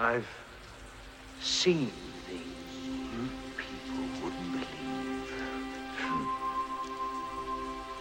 I've 0.00 0.28
seen 1.40 1.90
things 2.28 2.44
you 2.86 3.28
people 3.56 4.04
wouldn't 4.22 4.52
believe. 4.52 5.32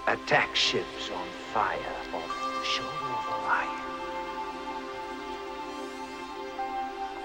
Attack 0.06 0.56
ships 0.56 1.10
on 1.12 1.28
fire 1.56 1.80
off 2.14 2.30
the 2.40 2.64
shore 2.64 2.86
of 2.86 3.28
Orion. 3.34 3.82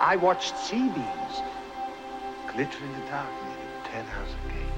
I 0.00 0.16
watched 0.16 0.56
sea 0.56 0.89
beams 0.89 1.43
glitter 2.54 2.82
in 2.82 2.93
the 2.93 3.00
dark 3.11 3.29
near 3.45 3.57
the 3.75 3.89
Ten 3.91 4.07
House 4.07 4.34
Gate. 4.48 4.77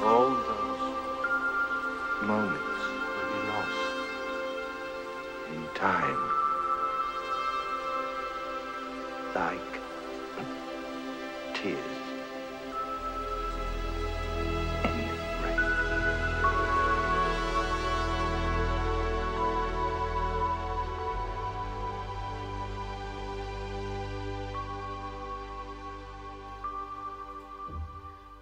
All 0.00 0.30
those 0.30 0.94
moments 2.22 2.57
time. 5.78 6.18
Like 9.32 9.60
tears 11.54 11.78
in 14.84 14.90
rain. 15.44 15.62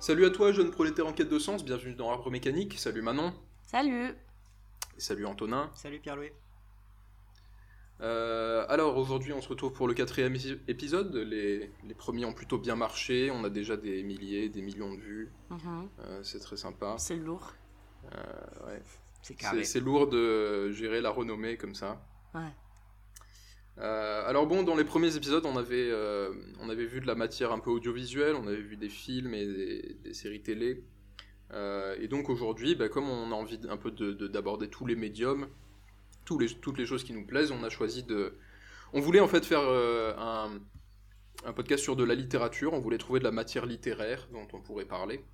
Salut 0.01 0.25
à 0.25 0.31
toi, 0.31 0.53
jeune 0.53 0.71
prolétaire 0.71 1.07
en 1.07 1.12
quête 1.12 1.29
de 1.29 1.39
sens, 1.39 1.62
bienvenue 1.62 1.95
dans 1.95 2.11
Arbre 2.11 2.31
Mécanique. 2.31 2.79
Salut 2.79 3.03
Manon. 3.03 3.34
Salut 3.67 4.15
Et 4.97 5.00
salut 5.00 5.27
Antonin. 5.27 5.71
Salut 5.75 6.00
Pierre-Louis. 6.00 6.31
Euh, 8.02 8.66
alors 8.69 8.97
aujourd'hui, 8.98 9.33
on 9.33 9.41
se 9.41 9.48
retrouve 9.48 9.72
pour 9.72 9.89
le 9.89 9.94
quatrième 9.94 10.34
épi- 10.34 10.58
épisode. 10.69 11.14
Les, 11.14 11.70
les 11.86 11.94
premiers 11.94 12.25
ont 12.27 12.34
plutôt 12.34 12.58
bien 12.58 12.77
marché. 12.77 13.30
On 13.30 13.42
a 13.44 13.50
déjà 13.50 13.77
des 13.77 14.03
milliers, 14.03 14.48
des 14.48 14.61
millions 14.62 14.92
de 14.94 15.00
vues. 15.00 15.33
Mhm. 15.50 15.88
Euh, 16.00 16.22
c'est 16.22 16.41
très 16.41 16.56
sympa. 16.56 16.97
C'est 16.98 17.16
lourd. 17.16 17.55
Euh, 18.14 18.66
ouais. 18.66 18.83
C'est 19.64 19.80
lourd 19.80 20.06
de 20.08 20.70
gérer 20.70 21.00
la 21.00 21.11
renommée 21.11 21.56
comme 21.56 21.75
ça. 21.75 22.00
Ouais. 22.34 22.53
Alors 23.78 24.47
bon, 24.47 24.62
dans 24.62 24.75
les 24.77 24.84
premiers 24.84 25.16
épisodes, 25.16 25.44
on 25.44 25.56
avait, 25.56 25.91
on 26.60 26.69
avait 26.70 26.86
vu 26.86 27.00
de 27.00 27.06
la 27.06 27.14
matière 27.14 27.53
un 27.53 27.58
peu 27.58 27.70
audiovisuelle, 27.70 28.34
on 28.36 28.47
avait 28.47 28.56
vu 28.62 28.77
des 28.77 28.88
films 28.88 29.34
et 29.34 29.44
des, 29.47 29.97
des 30.03 30.14
séries 30.14 30.42
télé. 30.42 30.83
Et 31.53 32.08
donc 32.08 32.28
aujourd'hui, 32.31 32.75
bah, 32.75 32.88
comme 32.88 33.08
on 33.08 33.33
a 33.33 33.34
envie 33.34 33.60
un 33.69 33.77
peu 33.77 33.91
de- 33.91 34.12
de- 34.12 34.28
d'aborder 34.28 34.69
tous 34.69 34.86
les 34.86 34.97
médiums, 34.97 35.48
toutes 36.27 36.78
les 36.78 36.86
choses 36.86 37.05
qui 37.05 37.12
nous 37.12 37.24
plaisent, 37.24 37.50
on 37.50 37.62
a 37.62 37.70
choisi 37.70 38.02
de... 38.02 38.36
On 38.92 39.00
voulait 39.00 39.20
en 39.20 39.28
fait 39.28 39.44
faire 39.44 39.60
euh, 39.60 40.14
un, 40.19 41.52
podcast 41.52 41.82
sur 41.82 41.96
de 41.96 42.05
la 42.05 42.14
littérature, 42.14 42.72
on 42.72 42.80
voulait 42.80 42.98
trouver 42.98 43.20
de 43.20 43.24
la 43.24 43.30
matière 43.30 43.66
littéraire 43.66 44.28
dont 44.32 44.47
on 44.52 44.60
pourrait 44.60 44.84
parler. 44.84 45.24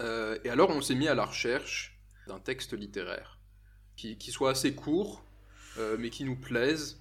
Euh, 0.00 0.38
et 0.44 0.50
alors 0.50 0.70
on 0.70 0.80
s'est 0.80 0.94
mis 0.94 1.08
à 1.08 1.14
la 1.14 1.24
recherche 1.24 1.98
d'un 2.26 2.38
texte 2.38 2.72
littéraire 2.72 3.38
qui, 3.96 4.16
soit 4.32 4.50
assez 4.50 4.74
court, 4.74 5.22
euh, 5.78 5.96
mais 5.98 6.10
qui 6.10 6.24
nous 6.24 6.36
plaise 6.36 7.00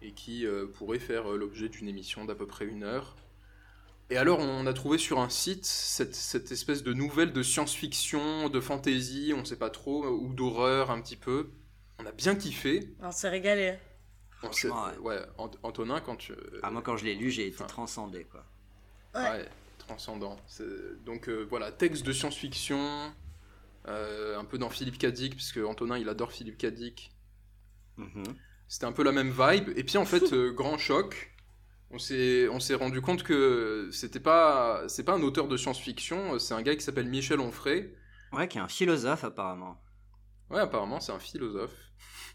et 0.00 0.12
qui 0.12 0.46
pourrait 0.74 0.98
faire 0.98 1.28
l'objet 1.28 1.68
d'une 1.68 1.86
émission 1.86 2.24
d'à 2.24 2.34
peu 2.34 2.46
près 2.46 2.64
une 2.64 2.84
heure. 2.84 3.16
Et 4.10 4.16
alors, 4.16 4.40
on 4.40 4.66
a 4.66 4.72
trouvé 4.72 4.98
sur 4.98 5.20
un 5.20 5.28
site 5.28 5.64
cette, 5.64 6.50
espèce 6.50 6.82
de 6.82 6.92
nouvelle 6.92 7.32
de 7.32 7.42
science-fiction, 7.44 8.48
de 8.48 8.60
fantasy, 8.60 9.32
on 9.36 9.44
sait 9.44 9.58
pas 9.58 9.70
trop, 9.70 10.04
ou 10.04 10.34
d'horreur 10.34 10.90
un 10.90 11.00
petit 11.00 11.16
peu. 11.16 11.50
On 12.00 12.06
a 12.06 12.12
bien 12.12 12.34
kiffé. 12.34 12.88
On 13.00 13.10
s'est 13.12 13.28
régalé. 13.28 13.74
On 14.42 14.52
s'est- 14.52 14.68
ouais, 15.02 15.18
Ant- 15.38 15.50
Antonin, 15.62 16.00
quand 16.00 16.16
tu. 16.16 16.32
Ah, 16.62 16.70
moi, 16.70 16.80
quand 16.82 16.96
je 16.96 17.04
l'ai 17.04 17.14
lu, 17.14 17.30
j'ai 17.30 17.46
été 17.48 17.64
transcendé, 17.66 18.24
quoi. 18.24 18.44
Ouais. 19.14 19.28
Ouais, 19.28 19.48
transcendant. 19.78 20.36
C'est- 20.46 21.04
Donc 21.04 21.28
euh, 21.28 21.46
voilà, 21.50 21.72
texte 21.72 22.04
de 22.06 22.12
science-fiction, 22.12 23.12
euh, 23.88 24.38
un 24.38 24.44
peu 24.44 24.56
dans 24.56 24.70
Philippe 24.70 24.98
Cadic, 24.98 25.34
puisque 25.34 25.58
Antonin 25.58 25.98
il 25.98 26.08
adore 26.08 26.32
Philippe 26.32 26.56
Cadic. 26.58 27.10
Mhm. 27.96 28.22
C'était 28.68 28.86
un 28.86 28.92
peu 28.92 29.02
la 29.02 29.12
même 29.12 29.30
vibe. 29.32 29.70
Et 29.76 29.84
puis 29.84 29.98
en 29.98 30.04
fait, 30.06 30.22
euh, 30.32 30.52
grand 30.52 30.78
choc, 30.78 31.32
on 31.90 31.98
s'est 31.98 32.48
on 32.48 32.60
s'est 32.60 32.74
rendu 32.76 33.00
compte 33.02 33.24
que 33.24 33.90
c'était 33.92 34.20
pas 34.20 34.84
c'est 34.88 35.02
pas 35.04 35.12
un 35.14 35.22
auteur 35.22 35.48
de 35.48 35.56
science-fiction, 35.56 36.38
c'est 36.38 36.54
un 36.54 36.62
gars 36.62 36.74
qui 36.76 36.82
s'appelle 36.82 37.08
Michel 37.08 37.40
Onfray. 37.40 37.92
Ouais, 38.32 38.46
qui 38.48 38.58
est 38.58 38.60
un 38.60 38.68
philosophe, 38.68 39.24
apparemment. 39.24 39.76
Ouais, 40.50 40.60
apparemment 40.60 41.00
c'est 41.00 41.12
un 41.12 41.18
philosophe. 41.18 41.74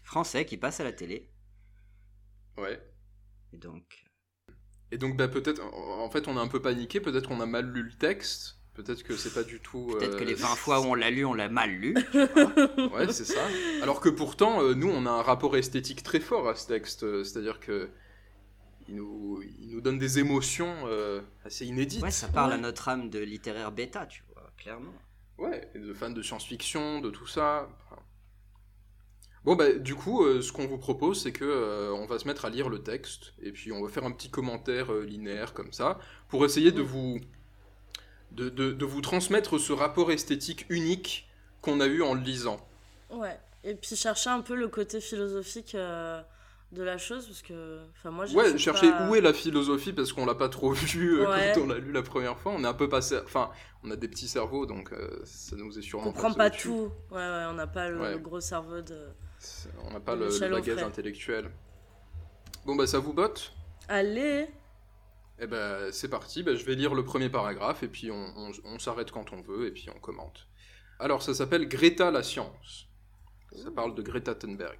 Français 0.02 0.44
qui 0.46 0.56
passe 0.56 0.80
à 0.80 0.84
la 0.84 0.92
télé. 0.92 1.30
Ouais. 2.58 2.80
Et 3.52 3.58
donc. 3.58 4.04
Et 4.92 4.98
donc 4.98 5.16
bah 5.16 5.28
peut-être 5.28 5.62
en 5.64 6.08
fait 6.10 6.28
on 6.28 6.36
a 6.36 6.40
un 6.40 6.48
peu 6.48 6.62
paniqué, 6.62 7.00
peut-être 7.00 7.28
qu'on 7.28 7.40
a 7.40 7.46
mal 7.46 7.66
lu 7.72 7.82
le 7.82 7.92
texte, 7.92 8.60
peut-être 8.74 9.02
que 9.02 9.16
c'est 9.16 9.32
pas 9.34 9.42
du 9.42 9.60
tout. 9.60 9.88
Peut-être 9.98 10.14
euh, 10.14 10.18
que 10.18 10.24
les 10.24 10.34
20 10.34 10.54
fois 10.54 10.80
où 10.80 10.84
on 10.84 10.94
l'a 10.94 11.10
lu, 11.10 11.24
on 11.24 11.34
l'a 11.34 11.48
mal 11.48 11.70
lu. 11.70 11.94
Ouais, 12.92 13.12
c'est 13.12 13.24
ça. 13.24 13.40
Alors 13.82 14.00
que 14.00 14.08
pourtant, 14.08 14.62
euh, 14.62 14.74
nous, 14.74 14.88
on 14.88 15.06
a 15.06 15.10
un 15.10 15.22
rapport 15.22 15.56
esthétique 15.56 16.02
très 16.02 16.20
fort 16.20 16.48
à 16.48 16.54
ce 16.54 16.66
texte. 16.68 17.02
euh, 17.02 17.24
C'est-à-dire 17.24 17.60
que 17.60 17.90
il 18.88 18.94
nous, 18.94 19.42
il 19.60 19.70
nous 19.70 19.80
donne 19.80 19.98
des 19.98 20.20
émotions 20.20 20.72
euh, 20.86 21.20
assez 21.44 21.66
inédites. 21.66 22.02
Ouais, 22.02 22.10
ça 22.12 22.28
parle 22.28 22.52
à 22.52 22.58
notre 22.58 22.88
âme 22.88 23.10
de 23.10 23.18
littéraire 23.18 23.72
bêta, 23.72 24.06
tu 24.06 24.22
vois, 24.32 24.52
clairement. 24.56 24.94
Ouais, 25.38 25.68
et 25.74 25.78
de 25.80 25.92
fans 25.92 26.10
de 26.10 26.22
science-fiction, 26.22 27.00
de 27.00 27.10
tout 27.10 27.26
ça. 27.26 27.68
Enfin. 27.84 28.00
Bon, 29.46 29.54
bah, 29.56 29.72
du 29.72 29.94
coup, 29.94 30.24
euh, 30.24 30.42
ce 30.42 30.52
qu'on 30.52 30.66
vous 30.66 30.76
propose, 30.76 31.22
c'est 31.22 31.32
que 31.32 31.44
euh, 31.44 31.92
on 31.94 32.04
va 32.06 32.18
se 32.18 32.26
mettre 32.26 32.44
à 32.44 32.50
lire 32.50 32.68
le 32.68 32.82
texte, 32.82 33.32
et 33.40 33.52
puis 33.52 33.72
on 33.72 33.82
va 33.82 33.88
faire 33.88 34.04
un 34.04 34.10
petit 34.10 34.28
commentaire 34.28 34.92
euh, 34.92 35.04
linéaire 35.04 35.54
comme 35.54 35.72
ça, 35.72 35.98
pour 36.28 36.44
essayer 36.44 36.72
de 36.72 36.82
vous, 36.82 37.18
de, 38.32 38.48
de- 38.48 38.72
de 38.72 38.84
vous 38.84 39.00
transmettre 39.00 39.58
ce 39.58 39.72
rapport 39.72 40.10
esthétique 40.10 40.66
unique 40.68 41.28
qu'on 41.62 41.80
a 41.80 41.86
eu 41.86 42.02
en 42.02 42.14
le 42.14 42.20
lisant. 42.20 42.58
Ouais. 43.10 43.38
Et 43.64 43.74
puis 43.74 43.96
chercher 43.96 44.30
un 44.30 44.40
peu 44.40 44.54
le 44.54 44.68
côté 44.68 45.00
philosophique 45.00 45.74
euh, 45.76 46.20
de 46.72 46.82
la 46.82 46.98
chose, 46.98 47.26
parce 47.26 47.42
que. 47.42 47.78
Enfin, 47.96 48.10
moi, 48.10 48.26
je 48.26 48.36
Ouais, 48.36 48.58
chercher 48.58 48.90
pas- 48.90 49.08
où 49.08 49.14
est 49.14 49.20
la 49.20 49.32
philosophie 49.32 49.92
parce 49.92 50.12
qu'on 50.12 50.26
l'a 50.26 50.34
pas 50.34 50.48
trop 50.48 50.72
vu 50.72 51.20
euh, 51.20 51.30
Ouais. 51.30 51.52
quand 51.54 51.62
on 51.62 51.66
l'a 51.68 51.78
lu 51.78 51.92
la 51.92 52.02
première 52.02 52.36
fois. 52.38 52.52
On 52.52 52.62
est 52.64 52.66
un 52.68 52.74
peu 52.74 52.88
passé, 52.88 53.16
enfin, 53.24 53.50
on 53.84 53.90
a 53.92 53.96
des 53.96 54.08
petits 54.08 54.28
cerveaux 54.28 54.66
donc 54.66 54.92
euh, 54.92 55.20
ça 55.24 55.54
nous 55.56 55.72
est 55.74 55.78
On 55.78 55.82
sûrement. 55.82 56.04
comprend 56.04 56.32
passé 56.34 56.38
pas 56.38 56.50
tout. 56.50 56.90
Ouais, 57.12 57.16
ouais, 57.18 57.44
on 57.48 57.54
n'a 57.54 57.68
pas 57.68 57.88
le, 57.88 58.00
Ouais. 58.00 58.10
le 58.12 58.18
gros 58.18 58.40
cerveau 58.40 58.80
de. 58.80 59.06
On 59.84 59.90
n'a 59.92 60.00
pas 60.00 60.16
le, 60.16 60.28
bagage 60.50 60.82
intellectuel. 60.82 61.50
Bon 62.64 62.74
bah 62.74 62.86
ça 62.86 62.98
vous 62.98 63.12
botte 63.12 63.52
Allez 63.88 64.48
Eh 65.38 65.46
ben 65.46 65.92
c'est 65.92 66.08
parti. 66.08 66.42
Bah, 66.42 66.54
je 66.54 66.64
vais 66.64 66.74
lire 66.74 66.94
le 66.94 67.04
premier 67.04 67.28
paragraphe 67.28 67.82
et 67.82 67.88
puis 67.88 68.10
on, 68.10 68.32
on- 68.36 68.52
on 68.64 68.78
s'arrête 68.78 69.10
quand 69.12 69.32
on 69.32 69.40
veut 69.42 69.66
et 69.66 69.70
puis 69.70 69.88
on 69.94 69.98
commente. 70.00 70.48
Alors 70.98 71.22
ça 71.22 71.34
s'appelle 71.34 71.68
Greta 71.68 72.10
la 72.10 72.22
science. 72.22 72.88
Ça 73.54 73.70
parle 73.70 73.94
de 73.94 74.02
Greta 74.02 74.34
Thunberg. 74.34 74.78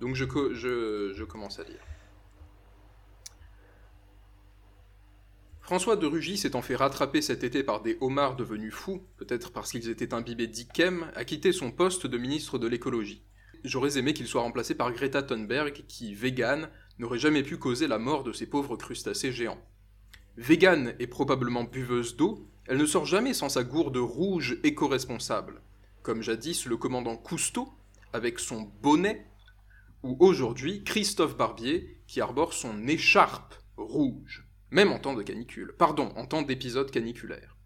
Donc 0.00 0.14
je, 0.14 0.24
je 0.54 1.24
commence 1.24 1.58
à 1.58 1.64
lire. 1.64 1.80
François 5.60 5.96
de 5.96 6.06
Rugy 6.06 6.38
s'étant 6.38 6.62
fait 6.62 6.76
rattraper 6.76 7.20
cet 7.20 7.44
été 7.44 7.62
par 7.62 7.82
des 7.82 7.98
homards 8.00 8.36
devenus 8.36 8.72
fous, 8.72 9.02
peut-être 9.18 9.52
parce 9.52 9.70
qu'ils 9.70 9.90
étaient 9.90 10.14
imbibés 10.14 10.46
d'Ikem, 10.46 11.10
a 11.14 11.26
quitté 11.26 11.52
son 11.52 11.70
poste 11.70 12.06
de 12.06 12.16
ministre 12.16 12.58
de 12.58 12.66
l'écologie. 12.66 13.22
J'aurais 13.64 13.98
aimé 13.98 14.14
qu'il 14.14 14.26
soit 14.26 14.42
remplacé 14.42 14.74
par 14.74 14.92
Greta 14.92 15.22
Thunberg, 15.22 15.84
qui, 15.88 16.14
végane, 16.14 16.70
n'aurait 16.98 17.18
jamais 17.18 17.42
pu 17.42 17.56
causer 17.56 17.86
la 17.86 17.98
mort 17.98 18.24
de 18.24 18.32
ces 18.32 18.46
pauvres 18.46 18.76
crustacés 18.76 19.32
géants. 19.32 19.60
Végane 20.36 20.94
et 20.98 21.06
probablement 21.06 21.64
buveuse 21.64 22.16
d'eau, 22.16 22.48
elle 22.66 22.78
ne 22.78 22.86
sort 22.86 23.06
jamais 23.06 23.34
sans 23.34 23.48
sa 23.48 23.64
gourde 23.64 23.96
rouge 23.96 24.58
éco-responsable, 24.62 25.62
comme 26.02 26.22
jadis 26.22 26.66
le 26.66 26.76
commandant 26.76 27.16
Cousteau, 27.16 27.72
avec 28.12 28.38
son 28.38 28.70
bonnet, 28.82 29.26
ou 30.02 30.16
aujourd'hui 30.20 30.84
Christophe 30.84 31.36
Barbier, 31.36 32.00
qui 32.06 32.20
arbore 32.20 32.52
son 32.52 32.86
écharpe 32.86 33.56
rouge, 33.76 34.46
même 34.70 34.92
en 34.92 34.98
temps 34.98 35.14
de 35.14 35.22
canicule, 35.22 35.74
pardon, 35.76 36.12
en 36.16 36.26
temps 36.26 36.42
d'épisode 36.42 36.90
caniculaire. 36.90 37.56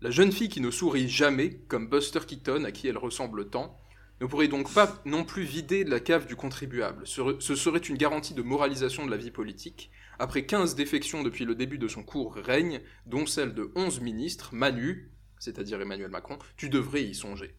La 0.00 0.10
jeune 0.10 0.32
fille 0.32 0.48
qui 0.48 0.60
ne 0.60 0.70
sourit 0.70 1.08
jamais, 1.08 1.60
comme 1.68 1.88
Buster 1.88 2.20
Keaton 2.26 2.64
à 2.64 2.72
qui 2.72 2.86
elle 2.86 2.98
ressemble 2.98 3.50
tant, 3.50 3.76
ne 4.20 4.26
pourrait 4.26 4.48
donc 4.48 4.72
pas 4.72 5.00
non 5.04 5.24
plus 5.24 5.42
vider 5.44 5.84
la 5.84 6.00
cave 6.00 6.26
du 6.26 6.34
contribuable. 6.36 7.06
Ce 7.06 7.54
serait 7.54 7.78
une 7.78 7.96
garantie 7.96 8.34
de 8.34 8.42
moralisation 8.42 9.06
de 9.06 9.10
la 9.10 9.16
vie 9.16 9.30
politique, 9.30 9.90
après 10.18 10.44
15 10.44 10.74
défections 10.74 11.22
depuis 11.22 11.44
le 11.44 11.54
début 11.54 11.78
de 11.78 11.86
son 11.88 12.02
court 12.02 12.34
règne, 12.34 12.80
dont 13.06 13.26
celle 13.26 13.54
de 13.54 13.70
11 13.76 14.00
ministres, 14.00 14.50
Manu, 14.52 15.10
c'est-à-dire 15.38 15.80
Emmanuel 15.80 16.10
Macron, 16.10 16.38
tu 16.56 16.68
devrais 16.68 17.04
y 17.04 17.14
songer. 17.14 17.54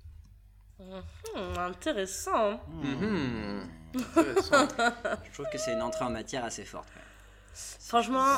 Mhm, 0.80 1.58
Intéressant. 1.58 2.62
Intéressant. 3.96 4.68
Je 5.26 5.34
trouve 5.34 5.46
que 5.52 5.58
c'est 5.58 5.74
une 5.74 5.82
entrée 5.82 6.06
en 6.06 6.10
matière 6.12 6.44
assez 6.46 6.64
forte. 6.66 6.88
Franchement, 7.54 8.36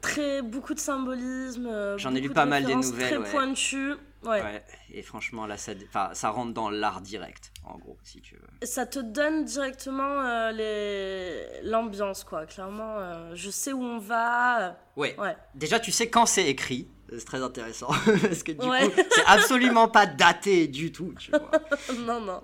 très 0.00 0.42
beaucoup 0.42 0.74
de 0.74 0.80
symbolisme. 0.80 1.66
euh, 1.66 1.96
J'en 1.98 2.14
ai 2.14 2.20
lu 2.20 2.28
pas 2.30 2.44
de 2.44 2.50
mal 2.50 2.64
des 2.64 2.74
nouvelles, 2.74 3.08
Très 3.08 3.16
ouais. 3.18 3.30
pointues. 3.30 3.94
Ouais. 4.24 4.42
Ouais, 4.42 4.64
et 4.92 5.02
franchement, 5.02 5.46
là, 5.46 5.56
ça, 5.56 6.30
rentre 6.30 6.52
dans 6.54 6.70
l'art 6.70 7.00
direct, 7.00 7.52
en 7.64 7.76
gros, 7.78 7.98
si 8.04 8.20
tu 8.20 8.36
veux. 8.36 8.66
Ça 8.66 8.86
te 8.86 8.98
donne 9.00 9.44
directement 9.44 10.20
euh, 10.20 10.52
les... 10.52 11.68
l'ambiance, 11.68 12.22
quoi. 12.24 12.46
Clairement, 12.46 12.98
euh, 12.98 13.32
je 13.34 13.50
sais 13.50 13.72
où 13.72 13.82
on 13.82 13.98
va. 13.98 14.76
Ouais. 14.96 15.18
Ouais. 15.18 15.36
Déjà, 15.54 15.80
tu 15.80 15.90
sais 15.90 16.08
quand 16.08 16.26
c'est 16.26 16.46
écrit, 16.46 16.88
c'est 17.10 17.24
très 17.24 17.42
intéressant, 17.42 17.88
parce 18.22 18.42
que 18.42 18.52
du 18.52 18.66
Ouais. 18.66 18.88
coup, 18.88 19.00
c'est 19.10 19.24
absolument 19.26 19.88
pas 19.88 20.06
daté 20.06 20.68
du 20.68 20.92
tout, 20.92 21.14
tu 21.18 21.30
vois. 21.32 21.50
non, 22.06 22.20
non. 22.20 22.42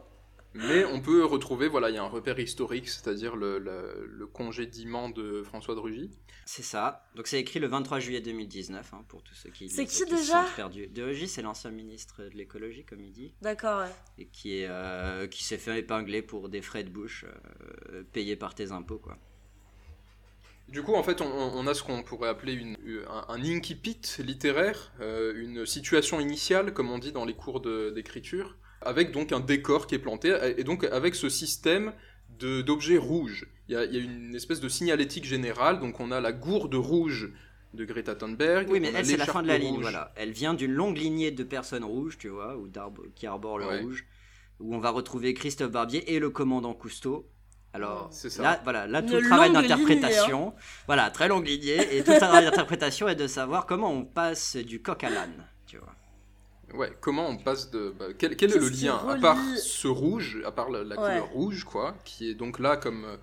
Mais 0.55 0.85
on 0.87 1.01
peut 1.01 1.25
retrouver, 1.25 1.69
voilà, 1.69 1.91
il 1.91 1.95
y 1.95 1.99
a 1.99 2.03
un 2.03 2.09
repère 2.09 2.39
historique, 2.41 2.89
c'est-à-dire 2.89 3.37
le, 3.37 3.59
le, 3.59 4.07
le 4.11 4.27
congédiement 4.27 5.09
de 5.11 5.43
François 5.43 5.75
de 5.75 5.81
Rugy. 5.81 6.11
C'est 6.47 6.63
ça. 6.63 7.05
Donc 7.15 7.27
c'est 7.27 7.39
écrit 7.39 7.61
le 7.61 7.67
23 7.69 8.01
juillet 8.01 8.21
2019, 8.23 8.95
hein, 8.95 9.05
pour 9.09 9.23
tous 9.23 9.35
ceux 9.35 9.51
qui, 9.51 9.69
C'est 9.69 9.83
lisent- 9.83 9.91
qui 9.91 10.05
qui 10.05 10.11
se 10.11 10.17
déjà 10.17 10.43
sentent 10.45 10.57
perdus. 10.57 10.87
De 10.89 11.03
Rugy, 11.03 11.29
c'est 11.29 11.43
l'ancien 11.43 11.71
ministre 11.71 12.23
de 12.25 12.31
l'écologie, 12.37 12.85
comme 12.85 13.03
il 13.03 13.13
dit, 13.13 13.35
D'accord, 13.43 13.81
ouais. 13.83 13.93
et 14.17 14.27
qui, 14.27 14.59
est, 14.61 14.67
euh, 14.69 15.27
qui 15.27 15.45
s'est 15.45 15.59
fait 15.59 15.79
épingler 15.79 16.23
pour 16.23 16.49
des 16.49 16.63
frais 16.63 16.83
de 16.83 16.89
bouche 16.91 17.27
euh, 17.93 18.03
payés 18.13 18.35
par 18.37 18.55
tes 18.55 18.73
impôts, 18.73 18.99
quoi. 18.99 19.19
Du 20.69 20.83
coup, 20.83 20.95
en 20.95 21.03
fait, 21.03 21.21
on, 21.23 21.27
on 21.27 21.67
a 21.67 21.73
ce 21.75 21.83
qu'on 21.83 22.03
pourrait 22.03 22.29
appeler 22.29 22.53
une, 22.53 22.77
un, 23.09 23.25
un 23.35 23.43
incipit 23.43 24.01
littéraire, 24.19 24.93
euh, 25.01 25.33
une 25.37 25.65
situation 25.65 26.21
initiale, 26.21 26.75
comme 26.75 26.91
on 26.91 26.99
dit 26.99 27.13
dans 27.13 27.25
les 27.25 27.35
cours 27.35 27.61
de- 27.61 27.91
d'écriture, 27.91 28.57
avec 28.83 29.13
donc 29.13 29.33
un 29.33 29.41
décor 29.41 29.87
qui 29.87 29.95
est 29.95 29.99
planté, 29.99 30.37
et 30.57 30.65
donc 30.65 30.85
avec 30.85 31.15
ce 31.15 31.29
système 31.29 31.93
de- 32.39 32.63
d'objets 32.63 32.99
rouges. 32.99 33.47
Il 33.69 33.73
y, 33.75 33.77
a, 33.77 33.85
il 33.85 33.95
y 33.95 33.99
a 33.99 34.01
une 34.03 34.35
espèce 34.35 34.61
de 34.61 34.69
signalétique 34.69 35.25
générale, 35.25 35.81
donc 35.81 36.01
on 36.01 36.11
a 36.11 36.21
la 36.21 36.33
gourde 36.33 36.75
rouge 36.75 37.31
de 37.75 37.85
Greta 37.85 38.15
Thunberg. 38.15 38.69
Oui, 38.71 38.81
mais 38.81 38.93
elle, 38.95 39.05
c'est 39.05 39.17
la 39.17 39.27
fin 39.27 39.43
de 39.43 39.49
la 39.49 39.59
ligne, 39.59 39.75
rouge. 39.75 39.83
voilà. 39.83 40.13
Elle 40.17 40.31
vient 40.33 40.55
d'une 40.55 40.73
longue 40.73 40.97
lignée 40.97 41.31
de 41.31 41.45
personnes 41.45 41.85
rouges, 41.85 42.17
tu 42.19 42.29
vois, 42.29 42.57
ou 42.57 42.67
d'arbres 42.69 43.03
qui 43.15 43.27
arborent 43.27 43.59
le 43.59 43.67
Ouais. 43.67 43.81
rouge, 43.81 44.07
où 44.61 44.75
on 44.75 44.79
va 44.79 44.91
retrouver 44.91 45.35
Christophe 45.35 45.71
Barbier 45.73 46.15
et 46.15 46.19
le 46.19 46.31
commandant 46.31 46.73
Cousteau. 46.73 47.29
Alors 47.75 48.09
ça. 48.11 48.43
là, 48.43 48.61
voilà, 48.65 48.87
là 48.87 49.03
tout 49.03 49.13
Une 49.13 49.19
le 49.19 49.27
travail 49.29 49.53
d'interprétation, 49.53 50.55
voilà, 50.87 51.11
très 51.11 51.29
longue 51.29 51.47
lignée, 51.47 51.97
et 51.99 52.03
tout 52.03 52.13
le 52.13 52.17
travail 52.17 52.45
d'interprétation 52.47 53.07
est 53.09 53.15
de 53.17 53.27
savoir 53.27 53.67
comment 53.67 53.93
on 53.93 54.05
passe 54.05 54.57
du 54.57 54.81
coq 54.81 55.05
à 55.05 55.11
l'âne, 55.11 55.45
tu 55.67 55.77
vois. 55.77 55.95
Ouais, 56.75 56.93
comment 57.01 57.29
on 57.29 57.37
passe 57.39 57.71
de. 57.71 57.95
bah, 57.99 58.07
quel, 58.19 58.37
quel 58.37 58.53
est 58.53 58.59
le 58.59 58.69
lien 58.69 58.97
À 59.09 59.17
part 59.17 59.39
ce 59.57 59.89
rouge, 59.89 60.39
à 60.45 60.53
part 60.53 60.71
la, 60.71 60.85
la 60.85 60.97
Ouais. 61.01 61.09
couleur 61.09 61.29
rouge, 61.31 61.65
quoi, 61.65 61.97
qui 62.05 62.29
est 62.31 62.35
donc 62.35 62.59
là 62.59 62.77
comme, 62.77 63.05
euh, 63.05 63.17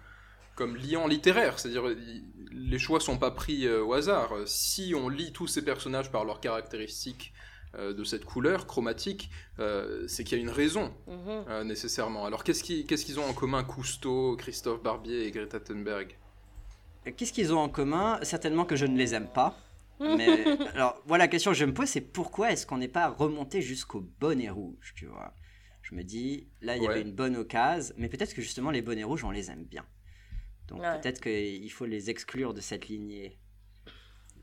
comme 0.55 0.75
liant 0.75 1.07
littéraire, 1.07 1.59
c'est-à-dire 1.59 1.89
il- 1.91 2.23
les 2.51 2.79
choix 2.79 2.99
sont 2.99 3.17
pas 3.17 3.31
pris 3.31 3.67
euh, 3.67 3.83
au 3.83 3.93
hasard. 3.93 4.33
Euh, 4.33 4.43
Si 4.47 4.93
on 4.95 5.09
lit 5.09 5.31
tous 5.31 5.47
ces 5.47 5.61
personnages 5.63 6.11
par 6.11 6.25
leurs 6.25 6.39
caractéristiques 6.39 7.33
euh, 7.77 7.93
de 7.93 8.03
cette 8.05 8.23
couleur 8.25 8.67
chromatique, 8.67 9.29
euh, 9.59 10.05
c'est 10.07 10.23
qu'il 10.23 10.37
y 10.37 10.41
a 10.41 10.43
une 10.43 10.49
raison, 10.49 10.93
Mhm. 11.07 11.43
euh, 11.49 11.63
nécessairement. 11.65 12.25
Alors 12.25 12.43
qu'est-ce 12.45 12.63
qu'ils 12.63 12.85
qu'est-ce 12.85 13.05
qu'ils 13.05 13.19
ont 13.19 13.25
en 13.27 13.33
commun, 13.33 13.63
Cousteau, 13.65 14.35
Christophe 14.37 14.81
Barbier 14.81 15.25
et 15.27 15.31
Greta 15.31 15.59
Thunberg? 15.59 16.17
Qu'est-ce 17.17 17.33
qu'ils 17.33 17.53
ont 17.53 17.59
en 17.59 17.69
commun? 17.69 18.17
Certainement 18.23 18.65
que 18.65 18.75
je 18.77 18.85
ne 18.85 18.97
les 18.97 19.13
aime 19.13 19.27
pas. 19.27 19.55
Mais 19.99 20.45
alors, 20.73 21.01
voilà, 21.05 21.25
la 21.25 21.27
question 21.27 21.51
que 21.51 21.57
je 21.57 21.65
me 21.65 21.73
pose, 21.73 21.87
c'est 21.89 22.01
pourquoi 22.01 22.51
est-ce 22.51 22.65
qu'on 22.67 22.77
n'est 22.77 22.87
pas 22.87 23.07
remonté 23.09 23.61
jusqu'au 23.61 24.01
bonnet 24.19 24.49
rouge, 24.49 24.93
tu 24.95 25.05
vois? 25.05 25.33
Je 25.81 25.95
me 25.95 26.03
dis, 26.03 26.47
là, 26.61 26.75
il 26.77 26.83
y 26.83 26.87
Ouais. 26.87 26.93
avait 26.93 27.01
une 27.01 27.13
bonne 27.13 27.35
occasion, 27.35 27.93
mais 27.97 28.09
peut-être 28.09 28.33
que 28.33 28.41
justement, 28.41 28.71
les 28.71 28.81
bonnets 28.81 29.03
rouges, 29.03 29.23
on 29.23 29.31
les 29.31 29.51
aime 29.51 29.63
bien. 29.65 29.85
Donc 30.67 30.81
Ouais. 30.81 30.99
peut-être 30.99 31.21
qu'il 31.21 31.71
faut 31.71 31.85
les 31.85 32.09
exclure 32.09 32.53
de 32.53 32.61
cette 32.61 32.87
lignée. 32.87 33.37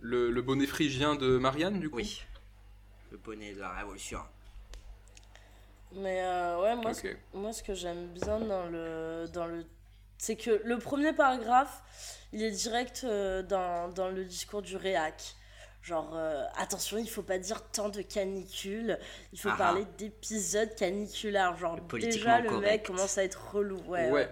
le, 0.01 0.31
le 0.31 0.43
bonnet 0.43 0.67
phrygien 0.67 1.15
de 1.17 1.39
Marianne, 1.39 1.79
du 1.81 1.89
coup? 1.91 1.97
Oui. 1.97 2.23
Le 3.11 3.19
bonnet 3.19 3.53
de 3.55 3.61
la 3.61 3.71
révolution. 3.73 4.19
Mais 5.95 6.23
euh, 6.23 6.61
ouais, 6.63 6.75
moi, 6.77 6.95
ce, 6.95 7.07
moi, 7.35 7.53
ce 7.53 7.63
que 7.63 7.75
j'aime 7.75 8.09
bien 8.15 8.41
dans 8.41 8.67
le, 8.67 9.27
dans 9.33 9.47
le. 9.47 9.67
C'est 10.19 10.37
que 10.37 10.63
le 10.65 10.79
premier 10.79 11.13
paragraphe, 11.13 11.83
il 12.33 12.43
est 12.43 12.51
direct 12.51 13.03
euh, 13.05 13.43
dans, 13.43 13.91
dans 13.93 14.09
le 14.09 14.25
discours 14.25 14.63
du 14.63 14.77
réac. 14.77 15.35
Genre, 15.83 16.13
euh, 16.15 16.45
attention, 16.57 16.99
il 16.99 17.09
faut 17.11 17.23
pas 17.23 17.39
dire 17.39 17.61
tant 17.73 17.89
de 17.89 18.03
canicules, 18.03 18.99
il 19.33 19.39
faut 19.41 19.49
Ah 19.51 19.55
ah. 19.55 19.59
parler 19.59 19.85
d'épisodes 19.99 20.73
caniculaires. 20.77 21.57
Genre, 21.57 21.77
Le 21.93 21.99
déjà, 21.99 22.41
le 22.41 22.61
mec 22.61 22.85
commence 22.87 23.19
à 23.19 23.25
être 23.25 23.53
relou. 23.53 23.79
Ouais, 23.89 24.11
Ouais. 24.11 24.31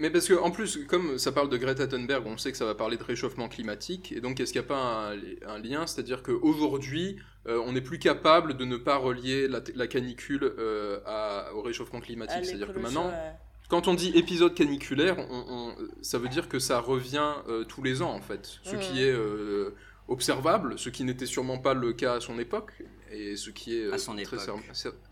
Mais 0.00 0.10
parce 0.10 0.28
que 0.28 0.34
en 0.34 0.52
plus, 0.52 0.86
comme 0.86 1.18
ça 1.18 1.32
parle 1.32 1.48
de 1.48 1.56
Greta 1.56 1.88
Thunberg, 1.88 2.24
on 2.24 2.38
sait 2.38 2.52
que 2.52 2.56
ça 2.56 2.64
va 2.64 2.76
parler 2.76 2.96
de 2.96 3.02
réchauffement 3.02 3.48
climatique, 3.48 4.12
et 4.12 4.20
donc 4.20 4.38
est-ce 4.38 4.52
qu'il 4.52 4.60
n'y 4.60 4.66
a 4.66 4.68
pas 4.68 5.10
un, 5.10 5.16
un 5.48 5.58
lien? 5.58 5.88
C'est-à-dire 5.88 6.22
qu'aujourd'hui, 6.22 7.16
euh, 7.48 7.60
on 7.66 7.72
n'est 7.72 7.80
plus 7.80 7.98
capable 7.98 8.56
de 8.56 8.64
ne 8.64 8.76
pas 8.76 8.94
relier 8.96 9.48
la, 9.48 9.60
la 9.74 9.86
canicule 9.88 10.44
euh, 10.44 11.00
à- 11.04 11.52
au 11.54 11.62
réchauffement 11.62 11.98
À 11.98 12.02
climatique. 12.02 12.44
C'est-à-dire 12.44 12.72
que 12.72 12.78
maintenant, 12.78 13.08
ouais. 13.08 13.32
quand 13.68 13.88
on 13.88 13.94
dit 13.94 14.12
épisode 14.16 14.54
caniculaire, 14.54 15.16
on- 15.18 15.44
on- 15.48 15.74
ça 16.02 16.18
veut 16.18 16.28
dire 16.28 16.48
que 16.48 16.60
ça 16.60 16.78
revient 16.78 17.32
euh, 17.48 17.64
tous 17.64 17.82
les 17.82 18.00
ans 18.00 18.12
en 18.12 18.20
fait. 18.20 18.60
Ce 18.62 18.76
Mhm. 18.76 18.80
qui 18.80 19.02
est 19.02 19.10
euh, 19.10 19.74
observable, 20.08 20.78
ce 20.78 20.88
qui 20.90 21.04
n'était 21.04 21.26
sûrement 21.26 21.58
pas 21.58 21.74
le 21.74 21.92
cas 21.92 22.14
à 22.14 22.20
son 22.20 22.38
époque, 22.38 22.72
et 23.10 23.36
ce 23.36 23.50
qui 23.50 23.76
est 23.76 23.84
euh, 23.84 23.92
À 23.94 23.98
son 23.98 24.14
très 24.16 24.42
époque. 24.44 24.64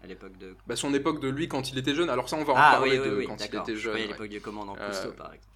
À 0.02 0.06
l'époque 0.06 0.36
de. 0.38 0.54
bah, 0.66 0.76
son 0.76 0.92
époque 0.94 1.20
de 1.20 1.28
lui 1.28 1.48
quand 1.48 1.70
il 1.70 1.78
était 1.78 1.94
jeune. 1.94 2.10
Alors 2.10 2.28
ça, 2.28 2.36
on 2.36 2.44
va 2.44 2.52
en 2.52 2.56
Ah 2.58 2.70
parler 2.72 2.92
oui, 2.92 2.98
oui, 3.04 3.10
de 3.10 3.16
oui, 3.16 3.26
quand 3.26 3.36
il 3.40 3.54
était 3.56 3.74
Je 3.74 3.80
jeune. 3.80 3.92
à 3.92 3.98
ouais. 4.00 4.06
l'époque 4.08 4.28
du 4.28 4.40
commandant 4.40 4.76
Euh, 4.78 4.88
Cousteau, 4.88 5.12
par 5.12 5.32
exemple. 5.32 5.46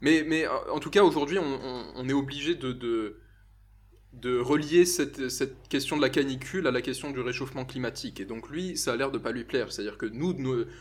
Mais, 0.00 0.24
mais 0.26 0.46
euh, 0.46 0.50
en 0.72 0.80
tout 0.80 0.90
cas, 0.90 1.02
aujourd'hui, 1.02 1.38
on, 1.38 1.44
on- 1.44 1.92
on 1.96 2.08
est 2.08 2.12
obligé 2.12 2.54
de, 2.54 2.72
de, 2.72 3.20
de 4.14 4.38
relier 4.38 4.84
cette, 4.84 5.28
cette 5.28 5.68
question 5.68 5.96
de 5.96 6.02
la 6.02 6.10
canicule 6.10 6.66
à 6.66 6.70
la 6.70 6.82
question 6.82 7.10
du 7.10 7.20
réchauffement 7.20 7.64
climatique. 7.64 8.20
Et 8.20 8.24
donc, 8.24 8.48
lui, 8.50 8.76
ça 8.76 8.92
a 8.92 8.96
l'air 8.96 9.10
de 9.10 9.18
pas 9.18 9.32
lui 9.32 9.44
plaire. 9.44 9.72
C'est-à-dire 9.72 9.98
que 9.98 10.06
nous, 10.06 10.34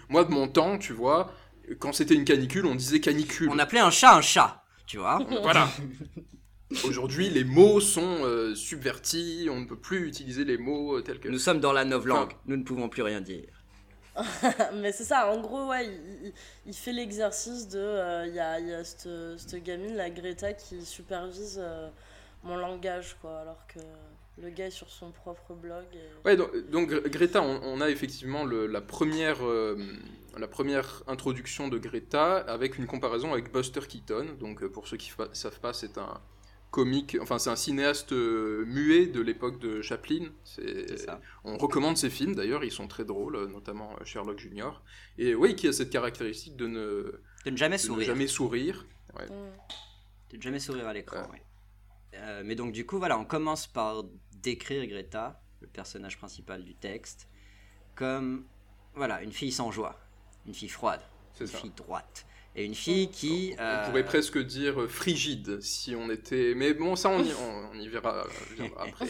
moi, 0.10 0.24
de 0.26 0.32
mon 0.32 0.48
temps, 0.48 0.78
tu 0.78 0.94
vois, 0.94 1.34
quand 1.80 1.94
c'était 1.94 2.16
une 2.16 2.26
canicule, 2.26 2.66
on 2.66 2.76
disait 2.76 3.00
canicule. 3.00 3.50
On 3.52 3.60
appelait 3.60 3.80
un 3.80 3.92
chat 3.92 4.16
un 4.16 4.22
chat, 4.22 4.64
tu 4.88 4.98
vois 4.98 5.20
Voilà. 5.42 5.70
Aujourd'hui, 6.86 7.30
les 7.30 7.44
mots 7.44 7.80
sont 7.80 8.20
euh, 8.24 8.56
subvertis, 8.56 9.48
on 9.52 9.60
ne 9.62 9.66
peut 9.66 9.76
plus 9.76 10.08
utiliser 10.08 10.46
les 10.46 10.58
mots 10.58 10.98
euh, 10.98 11.02
tels 11.02 11.20
que. 11.20 11.28
Nous 11.30 11.40
sommes 11.40 11.60
dans 11.60 11.74
la 11.74 11.86
novlangue, 11.86 12.28
Enfin- 12.30 12.38
nous 12.48 12.58
ne 12.58 12.64
pouvons 12.64 12.90
plus 12.90 13.02
rien 13.02 13.22
dire. 13.22 13.50
Mais 14.76 14.92
c'est 14.92 15.04
ça, 15.06 15.32
en 15.32 15.40
gros, 15.42 15.68
ouais, 15.70 15.90
il, 16.66 16.74
fait 16.74 16.92
l'exercice 16.94 17.68
de. 17.70 17.80
euh, 17.80 18.28
Il 18.28 18.36
y 18.36 18.40
a, 18.40 18.60
il 18.60 18.68
y 18.68 18.74
a 18.74 18.84
cette, 18.84 19.10
cette 19.38 19.64
gamine, 19.64 19.96
la 19.96 20.10
Greta, 20.10 20.54
qui 20.54 20.84
supervise 20.86 21.60
euh, 21.62 21.90
mon 22.44 22.58
langage, 22.58 23.18
quoi, 23.22 23.40
alors 23.40 23.66
que 23.68 23.80
le 24.42 24.50
gars 24.50 24.68
est 24.68 24.72
sur 24.72 24.90
son 24.90 25.12
propre 25.12 25.54
blog. 25.54 25.86
et- 25.94 26.26
Ouais, 26.28 26.36
donc, 26.36 26.52
donc, 26.70 26.92
Gre- 26.92 27.08
Greta, 27.10 27.42
on, 27.42 27.62
on 27.64 27.80
a 27.82 27.90
effectivement 27.90 28.44
le- 28.44 28.68
la, 28.68 28.82
première, 28.82 29.46
euh, 29.46 29.78
la 30.38 30.48
première 30.48 31.04
introduction 31.08 31.68
de 31.70 31.78
Greta 31.78 32.38
avec 32.38 32.78
une 32.78 32.88
comparaison 32.88 33.32
avec 33.32 33.52
Buster 33.52 33.82
Keaton. 33.88 34.26
Donc, 34.40 34.66
pour 34.68 34.88
ceux 34.88 34.98
qui 34.98 35.12
ne 35.18 35.26
savent 35.34 35.60
pas, 35.60 35.72
c'est 35.74 35.98
un 35.98 36.20
comique, 36.72 37.18
enfin, 37.22 37.38
c'est 37.38 37.50
un 37.50 37.56
cinéaste 37.56 38.14
euh, 38.14 38.64
muet 38.66 39.06
de 39.08 39.20
l'époque 39.22 39.60
de 39.60 39.82
Chaplin. 39.82 40.30
C'est- 40.46 40.88
C'est 40.88 40.98
ça. 40.98 41.20
On 41.44 41.58
recommande 41.58 41.98
ses 41.98 42.10
films 42.10 42.34
d'ailleurs, 42.34 42.64
ils 42.64 42.72
sont 42.72 42.88
très 42.88 43.04
drôles, 43.06 43.36
euh, 43.36 43.48
notamment 43.48 43.94
euh, 44.00 44.06
Sherlock 44.06 44.40
Junior. 44.40 44.82
Et 45.18 45.36
oui, 45.36 45.56
qui 45.56 45.68
a 45.68 45.74
cette 45.74 45.90
caractéristique 45.90 46.56
de 46.56 46.68
ne, 46.68 47.22
De 47.46 47.50
ne 47.52 47.58
jamais 47.58 47.76
de 47.78 47.82
ne 47.82 47.88
sourire. 47.88 48.08
jamais 48.08 48.28
sourire. 48.28 48.86
Mm. 49.14 49.20
De 50.32 50.38
ne 50.38 50.42
jamais 50.42 50.60
sourire 50.60 50.88
à 50.88 50.94
l'écran, 50.94 51.28
Ouais. 51.32 51.44
Euh, 52.16 52.42
mais 52.46 52.56
donc 52.56 52.72
du 52.74 52.86
coup, 52.86 52.98
voilà, 52.98 53.18
on 53.20 53.26
commence 53.26 53.68
par 53.68 54.04
décrire 54.42 54.86
Greta, 54.88 55.42
le 55.62 55.68
personnage 55.68 56.18
principal 56.18 56.64
du 56.64 56.76
texte, 56.76 57.28
comme 57.96 58.46
voilà 58.96 59.22
une 59.24 59.32
fille 59.32 59.52
sans 59.52 59.72
joie, 59.72 60.00
une 60.46 60.54
fille 60.54 60.70
froide, 60.70 61.02
une 61.40 61.48
ça. 61.48 61.58
fille 61.60 61.72
droite, 61.72 62.26
et 62.56 62.66
une 62.66 62.76
fille 62.76 63.10
qui... 63.10 63.56
On 63.58 63.62
euh, 63.62 63.86
pourrait 63.86 64.06
presque 64.06 64.38
dire 64.38 64.82
euh, 64.82 64.88
frigide 64.88 65.62
si 65.62 65.96
on 65.96 66.10
était. 66.10 66.54
Mais 66.56 66.74
bon, 66.74 66.96
ça, 66.96 67.10
on 67.10 67.24
y, 67.24 67.32
on- 67.34 67.70
on 67.74 67.80
y 67.80 67.88
verra, 67.88 68.26
viendra 68.56 68.84
après. 68.86 69.08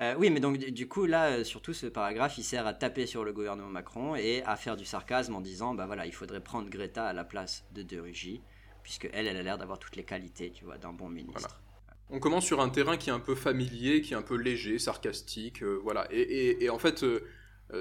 euh, 0.00 0.14
oui, 0.18 0.30
mais 0.30 0.40
donc 0.40 0.58
du- 0.58 0.88
coup, 0.88 1.06
là, 1.06 1.30
euh, 1.38 1.44
surtout 1.44 1.72
ce 1.74 1.86
paragraphe, 1.86 2.38
il 2.38 2.42
sert 2.44 2.66
à 2.66 2.74
taper 2.74 3.06
sur 3.06 3.24
le 3.24 3.32
gouvernement 3.32 3.68
Macron 3.68 4.16
et 4.16 4.42
à 4.44 4.56
faire 4.56 4.76
du 4.76 4.84
sarcasme 4.84 5.34
en 5.34 5.40
disant, 5.40 5.74
bah 5.74 5.86
voilà, 5.86 6.06
il 6.06 6.12
faudrait 6.14 6.42
prendre 6.42 6.68
Greta 6.70 7.06
à 7.06 7.12
la 7.12 7.24
place 7.24 7.66
de 7.72 7.82
De 7.82 7.98
Rugy, 7.98 8.42
puisque 8.82 9.08
elle, 9.12 9.26
elle 9.26 9.36
a 9.36 9.42
l'air 9.42 9.58
d'avoir 9.58 9.78
toutes 9.78 9.96
les 9.96 10.04
qualités, 10.04 10.50
tu 10.52 10.64
vois, 10.64 10.78
d'un 10.78 10.92
bon 10.92 11.08
ministre. 11.08 11.62
On 12.10 12.20
commence 12.20 12.44
sur 12.44 12.60
un 12.60 12.68
terrain 12.68 12.96
qui 12.96 13.10
est 13.10 13.12
un 13.12 13.20
peu 13.20 13.34
familier, 13.34 14.02
qui 14.02 14.12
est 14.12 14.16
un 14.16 14.22
peu 14.22 14.36
léger, 14.36 14.78
sarcastique, 14.78 15.62
euh, 15.62 15.80
voilà. 15.82 16.06
Et, 16.10 16.20
et- 16.20 16.64
et 16.64 16.70
en 16.70 16.78
fait, 16.78 17.02
euh, 17.04 17.06
euh, 17.14 17.24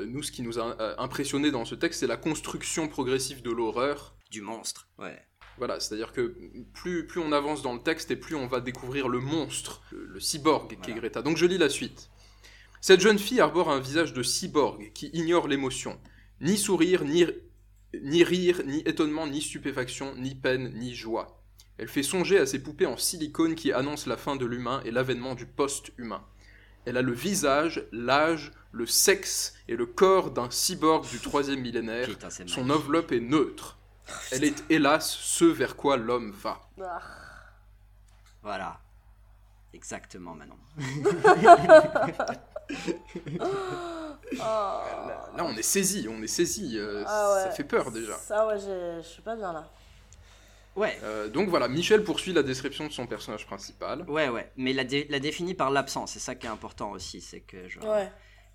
nous, 0.05 0.23
ce 0.23 0.31
qui 0.31 0.41
nous 0.41 0.59
a 0.59 0.79
euh, 0.79 0.95
impressionné 0.97 1.51
dans 1.51 1.65
ce 1.65 1.75
texte, 1.75 2.01
c'est 2.01 2.07
la 2.07 2.17
construction 2.17 2.87
progressive 2.87 3.41
de 3.41 3.51
l'horreur. 3.51 4.15
Du 4.29 4.41
monstre, 4.41 4.87
ouais. 4.99 5.19
Voilà, 5.57 5.79
c'est-à-dire 5.79 6.13
que 6.13 6.35
plus, 6.73 7.05
plus 7.05 7.19
on 7.19 7.31
avance 7.31 7.61
dans 7.61 7.73
le 7.73 7.81
texte 7.81 8.09
et 8.09 8.15
plus 8.15 8.35
on 8.35 8.47
va 8.47 8.61
découvrir 8.61 9.09
le 9.09 9.19
monstre, 9.19 9.83
le, 9.91 10.05
le 10.05 10.19
cyborg 10.19 10.69
qui 10.69 10.75
est 10.75 10.77
Voilà. 10.93 10.95
Greta. 11.01 11.21
Donc 11.21 11.37
je 11.37 11.45
lis 11.45 11.57
la 11.57 11.69
suite. 11.69 12.09
Cette 12.79 13.01
jeune 13.01 13.19
fille 13.19 13.41
arbore 13.41 13.69
un 13.69 13.79
visage 13.79 14.13
de 14.13 14.23
cyborg 14.23 14.91
qui 14.93 15.11
ignore 15.13 15.47
l'émotion. 15.47 15.99
Ni 16.39 16.57
sourire, 16.57 17.03
ni, 17.03 17.25
ni 18.01 18.23
rire, 18.23 18.61
ni 18.65 18.79
étonnement, 18.85 19.27
ni 19.27 19.41
stupéfaction, 19.41 20.15
ni 20.15 20.33
peine, 20.33 20.73
ni 20.73 20.95
joie. 20.95 21.43
Elle 21.77 21.89
fait 21.89 22.03
songer 22.03 22.39
à 22.39 22.45
ces 22.45 22.63
poupées 22.63 22.87
en 22.87 22.97
silicone 22.97 23.55
qui 23.55 23.71
annoncent 23.71 24.09
la 24.09 24.17
fin 24.17 24.35
de 24.35 24.45
l'humain 24.45 24.81
et 24.85 24.91
l'avènement 24.91 25.35
du 25.35 25.45
post-humain. 25.45 26.23
Elle 26.85 26.97
a 26.97 27.01
le 27.01 27.11
visage, 27.13 27.85
l'âge, 27.91 28.51
le 28.71 28.85
sexe 28.85 29.53
et 29.67 29.75
le 29.75 29.85
corps 29.85 30.31
d'un 30.31 30.49
cyborg 30.49 31.07
du 31.09 31.19
troisième 31.19 31.61
millénaire. 31.61 32.07
Putain, 32.07 32.29
Son 32.47 32.69
enveloppe 32.69 33.11
est 33.11 33.19
neutre. 33.19 33.77
Elle 34.31 34.43
est 34.43 34.63
hélas 34.69 35.09
ce 35.09 35.45
vers 35.45 35.75
quoi 35.75 35.95
l'homme 35.97 36.31
va. 36.31 36.59
Ah. 36.81 36.99
Voilà. 38.41 38.79
Exactement, 39.73 40.33
Manon. 40.35 40.57
Oh. 44.33 44.37
Là, 45.35 45.43
on 45.43 45.51
est 45.57 45.61
saisi, 45.61 46.07
on 46.09 46.21
est 46.23 46.27
saisi. 46.27 46.77
euh, 46.77 47.03
Ah 47.05 47.33
ouais. 47.35 47.43
Ça 47.43 47.51
fait 47.51 47.65
peur 47.65 47.91
déjà. 47.91 48.15
Ça, 48.17 48.47
ouais, 48.47 48.57
je 48.59 49.01
suis 49.05 49.21
pas 49.21 49.35
bien 49.35 49.51
là. 49.51 49.69
Ouais. 50.75 50.97
Euh, 51.03 51.27
donc 51.29 51.49
voilà, 51.49 51.67
Michel 51.67 52.03
poursuit 52.03 52.31
la 52.33 52.43
description 52.43 52.87
de 52.87 52.91
son 52.93 53.05
personnage 53.07 53.45
principal. 53.45 54.03
Ouais, 54.09 54.29
ouais. 54.29 54.51
Mais 54.55 54.71
la, 54.73 54.83
dé- 54.85 55.05
la 55.09 55.19
définit 55.19 55.53
par 55.53 55.69
l'absence. 55.69 56.13
C'est 56.13 56.19
ça 56.19 56.35
qui 56.35 56.47
est 56.47 56.49
important 56.49 56.91
aussi. 56.91 57.19
C'est 57.21 57.41
que, 57.41 57.67
genre, 57.67 57.83
Ouais, 57.85 58.09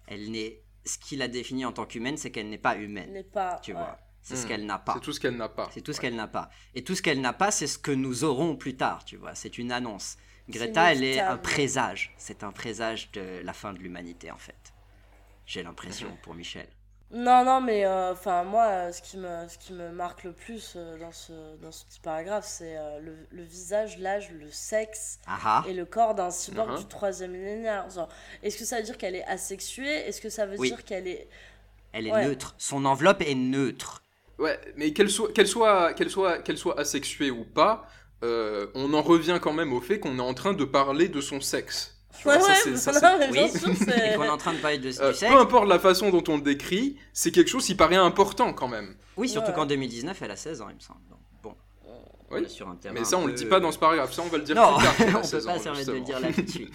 elle 0.06 0.30
n'est. 0.30 0.62
Ce 0.84 0.98
qui 0.98 1.16
la 1.16 1.28
définit 1.28 1.64
en 1.64 1.72
tant 1.72 1.84
qu'humaine, 1.84 2.16
c'est 2.16 2.30
qu'elle 2.30 2.48
n'est 2.48 2.58
pas 2.58 2.74
elle 2.76 2.82
humaine. 2.84 3.12
n'est 3.12 3.22
pas. 3.24 3.58
Tu 3.62 3.72
ouais. 3.72 3.78
vois. 3.78 3.98
C'est 4.22 4.36
ce 4.36 4.44
Hmm. 4.44 4.48
qu'elle 4.48 4.66
n'a 4.66 4.78
pas. 4.78 4.94
C'est 4.94 5.00
tout 5.00 5.12
ce 5.12 5.20
qu'elle 5.20 5.36
n'a 5.36 5.48
pas. 5.48 5.68
C'est 5.72 5.80
tout 5.82 5.92
ce 5.92 5.98
Ouais. 5.98 6.02
qu'elle 6.02 6.16
n'a 6.16 6.26
pas. 6.28 6.48
Et 6.74 6.82
tout 6.84 6.94
ce 6.94 7.02
qu'elle 7.02 7.20
n'a 7.20 7.32
pas, 7.32 7.50
c'est 7.50 7.66
ce 7.66 7.78
que 7.78 7.90
nous 7.92 8.24
aurons 8.24 8.56
plus 8.56 8.76
tard, 8.76 9.04
tu 9.04 9.16
vois. 9.16 9.34
C'est 9.34 9.58
une 9.58 9.70
annonce. 9.70 10.16
Greta, 10.48 10.92
elle 10.92 11.04
est 11.04 11.20
un 11.20 11.36
présage. 11.38 12.14
C'est 12.18 12.44
un 12.44 12.52
présage 12.52 13.10
de 13.12 13.40
la 13.44 13.52
fin 13.52 13.72
de 13.72 13.78
l'humanité, 13.78 14.30
en 14.30 14.38
fait. 14.38 14.72
J'ai 15.44 15.62
l'impression 15.62 16.08
Mhm. 16.08 16.16
pour 16.22 16.34
Michel. 16.34 16.68
Non, 17.12 17.44
non, 17.44 17.60
mais 17.60 17.84
euh, 17.86 18.12
enfin, 18.12 18.42
moi, 18.42 18.66
euh, 18.66 18.92
ce, 18.92 19.00
qui 19.00 19.16
me, 19.16 19.46
ce 19.48 19.56
qui 19.58 19.72
me 19.72 19.90
marque 19.90 20.24
le 20.24 20.32
plus 20.32 20.72
euh, 20.74 20.98
dans, 20.98 21.12
ce, 21.12 21.32
dans 21.62 21.70
ce 21.70 21.84
petit 21.84 22.00
paragraphe, 22.00 22.44
c'est 22.48 22.76
euh, 22.76 22.98
le, 22.98 23.16
le 23.30 23.42
visage, 23.44 23.98
l'âge, 23.98 24.32
le 24.32 24.50
sexe 24.50 25.20
Ah 25.26 25.38
ah. 25.44 25.64
et 25.68 25.72
le 25.72 25.84
corps 25.84 26.16
d'un 26.16 26.30
cyborg 26.32 26.70
Mhm. 26.72 26.78
du 26.78 26.86
troisième 26.86 27.30
millénaire. 27.30 27.88
Genre, 27.90 28.08
Est-ce 28.42 28.56
que 28.58 28.64
ça 28.64 28.78
veut 28.78 28.82
dire 28.82 28.98
qu'elle 28.98 29.14
est 29.14 29.24
asexuée? 29.24 30.08
Est-ce 30.08 30.20
que 30.20 30.28
ça 30.30 30.46
veut 30.46 30.56
Oui. 30.58 30.68
dire 30.68 30.84
qu'elle 30.84 31.06
est. 31.06 31.28
Elle 31.92 32.08
est 32.08 32.12
Ouais. 32.12 32.26
neutre. 32.26 32.56
Son 32.58 32.84
enveloppe 32.84 33.22
est 33.22 33.36
neutre. 33.36 34.02
Ouais, 34.38 34.58
mais 34.76 34.92
qu'elle 34.92 35.08
soit, 35.08 35.32
qu'elle 35.32 35.46
soit, 35.48 35.94
qu'elle 35.94 36.10
soit, 36.10 36.38
qu'elle 36.40 36.58
soit 36.58 36.78
asexuée 36.78 37.30
ou 37.30 37.44
pas, 37.44 37.88
euh, 38.24 38.66
on 38.74 38.92
en 38.94 39.00
revient 39.00 39.38
quand 39.40 39.52
même 39.52 39.72
au 39.72 39.80
fait 39.80 40.00
qu'on 40.00 40.18
est 40.18 40.22
en 40.22 40.34
train 40.34 40.52
de 40.54 40.64
parler 40.64 41.08
de 41.08 41.20
son 41.20 41.40
sexe. 41.40 41.95
Tu 42.18 42.24
vois, 42.24 42.36
Ouais, 42.36 42.76
ça, 42.76 42.92
ça, 42.92 43.18
non, 43.18 43.26
Oui. 43.30 43.48
sûr, 43.50 43.68
Et 43.88 44.14
qu'on 44.16 44.24
est 44.24 44.28
en 44.28 44.36
train 44.36 44.52
de 44.54 44.58
parler 44.58 44.78
de, 44.78 44.88
Euh, 44.88 45.12
sexe. 45.12 45.32
peu 45.32 45.38
importe 45.38 45.68
la 45.68 45.78
façon 45.78 46.10
dont 46.10 46.24
on 46.28 46.36
le 46.36 46.42
décrit, 46.42 46.96
c'est 47.12 47.30
quelque 47.30 47.48
chose 47.48 47.64
qui 47.66 47.74
paraît 47.74 47.96
important 47.96 48.52
quand 48.52 48.68
même. 48.68 48.96
Oui, 49.16 49.28
surtout 49.28 49.48
Ouais. 49.50 49.54
qu'en 49.56 49.66
2019, 49.66 50.20
elle 50.22 50.30
a 50.30 50.36
16 50.36 50.60
ans, 50.62 50.68
il 50.68 50.74
me 50.76 50.80
semble. 50.80 51.00
Donc, 51.10 51.18
bon, 51.42 51.54
Oui. 52.30 52.48
sur 52.48 52.68
un 52.68 52.78
Mais 52.92 53.04
ça, 53.04 53.18
on 53.18 53.26
le 53.26 53.32
peu- 53.32 53.38
dit 53.38 53.46
pas 53.46 53.60
dans 53.60 53.72
ce 53.72 53.78
paragraphe, 53.78 54.12
ça, 54.12 54.22
on 54.22 54.28
va 54.28 54.38
le 54.38 54.44
dire 54.44 54.56
Non, 54.56 54.74
plus 54.76 54.84
tard. 54.84 54.94
on 55.08 55.20
peut 55.20 55.22
16 55.26 55.46
pas 55.46 55.58
se 55.58 55.64
permettre 55.64 55.86
de 55.86 55.92
le 55.92 56.00
dire 56.00 56.20
là 56.20 56.32
tout 56.32 56.42
de 56.42 56.50
suite. 56.50 56.74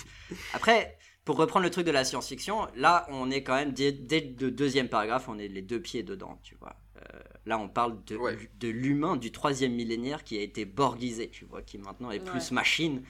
Après, 0.54 0.98
pour 1.26 1.38
reprendre 1.38 1.64
le 1.64 1.70
truc 1.72 1.86
de 1.86 1.92
la 1.92 2.04
science-fiction, 2.04 2.68
là, 2.76 3.06
on 3.10 3.30
est 3.30 3.44
quand 3.44 3.56
même, 3.56 3.72
dès, 3.74 3.92
dès 3.92 4.34
le 4.40 4.52
deuxième 4.52 4.90
paragraphe, 4.90 5.30
on 5.30 5.38
est 5.38 5.48
les 5.48 5.62
deux 5.62 5.80
pieds 5.80 6.04
dedans, 6.04 6.40
tu 6.44 6.56
vois. 6.60 6.76
Euh, 6.98 7.20
là, 7.46 7.58
on 7.60 7.68
parle 7.68 8.04
de, 8.06 8.16
Ouais. 8.16 8.38
de 8.60 8.68
l'humain 8.70 9.18
du 9.18 9.32
troisième 9.32 9.74
millénaire 9.74 10.24
qui 10.24 10.38
a 10.38 10.42
été 10.42 10.66
borgisé, 10.66 11.30
tu 11.30 11.46
vois, 11.46 11.62
qui 11.62 11.78
maintenant 11.78 12.12
est 12.12 12.20
plus 12.20 12.52
machine, 12.52 13.04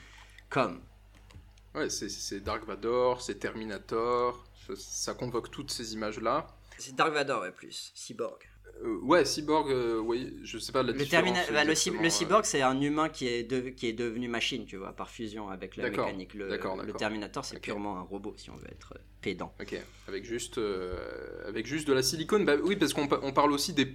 comme. 0.50 0.80
Ouais, 1.74 1.88
c'est- 1.88 2.40
Dark 2.40 2.66
Vador, 2.66 3.22
c'est 3.22 3.36
Terminator, 3.36 4.44
ça, 4.76 5.14
convoque 5.14 5.50
toutes 5.50 5.70
ces 5.70 5.94
images-là. 5.94 6.46
C'est 6.78 6.94
Dark 6.94 7.12
Vador, 7.12 7.42
ouais, 7.42 7.50
plus. 7.52 7.92
Cyborg. 7.94 8.38
Euh, 8.84 8.98
ouais, 9.02 9.24
Cyborg, 9.24 9.70
euh, 9.70 9.98
oui, 9.98 10.34
je 10.42 10.58
sais 10.58 10.72
pas 10.72 10.82
la 10.82 10.92
Le, 10.92 10.98
différence. 10.98 11.38
bah, 11.52 11.64
le, 11.64 11.72
euh. 11.72 12.10
cyborg, 12.10 12.44
c'est 12.44 12.62
un 12.62 12.80
humain 12.80 13.08
qui 13.08 13.26
est, 13.28 13.44
de- 13.44 13.68
qui 13.70 13.86
est 13.86 13.92
devenu 13.92 14.28
machine, 14.28 14.64
tu 14.66 14.76
vois, 14.76 14.92
par 14.92 15.10
fusion 15.10 15.48
avec 15.50 15.76
la 15.76 15.88
mécanique. 15.90 16.34
Le. 16.34 16.48
Terminator, 16.98 17.44
c'est 17.44 17.60
purement 17.60 17.98
un 17.98 18.02
robot, 18.02 18.34
si 18.36 18.50
on 18.50 18.56
veut 18.56 18.68
être 18.70 18.94
pédant. 19.20 19.54
Ok, 19.60 19.78
avec 20.08 20.24
juste, 20.24 20.58
euh, 20.58 20.96
avec 21.46 21.66
juste 21.66 21.86
de 21.86 21.92
la 21.92 22.02
silicone. 22.02 22.44
Bah 22.44 22.56
oui, 22.62 22.76
parce 22.76 22.92
qu'on 22.92 23.06
pa- 23.08 23.20
on 23.22 23.32
parle 23.32 23.52
aussi 23.52 23.72
des. 23.72 23.94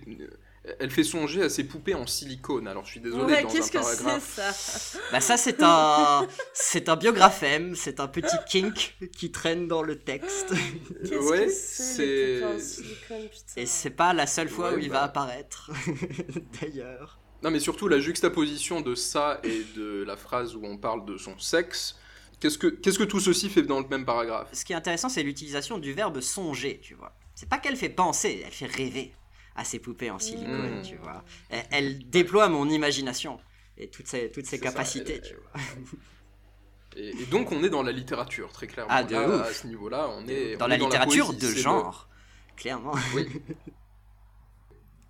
Elle 0.80 0.92
fait 0.92 1.04
songer 1.06 1.44
à 1.44 1.50
ses 1.50 1.64
poupées 1.64 1.94
en 1.96 2.06
silicone. 2.06 2.68
Alors 2.68 2.84
je 2.86 2.92
suis 2.92 3.00
désolé 3.00 3.24
Ouais, 3.24 3.42
dans 3.44 3.50
un 3.50 3.52
qu'est-ce 3.54 3.72
que 3.72 3.82
c'est 3.82 4.04
paragraphe. 4.04 4.34
ça 4.36 5.00
Bah 5.12 5.22
ça 5.22 5.38
c'est 5.38 5.64
un 5.64 6.28
c'est 6.54 6.90
un 6.90 6.96
biographème, 6.98 7.74
c'est 7.76 8.00
un 8.02 8.08
petit 8.08 8.36
kink 8.50 8.98
qui 9.16 9.32
traîne 9.32 9.68
dans 9.70 9.82
le 9.82 9.98
texte 10.00 10.54
Qu'est-ce 11.04 11.16
Ouais, 11.30 11.46
que 11.46 11.52
c'est 11.52 12.44
en 12.44 12.60
silicone, 12.60 13.30
putain 13.30 13.62
et 13.62 13.66
c'est 13.66 13.92
pas 13.92 14.14
la 14.14 14.28
seule 14.28 14.50
fois 14.50 14.72
Ouais, 14.72 14.76
où 14.76 14.80
il 14.80 14.90
bah. 14.90 14.96
va 14.96 15.04
apparaître 15.04 15.72
d'ailleurs. 16.62 17.20
Non, 17.44 17.52
mais 17.52 17.60
surtout 17.60 17.88
la 17.88 18.00
juxtaposition 18.00 18.82
de 18.82 18.96
ça 18.96 19.40
et 19.44 19.64
de 19.76 20.04
la 20.06 20.18
phrase 20.18 20.56
où 20.56 20.62
on 20.66 20.78
parle 20.78 21.06
de 21.06 21.18
son 21.18 21.38
sexe. 21.40 21.96
Qu'est-ce 22.40 22.58
que, 22.58 22.68
qu'est-ce 22.68 23.00
que 23.00 23.04
tout 23.04 23.20
ceci 23.20 23.50
fait 23.50 23.62
dans 23.64 23.80
le 23.80 23.88
même 23.88 24.06
paragraphe? 24.06 24.50
Ce 24.54 24.66
qui 24.66 24.74
est 24.74 24.76
intéressant 24.76 25.08
c'est 25.10 25.24
l'utilisation 25.24 25.78
du 25.78 25.94
verbe 25.94 26.20
songer, 26.20 26.80
tu 26.84 26.94
vois. 26.96 27.16
C'est 27.36 27.48
pas 27.48 27.58
qu'elle 27.60 27.78
fait 27.78 27.90
penser, 27.90 28.44
elle 28.46 28.52
fait 28.52 28.66
rêver 28.66 29.14
à 29.58 29.64
ces 29.66 29.80
poupées 29.80 30.10
en 30.12 30.20
silicone, 30.20 30.80
Mmh. 30.80 30.84
tu 30.84 30.96
vois. 30.98 31.24
Elle, 31.50 31.66
elle 31.72 32.10
déploie 32.10 32.48
mon 32.48 32.70
imagination 32.70 33.40
et 33.78 33.90
toutes 33.90 34.08
ses 34.08 34.32
toutes 34.32 34.46
ses 34.46 34.58
ça, 34.58 34.64
capacités, 34.64 35.16
elle- 35.16 35.22
tu 35.22 35.36
vois. 35.36 35.62
et, 36.96 37.10
et 37.10 37.26
donc 37.26 37.52
on 37.52 37.64
est 37.64 37.70
dans 37.70 37.84
la 37.84 37.92
littérature, 37.92 38.52
très 38.54 38.68
clairement. 38.68 38.92
Ah, 38.94 39.04
de 39.04 39.14
Là, 39.16 39.28
ouf. 39.28 39.42
À 39.50 39.54
ce 39.54 39.68
niveau-là, 39.68 40.10
on 40.12 40.26
est. 40.28 40.56
Dans 40.58 40.66
on 40.66 40.68
la 40.70 40.76
est 40.76 40.80
littérature 40.80 41.28
poésie, 41.28 41.42
de 41.56 41.60
genre, 41.62 42.08
clairement. 42.56 42.94
Oui. 43.16 43.28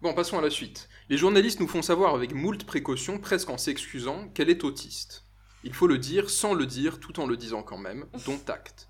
Bon, 0.02 0.14
passons 0.14 0.38
à 0.38 0.42
la 0.42 0.52
suite. 0.52 0.90
Les 1.10 1.18
journalistes 1.18 1.60
nous 1.60 1.68
font 1.68 1.82
savoir 1.82 2.14
avec 2.14 2.32
moult 2.34 2.64
précautions, 2.66 3.18
presque 3.18 3.50
en 3.50 3.58
s'excusant, 3.58 4.28
qu'elle 4.30 4.50
est 4.52 4.64
autiste. 4.64 5.26
Il 5.64 5.74
faut 5.74 5.88
le 5.88 5.98
dire 5.98 6.30
sans 6.30 6.54
le 6.54 6.68
dire, 6.68 7.00
tout 7.00 7.20
en 7.20 7.26
le 7.26 7.36
disant 7.36 7.64
quand 7.64 7.80
même, 7.80 8.06
dont 8.28 8.40
acte. 8.48 8.90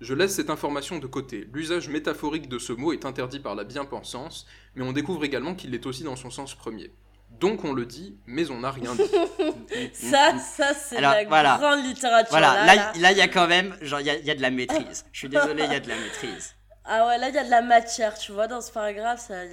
Je 0.00 0.14
laisse 0.14 0.34
cette 0.34 0.50
information 0.50 0.98
de 0.98 1.06
côté. 1.06 1.48
L'usage 1.52 1.88
métaphorique 1.88 2.48
de 2.48 2.58
ce 2.58 2.72
mot 2.72 2.92
est 2.92 3.04
interdit 3.04 3.40
par 3.40 3.54
la 3.54 3.64
bien-pensance, 3.64 4.46
mais 4.74 4.84
on 4.84 4.92
découvre 4.92 5.24
également 5.24 5.54
qu'il 5.54 5.70
l'est 5.70 5.86
aussi 5.86 6.04
dans 6.04 6.16
son 6.16 6.30
sens 6.30 6.54
premier. 6.54 6.92
Donc 7.40 7.64
on 7.64 7.72
le 7.72 7.84
dit, 7.84 8.16
mais 8.26 8.50
on 8.50 8.60
n'a 8.60 8.70
rien 8.70 8.94
dit. 8.94 9.02
Ça, 9.92 10.38
ça 10.38 10.72
c'est 10.74 11.00
la 11.00 11.24
voilà. 11.24 11.58
grande 11.60 11.84
littérature. 11.84 12.30
Voilà, 12.30 12.54
là, 12.54 12.66
là, 12.66 12.74
là. 12.76 12.92
là, 12.98 13.12
il 13.12 13.18
y 13.18 13.20
a 13.20 13.28
quand 13.28 13.46
même, 13.46 13.76
genre, 13.82 14.00
il 14.00 14.06
y 14.06 14.10
a, 14.10 14.16
il 14.16 14.24
y 14.24 14.30
a 14.30 14.34
de 14.34 14.40
la 14.42 14.50
maîtrise. 14.50 15.04
Je 15.12 15.18
suis 15.18 15.28
désolé, 15.28 15.64
il 15.64 15.72
y 15.72 15.74
a 15.74 15.80
de 15.80 15.88
la 15.88 15.96
maîtrise. 15.96 16.54
Ah 16.90 17.06
ouais, 17.06 17.18
là, 17.18 17.28
il 17.28 17.34
y 17.34 17.38
a 17.38 17.44
de 17.44 17.50
la 17.50 17.60
matière, 17.60 18.16
tu 18.18 18.32
vois, 18.32 18.46
dans 18.46 18.62
ce 18.62 18.72
paragraphe, 18.72 19.20
ça, 19.20 19.44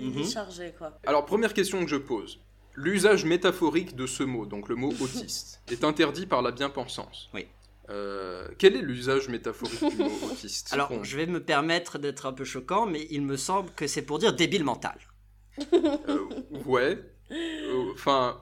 il 0.00 0.10
Mhm. 0.10 0.18
est 0.18 0.28
chargé, 0.32 0.74
quoi. 0.76 0.98
Alors, 1.06 1.24
première 1.24 1.54
question 1.54 1.80
que 1.84 1.88
je 1.88 1.94
pose. 1.96 2.40
L'usage 2.74 3.24
métaphorique 3.24 3.94
de 3.94 4.04
ce 4.08 4.24
mot, 4.24 4.46
donc 4.46 4.68
le 4.68 4.74
mot 4.74 4.92
autiste, 5.00 5.62
est 5.70 5.84
interdit 5.84 6.26
par 6.26 6.42
la 6.42 6.50
bien-pensance. 6.50 7.30
Oui. 7.34 7.46
Euh, 7.88 8.48
quel 8.58 8.74
est 8.76 8.82
l'usage 8.82 9.28
métaphorique 9.28 9.78
du 9.90 9.96
mot 9.96 10.10
autiste 10.30 10.72
Alors, 10.72 11.04
je 11.04 11.16
vais 11.16 11.26
me 11.26 11.42
permettre 11.42 11.98
d'être 11.98 12.26
un 12.26 12.32
peu 12.32 12.44
choquant, 12.44 12.86
mais 12.86 13.06
il 13.10 13.22
me 13.22 13.36
semble 13.36 13.70
que 13.76 13.86
c'est 13.86 14.02
pour 14.02 14.18
dire 14.18 14.34
débile 14.34 14.64
mental. 14.64 14.98
euh, 15.72 16.18
ouais. 16.64 16.98
Euh, 17.30 17.92
Enfin, 17.94 18.40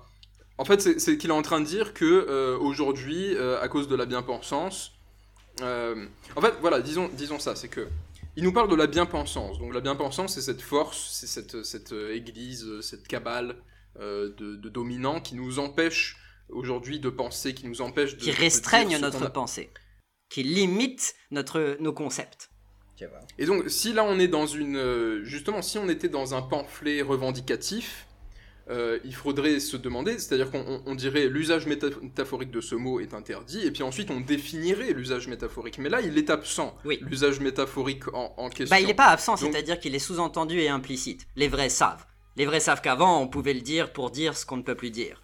en 0.59 0.65
fait, 0.65 0.81
c'est 0.99 1.19
qu'il 1.19 1.31
est 1.31 1.35
en 1.35 1.43
train 1.43 1.61
de 1.61 1.67
dire 1.67 1.95
que 1.95 2.57
aujourd'hui, 2.57 3.37
à 3.37 3.69
cause 3.69 3.89
de 3.89 3.97
la 3.97 4.07
bien-pensance, 4.07 4.93
en 5.61 6.41
fait, 6.41 6.55
voilà, 6.61 6.81
disons, 6.81 7.09
disons 7.13 7.39
ça, 7.39 7.55
c'est 7.57 7.69
que 7.69 7.87
il 8.37 8.43
nous 8.43 8.53
parle 8.53 8.69
de 8.69 8.75
la 8.75 8.87
bien-pensance. 8.89 9.59
Donc 9.59 9.73
la 9.73 9.81
bien-pensance, 9.81 10.35
c'est 10.35 10.43
cette 10.43 10.61
force, 10.61 11.09
c'est 11.13 11.27
cette, 11.29 11.63
cette 11.65 11.93
église, 11.93 12.81
cette 12.81 13.07
cabale 13.07 13.57
de, 14.01 14.29
de 14.57 14.69
dominants 14.69 15.21
qui 15.21 15.35
nous 15.37 15.59
empêche 15.61 16.17
aujourd'hui 16.49 17.01
de 17.01 17.09
penser, 17.11 17.55
qui 17.55 17.67
nous 17.67 17.81
empêche 17.83 18.17
de 18.17 18.21
Qui 18.23 18.31
de 18.33 18.37
restreignent 18.37 18.89
dire 18.89 18.99
ce 18.99 19.03
notre 19.03 19.25
a- 19.27 19.31
pensée. 19.33 19.71
Qui 20.29 20.43
limite 20.43 21.15
notre, 21.31 21.77
nos 21.81 21.93
concepts. 21.93 22.51
Et 23.39 23.45
donc, 23.47 23.69
si 23.69 23.93
là 23.93 24.05
on 24.05 24.19
est 24.19 24.29
dans 24.29 24.47
une. 24.47 24.77
euh, 24.77 25.23
Justement, 25.25 25.63
si 25.63 25.79
on 25.79 25.89
était 25.89 26.09
dans 26.09 26.35
un 26.35 26.43
pamphlet 26.43 27.03
revendicatif, 27.03 28.07
euh, 28.71 28.99
il 29.05 29.15
faudrait 29.15 29.61
se 29.61 29.77
demander, 29.77 30.13
c'est-à-dire 30.19 30.51
qu'on 30.51 30.61
on- 30.67 30.83
on 30.87 30.95
dirait 30.95 31.27
l'usage 31.29 31.67
méta- 31.67 32.01
métaphorique 32.01 32.51
de 32.51 32.61
ce 32.63 32.75
mot 32.77 33.01
est 33.01 33.13
interdit, 33.13 33.61
et 33.67 33.71
puis 33.71 33.83
ensuite 33.83 34.11
on 34.11 34.21
définirait 34.21 34.93
l'usage 34.93 35.27
métaphorique. 35.29 35.79
Mais 35.79 35.89
là, 35.91 36.01
il 36.01 36.17
est 36.17 36.31
absent, 36.31 36.75
Oui. 36.85 36.99
l'usage 37.03 37.41
métaphorique 37.41 38.09
en, 38.15 38.33
en 38.39 38.49
question. 38.49 38.75
Bah, 38.75 38.81
il 38.81 38.87
n'est 38.87 38.95
pas 38.95 39.09
absent, 39.09 39.35
Donc- 39.35 39.53
c'est-à-dire 39.53 39.79
qu'il 39.81 39.95
est 39.95 39.99
sous-entendu 39.99 40.61
et 40.61 40.69
implicite. 40.69 41.27
Les 41.37 41.49
vrais 41.49 41.69
savent. 41.69 42.07
Les 42.37 42.47
vrais 42.47 42.61
savent 42.61 42.81
qu'avant, 42.81 43.21
on 43.21 43.29
pouvait 43.29 43.55
le 43.55 43.61
dire 43.61 43.93
pour 43.93 44.11
dire 44.11 44.37
ce 44.37 44.47
qu'on 44.47 44.57
ne 44.57 44.63
peut 44.63 44.77
plus 44.77 44.91
dire. 44.91 45.21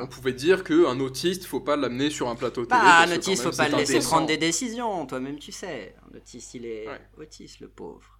On 0.00 0.06
pouvait 0.06 0.32
dire 0.32 0.64
qu'un 0.64 0.98
autiste, 1.00 1.44
faut 1.46 1.60
pas 1.60 1.76
l'amener 1.76 2.10
sur 2.10 2.28
un 2.28 2.34
plateau 2.34 2.64
télé. 2.66 2.80
Parce 2.80 3.10
un 3.10 3.14
autiste, 3.16 3.44
même, 3.44 3.52
faut 3.52 3.56
pas 3.56 3.64
c'est 3.64 3.70
le 3.72 3.76
laisser 3.78 3.98
prendre 4.00 4.26
des 4.26 4.36
décisions, 4.36 5.06
toi-même 5.06 5.38
tu 5.38 5.52
sais. 5.52 5.94
Un 6.12 6.16
autiste, 6.16 6.54
il 6.54 6.66
est 6.66 6.86
Ouais. 6.88 7.00
autiste, 7.18 7.60
le 7.60 7.68
pauvre. 7.68 8.18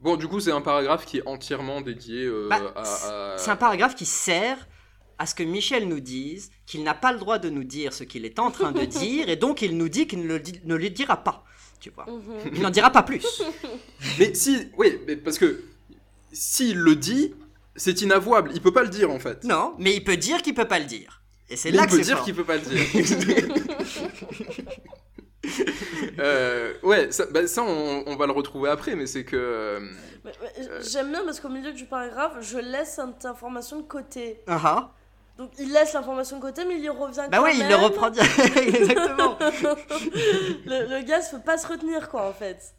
Bon, 0.00 0.16
du 0.16 0.26
coup, 0.28 0.40
c'est 0.40 0.50
un 0.52 0.60
paragraphe 0.60 1.06
qui 1.06 1.18
est 1.18 1.26
entièrement 1.26 1.80
dédié 1.80 2.24
euh, 2.24 2.48
Bah, 2.50 2.72
à, 2.76 3.32
à- 3.34 3.38
C'est 3.38 3.50
un 3.50 3.56
paragraphe 3.56 3.94
qui 3.94 4.04
sert 4.06 4.66
à 5.18 5.26
ce 5.26 5.34
que 5.34 5.42
Michel 5.44 5.86
nous 5.88 6.00
dise 6.00 6.50
qu'il 6.66 6.82
n'a 6.82 6.94
pas 6.94 7.12
le 7.12 7.18
droit 7.18 7.38
de 7.38 7.48
nous 7.48 7.64
dire 7.64 7.92
ce 7.92 8.02
qu'il 8.04 8.24
est 8.24 8.38
en 8.38 8.50
train 8.50 8.72
de 8.72 8.84
dire, 8.84 9.28
et 9.28 9.36
donc 9.36 9.62
il 9.62 9.76
nous 9.78 9.88
dit 9.88 10.06
qu'il 10.06 10.26
ne 10.26 10.38
ne 10.64 10.74
le 10.74 10.90
dira 10.90 11.16
pas. 11.22 11.44
Tu 11.80 11.90
vois 11.90 12.06
Mhm. 12.06 12.50
Il 12.54 12.62
n'en 12.62 12.70
dira 12.70 12.90
pas 12.90 13.02
plus. 13.02 13.42
Mais 14.18 14.34
si, 14.34 14.68
oui, 14.78 14.98
mais 15.06 15.16
parce 15.16 15.38
que 15.38 15.62
s'il 16.32 16.78
le 16.78 16.96
dit, 16.96 17.34
c'est 17.76 18.00
inavouable. 18.02 18.50
Il 18.54 18.60
peut 18.60 18.72
pas 18.72 18.82
le 18.82 18.88
dire 18.88 19.10
en 19.10 19.18
fait. 19.18 19.44
Non, 19.44 19.74
mais 19.78 19.94
il 19.94 20.04
peut 20.04 20.16
dire 20.16 20.42
qu'il 20.42 20.54
peut 20.54 20.68
pas 20.68 20.78
le 20.78 20.84
dire. 20.86 21.22
Et 21.50 21.56
c'est 21.56 21.70
là 21.70 21.82
il 21.82 21.86
que 21.86 21.90
peut 21.92 21.98
c'est 21.98 22.04
dire 22.04 22.22
qu'il 22.22 22.34
peut 22.34 22.44
pas 22.44 22.56
le 22.56 22.62
dire. 22.62 23.54
Euh, 26.18 26.72
ouais, 26.82 27.12
ça, 27.12 27.26
bah, 27.26 27.46
ça 27.46 27.62
on, 27.62 28.02
on 28.06 28.16
va 28.16 28.24
le 28.26 28.32
retrouver 28.32 28.70
après, 28.70 28.94
mais 28.96 29.06
c'est 29.06 29.24
que. 29.24 29.36
euh, 29.36 29.80
Mais- 30.24 30.32
mais 30.42 30.82
J'aime 30.82 31.10
bien 31.10 31.22
parce 31.24 31.38
qu'au 31.40 31.50
milieu 31.50 31.72
du 31.72 31.84
paragraphe, 31.84 32.36
je 32.40 32.56
laisse 32.58 32.94
cette 32.96 33.26
information 33.26 33.76
de 33.78 33.82
côté. 33.82 34.40
Ah 34.46 34.60
ah. 34.64 34.90
Donc 35.36 35.50
il 35.58 35.70
laisse 35.72 35.92
l'information 35.92 36.36
de 36.38 36.42
côté, 36.42 36.64
mais 36.64 36.76
il 36.76 36.84
y 36.84 36.88
revient 36.88 37.26
Bah 37.30 37.38
quand 37.38 37.44
oui, 37.44 37.50
il 37.54 37.58
même. 37.58 37.68
le 37.68 37.76
reprend 37.76 38.08
direct. 38.08 38.56
Exactement. 38.56 39.36
le, 39.40 40.96
le 40.98 41.02
gars 41.04 41.20
se 41.20 41.36
peut 41.36 41.42
pas 41.42 41.58
se 41.58 41.66
retenir, 41.66 42.08
quoi, 42.08 42.26
en 42.26 42.32
fait. 42.32 42.74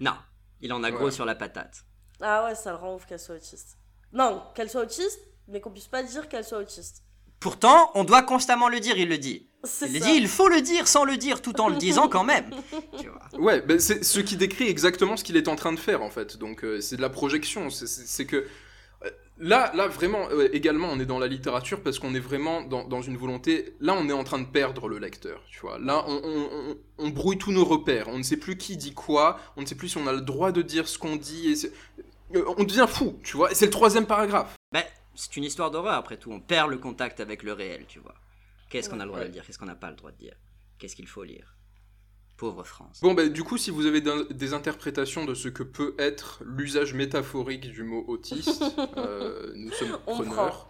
Non, 0.00 0.14
il 0.60 0.72
en 0.72 0.82
a 0.84 0.90
gros 0.90 1.06
Ouais. 1.06 1.10
sur 1.12 1.24
la 1.24 1.34
patate. 1.34 1.82
Ah 2.20 2.44
ouais, 2.44 2.54
ça 2.54 2.72
le 2.72 2.76
rend 2.76 2.94
ouf 2.96 3.06
qu'elle 3.06 3.20
soit 3.20 3.36
autiste. 3.36 3.78
Non, 4.12 4.42
qu'elle 4.54 4.68
soit 4.70 4.82
autiste, 4.82 5.20
mais 5.48 5.60
qu'on 5.60 5.70
puisse 5.70 5.86
pas 5.88 6.02
dire 6.02 6.28
qu'elle 6.28 6.44
soit 6.44 6.58
autiste. 6.58 7.02
Pourtant, 7.40 7.90
on 7.94 8.04
doit 8.04 8.22
constamment 8.22 8.68
le 8.68 8.78
dire, 8.78 8.96
il 8.98 9.08
le 9.08 9.18
dit. 9.18 9.48
C'est 9.64 9.88
Il 9.90 10.00
ça. 10.00 10.06
dit, 10.06 10.12
il 10.16 10.28
faut 10.28 10.48
le 10.48 10.60
dire 10.60 10.86
sans 10.88 11.04
le 11.04 11.16
dire, 11.16 11.40
tout 11.42 11.60
en 11.60 11.68
le 11.68 11.76
disant 11.76 12.08
quand 12.08 12.24
même. 12.24 12.50
Tu 13.00 13.08
vois. 13.08 13.40
Ouais, 13.40 13.60
bah, 13.60 13.78
c'est 13.78 14.04
ce 14.04 14.20
qui 14.20 14.36
décrit 14.36 14.68
exactement 14.68 15.16
ce 15.16 15.24
qu'il 15.24 15.36
est 15.36 15.48
en 15.48 15.56
train 15.56 15.72
de 15.72 15.78
faire 15.78 16.02
en 16.02 16.10
fait. 16.10 16.36
Donc 16.36 16.64
euh, 16.64 16.80
c'est 16.80 16.96
de 16.96 17.00
la 17.02 17.10
projection. 17.10 17.70
C'est- 17.70 18.26
que 18.26 18.36
euh, 18.36 19.10
là, 19.38 19.72
là 19.74 19.86
vraiment, 19.88 20.28
euh, 20.30 20.48
également, 20.52 20.88
on 20.90 20.98
est 21.00 21.06
dans 21.06 21.18
la 21.18 21.26
littérature 21.28 21.80
parce 21.82 21.98
qu'on 21.98 22.14
est 22.14 22.20
vraiment 22.20 22.62
dans, 22.62 22.84
dans 22.84 23.02
une 23.02 23.16
volonté. 23.16 23.74
Là, 23.80 23.94
on 23.98 24.08
est 24.08 24.12
en 24.12 24.24
train 24.24 24.38
de 24.40 24.46
perdre 24.46 24.88
le 24.88 24.98
lecteur. 24.98 25.42
Tu 25.50 25.60
vois. 25.60 25.78
Là, 25.78 26.04
on, 26.08 26.20
on- 26.24 26.70
on- 26.70 26.76
on 26.98 27.08
brouille 27.10 27.38
tous 27.38 27.52
nos 27.52 27.64
repères. 27.64 28.08
On 28.08 28.18
ne 28.18 28.22
sait 28.24 28.36
plus 28.36 28.56
qui 28.56 28.76
dit 28.76 28.94
quoi. 28.94 29.38
On 29.56 29.62
ne 29.62 29.66
sait 29.66 29.74
plus 29.76 29.88
si 29.90 29.96
on 29.98 30.06
a 30.06 30.12
le 30.12 30.20
droit 30.20 30.52
de 30.52 30.62
dire 30.62 30.86
ce 30.88 30.98
qu'on 30.98 31.16
dit. 31.16 31.50
Et 31.50 31.72
on 32.56 32.64
devient 32.64 32.86
fou. 32.88 33.18
Tu 33.22 33.36
vois. 33.36 33.50
Et 33.50 33.54
c'est 33.54 33.66
le 33.66 33.70
troisième 33.72 34.06
paragraphe. 34.06 34.56
C'est 35.14 35.36
une 35.36 35.44
histoire 35.44 35.70
d'horreur 35.70 35.92
après 35.94 36.16
tout. 36.16 36.32
On 36.32 36.40
perd 36.40 36.70
le 36.70 36.78
contact 36.78 37.20
avec 37.20 37.42
le 37.42 37.52
réel, 37.52 37.84
tu 37.86 37.98
vois. 37.98 38.14
Qu'est-ce 38.70 38.88
qu'on 38.88 38.98
a 38.98 39.04
le 39.04 39.08
droit 39.10 39.20
Ouais. 39.20 39.26
de 39.28 39.32
dire? 39.32 39.44
Qu'est-ce 39.44 39.58
qu'on 39.58 39.66
n'a 39.66 39.74
pas 39.74 39.90
le 39.90 39.96
droit 39.96 40.10
de 40.10 40.16
dire? 40.16 40.34
Qu'est-ce 40.78 40.96
qu'il 40.96 41.06
faut 41.06 41.22
lire? 41.22 41.54
Pauvre 42.38 42.64
France. 42.64 43.00
Bon, 43.02 43.12
bah, 43.12 43.28
du 43.28 43.44
coup, 43.44 43.58
si 43.58 43.70
vous 43.70 43.84
avez 43.84 44.00
des 44.00 44.54
interprétations 44.54 45.26
de 45.26 45.34
ce 45.34 45.48
que 45.48 45.62
peut 45.62 45.94
être 45.98 46.42
l'usage 46.46 46.94
métaphorique 46.94 47.70
du 47.70 47.82
mot 47.82 48.04
autiste, 48.08 48.64
euh, 48.96 49.52
nous 49.54 49.70
sommes 49.72 49.98
preneurs. 50.06 50.68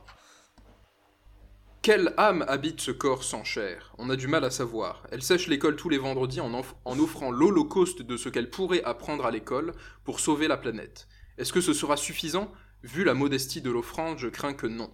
Quelle 1.80 2.12
âme 2.16 2.44
habite 2.48 2.80
ce 2.80 2.90
corps 2.90 3.24
sans 3.24 3.44
chair? 3.44 3.92
On 3.98 4.10
a 4.10 4.16
du 4.16 4.26
mal 4.28 4.44
à 4.44 4.50
savoir. 4.50 5.04
Elle 5.10 5.22
sèche 5.22 5.46
l'école 5.48 5.76
tous 5.76 5.88
les 5.88 5.98
vendredis 5.98 6.40
en 6.40 6.52
offrant 6.98 7.30
l'holocauste 7.30 8.02
de 8.02 8.16
ce 8.16 8.28
qu'elle 8.28 8.50
pourrait 8.50 8.82
apprendre 8.84 9.24
à 9.24 9.30
l'école 9.30 9.72
pour 10.04 10.20
sauver 10.20 10.46
la 10.48 10.56
planète. 10.56 11.08
Est-ce 11.42 11.52
que 11.52 11.60
ce 11.60 11.72
sera 11.72 11.96
suffisant 11.96 12.52
Vu 12.84 13.02
la 13.02 13.14
modestie 13.14 13.60
de 13.60 13.68
l'offrande, 13.70 14.16
je 14.18 14.28
crains 14.28 14.54
que 14.54 14.68
non. 14.68 14.92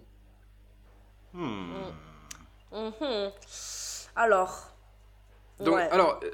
Hmm. 1.33 1.91
Mhm. 2.71 3.31
Alors. 4.15 4.75
Donc, 5.59 5.75
ouais. 5.75 5.87
alors, 5.91 6.19
euh, 6.23 6.29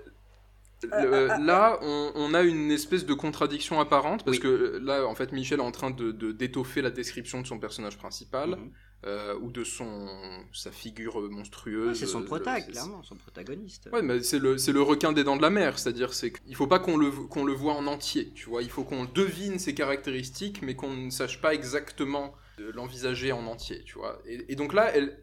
le- 0.84 0.94
Euh, 0.94 1.30
euh, 1.32 1.38
là, 1.40 1.78
on, 1.82 2.12
on 2.16 2.34
a 2.34 2.44
une 2.44 2.72
espèce 2.72 3.06
de 3.06 3.14
contradiction 3.14 3.82
apparente, 3.82 4.24
parce 4.24 4.38
Oui. 4.38 4.44
que 4.44 4.80
là, 4.82 5.06
en 5.06 5.16
fait, 5.16 5.34
Michel 5.34 5.60
est 5.60 5.64
en 5.64 5.72
train 5.72 5.92
de 5.92 6.12
de- 6.12 6.32
d'étoffer 6.32 6.82
la 6.82 6.92
description 6.92 7.42
de 7.42 7.48
son 7.48 7.60
personnage 7.60 7.98
principal, 7.98 8.52
Mhm. 8.52 8.72
Euh, 9.06 9.36
ou 9.40 9.52
de 9.52 9.64
son 9.64 10.08
sa 10.52 10.72
figure 10.72 11.22
monstrueuse. 11.30 11.90
Ouais, 11.90 11.94
c'est 11.96 12.06
son 12.12 12.22
euh, 12.22 12.26
protag, 12.26 12.72
clairement, 12.72 13.04
son 13.04 13.16
protagoniste. 13.16 13.90
Ouais, 13.94 14.02
mais 14.02 14.24
c'est 14.24 14.40
le, 14.40 14.58
c'est 14.58 14.72
le 14.72 14.82
requin 14.82 15.14
des 15.14 15.24
dents 15.24 15.38
de 15.38 15.42
la 15.42 15.50
mer, 15.50 15.78
c'est-à-dire 15.78 16.14
c'est 16.14 16.32
qu'il 16.32 16.56
faut 16.56 16.68
pas 16.68 16.80
qu'on 16.80 16.98
le, 16.98 17.12
qu'on 17.12 17.46
le 17.46 17.54
voit 17.54 17.74
en 17.74 17.86
entier, 17.88 18.32
tu 18.34 18.50
vois, 18.50 18.64
il 18.64 18.70
faut 18.70 18.84
qu'on 18.84 19.06
devine 19.06 19.60
ses 19.60 19.76
caractéristiques, 19.76 20.62
mais 20.62 20.76
qu'on 20.76 20.94
ne 20.94 21.10
sache 21.12 21.40
pas 21.42 21.54
exactement 21.54 22.34
l'envisager 22.58 23.32
en 23.32 23.46
entier, 23.46 23.84
tu 23.84 23.96
vois. 23.96 24.22
Et, 24.26 24.54
et 24.54 24.56
donc 24.56 24.74
là, 24.74 24.92
elle, 24.96 25.20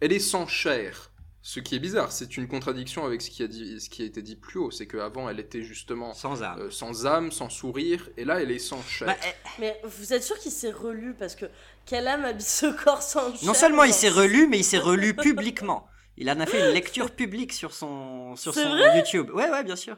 elle 0.00 0.12
est 0.12 0.18
sans 0.18 0.46
chair, 0.46 1.11
ce 1.44 1.58
qui 1.58 1.74
est 1.74 1.80
bizarre, 1.80 2.12
c'est 2.12 2.36
une 2.36 2.46
contradiction 2.46 3.04
avec 3.04 3.20
ce 3.20 3.28
qui 3.28 3.42
a, 3.42 3.48
dit, 3.48 3.80
ce 3.80 3.90
qui 3.90 4.02
a 4.02 4.04
été 4.04 4.22
dit 4.22 4.36
plus 4.36 4.60
haut, 4.60 4.70
c'est 4.70 4.86
qu'avant 4.86 5.28
elle 5.28 5.40
était 5.40 5.62
justement 5.64 6.14
Sans 6.14 6.42
âme. 6.44 6.60
euh, 6.60 6.70
sans 6.70 7.04
âme, 7.06 7.32
sans 7.32 7.48
sourire, 7.48 8.08
et 8.16 8.24
là 8.24 8.40
elle 8.40 8.52
est 8.52 8.60
sans 8.60 8.80
chair. 8.82 9.08
Bah, 9.08 9.16
Mais 9.58 9.80
vous 9.84 10.12
êtes 10.12 10.22
sûr 10.22 10.38
qu'il 10.38 10.52
s'est 10.52 10.70
relu 10.70 11.14
Parce 11.14 11.34
que 11.34 11.46
quelle 11.84 12.06
âme 12.06 12.24
habite 12.24 12.46
ce 12.46 12.66
corps 12.84 13.02
sans 13.02 13.30
non 13.30 13.36
chair 13.36 13.56
seulement 13.56 13.82
il 13.84 13.92
s'est 13.92 14.08
relu, 14.08 14.46
mais 14.46 14.58
il 14.60 14.64
s'est 14.64 14.78
relu 14.78 15.14
publiquement. 15.16 15.88
Il 16.18 16.30
en 16.30 16.38
a 16.40 16.46
fait 16.46 16.60
une 16.60 16.74
lecture 16.74 17.10
publique 17.10 17.52
sur 17.54 17.72
son, 17.72 18.36
sur 18.36 18.52
C'est 18.54 18.62
son 18.64 18.68
vrai 18.68 18.98
YouTube. 18.98 19.30
Ouais, 19.30 19.50
ouais, 19.50 19.64
bien 19.64 19.76
sûr. 19.76 19.96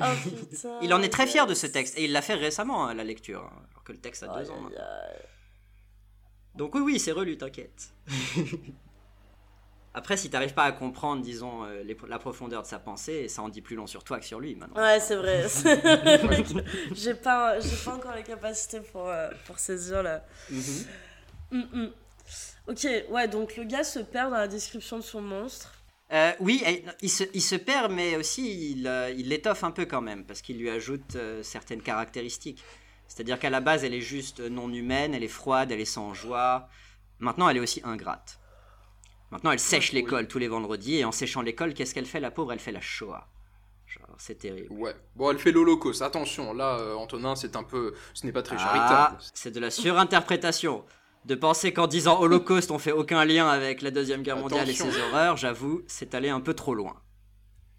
Oh, 0.00 0.04
putain, 0.24 0.78
Il 0.82 0.94
en 0.94 1.02
est 1.02 1.08
très 1.08 1.26
fier 1.26 1.46
de 1.48 1.54
ce 1.54 1.66
texte. 1.66 1.98
Et 1.98 2.04
il 2.04 2.12
l'a 2.12 2.22
fait 2.22 2.34
récemment, 2.34 2.86
hein, 2.86 2.94
la 2.94 3.02
lecture. 3.02 3.42
hein, 3.52 3.62
Alors 3.72 3.82
que 3.84 3.90
le 3.92 3.98
texte 3.98 4.22
a 4.22 4.28
deux 4.28 4.48
Aïe, 4.48 4.50
ans. 4.50 4.66
aïe. 4.68 5.22
Donc 6.54 6.74
oui, 6.76 6.80
oui, 6.82 6.92
il 6.94 7.00
s'est 7.00 7.10
relu, 7.12 7.36
t'inquiète. 7.36 7.92
Après, 9.96 10.18
si 10.18 10.28
t'arrives 10.28 10.52
pas 10.52 10.64
à 10.64 10.72
comprendre, 10.72 11.22
disons, 11.22 11.64
euh, 11.64 11.82
les- 11.82 11.96
la 12.06 12.18
profondeur 12.18 12.60
de 12.60 12.66
sa 12.66 12.78
pensée, 12.78 13.28
ça 13.28 13.40
en 13.40 13.48
dit 13.48 13.62
plus 13.62 13.76
long 13.76 13.86
sur 13.86 14.04
toi 14.04 14.18
que 14.20 14.26
sur 14.26 14.40
lui, 14.40 14.54
maintenant. 14.54 14.76
Ouais, 14.78 15.00
c'est 15.00 15.16
vrai. 15.16 15.46
j'ai 16.94 17.14
pas, 17.14 17.58
j'ai 17.60 17.76
pas 17.82 17.94
encore 17.94 18.14
les 18.14 18.22
capacités 18.22 18.80
pour, 18.80 19.08
euh, 19.08 19.30
pour 19.46 19.58
saisir 19.58 20.02
là. 20.02 20.22
Mhm. 20.50 20.84
Mm, 21.50 21.62
mm. 21.72 21.90
Ok, 22.68 22.86
ouais, 23.08 23.26
donc 23.26 23.56
le 23.56 23.64
gars 23.64 23.84
se 23.84 24.00
perd 24.00 24.32
dans 24.32 24.36
la 24.36 24.48
description 24.48 24.98
de 24.98 25.02
son 25.02 25.22
monstre. 25.22 25.72
Euh, 26.12 26.32
oui, 26.40 26.62
il 27.00 27.10
se, 27.10 27.24
il 27.32 27.40
se 27.42 27.56
perd, 27.56 27.90
mais 27.90 28.16
aussi 28.16 28.72
il 28.72 29.14
il 29.16 29.28
l'étoffe 29.30 29.64
un 29.64 29.70
peu 29.70 29.86
quand 29.86 30.02
même, 30.02 30.24
parce 30.26 30.42
qu'il 30.42 30.58
lui 30.58 30.68
ajoute 30.68 31.16
euh, 31.16 31.42
certaines 31.42 31.80
caractéristiques. 31.80 32.62
C'est-à-dire 33.08 33.38
qu'à 33.38 33.50
la 33.50 33.60
base, 33.60 33.82
elle 33.82 33.94
est 33.94 34.00
juste 34.02 34.40
non 34.40 34.70
humaine, 34.70 35.14
elle 35.14 35.24
est 35.24 35.28
froide, 35.28 35.72
elle 35.72 35.80
est 35.80 35.84
sans 35.86 36.12
joie. 36.12 36.68
Maintenant, 37.18 37.48
elle 37.48 37.56
est 37.56 37.60
aussi 37.60 37.80
ingrate. 37.82 38.38
Maintenant, 39.30 39.50
elle 39.50 39.58
sèche 39.58 39.92
l'école 39.92 40.28
tous 40.28 40.38
les 40.38 40.48
vendredis, 40.48 40.96
et 40.98 41.04
en 41.04 41.12
séchant 41.12 41.42
l'école, 41.42 41.74
qu'est-ce 41.74 41.94
qu'elle 41.94 42.06
fait, 42.06 42.20
la 42.20 42.30
pauvre? 42.30 42.52
Elle 42.52 42.58
fait 42.60 42.72
la 42.72 42.80
Shoah. 42.80 43.26
Genre, 43.86 44.06
c'est 44.18 44.38
terrible. 44.38 44.72
Ouais. 44.72 44.94
Bon, 45.14 45.30
elle 45.30 45.38
fait 45.38 45.52
l'Holocauste. 45.52 46.02
Attention, 46.02 46.52
là, 46.52 46.78
euh, 46.78 46.94
Antonin, 46.94 47.34
c'est 47.36 47.56
un 47.56 47.62
peu, 47.62 47.94
ce 48.14 48.26
n'est 48.26 48.32
pas 48.32 48.42
très 48.42 48.56
Ah, 48.58 48.64
charitable. 48.64 49.16
c'est 49.34 49.50
de 49.52 49.60
la 49.60 49.70
surinterprétation. 49.70 50.84
De 51.24 51.34
penser 51.34 51.72
qu'en 51.72 51.88
disant 51.88 52.20
Holocauste, 52.20 52.70
on 52.70 52.78
fait 52.78 52.92
aucun 52.92 53.24
lien 53.24 53.48
avec 53.48 53.82
la 53.82 53.90
Deuxième 53.90 54.22
Guerre 54.22 54.36
mondiale 54.38 54.60
Attention. 54.62 54.88
et 54.88 54.92
ses 54.92 55.00
horreurs, 55.00 55.36
j'avoue, 55.36 55.82
c'est 55.88 56.14
allé 56.14 56.28
un 56.28 56.40
peu 56.40 56.54
trop 56.54 56.74
loin. 56.74 56.94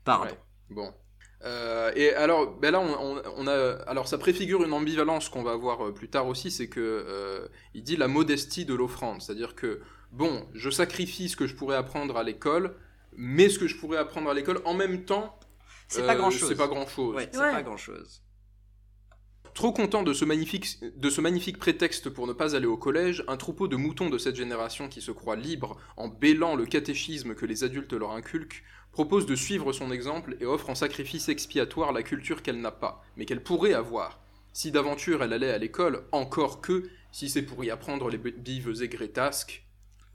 Pardon. 0.04 0.26
Ouais, 0.32 0.40
Bon. 0.70 0.94
Euh, 1.46 1.92
et 1.96 2.10
alors, 2.14 2.58
ben 2.58 2.72
là, 2.72 2.80
on, 2.80 3.18
on- 3.18 3.22
on 3.38 3.48
a, 3.48 3.76
alors 3.88 4.08
ça 4.08 4.18
préfigure 4.18 4.64
une 4.64 4.74
ambivalence 4.74 5.30
qu'on 5.30 5.44
va 5.44 5.56
voir 5.56 5.86
euh, 5.86 5.94
plus 5.94 6.10
tard 6.10 6.28
aussi, 6.28 6.50
c'est 6.50 6.68
que 6.68 6.80
euh, 6.82 7.48
il 7.76 7.84
dit 7.84 7.96
la 7.96 8.08
modestie 8.08 8.66
de 8.66 8.74
l'offrande, 8.74 9.22
c'est-à-dire 9.22 9.54
que 9.56 9.80
bon, 10.18 10.48
je 10.54 10.70
sacrifie 10.70 11.30
ce 11.30 11.36
que 11.36 11.48
je 11.48 11.56
pourrais 11.56 11.76
apprendre 11.78 12.18
à 12.18 12.24
l'école, 12.24 12.76
mais 13.16 13.50
ce 13.50 13.60
que 13.60 13.68
je 13.68 13.78
pourrais 13.78 13.98
apprendre 13.98 14.30
à 14.30 14.34
l'école 14.34 14.62
en 14.66 14.74
même 14.74 15.06
temps, 15.06 15.40
C'est 15.88 16.02
euh, 16.02 16.08
pas. 16.08 16.32
C'est 16.32 16.56
pas 16.56 16.68
grand-chose. 16.68 17.16
Ouais, 17.16 17.30
c'est 17.32 17.40
Ouais. 17.40 17.52
pas 17.52 17.64
grand-chose. 17.64 18.22
Trop 19.54 19.72
content 19.72 20.04
de 20.04 20.14
ce, 20.14 20.24
magnifique, 20.24 20.78
de 20.96 21.10
ce 21.10 21.20
magnifique 21.20 21.58
prétexte 21.58 22.10
pour 22.12 22.28
ne 22.28 22.34
pas 22.34 22.56
aller 22.56 22.68
au 22.68 22.78
collège, 22.78 23.24
un 23.28 23.38
troupeau 23.38 23.68
de 23.68 23.76
moutons 23.76 24.10
de 24.10 24.20
cette 24.20 24.36
génération 24.36 24.88
qui 24.88 25.02
se 25.02 25.12
croit 25.12 25.36
libre 25.36 25.78
en 25.98 26.08
bêlant 26.10 26.56
le 26.56 26.68
catéchisme 26.68 27.34
que 27.34 27.46
les 27.46 27.64
adultes 27.64 27.94
leur 27.94 28.12
inculquent, 28.12 28.64
propose 28.92 29.26
de 29.26 29.36
suivre 29.36 29.74
son 29.74 29.92
exemple 29.92 30.38
et 30.40 30.46
offre 30.46 30.70
en 30.70 30.76
sacrifice 30.76 31.30
expiatoire 31.30 31.92
la 31.92 32.04
culture 32.04 32.44
qu'elle 32.44 32.62
n'a 32.62 32.72
pas, 32.72 33.04
mais 33.16 33.26
qu'elle 33.26 33.42
pourrait 33.42 33.74
avoir. 33.74 34.20
Si 34.54 34.72
d'aventure 34.72 35.24
elle 35.24 35.34
allait 35.34 35.52
à 35.52 35.58
l'école, 35.58 36.04
encore 36.12 36.62
que, 36.62 36.90
si 37.12 37.30
c'est 37.30 37.42
pour 37.44 37.64
y 37.64 37.72
apprendre 37.72 38.10
les 38.10 38.18
bives 38.18 38.82
aigrétasques. 38.84 39.67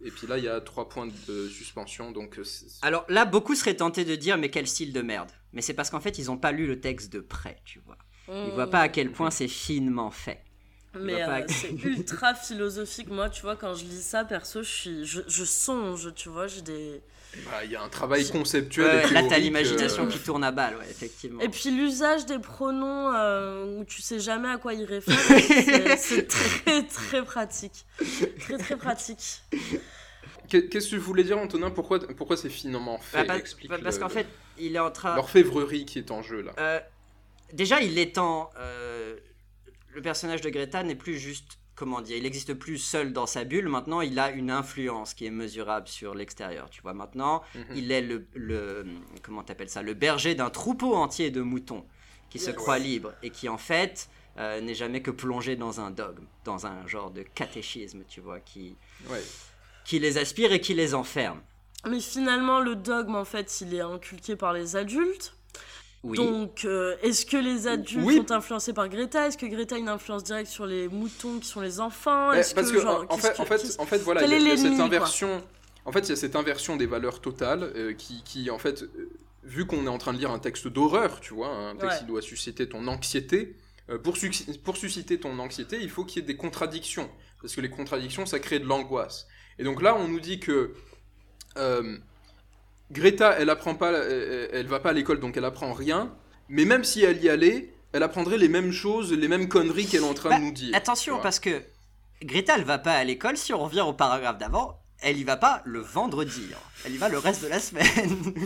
Et 0.05 0.11
puis 0.11 0.27
là, 0.27 0.39
il 0.39 0.45
y 0.45 0.49
a 0.49 0.61
trois 0.61 0.89
points 0.89 1.09
de 1.29 1.49
suspension, 1.49 2.11
donc... 2.11 2.39
euh, 2.39 2.45
Alors 2.83 3.05
là, 3.09 3.25
beaucoup 3.25 3.55
seraient 3.55 3.77
tentés 3.77 4.05
de 4.05 4.17
dire, 4.17 4.37
mais 4.39 4.51
quel 4.51 4.67
style 4.67 4.93
de 4.93 5.01
merde. 5.01 5.31
Mais 5.53 5.63
c'est 5.63 5.75
parce 5.75 5.91
qu'en 5.91 6.01
fait, 6.01 6.19
ils 6.19 6.31
ont 6.31 6.37
pas 6.37 6.53
lu 6.53 6.67
le 6.67 6.81
texte 6.81 7.13
de 7.13 7.21
près, 7.21 7.59
tu 7.65 7.81
vois. 7.87 7.99
Ils 8.29 8.53
voient 8.53 8.71
pas 8.71 8.81
à 8.81 8.89
quel 8.89 9.13
point 9.13 9.31
c'est 9.31 9.49
finement 9.49 10.11
fait. 10.11 10.43
Mais 10.99 11.23
euh, 11.23 11.45
c'est 11.49 11.71
ultra 11.71 12.35
philosophique. 12.47 13.09
Moi, 13.09 13.31
tu 13.31 13.43
vois, 13.43 13.57
quand 13.57 13.75
je 13.75 13.85
lis 13.85 14.03
ça, 14.03 14.25
perso, 14.25 14.63
je, 14.63 14.71
suis, 14.71 15.05
je, 15.05 15.23
je 15.27 15.45
songe, 15.45 16.13
tu 16.15 16.29
vois, 16.29 16.47
j'ai 16.47 16.63
des... 16.63 17.03
bah, 17.47 17.65
il 17.65 17.71
y 17.71 17.77
a 17.77 17.83
un 17.83 17.89
travail 17.89 18.29
conceptuel. 18.29 18.87
Ouais, 19.05 19.11
et 19.11 19.15
là, 19.15 19.23
t'as 19.29 19.39
l'imagination 19.39 20.05
euh, 20.05 20.09
qui 20.09 20.19
tourne 20.19 20.45
à 20.45 20.51
balle, 20.53 20.77
ouais, 20.77 20.87
effectivement. 20.91 21.41
Et 21.41 21.49
puis 21.49 21.71
l'usage 21.71 22.27
des 22.27 22.39
pronoms 22.39 23.13
euh, 23.15 23.79
où 23.81 23.85
tu 23.85 24.03
sais 24.03 24.21
jamais 24.21 24.49
à 24.49 24.59
quoi 24.59 24.75
ils 24.75 24.85
réfèrent, 24.85 25.17
c'est- 25.99 26.27
très 26.29 26.83
très 26.87 27.25
pratique. 27.25 27.85
Très 28.41 28.59
très 28.59 28.77
pratique. 28.77 29.43
Qu'est- 30.49 30.69
Qu'est-ce 30.69 30.91
que 30.91 30.97
je 30.97 31.01
voulais 31.01 31.25
dire, 31.25 31.39
Antonin? 31.39 31.71
Pourquoi, 31.71 32.01
pourquoi 32.17 32.37
c'est 32.37 32.51
finement 32.51 32.99
fait? 32.99 33.19
Bah, 33.19 33.25
pas- 33.25 33.39
Explique 33.39 33.71
pas- 33.71 33.79
parce 33.79 33.97
le- 33.97 34.03
qu'en 34.03 34.09
fait, 34.09 34.27
il 34.59 34.77
est 34.77 34.79
en 34.79 34.91
train. 34.91 35.17
L'orfèvrerie 35.17 35.85
qui 35.87 35.99
est 35.99 36.11
en 36.11 36.23
jeu, 36.23 36.43
là. 36.43 36.53
Euh, 36.59 36.81
déjà, 37.53 37.81
il 37.81 37.99
étend. 37.99 38.51
euh, 38.59 39.17
le 39.95 40.01
personnage 40.03 40.41
de 40.41 40.49
Greta 40.51 40.83
n'est 40.83 40.95
plus 40.95 41.19
juste. 41.19 41.59
Comment 41.83 42.01
dire 42.01 42.17
Il 42.17 42.23
n'existe 42.23 42.55
plus 42.55 42.79
seul 42.79 43.13
dans 43.13 43.27
sa 43.27 43.43
bulle. 43.43 43.67
Maintenant, 43.69 44.03
il 44.03 44.17
a 44.21 44.31
une 44.31 44.53
influence 44.53 45.15
qui 45.15 45.27
est 45.27 45.33
mesurable 45.33 45.89
sur 45.89 46.15
l'extérieur. 46.15 46.71
Tu 46.71 46.81
vois, 46.81 46.95
maintenant, 46.95 47.43
Mhm. 47.57 47.65
il 47.75 47.91
est 47.91 48.01
le. 48.03 48.25
le 48.35 48.87
comment 49.25 49.43
t'appelles 49.43 49.69
ça 49.69 49.83
Le 49.83 49.93
berger 49.93 50.37
d'un 50.37 50.49
troupeau 50.49 50.95
entier 50.95 51.33
de 51.33 51.41
moutons 51.41 51.85
qui 52.31 52.39
se 52.39 52.51
Yes. 52.51 52.55
croit 52.55 52.79
libre 52.79 53.13
et 53.25 53.31
qui, 53.31 53.49
en 53.49 53.59
fait, 53.59 54.09
euh, 54.39 54.61
n'est 54.61 54.77
jamais 54.77 55.03
que 55.03 55.11
plongé 55.11 55.57
dans 55.57 55.81
un 55.81 55.91
dogme, 55.91 56.25
dans 56.45 56.67
un 56.67 56.87
genre 56.87 57.11
de 57.11 57.23
catéchisme, 57.23 58.05
tu 58.09 58.21
vois, 58.21 58.39
qui, 58.39 58.77
Ouais. 59.11 59.21
qui 59.85 59.99
les 59.99 60.19
aspire 60.19 60.53
et 60.53 60.61
qui 60.61 60.75
les 60.75 60.95
enferme. 60.95 61.41
Mais 61.91 61.99
finalement, 61.99 62.61
le 62.61 62.77
dogme, 62.77 63.17
en 63.17 63.25
fait, 63.25 63.61
il 63.61 63.75
est 63.75 63.81
inculqué 63.81 64.37
par 64.37 64.53
les 64.53 64.77
adultes. 64.77 65.35
Oui. 66.05 66.17
Donc, 66.17 66.65
euh, 66.65 66.97
est-ce 67.03 67.25
que 67.25 67.37
les 67.37 67.69
adultes 67.69 68.05
Oui. 68.05 68.17
sont 68.17 68.33
influencés 68.33 68.73
par 68.73 68.89
Greta? 68.89 69.29
Est-ce 69.29 69.39
que 69.39 69.47
Greta 69.47 69.77
a 69.77 69.79
une 69.79 69.89
influence 69.89 70.25
directe 70.25 70.51
sur 70.51 70.67
les 70.67 70.89
moutons 70.89 71.39
qui 71.39 71.47
sont 71.47 71.61
les 71.61 71.79
enfants? 71.79 72.33
Est-ce 72.33 72.55
parce 72.55 72.71
que, 72.73 72.77
que, 72.77 72.83
genre, 72.83 73.07
en, 73.09 73.17
fait, 73.19 73.39
en 73.39 73.45
fait, 73.45 73.59
qu'est-ce- 73.63 73.81
en 73.81 73.87
fait, 73.87 73.99
voilà, 73.99 74.25
il 74.25 74.43
y 74.43 74.51
a, 74.51 74.57
cette 74.57 74.75
quoi? 74.75 74.85
inversion. 74.85 75.43
En 75.85 75.93
fait, 75.93 76.01
il 76.01 76.09
y 76.09 76.13
a 76.13 76.17
cette 76.17 76.35
inversion 76.35 76.77
des 76.77 76.87
valeurs 76.87 77.21
totales 77.21 77.63
euh, 77.77 77.93
qui, 77.93 78.23
qui, 78.25 78.51
en 78.51 78.59
fait, 78.59 78.83
euh, 78.83 79.11
vu 79.45 79.65
qu'on 79.67 79.85
est 79.87 79.89
en 79.89 79.99
train 79.99 80.13
de 80.13 80.19
lire 80.19 80.31
un 80.33 80.39
texte 80.41 80.67
d'horreur, 80.69 81.21
tu 81.21 81.35
vois, 81.35 81.49
un 81.49 81.77
texte 81.77 81.85
Ouais. 81.93 81.99
qui 82.01 82.05
doit 82.07 82.23
susciter 82.23 82.69
ton 82.69 82.87
anxiété. 82.89 83.57
pour, 84.03 84.17
susciter 84.77 85.19
ton 85.21 85.39
anxiété, 85.39 85.79
il 85.81 85.91
faut 85.91 86.05
qu'il 86.05 86.23
y 86.23 86.25
ait 86.25 86.27
des 86.27 86.37
contradictions, 86.37 87.11
parce 87.43 87.55
que 87.55 87.61
les 87.61 87.69
contradictions, 87.69 88.25
ça 88.27 88.39
crée 88.39 88.59
de 88.59 88.65
l'angoisse. 88.65 89.27
Et 89.59 89.65
donc 89.65 89.83
là, 89.83 89.95
on 89.97 90.09
nous 90.09 90.21
dit 90.21 90.41
que 90.41 90.73
euh, 91.59 91.99
Greta, 92.93 93.35
elle 93.39 93.51
apprend 93.51 93.75
pas, 93.75 93.91
elle, 93.93 94.49
elle 94.53 94.67
va 94.67 94.81
pas 94.81 94.91
à 94.91 94.93
l'école, 94.93 95.19
donc 95.21 95.37
elle 95.37 95.45
apprend 95.45 95.73
rien. 95.73 96.13
Mais 96.49 96.65
même 96.65 96.85
si 96.85 97.03
elle 97.03 97.23
y 97.23 97.29
allait, 97.29 97.73
elle 97.93 98.03
apprendrait 98.03 98.39
les 98.39 98.49
mêmes 98.49 98.73
choses, 98.73 99.13
les 99.13 99.29
mêmes 99.29 99.49
conneries 99.49 99.87
qu'elle 99.87 100.03
est 100.03 100.09
en 100.09 100.15
train 100.15 100.31
Bah, 100.31 100.39
de 100.39 100.43
nous 100.43 100.53
dire. 100.53 100.71
Attention, 100.75 101.19
parce 101.23 101.39
que 101.41 101.63
Greta, 102.23 102.55
elle 102.57 102.65
va 102.65 102.79
pas 102.79 102.93
à 102.95 103.05
l'école. 103.05 103.37
Si 103.37 103.53
on 103.53 103.59
revient 103.65 103.81
au 103.81 103.93
paragraphe 103.93 104.39
d'avant, 104.39 104.79
elle 105.01 105.19
y 105.19 105.25
va 105.25 105.37
pas 105.37 105.63
le 105.65 105.81
vendredi. 105.81 106.43
hein. 106.55 106.59
Elle 106.85 106.95
y 106.95 106.97
va 106.99 107.09
le 107.09 107.19
reste 107.19 107.43
de 107.43 107.49
la 107.49 107.59
semaine, 107.61 107.87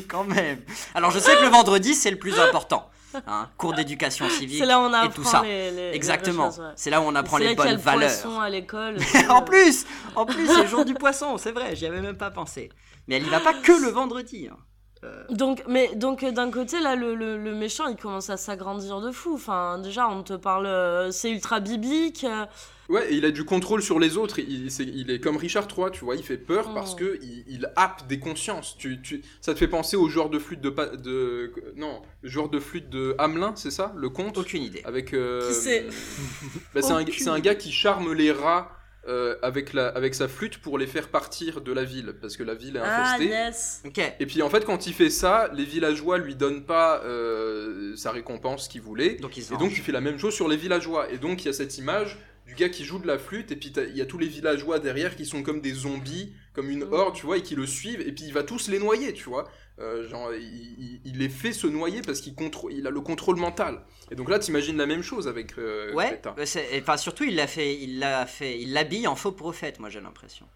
quand 0.09 0.25
même. 0.25 0.61
Alors, 0.95 1.11
je 1.11 1.19
sais 1.19 1.35
que 1.37 1.43
le 1.43 1.49
vendredi, 1.51 1.95
c'est 1.95 2.11
le 2.11 2.19
plus 2.19 2.39
important. 2.39 2.89
hein. 3.27 3.49
Cours 3.57 3.75
d'éducation 3.75 4.29
civique. 4.31 4.59
C'est 4.59 4.67
là 4.67 4.79
où 4.79 4.83
on 4.85 5.03
et 5.05 5.11
tout 5.11 5.25
ça. 5.25 5.43
les, 5.43 5.71
les- 5.71 5.91
les 5.91 5.97
Exactement. 5.97 6.49
ouais. 6.51 6.65
C'est 6.77 6.91
là 6.91 7.01
où 7.01 7.05
on 7.05 7.15
apprend 7.15 7.39
les 7.39 7.55
bonnes 7.55 7.73
le 7.73 7.77
valeurs. 7.77 8.09
poisson 8.09 8.41
à 8.41 8.49
l'école. 8.49 8.97
en 9.29 9.43
plus, 9.43 9.85
en 10.15 10.25
plus, 10.27 10.47
c'est 10.47 10.63
le 10.63 10.69
jour 10.69 10.85
du 10.85 10.95
poisson, 10.95 11.37
c'est 11.39 11.53
vrai, 11.53 11.75
j'y 11.77 11.87
avais 11.87 12.01
même 12.01 12.17
pas 12.17 12.31
pensé. 12.31 12.71
Mais 13.09 13.17
elle 13.17 13.27
y 13.27 13.31
va 13.31 13.41
pas 13.41 13.55
que 13.55 13.73
le 13.73 13.89
vendredi. 13.89 14.49
hein. 14.51 14.57
Donc, 15.31 15.63
mais 15.69 15.95
donc 15.95 16.25
euh, 16.25 16.33
d'un 16.33 16.51
côté 16.51 16.81
là, 16.81 16.97
le, 16.97 17.15
le, 17.15 17.37
le 17.39 17.55
méchant 17.55 17.87
il 17.87 17.97
commence 17.97 18.29
à 18.29 18.37
s'agrandir 18.37 19.01
de 19.01 19.13
fou. 19.13 19.35
Enfin, 19.35 19.79
déjà 19.79 20.09
on 20.09 20.25
te 20.25 20.33
parle, 20.33 20.67
euh, 20.67 21.13
c'est 21.13 21.31
ultra 21.31 21.61
biblique. 21.61 22.25
euh, 22.25 22.45
Ouais, 22.89 23.13
et 23.13 23.17
il 23.17 23.25
a 23.25 23.31
du 23.31 23.45
contrôle 23.45 23.83
sur 23.83 24.01
les 24.01 24.17
autres. 24.17 24.39
Il, 24.41 24.71
c'est- 24.71 24.85
il 24.85 25.11
est 25.13 25.21
comme 25.21 25.37
Richard 25.37 25.69
III, 25.77 25.91
tu 25.93 26.05
vois. 26.05 26.17
Il 26.17 26.23
fait 26.25 26.39
peur 26.39 26.67
Oh. 26.71 26.75
parce 26.75 26.95
que 26.97 27.19
il, 27.23 27.45
il 27.47 27.71
happe 27.77 28.07
des 28.09 28.19
consciences. 28.19 28.77
Tu, 28.79 29.01
tu, 29.03 29.23
ça 29.41 29.55
te 29.55 29.59
fait 29.59 29.69
penser 29.69 29.97
au 29.97 30.09
joueur 30.09 30.29
de 30.31 30.39
flûte 30.41 30.61
de, 30.61 30.71
pa- 30.71 30.97
de 30.97 31.53
non, 31.77 32.03
le 32.23 32.29
joueur 32.29 32.49
de 32.49 32.59
flûte 32.59 32.89
de 32.91 33.15
Hamelin, 33.19 33.53
c'est 33.55 33.71
ça, 33.73 33.93
le 33.97 34.09
conte. 34.09 34.39
Aucune 34.39 34.63
idée. 34.63 34.83
Avec. 34.85 35.15
euh, 35.15 35.47
Qui 35.49 35.55
c'est? 35.55 35.87
Bah, 36.75 36.83
c'est 36.83 36.93
un, 36.93 37.03
Aucune 37.03 37.15
c'est 37.25 37.31
un 37.31 37.39
gars 37.41 37.55
qui 37.55 37.71
charme 37.71 38.13
les 38.13 38.33
rats. 38.33 38.73
Euh, 39.09 39.37
avec, 39.43 39.73
la, 39.73 39.89
avec 39.89 40.15
sa 40.15 40.29
flûte 40.29 40.59
pour 40.59 40.79
les 40.79 40.87
faire 40.87 41.09
partir 41.09 41.61
de 41.61 41.73
la 41.73 41.85
ville 41.85 42.15
parce 42.21 42.37
que 42.37 42.43
la 42.43 42.55
ville 42.55 42.77
est 42.77 42.81
Ah 42.83 43.15
infestée. 43.15 43.31
yes. 43.31 43.83
Ok. 43.87 44.01
Et 44.21 44.27
puis 44.27 44.43
en 44.43 44.51
fait, 44.51 44.65
quand 44.65 44.87
il 44.87 44.93
fait 44.95 45.11
ça, 45.11 45.49
les 45.55 45.65
villageois 45.65 46.19
lui 46.19 46.35
donnent 46.35 46.65
pas 46.65 47.03
euh, 47.05 47.95
sa 47.97 48.11
récompense 48.11 48.69
qu'il 48.69 48.81
voulait. 48.83 49.15
Donc 49.17 49.37
il 49.37 49.43
se 49.45 49.55
Et 49.55 49.57
donc 49.57 49.73
il 49.73 49.83
fait 49.83 49.93
la 49.93 50.01
même 50.01 50.19
chose 50.19 50.35
sur 50.35 50.49
les 50.49 50.57
villageois. 50.57 51.11
Et 51.13 51.19
donc 51.19 51.43
il 51.45 51.47
y 51.47 51.49
a 51.49 51.53
cette 51.53 51.79
image 51.79 52.19
du 52.47 52.55
gars 52.55 52.69
qui 52.69 52.85
joue 52.85 53.01
de 53.01 53.09
la 53.09 53.19
flûte, 53.19 53.51
et 53.51 53.57
puis 53.57 53.73
il 53.77 53.97
y 53.97 54.01
a 54.01 54.07
tous 54.07 54.19
les 54.19 54.29
villageois 54.29 54.79
derrière 54.79 55.17
qui 55.17 55.27
sont 55.27 55.43
comme 55.43 55.61
des 55.61 55.73
zombies, 55.73 56.33
comme 56.53 56.71
une 56.71 56.85
Mhm. 56.85 56.93
horde, 56.93 57.15
tu 57.17 57.27
vois, 57.27 57.39
et 57.39 57.43
qui 57.43 57.57
le 57.57 57.67
suivent, 57.67 58.01
et 58.01 58.13
puis 58.13 58.25
il 58.25 58.33
va 58.33 58.45
tous 58.45 58.69
les 58.69 58.79
noyer, 58.79 59.13
tu 59.13 59.25
vois. 59.29 59.49
Euh, 59.79 60.09
genre, 60.09 60.33
il, 60.35 60.43
il- 60.43 61.01
il 61.05 61.19
les 61.19 61.29
fait 61.29 61.53
se 61.53 61.67
noyer 61.67 62.01
parce 62.03 62.21
qu'il 62.23 62.35
contrôle, 62.35 62.73
il 62.73 62.87
a 62.87 62.91
le 62.91 63.01
contrôle 63.03 63.37
mental. 63.37 63.83
Et 64.11 64.15
donc 64.15 64.31
là, 64.31 64.39
t'imagines 64.39 64.77
la 64.79 64.87
même 64.87 65.03
chose 65.03 65.29
avec 65.29 65.59
euh, 65.59 65.93
Ouais, 65.93 66.19
bah, 66.25 66.35
enfin 66.81 66.97
surtout 66.97 67.25
il 67.25 67.37
l'a 67.37 67.47
fait, 67.47 67.75
il 67.77 67.99
l'a 67.99 68.25
fait, 68.27 68.59
il 68.61 68.73
l'habille 68.73 69.07
en 69.07 69.17
faux 69.17 69.33
prophète, 69.33 69.79
moi 69.79 69.91
j'ai 69.91 70.01
l'impression. 70.01 70.47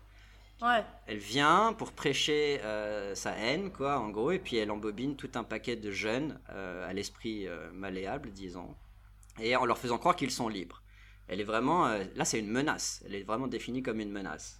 Ouais. 0.62 0.85
Elle 1.06 1.18
vient 1.18 1.74
pour 1.76 1.92
prêcher 1.92 2.61
euh, 2.64 3.14
sa 3.14 3.33
haine, 3.33 3.70
quoi, 3.72 3.98
en 3.98 4.11
gros, 4.11 4.30
et 4.30 4.38
puis 4.38 4.56
elle 4.56 4.70
embobine 4.70 5.16
tout 5.16 5.30
un 5.35 5.44
paquet 5.44 5.76
de 5.76 5.90
jeunes 5.90 6.38
euh, 6.50 6.88
à 6.88 6.92
l'esprit 6.92 7.46
euh, 7.46 7.70
malléable, 7.72 8.30
disons, 8.30 8.74
et 9.40 9.56
en 9.56 9.64
leur 9.66 9.78
faisant 9.78 9.98
croire 9.98 10.16
qu'ils 10.16 10.30
sont 10.30 10.48
libres. 10.48 10.83
Elle 11.28 11.40
est 11.40 11.44
vraiment, 11.44 11.87
euh, 11.87 12.04
là 12.14 12.24
c'est 12.24 12.38
une 12.38 12.50
menace, 12.50 13.02
elle 13.06 13.14
est 13.14 13.22
vraiment 13.22 13.46
définie 13.48 13.83
comme 13.83 14.00
une 14.00 14.12
menace. 14.12 14.60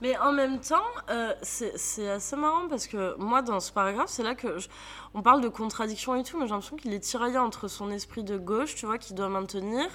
Mais 0.00 0.16
en 0.18 0.32
même 0.32 0.60
temps, 0.60 0.76
euh, 1.10 1.32
c'est 1.42 2.08
assez 2.08 2.36
marrant 2.36 2.68
parce 2.68 2.86
que 2.86 3.14
moi, 3.18 3.42
dans 3.42 3.60
ce 3.60 3.72
paragraphe, 3.72 4.08
c'est 4.10 4.22
là 4.22 4.34
que 4.34 4.58
je- 4.58 4.68
on 5.14 5.22
parle 5.22 5.40
de 5.40 5.48
contradiction 5.48 6.14
et 6.14 6.22
tout, 6.22 6.38
mais 6.38 6.46
j'ai 6.46 6.52
l'impression 6.52 6.76
qu'il 6.76 6.92
est 6.94 7.00
tiraillé 7.00 7.38
entre 7.38 7.66
son 7.68 7.90
esprit 7.90 8.22
de 8.24 8.38
gauche, 8.38 8.74
tu 8.76 8.86
vois, 8.86 8.98
qu'il 8.98 9.16
doit 9.16 9.28
maintenir, 9.28 9.86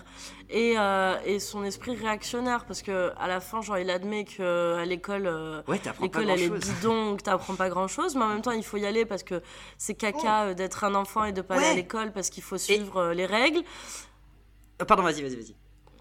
et, 0.50 0.76
euh, 0.78 1.16
et 1.26 1.40
son 1.40 1.64
esprit 1.64 1.96
réactionnaire, 1.96 2.66
parce 2.66 2.82
que 2.82 3.12
à 3.18 3.28
la 3.28 3.40
fin, 3.40 3.62
genre, 3.62 3.78
il 3.78 3.90
admet 3.90 4.26
que 4.26 4.76
à 4.78 4.86
l'école, 4.86 5.28
euh, 5.28 5.62
Ouais, 5.68 5.80
t'apprends 5.80 6.08
pas 6.10 6.20
l'école 6.20 6.30
elle 6.30 6.42
est 6.44 6.50
bidon, 6.76 7.16
que 7.16 7.24
t'apprends 7.24 7.56
pas 7.56 7.70
grand 7.70 7.88
chose, 7.88 8.16
mais 8.16 8.24
en 8.24 8.30
même 8.30 8.42
temps, 8.42 8.52
il 8.52 8.64
faut 8.64 8.78
y 8.78 8.86
aller 8.86 9.06
parce 9.06 9.24
que 9.24 9.42
c'est 9.78 9.96
caca 9.96 10.44
euh, 10.48 10.54
d'être 10.54 10.84
un 10.84 10.96
enfant 10.96 11.24
et 11.24 11.32
de 11.32 11.42
pas 11.42 11.56
aller 11.56 11.66
à 11.66 11.74
l'école 11.74 12.12
parce 12.12 12.30
qu'il 12.30 12.44
faut 12.44 12.58
suivre 12.58 13.12
les 13.14 13.26
règles. 13.26 13.62
Pardon, 14.88 15.04
vas-y, 15.04 15.22
vas-y, 15.22 15.36
vas-y. 15.36 15.56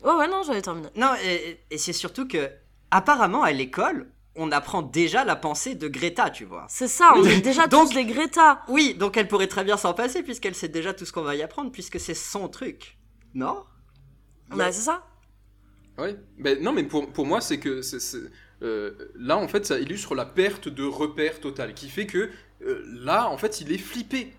Ouais, 0.05 0.15
ouais, 0.17 0.29
non, 0.29 0.43
j'avais 0.43 0.61
terminé. 0.63 0.89
Non, 0.97 1.13
et, 1.25 1.61
et 1.71 1.79
c'est 1.79 1.93
surtout 1.93 2.27
que, 2.27 2.51
apparemment, 2.97 3.43
à 3.43 3.53
l'école, 3.53 4.11
on 4.37 4.51
apprend 4.51 4.83
déjà 4.83 5.25
la 5.25 5.37
pensée 5.37 5.75
de 5.75 5.87
Greta, 5.89 6.31
tu 6.31 6.45
vois. 6.45 6.67
C'est 6.69 6.89
ça, 6.89 7.13
on 7.17 7.25
est 7.25 7.41
déjà 7.41 7.67
Donc- 7.69 7.89
tous 7.89 7.95
des 7.95 8.05
Greta. 8.05 8.63
Oui, 8.69 8.95
donc 8.95 9.17
elle 9.17 9.29
pourrait 9.29 9.47
très 9.47 9.65
bien 9.65 9.77
s'en 9.77 9.95
passer, 9.95 10.23
puisqu'elle 10.23 10.55
sait 10.55 10.69
déjà 10.69 10.93
tout 10.95 11.05
ce 11.05 11.13
qu'on 11.13 11.23
va 11.23 11.35
y 11.37 11.43
apprendre, 11.43 11.71
puisque 11.71 12.01
c'est 12.01 12.15
son 12.15 12.49
truc. 12.49 12.99
Non? 13.35 13.65
Bah, 14.51 14.73
c'est 14.73 14.83
ça. 14.83 15.07
Ouais. 15.99 16.17
Mais 16.37 16.57
non, 16.57 16.73
mais 16.73 16.83
pour, 16.85 17.13
pour 17.13 17.27
moi, 17.27 17.41
c'est 17.41 17.59
que 17.59 17.81
euh, 18.63 18.93
là, 19.17 19.37
en 19.37 19.47
fait, 19.49 19.67
ça 19.67 19.79
illustre 19.79 20.15
la 20.15 20.27
perte 20.27 20.69
de 20.69 20.85
repère 20.85 21.41
total, 21.41 21.75
qui 21.75 21.89
fait 21.89 22.07
que 22.07 22.31
euh, 22.67 22.83
là, 23.05 23.29
en 23.29 23.39
fait, 23.39 23.61
il 23.61 23.73
est 23.73 23.79
flippé. 23.79 24.33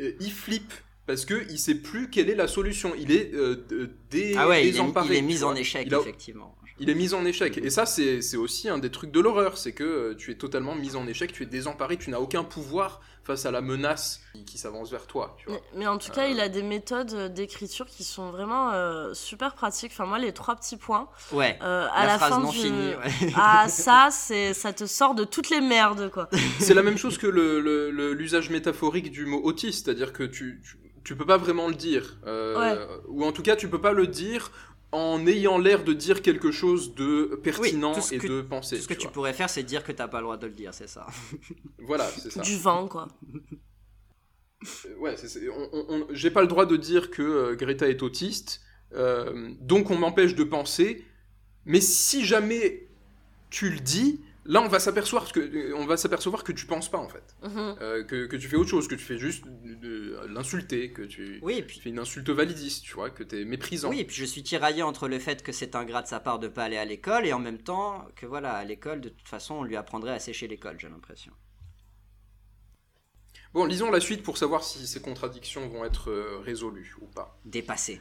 Euh, 0.00 0.12
il 0.20 0.32
flippe 0.32 0.72
parce 1.06 1.24
que 1.24 1.46
il 1.50 1.58
sait 1.58 1.76
plus 1.76 2.10
quelle 2.10 2.28
est 2.30 2.34
la 2.34 2.48
solution. 2.48 2.92
Il 2.98 3.12
est 3.12 3.32
euh, 3.34 3.64
d- 3.68 3.86
dé- 4.10 4.34
Ah 4.36 4.48
ouais, 4.48 4.62
il 4.64 4.68
est, 4.68 4.72
désemparé. 4.72 5.06
il 5.08 5.12
est 5.14 5.18
tu 5.20 5.24
mis 5.24 5.42
en 5.44 5.54
échec, 5.54 5.86
Il 5.86 5.94
a- 5.94 6.00
effectivement. 6.00 6.54
Il 6.78 6.90
est 6.90 6.94
mis 6.94 7.14
en 7.14 7.24
échec. 7.24 7.58
Et 7.58 7.70
ça, 7.70 7.86
c'est 7.86 8.36
aussi 8.36 8.68
un 8.68 8.78
des 8.78 8.90
trucs 8.90 9.10
de 9.10 9.20
l'horreur. 9.20 9.56
C'est 9.56 9.72
que 9.72 9.84
euh, 9.84 10.14
tu 10.16 10.30
es 10.30 10.34
totalement 10.34 10.74
mis 10.74 10.94
en 10.96 11.06
échec, 11.06 11.32
tu 11.32 11.42
es 11.42 11.46
désemparé, 11.46 11.96
tu 11.96 12.10
n'as 12.10 12.18
aucun 12.18 12.44
pouvoir 12.44 13.00
face 13.24 13.44
à 13.44 13.50
la 13.50 13.60
menace 13.60 14.20
qui, 14.34 14.44
qui 14.44 14.58
s'avance 14.58 14.90
vers 14.90 15.06
toi. 15.06 15.34
Tu 15.38 15.48
vois. 15.48 15.56
Mais, 15.72 15.78
mais 15.80 15.86
en 15.88 15.98
tout 15.98 16.12
cas, 16.12 16.28
il 16.28 16.38
a 16.38 16.48
des 16.48 16.62
méthodes 16.62 17.12
euh, 17.14 17.28
d'écriture 17.28 17.86
qui 17.86 18.04
sont 18.04 18.30
vraiment 18.30 18.70
euh, 18.72 19.14
super 19.14 19.54
pratiques. 19.54 19.90
Enfin, 19.92 20.06
moi, 20.06 20.18
les 20.18 20.32
trois 20.32 20.54
petits 20.54 20.76
points. 20.76 21.08
Ouais, 21.32 21.58
euh, 21.62 21.88
à 21.92 22.02
la, 22.06 22.12
la, 22.12 22.18
phrase 22.18 22.30
fin 22.30 22.40
non 22.40 22.50
du... 22.50 22.56
finie. 22.58 22.94
ouais. 22.94 23.32
Ah, 23.36 23.66
ça, 23.68 24.10
c'est, 24.12 24.52
ça 24.54 24.72
te 24.72 24.86
sort 24.86 25.14
de 25.16 25.24
toutes 25.24 25.50
les 25.50 25.60
merdes, 25.60 26.10
quoi. 26.10 26.28
C'est 26.60 26.74
la 26.74 26.82
même 26.84 26.98
chose 26.98 27.18
que 27.18 27.26
le- 27.26 27.60
le- 27.60 27.90
le- 27.90 28.12
l'usage 28.12 28.50
métaphorique 28.50 29.10
du 29.10 29.26
mot 29.26 29.40
autiste, 29.42 29.86
c'est-à-dire 29.86 30.12
que 30.12 30.22
tu, 30.22 30.60
tu, 30.62 30.76
tu 31.02 31.16
peux 31.16 31.26
pas 31.26 31.36
vraiment 31.38 31.66
le 31.68 31.74
dire. 31.74 32.18
Euh, 32.26 32.86
Ou 33.08 33.24
en 33.24 33.32
tout 33.32 33.42
cas, 33.42 33.56
tu 33.56 33.68
peux 33.68 33.80
pas 33.80 33.92
le 33.92 34.06
dire 34.06 34.52
en 34.92 35.26
ayant 35.26 35.58
l'air 35.58 35.84
de 35.84 35.92
dire 35.92 36.22
quelque 36.22 36.50
chose 36.52 36.94
de 36.94 37.38
pertinent 37.42 37.92
et 38.12 38.18
que- 38.18 38.26
de 38.26 38.40
pensé. 38.42 38.76
Tout 38.76 38.82
ce 38.82 38.88
que 38.88 38.94
tu 38.94 39.08
pourrais 39.08 39.32
faire, 39.34 39.50
c'est 39.50 39.62
dire 39.62 39.84
que 39.84 39.92
t'as 39.92 40.08
pas 40.08 40.18
le 40.18 40.24
droit 40.24 40.36
de 40.36 40.46
le 40.46 40.52
dire, 40.52 40.72
c'est 40.72 40.88
ça. 40.88 41.06
Voilà, 41.78 42.08
c'est 42.08 42.30
ça. 42.30 42.40
Du 42.42 42.56
vent, 42.56 42.88
quoi. 42.88 43.08
Euh, 44.84 44.94
Ouais, 44.98 45.16
c'est- 45.16 45.28
c'est- 45.28 45.48
on- 45.48 45.68
on- 45.72 45.86
on- 45.88 46.06
j'ai 46.10 46.30
pas 46.30 46.40
le 46.40 46.46
droit 46.48 46.66
de 46.66 46.76
dire 46.76 47.10
que 47.10 47.22
euh, 47.22 47.54
Greta 47.56 47.88
est 47.88 48.02
autiste, 48.02 48.62
euh, 48.94 49.50
donc 49.60 49.90
on 49.90 49.96
m'empêche 49.98 50.34
de 50.34 50.44
penser. 50.44 51.04
Mais 51.66 51.80
si 51.80 52.24
jamais 52.24 52.88
tu 53.50 53.70
le 53.70 53.78
dis, 53.80 54.20
là 54.46 54.62
on 54.62 54.68
va 54.68 54.78
s'apercevoir 54.80 55.30
que 55.32 55.40
euh, 55.40 55.74
on 55.76 55.86
va 55.86 55.96
s'apercevoir 55.96 56.44
que 56.44 56.52
tu 56.52 56.66
penses 56.66 56.90
pas 56.90 56.98
en 56.98 57.08
fait, 57.08 57.36
Mhm. 57.42 57.76
Euh, 57.80 58.04
que, 58.04 58.26
que 58.26 58.36
tu 58.36 58.48
fais 58.48 58.56
autre 58.56 58.70
chose, 58.70 58.88
que 58.88 58.94
tu 58.94 59.04
fais 59.04 59.18
juste 59.18 59.44
l'insulter, 60.28 60.92
que 60.92 61.02
tu, 61.02 61.38
Oui, 61.42 61.54
et 61.54 61.60
tu 61.60 61.66
puis. 61.66 61.80
fais 61.80 61.90
une 61.90 61.98
insulte 61.98 62.28
validiste, 62.30 62.84
tu 62.84 62.94
vois, 62.94 63.10
que 63.10 63.22
t'es 63.22 63.44
méprisant. 63.44 63.90
Oui, 63.90 64.00
et 64.00 64.04
puis 64.04 64.16
je 64.16 64.24
suis 64.24 64.42
tiraillé 64.42 64.82
entre 64.82 65.08
le 65.08 65.18
fait 65.18 65.42
que 65.42 65.52
c'est 65.52 65.74
ingrat 65.76 66.02
de 66.02 66.08
sa 66.08 66.20
part 66.20 66.38
de 66.38 66.48
pas 66.48 66.64
aller 66.64 66.76
à 66.76 66.84
l'école 66.84 67.26
et 67.26 67.32
en 67.32 67.38
même 67.38 67.58
temps 67.62 68.06
que 68.16 68.26
voilà, 68.26 68.52
à 68.54 68.64
l'école, 68.64 69.00
de 69.00 69.08
toute 69.08 69.28
façon, 69.28 69.54
on 69.56 69.62
lui 69.64 69.76
apprendrait 69.76 70.12
à 70.12 70.18
sécher 70.18 70.48
l'école, 70.48 70.76
j'ai 70.78 70.88
l'impression. 70.88 71.32
Bon, 73.54 73.64
lisons 73.64 73.90
la 73.90 74.00
suite 74.00 74.22
pour 74.22 74.36
savoir 74.36 74.64
si 74.64 74.86
ces 74.86 75.00
contradictions 75.00 75.68
vont 75.68 75.84
être 75.84 76.10
euh, 76.10 76.38
résolues 76.44 76.94
ou 77.00 77.06
pas. 77.06 77.38
Dépassé. 77.44 78.00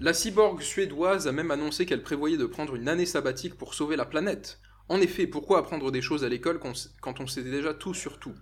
La 0.00 0.14
cyborg 0.14 0.62
suédoise 0.62 1.26
a 1.26 1.32
même 1.32 1.50
annoncé 1.50 1.84
qu'elle 1.84 2.02
prévoyait 2.02 2.36
de 2.36 2.46
prendre 2.46 2.74
une 2.76 2.88
année 2.88 3.04
sabbatique 3.06 3.56
pour 3.56 3.74
sauver 3.74 3.96
la 3.96 4.04
planète. 4.06 4.60
En 4.88 5.00
effet, 5.00 5.26
pourquoi 5.26 5.58
apprendre 5.58 5.90
des 5.90 6.02
choses 6.02 6.24
à 6.24 6.28
l'école 6.28 6.58
quand 6.58 7.20
on 7.20 7.26
sait 7.26 7.42
déjà 7.42 7.74
tout 7.74 7.94
sur 7.94 8.18
tout? 8.18 8.34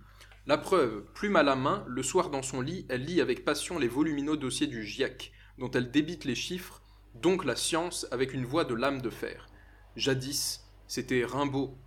La 0.45 0.57
preuve, 0.57 1.03
plume 1.13 1.35
à 1.35 1.43
la 1.43 1.57
main, 1.57 1.83
le 1.87 2.01
soir 2.03 2.29
dans 2.29 2.41
son 2.41 2.61
lit, 2.61 2.85
elle 2.87 3.03
lit 3.03 3.19
avec 3.19 3.43
passion 3.43 3.77
les 3.77 3.89
volumineux 3.89 4.37
dossiers 4.37 4.67
du 4.67 4.85
GIEC, 4.85 5.33
dont 5.57 5.69
elle 5.71 5.91
débite 5.91 6.23
les 6.23 6.35
chiffres, 6.35 6.81
donc 7.15 7.43
la 7.43 7.57
science, 7.57 8.07
avec 8.11 8.33
une 8.33 8.45
voix 8.45 8.63
de 8.63 8.73
lame 8.73 9.01
de 9.01 9.09
fer. 9.09 9.49
Jadis, 9.97 10.61
c'était 10.87 11.25
Rimbaud 11.25 11.77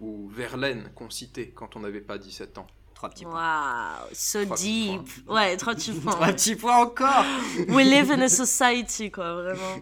ou 0.00 0.28
Verlaine 0.30 0.90
qu'on 0.96 1.10
citait 1.10 1.50
quand 1.50 1.76
on 1.76 1.80
n'avait 1.80 2.00
pas 2.00 2.18
17 2.18 2.58
ans. 2.58 2.66
Trois 2.94 3.10
petits 3.10 3.24
points. 3.24 3.34
Waouh, 3.34 4.08
so 4.12 4.44
Trois 4.44 4.56
petits 4.56 4.98
deep. 4.98 5.28
Ouais, 5.28 5.56
trois 5.56 5.74
petits 5.76 5.92
points. 6.00 6.12
Trois 6.12 6.32
petits 6.32 6.56
points 6.56 6.78
encore 6.78 7.24
We 7.68 7.86
live 7.86 8.10
in 8.10 8.22
a 8.22 8.28
society, 8.28 9.12
quoi, 9.12 9.34
vraiment. 9.34 9.76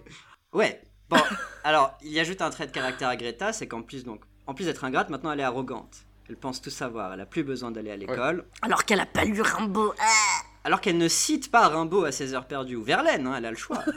Ouais. 0.53 0.86
Bon, 1.09 1.17
alors, 1.65 1.97
il 2.03 2.13
y 2.13 2.21
ajoute 2.21 2.43
un 2.43 2.51
trait 2.51 2.67
de 2.67 2.73
caractère 2.73 3.09
à 3.09 3.17
Greta, 3.17 3.53
c'est 3.53 3.67
qu'en 3.67 3.83
plus, 3.83 4.05
donc, 4.05 4.23
en 4.47 4.55
plus 4.55 4.65
d'être 4.65 4.85
ingrate, 4.85 5.11
maintenant 5.11 5.33
elle 5.33 5.41
est 5.41 5.45
arrogante. 5.45 6.07
Elle 6.29 6.37
pense 6.37 6.61
tout 6.61 6.71
savoir, 6.71 7.13
elle 7.13 7.21
a 7.21 7.27
plus 7.27 7.45
besoin 7.45 7.71
d'aller 7.71 7.91
à 7.91 7.97
l'école. 7.97 8.45
Alors 8.63 8.85
qu'elle 8.85 9.01
a 9.01 9.07
pas 9.07 9.25
lu 9.25 9.41
Rimbaud. 9.41 9.95
Ah 10.01 10.43
Alors 10.65 10.81
qu'elle 10.81 10.99
ne 10.99 11.07
cite 11.07 11.53
pas 11.53 11.69
Rimbaud 11.69 12.05
à 12.05 12.11
ses 12.11 12.35
heures 12.35 12.47
perdues 12.47 12.75
ou 12.75 12.83
Verlaine, 12.83 13.27
hein, 13.29 13.35
elle 13.37 13.47
a 13.47 13.51
le 13.51 13.57
choix. 13.57 13.83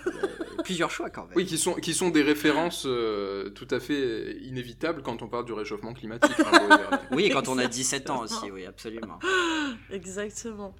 Euh, 0.59 0.63
plusieurs 0.63 0.91
choix 0.91 1.09
quand 1.09 1.23
même. 1.23 1.33
Oui, 1.35 1.45
qui 1.45 1.57
sont, 1.57 1.73
qui 1.75 1.93
sont 1.93 2.09
des 2.09 2.21
références 2.21 2.83
euh, 2.85 3.49
tout 3.51 3.67
à 3.71 3.79
fait 3.79 4.35
inévitables 4.41 5.01
quand 5.01 5.21
on 5.21 5.27
parle 5.27 5.45
du 5.45 5.53
réchauffement 5.53 5.93
climatique. 5.93 6.35
Rimbaud 6.35 6.65
et 6.65 6.77
Verlaine. 6.77 6.99
Oui, 7.11 7.29
quand 7.29 7.47
on 7.47 7.57
a 7.57 7.65
17 7.65 8.09
ans 8.09 8.21
aussi, 8.23 8.51
oui, 8.51 8.65
absolument. 8.65 9.19
Exactement. 9.89 10.75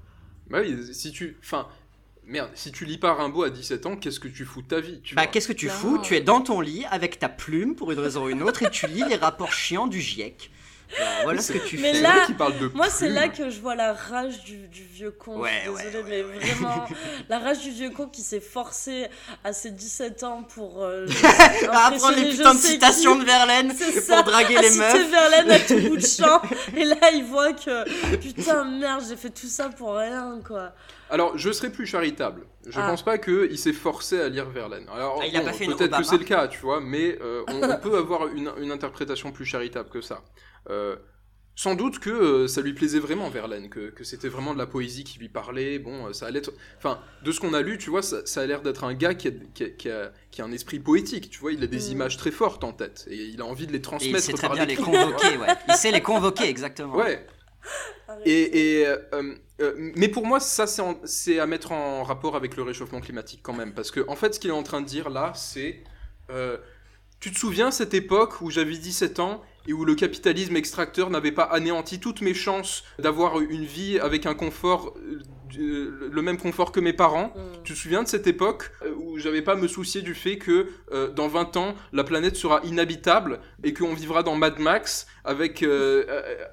Bah 0.50 0.60
oui, 0.62 0.94
si 0.94 1.12
tu. 1.12 1.38
Enfin. 1.42 1.68
Merde, 2.30 2.52
si 2.54 2.72
tu 2.72 2.86
lis 2.86 3.00
pas 3.00 3.15
Rimbaud 3.15 3.42
à 3.42 3.50
17 3.50 3.88
ans, 3.88 3.96
qu'est-ce 3.96 4.20
que 4.20 4.28
tu 4.28 4.46
fous 4.46 4.62
de 4.62 4.68
ta 4.68 4.80
vie 4.80 5.02
tu 5.04 5.15
Bah, 5.15 5.26
qu'est-ce 5.26 5.48
que 5.48 5.54
tu 5.54 5.68
fous? 5.68 5.98
Tu 5.98 6.15
es 6.15 6.22
dans 6.22 6.42
ton 6.42 6.62
lit 6.62 6.86
avec 6.92 7.18
ta 7.18 7.28
plume 7.28 7.74
pour 7.74 7.92
une 7.92 7.98
raison 7.98 8.26
ou 8.26 8.30
une 8.30 8.44
autre 8.44 8.62
et 8.62 8.70
tu 8.70 8.86
lis 8.86 9.04
les 9.10 9.15
rapports 9.15 9.52
chiants 9.52 9.88
du 9.88 10.00
GIEC. 10.00 10.52
Alors, 10.97 11.10
voilà 11.23 11.41
ce 11.41 11.54
que 11.54 11.60
tu 11.60 11.78
Mais 11.78 11.89
fais. 11.93 11.97
C'est 11.97 12.02
là, 12.02 12.28
parle 12.38 12.58
de 12.58 12.67
Moi, 12.73 12.89
c'est 12.89 13.10
là 13.10 13.30
que 13.30 13.49
je 13.49 13.60
vois 13.60 13.75
la 13.75 13.93
rage 13.93 14.43
du, 14.43 14.67
du 14.67 14.84
vieux 14.84 15.12
con. 15.12 15.39
Ouais, 15.39 15.49
je 15.60 15.62
suis 15.62 15.69
ouais, 15.69 15.84
désolée, 15.91 16.23
ouais, 16.23 16.30
mais 16.41 16.47
vraiment, 16.49 16.86
la 17.30 17.39
rage 17.39 17.60
du 17.60 17.69
vieux 17.71 17.91
con 17.91 18.08
qui 18.08 18.21
s'est 18.23 18.39
forcé 18.39 19.08
à 19.43 19.54
ses 19.54 19.71
17 19.71 20.23
ans 20.23 20.43
pour. 20.43 20.84
Euh, 20.84 21.06
À 21.71 21.88
apprendre 21.88 22.15
les 22.17 22.30
putains 22.32 22.56
de 22.56 22.60
citations 22.60 23.13
qui. 23.15 23.21
de 23.21 23.25
Verlaine 23.25 23.67
pour 23.75 24.02
ça, 24.04 24.23
draguer 24.23 24.58
à 24.58 24.62
les 24.62 24.69
citer 24.69 24.80
meufs. 24.84 25.12
Verlaine 25.12 25.52
à 25.52 25.60
tout 25.60 25.80
bout 25.89 25.97
de 25.97 26.06
champ. 26.06 26.41
Et 26.75 26.86
là, 26.86 27.12
il 27.13 27.23
voit 27.23 27.54
que 27.54 28.15
putain, 28.17 28.63
merde, 28.65 29.04
j'ai 29.08 29.15
fait 29.15 29.30
tout 29.30 29.47
ça 29.47 29.69
pour 29.69 29.95
rien, 29.95 30.39
quoi. 30.45 30.73
Alors, 31.12 31.38
je 31.38 31.52
serais 31.52 31.71
plus 31.71 31.86
charitable. 31.88 32.45
Je 32.67 32.80
Ah. 32.80 32.88
pense 32.88 33.04
pas 33.04 33.17
qu'il 33.17 33.58
s'est 33.58 33.73
forcé 33.73 34.19
à 34.21 34.30
lire 34.30 34.49
Verlaine. 34.49 34.86
Alors, 34.93 35.19
Ah, 35.21 35.25
il 35.28 35.36
a 35.36 35.39
bon, 35.39 35.45
pas 35.47 35.54
fait 35.54 35.65
une 35.65 35.75
peut-être 35.75 35.97
que 35.97 36.04
c'est 36.04 36.17
le 36.17 36.23
cas, 36.23 36.47
tu 36.47 36.60
vois, 36.60 36.82
mais 36.82 37.17
euh, 37.21 37.43
on, 37.47 37.63
on 37.63 37.78
peut 37.82 37.97
avoir 37.97 38.28
une, 38.28 38.52
une 38.60 38.71
interprétation 38.71 39.32
plus 39.32 39.45
charitable 39.45 39.89
que 39.89 40.02
ça. 40.02 40.21
Euh, 40.69 40.95
sans 41.56 41.76
doute 41.76 42.00
que 42.00 42.10
euh, 42.10 42.48
ça 42.48 42.62
lui 42.62 42.74
plaisait 42.74 43.00
vraiment 43.00 43.30
Verlaine, 43.30 43.69
que, 43.69 43.89
que 43.89 44.06
c'était 44.06 44.30
vraiment 44.30 44.54
de 44.54 44.58
la 44.58 44.65
poésie 44.65 45.04
qui 45.04 45.19
lui 45.19 45.28
parlait. 45.28 45.78
Bon, 45.78 46.08
euh, 46.08 46.13
ça 46.13 46.26
allait 46.28 46.39
être... 46.39 46.54
Enfin, 46.78 47.02
de 47.24 47.32
ce 47.34 47.41
qu'on 47.41 47.54
a 47.54 47.62
lu, 47.62 47.78
tu 47.78 47.89
vois, 47.89 48.02
ça, 48.02 48.26
ça 48.26 48.41
a 48.41 48.45
l'air 48.45 48.62
d'être 48.62 48.86
un 48.86 48.93
gars 48.93 49.13
qui 49.13 49.28
a, 49.28 49.32
qui, 49.54 49.63
a, 49.65 49.69
qui 49.69 49.89
a- 49.89 50.12
qui 50.32 50.41
a 50.41 50.45
un 50.45 50.52
esprit 50.54 50.80
poétique, 50.80 51.30
tu 51.30 51.39
vois, 51.39 51.52
il 51.52 51.62
a 51.63 51.67
des 51.67 51.89
Mm. 51.89 51.91
images 51.91 52.15
très 52.17 52.32
fortes 52.32 52.63
en 52.63 52.72
tête, 52.72 53.06
et 53.10 53.17
il 53.26 53.41
a 53.41 53.45
envie 53.45 53.67
de 53.67 53.74
les 53.74 53.80
Et 53.80 53.82
transmettre 53.82 54.17
il 54.19 54.22
sait 54.22 54.34
très 54.34 54.50
bien 54.50 54.65
les 54.65 54.76
convoquer, 54.78 55.38
ouais. 55.38 55.48
Il 55.67 55.74
sait 55.76 55.91
les 55.91 56.02
convoquer, 56.02 56.48
exactement. 56.48 56.95
Ouais, 56.95 57.26
et, 58.26 58.80
et, 58.80 58.88
euh, 58.88 58.98
euh, 59.62 59.74
mais 59.95 60.08
pour 60.08 60.26
moi, 60.26 60.39
ça, 60.39 60.65
c'est 61.04 61.39
à 61.39 61.45
mettre 61.45 61.72
en 61.72 62.04
rapport 62.04 62.36
avec 62.36 62.56
le 62.56 62.63
réchauffement 62.63 63.02
climatique 63.02 63.41
quand 63.43 63.54
même. 63.54 63.74
Parce 63.74 63.91
que, 63.91 64.06
en 64.08 64.15
fait, 64.15 64.34
ce 64.36 64.39
qu'il 64.39 64.50
est 64.50 64.54
en 64.54 64.63
train 64.63 64.82
de 64.82 64.86
dire 64.88 65.10
là, 65.10 65.34
c'est. 65.36 65.84
euh, 66.30 66.58
tu 67.19 67.32
te 67.32 67.38
souviens 67.38 67.69
cette 67.72 67.93
époque 67.93 68.39
où 68.41 68.50
j'avais 68.50 68.78
17 68.78 69.19
ans 69.19 69.41
et 69.67 69.74
où 69.74 69.86
le 69.86 69.95
capitalisme 69.95 70.56
extracteur 70.56 71.10
n'avait 71.10 71.32
pas 71.32 71.43
anéanti 71.43 72.00
toutes 72.00 72.22
mes 72.22 72.34
chances 72.34 72.84
d'avoir 72.98 73.39
une 73.41 73.65
vie 73.65 74.00
avec 74.00 74.26
un 74.26 74.34
confort, 74.34 74.95
euh, 75.60 76.10
le 76.12 76.22
même 76.22 76.38
confort 76.38 76.72
que 76.72 76.80
mes 76.80 76.93
parents 76.93 77.34
Mm. 77.36 77.63
tu 77.63 77.74
te 77.74 77.78
souviens 77.78 78.04
de 78.04 78.08
cette 78.08 78.28
époque 78.28 78.72
euh, 78.84 78.91
où 78.98 79.17
j'avais 79.17 79.41
pas 79.41 79.54
à 79.54 79.56
me 79.56 79.67
soucier 79.67 80.02
du 80.02 80.13
fait 80.15 80.38
que 80.38 80.67
euh, 80.91 81.10
dans 81.10 81.28
20 81.28 81.58
ans 81.58 81.76
la 81.91 82.04
planète 82.04 82.36
sera 82.36 82.62
inhabitable 82.63 83.39
et 83.63 83.74
qu'on 83.74 83.93
vivra 83.93 84.22
dans 84.24 84.36
Mad 84.36 84.60
Max 84.60 85.08
avec 85.26 85.62
euh, 85.63 86.06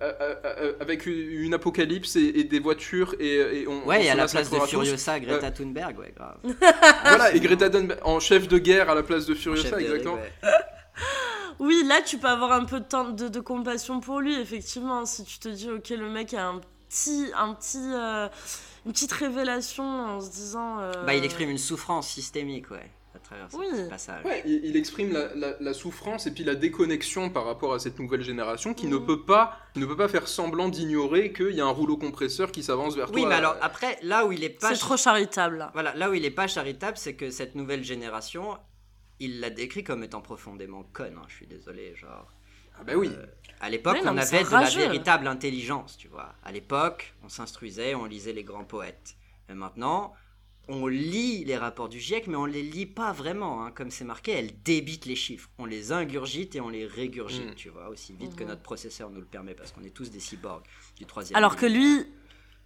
euh, 0.03 0.73
avec 0.81 1.07
une 1.07 1.55
apocalypse 1.55 2.16
et, 2.16 2.40
et 2.40 2.45
des 2.45 2.59
voitures 2.59 3.14
et, 3.21 3.35
et 3.62 3.69
on 3.69 3.87
Ouais, 3.87 3.99
on 3.99 4.03
et 4.03 4.11
à 4.11 4.14
la 4.14 4.27
place 4.27 4.51
de. 4.51 4.59
Furiosa, 4.61 5.21
Greta 5.21 5.51
Thunberg, 5.51 5.99
ouais, 5.99 6.12
grave. 6.16 6.38
Voilà, 7.05 7.35
et 7.35 7.40
Greta 7.40 7.71
Thunberg 7.71 8.01
en 8.03 8.19
chef 8.19 8.49
de 8.49 8.59
guerre 8.59 8.90
à 8.90 8.95
la 8.95 9.03
place 9.03 9.27
de 9.27 9.35
Furiosa, 9.35 9.77
de- 9.77 9.81
exactement. 9.83 10.19
Oui, 11.59 11.83
là, 11.87 12.03
tu 12.03 12.19
peux 12.19 12.29
avoir 12.29 12.53
un 12.53 12.64
peu 12.64 12.81
de, 12.81 12.85
temps 12.85 13.09
de, 13.11 13.29
de 13.29 13.40
compassion 13.40 14.01
pour 14.01 14.21
lui, 14.21 14.35
effectivement. 14.38 15.05
Si 15.07 15.25
tu 15.25 15.38
te 15.38 15.49
dis, 15.49 15.71
ok, 15.71 15.88
le 15.90 16.09
mec 16.11 16.35
a 16.35 16.47
un 16.49 16.61
petit, 16.88 17.31
un 17.37 17.55
petit, 17.55 17.79
euh, 17.92 18.29
une 18.85 18.92
petite 18.92 19.12
révélation 19.12 19.85
en 19.85 20.21
se 20.21 20.31
disant. 20.31 20.79
euh, 20.81 20.92
Bah, 21.05 21.14
il 21.14 21.25
exprime 21.25 21.51
une 21.51 21.59
souffrance 21.59 22.09
systémique, 22.09 22.71
ouais, 22.71 22.90
à 23.14 23.19
travers 23.19 23.51
ce 23.51 23.57
Oui. 23.57 23.66
petit 23.73 23.88
passage. 23.88 24.25
Ouais, 24.25 24.42
il, 24.47 24.64
il 24.66 24.77
exprime 24.77 25.12
la, 25.12 25.35
la- 25.35 25.57
la 25.59 25.73
souffrance 25.75 26.27
et 26.27 26.31
puis 26.33 26.45
la 26.45 26.55
déconnexion 26.55 27.31
par 27.31 27.45
rapport 27.47 27.73
à 27.73 27.79
cette 27.79 27.99
nouvelle 27.99 28.23
génération 28.23 28.75
qui 28.75 28.87
ne 28.87 28.97
Mhm. 28.99 29.07
peut 29.07 29.23
pas 29.25 29.57
ne 29.77 29.87
peut 29.87 29.97
pas 29.97 30.09
faire 30.09 30.29
semblant 30.29 30.69
d'ignorer 30.69 31.33
qu'il 31.33 31.53
y 31.55 31.61
a 31.61 31.64
un 31.64 31.71
rouleau 31.71 31.97
compresseur 31.97 32.53
qui 32.53 32.62
s'avance 32.62 32.95
vers 32.97 33.11
Oui, 33.12 33.23
toi. 33.23 33.31
mais 33.31 33.35
alors 33.37 33.57
après, 33.62 33.99
là 34.03 34.27
où 34.27 34.33
il 34.33 34.45
est 34.45 34.51
pas. 34.61 34.75
C'est 34.75 34.81
trop 34.81 34.97
charitable, 34.97 35.57
là. 35.57 35.71
Voilà, 35.73 35.95
là 35.95 36.11
où 36.11 36.14
il 36.14 36.25
est 36.25 36.31
pas 36.31 36.47
charitable, 36.47 36.97
c'est 36.99 37.14
que 37.14 37.31
cette 37.31 37.55
nouvelle 37.55 37.83
génération, 37.83 38.57
il 39.21 39.41
l'a 39.41 39.51
décrit 39.51 39.85
comme 39.85 40.03
étant 40.05 40.21
profondément 40.21 40.85
conne. 40.93 41.17
hein, 41.19 41.25
je 41.29 41.35
suis 41.35 41.47
désolé, 41.47 41.95
genre. 41.97 42.33
Ah 42.79 42.85
bah 42.85 42.93
oui. 42.97 43.09
Euh, 43.11 43.25
à 43.61 43.71
l'époque, 43.71 43.95
Oui, 44.03 44.07
on 44.07 44.13
mais 44.13 44.21
avait 44.23 44.45
de 44.45 44.51
la 44.51 44.69
véritable 44.69 45.27
intelligence, 45.29 45.97
tu 45.97 46.09
vois. 46.09 46.35
À 46.45 46.53
l'époque, 46.53 47.15
on 47.25 47.29
s'instruisait, 47.31 47.95
on 47.95 48.05
lisait 48.05 48.35
les 48.35 48.45
grands 48.45 48.65
poètes. 48.65 49.17
Et 49.49 49.55
maintenant, 49.55 50.13
on 50.69 50.87
lit 50.89 51.45
les 51.45 51.57
rapports 51.57 51.89
du 51.89 51.99
GIEC, 52.01 52.27
mais 52.27 52.37
on 52.37 52.45
les 52.45 52.63
lit 52.63 52.85
pas 52.87 53.13
vraiment. 53.13 53.65
hein. 53.65 53.71
Comme 53.71 53.91
c'est 53.91 54.05
marqué, 54.05 54.33
elle 54.33 54.51
débite 54.63 55.07
les 55.07 55.15
chiffres. 55.17 55.49
On 55.59 55.65
les 55.65 55.93
ingurgite 55.93 56.55
et 56.57 56.61
on 56.61 56.69
les 56.69 56.85
régurgite, 56.87 57.53
Mm. 57.53 57.55
tu 57.55 57.69
vois, 57.71 57.89
aussi 57.89 58.13
vite 58.15 58.35
que 58.37 58.43
Mhm. 58.43 58.51
notre 58.51 58.63
processeur 58.63 59.09
nous 59.09 59.21
le 59.21 59.27
permet, 59.27 59.55
parce 59.55 59.73
qu'on 59.73 59.85
est 59.85 59.91
tous 59.95 60.11
des 60.11 60.21
cyborgs 60.21 60.65
du 60.99 61.07
troisième. 61.07 61.37
Alors 61.39 61.57
que 61.57 61.65
lui, 61.67 62.05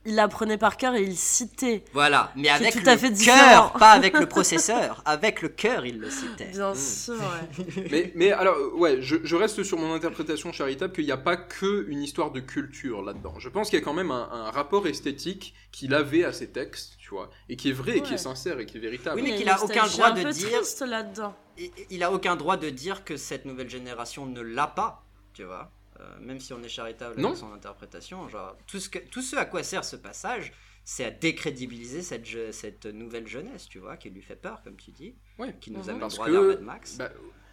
il 0.06 0.18
apprenait 0.18 0.56
par 0.58 0.76
cœur 0.76 0.94
et 0.94 1.02
il 1.02 1.16
citait. 1.16 1.84
Voilà, 1.92 2.32
mais 2.36 2.48
avec 2.48 2.72
tout 2.72 2.80
le 2.84 2.88
à 2.88 2.96
fait 2.96 3.10
différent. 3.10 3.36
cœur, 3.38 3.72
pas 3.74 3.90
avec 3.90 4.18
le 4.18 4.26
processeur. 4.26 5.02
Avec 5.06 5.42
le 5.42 5.48
cœur, 5.48 5.84
il 5.84 5.98
le 5.98 6.08
citait. 6.10 6.46
Bien 6.52 6.72
Mm. 6.72 6.76
sûr, 6.76 7.14
ouais. 7.14 7.66
Mais, 7.90 8.12
mais 8.14 8.32
alors, 8.32 8.56
ouais, 8.74 9.02
je, 9.02 9.16
je 9.24 9.36
reste 9.36 9.62
sur 9.62 9.78
mon 9.78 9.92
interprétation 9.92 10.52
charitable 10.52 10.92
qu'il 10.92 11.04
n'y 11.04 11.12
a 11.12 11.16
pas 11.16 11.36
que 11.36 11.86
une 11.88 12.02
histoire 12.02 12.30
de 12.30 12.40
culture 12.40 13.02
là-dedans. 13.02 13.34
Je 13.38 13.48
pense 13.48 13.68
qu'il 13.70 13.78
y 13.78 13.82
a 13.82 13.84
quand 13.84 13.92
même 13.94 14.10
un, 14.10 14.28
un 14.32 14.50
rapport 14.50 14.86
esthétique 14.86 15.54
qu'il 15.72 15.92
avait 15.94 16.24
à 16.24 16.32
ces 16.32 16.50
textes, 16.50 16.96
tu 16.98 17.10
vois, 17.10 17.28
et 17.48 17.56
qui 17.56 17.68
est 17.70 17.72
vrai, 17.72 17.98
et 17.98 18.02
qui 18.02 18.14
est 18.14 18.18
sincère, 18.18 18.58
et 18.60 18.66
qui 18.66 18.78
est 18.78 18.80
véritable. 18.80 19.16
Oui, 19.20 19.22
mais 19.30 19.34
qu'il 19.36 19.42
une 19.46 19.48
a 19.52 19.62
aucun 19.62 19.86
droit 19.86 20.06
un 20.08 20.12
de 20.14 20.22
peu 20.22 20.30
dire- 20.30 20.60
là-dedans. 20.86 21.34
il, 21.58 21.70
il 21.90 22.02
a 22.02 22.12
aucun 22.12 22.36
droit 22.36 22.56
de 22.56 22.70
dire 22.70 23.04
que 23.04 23.16
cette 23.16 23.44
nouvelle 23.44 23.68
génération 23.70 24.26
ne 24.26 24.40
l'a 24.40 24.66
pas, 24.66 25.04
tu 25.34 25.44
vois. 25.44 25.70
Euh, 26.00 26.18
même 26.20 26.40
si 26.40 26.52
on 26.54 26.62
est 26.62 26.68
charitable 26.68 27.20
Non. 27.20 27.30
dans 27.30 27.34
son 27.34 27.52
interprétation, 27.52 28.26
genre 28.28 28.56
tout 28.66 28.80
ce, 28.80 28.88
que, 28.88 28.98
tout 28.98 29.20
ce 29.20 29.36
à 29.36 29.44
quoi 29.44 29.62
sert 29.62 29.84
ce 29.84 29.96
passage, 29.96 30.52
c'est 30.82 31.04
à 31.04 31.10
décrédibiliser 31.10 32.00
cette, 32.02 32.24
je- 32.24 32.52
cette 32.52 32.86
nouvelle 32.86 33.26
jeunesse, 33.26 33.68
tu 33.68 33.78
vois, 33.80 33.96
qui 33.98 34.08
lui 34.08 34.22
fait 34.22 34.36
peur, 34.36 34.62
comme 34.62 34.76
tu 34.76 34.92
dis, 34.92 35.14
Ouais. 35.38 35.54
qui 35.60 35.70
nous 35.70 35.82
Mhm. 35.82 35.88
a 35.88 35.92
mis 35.92 36.00
Parce 36.00 36.14
droit 36.14 36.26
que- 36.26 36.32
vers 36.32 36.42
Mad 36.42 36.62
Max. 36.62 36.96
Bah, 36.96 37.10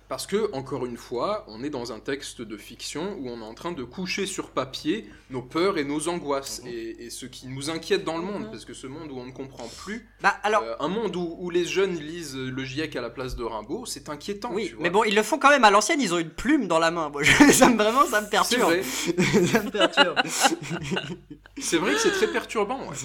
parce 0.09 0.25
que, 0.25 0.49
encore 0.53 0.85
une 0.85 0.95
fois, 0.97 1.43
on 1.47 1.63
est 1.63 1.69
dans 1.69 1.91
un 1.91 1.99
texte 1.99 2.41
de 2.41 2.55
fiction 2.57 3.17
où 3.19 3.29
on 3.29 3.39
est 3.41 3.45
en 3.45 3.53
train 3.53 3.71
de 3.73 3.83
coucher 3.83 4.25
sur 4.25 4.51
papier 4.51 5.09
nos 5.29 5.41
peurs 5.41 5.77
et 5.77 5.83
nos 5.83 6.07
angoisses, 6.07 6.61
Mhm. 6.63 6.67
et, 6.69 7.05
et 7.05 7.09
ce 7.09 7.25
qui 7.25 7.47
nous 7.47 7.69
inquiète 7.69 8.03
dans 8.05 8.17
le 8.17 8.23
monde, 8.23 8.43
Mhm. 8.43 8.51
parce 8.51 8.63
que 8.65 8.73
ce 8.73 8.87
monde 8.87 9.11
où 9.11 9.17
on 9.19 9.25
ne 9.25 9.31
comprend 9.31 9.67
plus, 9.83 10.07
Bah 10.21 10.35
alors, 10.43 10.63
euh, 10.63 10.75
un 10.79 10.87
monde 10.87 11.15
où, 11.15 11.35
où 11.39 11.49
les 11.49 11.65
jeunes 11.65 11.95
lisent 11.97 12.35
le 12.37 12.63
GIEC 12.63 12.95
à 12.95 13.01
la 13.01 13.09
place 13.09 13.35
de 13.35 13.43
Rimbaud, 13.43 13.85
c'est 13.85 14.07
inquiétant. 14.09 14.51
oui, 14.53 14.67
tu 14.69 14.73
vois. 14.75 14.83
mais 14.83 14.89
bon, 14.89 15.03
ils 15.03 15.15
le 15.15 15.23
font 15.23 15.37
quand 15.39 15.49
même 15.49 15.63
à 15.65 15.71
l'ancienne, 15.71 15.99
ils 15.99 16.13
ont 16.13 16.19
une 16.19 16.29
plume 16.29 16.67
dans 16.67 16.79
la 16.79 16.91
main. 16.91 17.09
Moi, 17.09 17.23
je- 17.23 17.31
ça 17.51 17.69
me, 17.69 17.75
vraiment, 17.77 18.05
ça 18.05 18.21
me 18.21 18.29
perturbe. 18.29 18.61
vrai. 18.63 18.83
ça 19.51 19.61
me 19.63 19.69
perturbe. 19.69 20.17
C'est 21.59 21.77
vrai 21.77 21.93
que 21.93 21.99
c'est 21.99 22.11
très 22.11 22.27
perturbant. 22.27 22.79
ouais. 22.87 22.95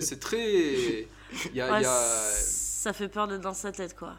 C'est 0.00 0.20
très. 0.20 0.40
Il 1.50 1.54
y 1.56 1.60
a. 1.60 1.66
il 1.66 1.72
Ouais, 1.72 1.82
y 1.82 1.84
a- 1.84 2.30
Ça 2.32 2.92
fait 2.92 3.08
peur 3.08 3.26
d'être 3.26 3.40
dans 3.40 3.52
sa 3.54 3.72
tête, 3.72 3.96
quoi. 3.96 4.14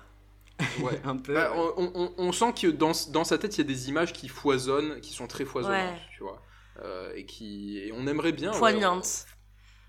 ouais. 0.82 1.00
Un 1.04 1.18
peu. 1.18 1.34
Bah, 1.34 1.52
ouais. 1.52 1.72
on, 1.78 1.92
on- 1.96 2.14
on 2.18 2.32
sent 2.32 2.54
que 2.54 2.68
dans, 2.68 2.92
dans 3.12 3.24
sa 3.24 3.38
tête, 3.38 3.56
il 3.56 3.60
y 3.60 3.62
a 3.62 3.68
des 3.68 3.90
images 3.90 4.14
qui 4.14 4.28
foisonnent, 4.28 5.00
qui 5.02 5.14
sont 5.14 5.28
très 5.28 5.46
foisonnantes, 5.46 5.94
Ouais. 5.94 6.02
tu 6.16 6.24
vois. 6.24 6.42
Euh, 6.84 7.12
et, 7.16 7.26
qui, 7.26 7.80
et 7.80 7.92
on 7.94 8.06
aimerait 8.08 8.32
bien. 8.32 8.52
ouais, 8.54 8.60
Poignante. 8.60 9.26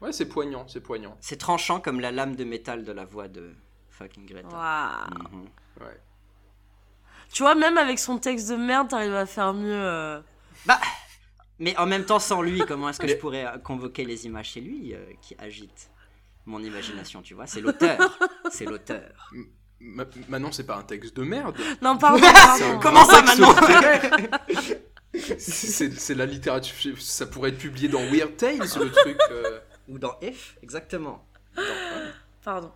on- 0.00 0.06
Ouais, 0.06 0.12
c'est 0.12 0.26
poignant, 0.28 0.66
c'est 0.68 0.80
poignant. 0.80 1.16
C'est 1.20 1.38
tranchant 1.38 1.80
comme 1.80 2.00
la 2.00 2.12
lame 2.12 2.36
de 2.36 2.44
métal 2.44 2.84
de 2.84 2.92
la 2.92 3.04
voix 3.04 3.26
de 3.28 3.52
fucking 3.90 4.26
Greta. 4.26 5.06
Mhm. 5.32 5.42
Ouais. 5.80 6.00
Tu 7.32 7.42
vois, 7.42 7.54
même 7.56 7.76
avec 7.78 7.98
son 7.98 8.18
texte 8.18 8.48
de 8.50 8.54
merde, 8.56 8.88
t'arrives 8.88 9.14
à 9.14 9.26
faire 9.26 9.52
mieux. 9.52 9.72
euh. 9.74 10.20
Bah, 10.66 10.78
mais 11.58 11.76
en 11.78 11.86
même 11.86 12.04
temps, 12.04 12.20
sans 12.20 12.42
lui, 12.42 12.60
comment 12.60 12.88
est-ce 12.90 13.00
que 13.00 13.08
je 13.08 13.16
pourrais 13.16 13.44
euh, 13.46 13.58
convoquer 13.58 14.04
les 14.04 14.24
images 14.26 14.52
C'est 14.52 14.60
lui 14.60 14.94
euh, 14.94 15.04
qui 15.20 15.34
agite 15.38 15.90
mon 16.46 16.62
imagination, 16.62 17.20
tu 17.20 17.34
vois? 17.34 17.46
C'est 17.46 17.60
l'auteur. 17.60 18.18
C'est 18.52 18.64
l'auteur. 18.66 19.32
Ma- 19.80 20.04
maintenant, 20.28 20.50
c'est 20.52 20.66
pas 20.66 20.76
un 20.76 20.82
texte 20.82 21.16
de 21.16 21.22
merde. 21.22 21.56
Non, 21.82 21.96
pardon. 21.98 22.20
Pardon. 22.34 22.78
Comment 22.80 23.04
ça, 23.04 23.22
vrai. 23.22 24.30
C'est 25.38 26.14
la 26.14 26.26
littérature. 26.26 27.00
Ça 27.00 27.26
pourrait 27.26 27.50
être 27.50 27.58
publié 27.58 27.88
dans 27.88 28.02
Weird 28.10 28.36
Tales, 28.36 28.58
le 28.58 28.90
truc. 28.90 29.18
euh. 29.30 29.58
Ou 29.88 29.98
dans 29.98 30.12
F, 30.22 30.56
exactement. 30.62 31.24
Pardon. 32.44 32.70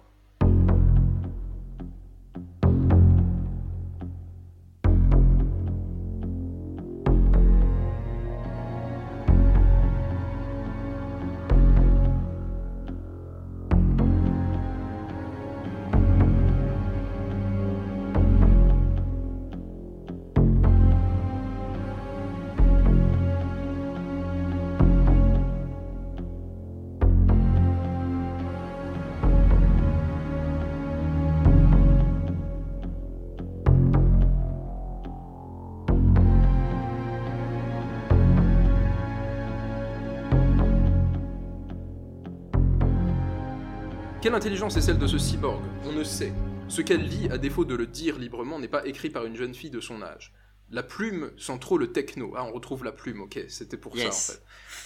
Quelle 44.23 44.35
intelligence 44.35 44.77
est 44.77 44.83
celle 44.83 44.99
de 44.99 45.09
ce 45.09 45.19
cyborg? 45.19 45.61
On 45.85 45.91
ne 45.91 46.05
sait. 46.05 46.33
Ce 46.69 46.81
qu'elle 46.81 47.03
lit, 47.03 47.29
à 47.33 47.39
défaut 47.39 47.65
de 47.65 47.75
le 47.75 47.89
dire 47.89 48.21
librement, 48.21 48.61
n'est 48.61 48.69
pas 48.69 48.87
écrit 48.87 49.11
par 49.11 49.25
une 49.25 49.35
jeune 49.35 49.53
fille 49.53 49.69
de 49.69 49.81
son 49.81 50.01
âge. 50.01 50.33
La 50.71 50.85
plume 50.85 51.33
sent 51.37 51.59
trop 51.61 51.77
le 51.77 51.91
techno. 51.91 52.33
Ah, 52.37 52.45
on 52.45 52.53
retrouve 52.53 52.85
la 52.85 52.93
plume, 52.93 53.21
ok, 53.23 53.41
c'était 53.49 53.77
pour 53.77 53.99
ça 53.99 54.07
en 54.07 54.13
fait. 54.13 54.41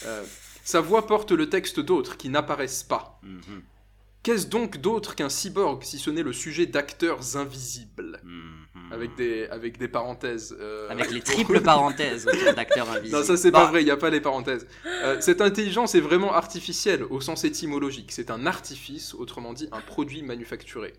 Euh, 0.06 0.24
sa 0.64 0.80
voix 0.80 1.06
porte 1.06 1.32
le 1.32 1.50
texte 1.50 1.80
d'autres 1.80 2.16
qui 2.16 2.30
n'apparaissent 2.30 2.82
pas. 2.82 3.20
Mhm. 3.22 3.62
Qu'est-ce 4.26 4.48
donc 4.48 4.78
d'autre 4.78 5.14
qu'un 5.14 5.28
cyborg 5.28 5.84
si 5.84 6.00
ce 6.00 6.10
n'est 6.10 6.24
le 6.24 6.32
sujet 6.32 6.66
d'acteurs 6.66 7.36
invisibles 7.36 8.20
Mhm. 8.24 8.92
avec 8.92 9.14
des, 9.14 9.46
avec 9.46 9.78
des 9.78 9.86
parenthèses. 9.86 10.56
euh, 10.60 10.88
Avec 10.90 11.12
les 11.12 11.20
triples 11.32 11.60
parenthèses 11.60 12.26
autour 12.26 12.52
d'acteurs 12.52 12.90
invisibles. 12.90 13.16
Non, 13.18 13.24
ça 13.24 13.36
c'est 13.36 13.52
Bah, 13.52 13.60
pas 13.60 13.70
vrai, 13.70 13.82
il 13.82 13.84
n'y 13.84 13.90
a 13.92 13.96
pas 13.96 14.10
les 14.10 14.20
parenthèses. 14.20 14.66
Euh, 14.84 15.16
cette 15.20 15.40
intelligence 15.40 15.94
est 15.94 16.00
vraiment 16.00 16.34
artificielle 16.34 17.04
au 17.04 17.20
sens 17.20 17.44
étymologique. 17.44 18.10
C'est 18.10 18.32
un 18.32 18.46
artifice, 18.46 19.14
autrement 19.14 19.52
dit 19.52 19.68
un 19.70 19.80
produit 19.80 20.22
manufacturé. 20.24 20.92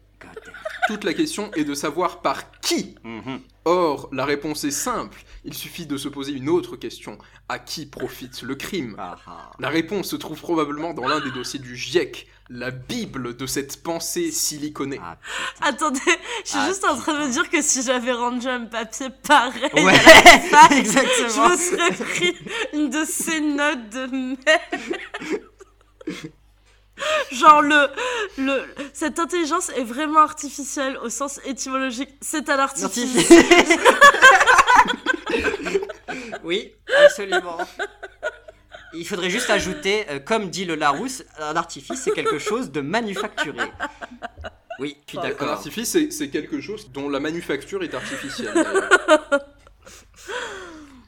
Toute 0.88 1.04
la 1.04 1.13
question 1.13 1.52
est 1.54 1.63
de 1.66 1.74
savoir 1.76 2.22
par 2.22 2.50
qui. 2.62 2.96
Mhm. 3.04 3.42
Or, 3.66 4.10
la 4.13 4.24
réponse 4.26 4.63
est 4.63 4.72
simple. 4.72 5.22
Il 5.44 5.54
suffit 5.54 5.86
de 5.86 5.98
se 5.98 6.08
poser 6.08 6.32
une 6.32 6.48
autre 6.50 6.76
question. 6.78 7.18
À 7.50 7.60
qui 7.60 7.86
profite 7.86 8.42
le 8.42 8.56
crime? 8.56 8.96
Ah, 8.98 9.18
ah. 9.28 9.52
La 9.60 9.70
réponse 9.70 10.08
se 10.10 10.16
trouve 10.16 10.40
probablement 10.40 10.94
dans 10.94 11.08
l'un 11.08 11.20
des 11.20 11.32
dossiers 11.32 11.60
du 11.60 11.76
GIEC, 11.76 12.28
la 12.49 12.71
bible 12.71 13.36
de 13.36 13.45
cette 13.45 13.83
pensée 13.83 14.31
siliconée. 14.31 14.99
Ah, 15.03 15.17
Attendez, 15.62 15.99
je 16.45 16.49
suis 16.49 16.60
Ah, 16.62 16.67
juste 16.67 16.86
en 16.86 16.95
train 16.97 17.13
de 17.13 17.27
me 17.27 17.31
dire 17.31 17.49
que 17.49 17.62
si 17.62 17.81
j'avais 17.83 18.13
rendu 18.13 18.47
un 18.47 18.65
papier 18.65 19.10
pareil 19.27 19.69
Ouais, 19.73 19.93
à 19.93 20.23
la 20.23 20.39
fac, 20.39 20.71
je 20.71 21.51
me 21.51 21.57
serais 21.57 21.91
pris 22.05 22.38
une 22.73 22.89
de 22.89 23.03
ces 23.05 23.41
notes 23.41 23.89
de 23.89 24.05
merde. 24.07 24.38
Genre 27.31 27.62
le, 27.62 27.89
le 28.39 28.63
cette 28.93 29.19
intelligence 29.19 29.69
est 29.69 29.83
vraiment 29.83 30.21
artificielle 30.21 30.97
au 31.03 31.10
sens 31.10 31.39
étymologique. 31.45 32.10
C'est 32.21 32.49
un 32.49 32.57
artifice. 32.60 33.29
oui, 36.43 36.73
absolument. 37.05 37.57
Il 38.93 39.06
faudrait 39.08 39.30
juste 39.30 39.50
ajouter, 39.50 40.06
euh, 40.10 40.19
comme 40.19 40.50
dit 40.50 40.65
le 40.65 40.76
Larousse, 40.76 41.23
un 41.39 41.56
artifice, 41.56 42.02
c'est 42.04 42.12
quelque 42.12 42.39
chose 42.39 42.71
de 42.71 42.82
manufacturé. 42.82 43.65
Oui, 44.80 44.95
je 45.06 45.10
suis 45.12 45.17
Un 45.19 45.23
d'accord. 45.23 45.50
artifice, 45.50 45.97
c'est- 46.10 46.30
quelque 46.30 46.62
chose 46.62 46.89
dont 46.91 47.10
la 47.10 47.19
manufacture 47.19 47.84
est 47.84 47.93
artificielle. 47.93 48.54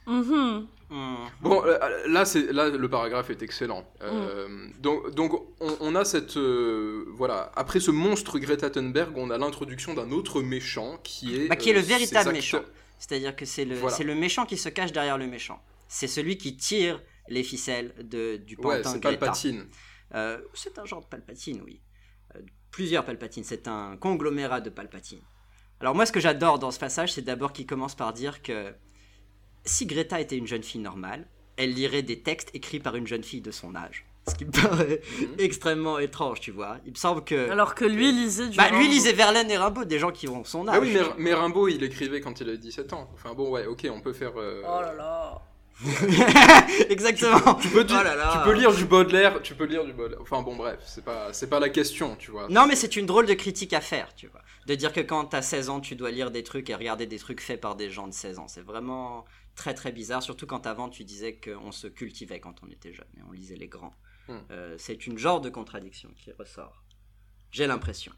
Mhm. 0.06 0.66
Hmm. 0.90 1.14
Bon, 1.40 1.62
euh, 1.64 1.78
là, 2.08 2.24
c'est 2.24 2.52
là 2.52 2.68
le 2.68 2.88
paragraphe 2.88 3.30
est 3.30 3.42
excellent. 3.42 3.84
Euh, 4.02 4.48
Donc, 4.80 5.14
donc 5.14 5.34
on, 5.60 5.76
on 5.80 5.94
a 5.94 6.04
cette 6.04 6.36
euh, 6.36 7.04
voilà. 7.14 7.52
Après 7.54 7.78
ce 7.78 7.92
monstre 7.92 8.40
Greta 8.40 8.70
Thunberg, 8.70 9.16
on 9.16 9.30
a 9.30 9.38
l'introduction 9.38 9.94
d'un 9.94 10.10
autre 10.10 10.42
méchant 10.42 10.98
qui 11.04 11.36
est 11.36 11.46
Bah, 11.48 11.54
qui 11.54 11.70
est 11.70 11.74
le 11.74 11.78
euh, 11.78 11.82
véritable 11.82 12.18
acteurs- 12.18 12.32
méchant. 12.32 12.62
C'est-à-dire 12.98 13.36
que 13.36 13.44
c'est 13.44 13.64
le, 13.64 13.76
Voilà. 13.76 13.96
le 14.04 14.14
méchant 14.16 14.46
qui 14.46 14.56
se 14.56 14.68
cache 14.68 14.90
derrière 14.92 15.16
le 15.16 15.26
méchant. 15.28 15.62
C'est 15.86 16.08
celui 16.08 16.36
qui 16.38 16.56
tire 16.56 17.00
les 17.30 17.42
ficelles 17.42 17.94
de, 18.02 18.36
du 18.36 18.56
Ouais, 18.56 18.78
pantin 18.82 18.90
c'est 18.92 19.00
Greta. 19.00 19.16
Palpatine. 19.18 19.66
Euh, 20.14 20.38
c'est 20.54 20.78
un 20.78 20.84
genre 20.84 21.00
de 21.00 21.06
Palpatine, 21.06 21.62
oui. 21.64 21.80
Euh, 22.36 22.40
plusieurs 22.70 23.04
Palpatines, 23.04 23.44
c'est 23.44 23.66
un 23.68 23.96
conglomérat 23.96 24.60
de 24.60 24.68
Palpatine. 24.70 25.22
Alors 25.80 25.94
moi, 25.94 26.04
ce 26.04 26.12
que 26.12 26.20
j'adore 26.20 26.58
dans 26.58 26.70
ce 26.70 26.78
passage, 26.78 27.12
c'est 27.14 27.22
d'abord 27.22 27.52
qu'il 27.52 27.66
commence 27.66 27.94
par 27.94 28.12
dire 28.12 28.42
que 28.42 28.74
si 29.64 29.86
Greta 29.86 30.20
était 30.20 30.36
une 30.36 30.46
jeune 30.46 30.62
fille 30.62 30.80
normale, 30.80 31.26
elle 31.56 31.72
lirait 31.72 32.02
des 32.02 32.20
textes 32.22 32.50
écrits 32.54 32.80
par 32.80 32.96
une 32.96 33.06
jeune 33.06 33.22
fille 33.22 33.40
de 33.40 33.50
son 33.50 33.74
âge. 33.74 34.04
Ce 34.28 34.34
qui 34.34 34.44
me 34.44 34.50
paraît 34.62 35.00
Mhm. 35.20 35.34
extrêmement 35.38 35.98
étrange, 35.98 36.40
tu 36.40 36.50
vois. 36.50 36.78
Il 36.84 36.90
me 36.92 36.96
semble 36.96 37.24
que... 37.24 37.48
Alors 37.50 37.74
que 37.74 37.84
lui 37.84 38.12
lisait 38.12 38.48
du. 38.48 38.56
bah, 38.56 38.70
lui 38.70 38.88
lisait 38.88 39.12
Verlaine 39.12 39.50
et 39.50 39.56
Rimbaud, 39.56 39.84
des 39.84 39.98
gens 39.98 40.10
qui 40.10 40.28
ont 40.28 40.44
son 40.44 40.68
âge. 40.68 40.76
Ah 40.76 40.80
oui, 40.80 40.92
mais, 40.92 41.00
mais 41.18 41.34
Rimbaud, 41.34 41.68
il 41.68 41.82
écrivait 41.82 42.20
quand 42.20 42.40
il 42.40 42.48
avait 42.48 42.58
17 42.58 42.92
ans. 42.92 43.10
Enfin 43.14 43.32
bon, 43.34 43.50
ouais, 43.50 43.66
ok, 43.66 43.86
on 43.90 44.00
peut 44.00 44.12
faire. 44.12 44.32
euh, 44.38 44.62
Oh 44.64 44.80
là 44.82 44.92
là. 44.94 45.42
Exactement. 46.90 47.54
Tu 47.54 47.68
peux, 47.68 47.86
Oh 47.88 47.92
là 47.92 48.14
là. 48.14 48.32
tu 48.32 48.50
peux 48.50 48.58
lire 48.58 48.72
du 48.74 48.84
Baudelaire, 48.84 49.40
tu 49.42 49.54
peux 49.54 49.64
lire 49.64 49.84
du 49.84 49.92
Baudelaire. 49.92 50.20
Enfin 50.20 50.42
bon, 50.42 50.56
bref, 50.56 50.80
c'est 50.84 51.04
pas, 51.04 51.32
c'est 51.32 51.48
pas 51.48 51.60
la 51.60 51.68
question, 51.68 52.16
tu 52.16 52.30
vois. 52.30 52.48
Non, 52.48 52.66
mais 52.66 52.76
c'est 52.76 52.96
une 52.96 53.06
drôle 53.06 53.26
de 53.26 53.34
critique 53.34 53.72
à 53.72 53.80
faire, 53.80 54.14
tu 54.14 54.26
vois. 54.26 54.42
De 54.66 54.74
dire 54.74 54.92
que 54.92 55.00
quand 55.00 55.24
t'as 55.26 55.42
16 55.42 55.70
ans, 55.70 55.80
tu 55.80 55.96
dois 55.96 56.10
lire 56.10 56.30
des 56.30 56.42
trucs 56.42 56.68
et 56.70 56.74
regarder 56.74 57.06
des 57.06 57.18
trucs 57.18 57.40
faits 57.40 57.60
par 57.60 57.76
des 57.76 57.90
gens 57.90 58.06
de 58.06 58.12
16 58.12 58.38
ans. 58.38 58.48
C'est 58.48 58.60
vraiment 58.60 59.24
très 59.54 59.74
très 59.74 59.92
bizarre, 59.92 60.22
surtout 60.22 60.46
quand 60.46 60.66
avant 60.66 60.88
tu 60.88 61.04
disais 61.04 61.38
qu'on 61.38 61.72
se 61.72 61.86
cultivait 61.86 62.40
quand 62.40 62.56
on 62.62 62.70
était 62.70 62.92
jeune 62.92 63.08
et 63.18 63.22
on 63.28 63.32
lisait 63.32 63.56
les 63.56 63.68
grands. 63.68 63.94
Hmm. 64.28 64.38
Euh, 64.50 64.74
c'est 64.78 65.06
une 65.06 65.18
genre 65.18 65.40
de 65.40 65.50
contradiction 65.50 66.10
qui 66.16 66.30
ressort. 66.32 66.84
J'ai 67.50 67.66
l'impression. 67.66 68.12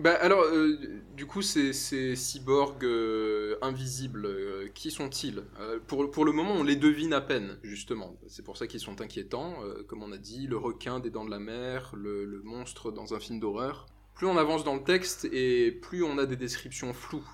Bah 0.00 0.14
alors, 0.20 0.42
euh, 0.42 0.76
du 1.16 1.24
coup, 1.24 1.40
ces, 1.40 1.72
ces 1.72 2.16
cyborgs 2.16 2.84
euh, 2.84 3.56
invisibles, 3.62 4.26
euh, 4.26 4.68
qui 4.74 4.90
sont-ils? 4.90 5.44
Pour, 5.86 6.24
le 6.24 6.32
moment, 6.32 6.54
on 6.54 6.64
les 6.64 6.74
devine 6.74 7.12
à 7.12 7.20
peine, 7.20 7.58
justement. 7.62 8.16
C'est 8.26 8.44
pour 8.44 8.56
ça 8.56 8.66
qu'ils 8.66 8.80
sont 8.80 9.00
inquiétants. 9.00 9.54
comme 9.86 10.02
on 10.02 10.10
a 10.10 10.18
dit, 10.18 10.48
le 10.48 10.56
requin 10.56 10.98
des 10.98 11.10
dents 11.10 11.24
de 11.24 11.30
la 11.30 11.38
mer, 11.38 11.92
le, 11.96 12.24
le 12.24 12.42
monstre 12.42 12.90
dans 12.90 13.14
un 13.14 13.20
film 13.20 13.38
d'horreur. 13.38 13.86
Plus 14.14 14.26
on 14.26 14.36
avance 14.36 14.64
dans 14.64 14.74
le 14.74 14.82
texte 14.82 15.26
et 15.32 15.70
plus 15.70 16.02
on 16.02 16.18
a 16.18 16.26
des 16.26 16.36
descriptions 16.36 16.92
floues. 16.92 17.28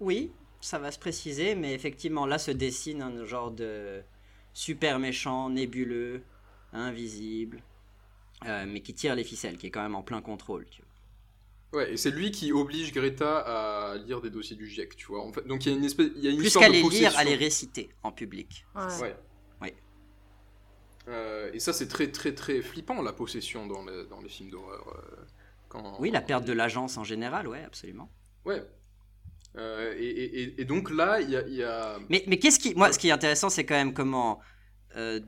Oui, 0.00 0.30
ça 0.60 0.78
va 0.78 0.90
se 0.90 0.98
préciser, 0.98 1.54
mais 1.54 1.74
effectivement, 1.74 2.24
là 2.24 2.38
se 2.38 2.50
dessine 2.50 3.02
un 3.02 3.24
genre 3.24 3.50
de 3.50 4.00
super 4.54 4.98
méchant, 4.98 5.50
nébuleux, 5.50 6.22
invisible, 6.72 7.62
euh, 8.46 8.64
mais 8.68 8.80
qui 8.80 8.94
tire 8.94 9.14
les 9.14 9.24
ficelles, 9.24 9.56
qui 9.58 9.66
est 9.66 9.70
quand 9.70 9.82
même 9.82 9.94
en 9.96 10.02
plein 10.02 10.20
contrôle, 10.22 10.66
tu 10.70 10.82
vois. 10.82 11.80
Ouais, 11.80 11.92
et 11.92 11.96
c'est 11.98 12.10
lui 12.10 12.30
qui 12.30 12.50
oblige 12.52 12.92
Greta 12.92 13.38
à 13.40 13.96
lire 13.98 14.20
des 14.22 14.30
dossiers 14.30 14.56
du 14.56 14.66
GIEC, 14.66 14.96
tu 14.96 15.06
vois. 15.06 15.22
En 15.22 15.32
fait, 15.32 15.46
donc 15.46 15.66
il 15.66 15.72
y 15.72 15.74
a 15.74 15.78
une 15.78 15.84
espèce, 15.84 16.08
il 16.16 16.24
y 16.24 16.28
a 16.28 16.30
une 16.30 16.38
Plus 16.38 16.48
sorte 16.50 16.64
qu'à 16.64 16.70
de 16.70 16.76
les 16.76 16.82
lire, 16.88 17.16
à 17.18 17.24
les 17.24 17.34
réciter 17.34 17.90
en 18.02 18.10
public. 18.10 18.64
Ouais. 18.74 18.82
Ouais. 19.02 19.16
Ouais. 19.60 19.74
Euh, 21.08 21.50
et 21.52 21.60
ça, 21.60 21.72
c'est 21.72 21.88
très, 21.88 22.10
très, 22.10 22.34
très 22.34 22.62
flippant, 22.62 23.00
la 23.02 23.12
possession 23.12 23.66
dans 23.66 23.84
les, 23.84 24.06
dans 24.06 24.20
les 24.20 24.28
films 24.28 24.50
d'horreur. 24.50 24.86
euh, 24.96 25.24
quand... 25.68 26.00
Oui, 26.00 26.10
la 26.10 26.20
perte 26.22 26.44
de 26.44 26.52
l'agence 26.52 26.96
en 26.96 27.04
général, 27.04 27.46
ouais, 27.48 27.62
absolument. 27.64 28.10
Ouais. 28.46 28.62
Euh, 29.56 29.94
et, 29.98 30.04
et- 30.06 30.42
et- 30.42 30.60
et 30.60 30.64
donc 30.64 30.90
là, 30.90 31.20
il 31.20 31.30
y 31.30 31.36
a. 31.36 31.46
il 31.46 31.54
y 31.54 31.62
a- 31.62 31.98
Mais, 32.10 32.22
mais 32.26 32.38
qu'est-ce 32.38 32.58
qui. 32.58 32.74
Moi, 32.74 32.92
ce 32.92 32.98
qui 32.98 33.08
est 33.08 33.12
intéressant, 33.12 33.48
c'est 33.50 33.64
quand 33.64 33.74
même 33.74 33.92
comment. 33.94 34.40
euh, 34.96 35.20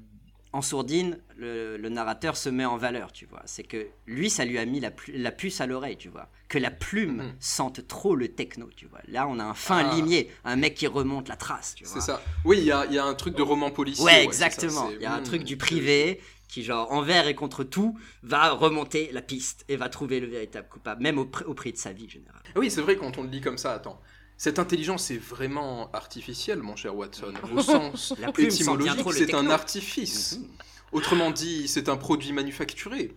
en 0.53 0.63
sourdine, 0.63 1.19
le, 1.37 1.77
le 1.77 1.89
narrateur 1.89 2.37
se 2.37 2.49
met 2.49 2.65
en 2.65 2.77
valeur, 2.77 3.13
tu 3.13 3.25
vois. 3.27 3.43
C'est 3.45 3.63
que 3.63 3.87
lui, 4.07 4.31
ça 4.31 4.45
lui 4.45 4.59
a 4.59 4.65
mis 4.67 4.81
la, 4.81 4.91
pu- 4.91 5.13
la 5.13 5.31
puce 5.31 5.61
à 5.61 5.67
l'oreille, 5.67 5.97
tu 5.97 6.09
vois. 6.09 6.29
Que 6.49 6.59
la 6.59 6.71
plume 6.73 7.19
Mhm. 7.23 7.33
sente 7.39 7.87
trop 7.87 8.17
le 8.17 8.29
techno, 8.29 8.69
tu 8.75 8.87
vois. 8.87 8.99
Là, 9.07 9.29
on 9.29 9.39
a 9.39 9.45
un 9.45 9.55
fin 9.55 9.87
Ah. 9.89 9.95
limier, 9.95 10.29
un 10.45 10.57
mec 10.57 10.75
qui 10.75 10.87
remonte 10.89 11.29
la 11.29 11.37
trace, 11.37 11.75
tu 11.77 11.85
vois. 11.85 11.93
C'est 11.95 12.01
ça. 12.01 12.21
Oui, 12.45 12.59
il 12.59 12.65
y 12.65 12.73
a, 12.73 12.85
il 12.87 12.93
y 12.95 12.99
a 12.99 13.05
un 13.05 13.15
truc 13.15 13.37
de 13.37 13.43
roman 13.43 13.71
policier. 13.71 14.05
Ouais, 14.05 14.25
exactement. 14.25 14.91
Il 14.91 15.01
y 15.01 15.07
a 15.07 15.15
un 15.15 15.21
hmm, 15.21 15.25
truc 15.25 15.45
du 15.45 15.57
privé 15.57 16.21
qui, 16.49 16.65
genre, 16.65 16.91
envers 16.91 17.29
et 17.29 17.37
contre 17.37 17.63
tout, 17.63 17.97
va 18.25 18.51
remonter 18.51 19.11
la 19.13 19.23
piste 19.23 19.65
et 19.69 19.77
va 19.77 19.89
trouver 19.89 20.19
le 20.19 20.27
véritable 20.27 20.67
coupable, 20.69 21.01
même 21.01 21.19
au, 21.19 21.27
pr- 21.27 21.45
au 21.45 21.55
prix 21.55 21.71
de 21.71 21.79
sa 21.79 21.93
vie, 21.93 22.09
généralement. 22.09 22.41
Oui, 22.57 22.73
c'est 22.73 22.81
vrai 22.81 22.97
quand 22.97 23.19
on 23.19 23.23
le 23.23 23.29
lit 23.29 23.41
comme 23.41 23.57
ça. 23.59 23.73
Attends. 23.73 24.01
Cette 24.43 24.59
intelligence 24.59 25.11
est 25.11 25.19
vraiment 25.19 25.91
artificielle, 25.93 26.61
mon 26.63 26.75
cher 26.75 26.97
Watson. 26.97 27.35
Au 27.55 27.61
sens 27.63 28.15
étymologique, 28.39 29.13
c'est 29.13 29.35
un 29.35 29.51
artifice. 29.51 30.39
Mhm. 30.39 30.47
Autrement 30.93 31.31
dit, 31.31 31.69
c'est 31.69 31.91
un 31.91 31.99
produit 31.99 32.33
manufacturé. 32.33 33.15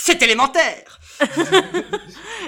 C'est 0.00 0.22
élémentaire 0.22 0.98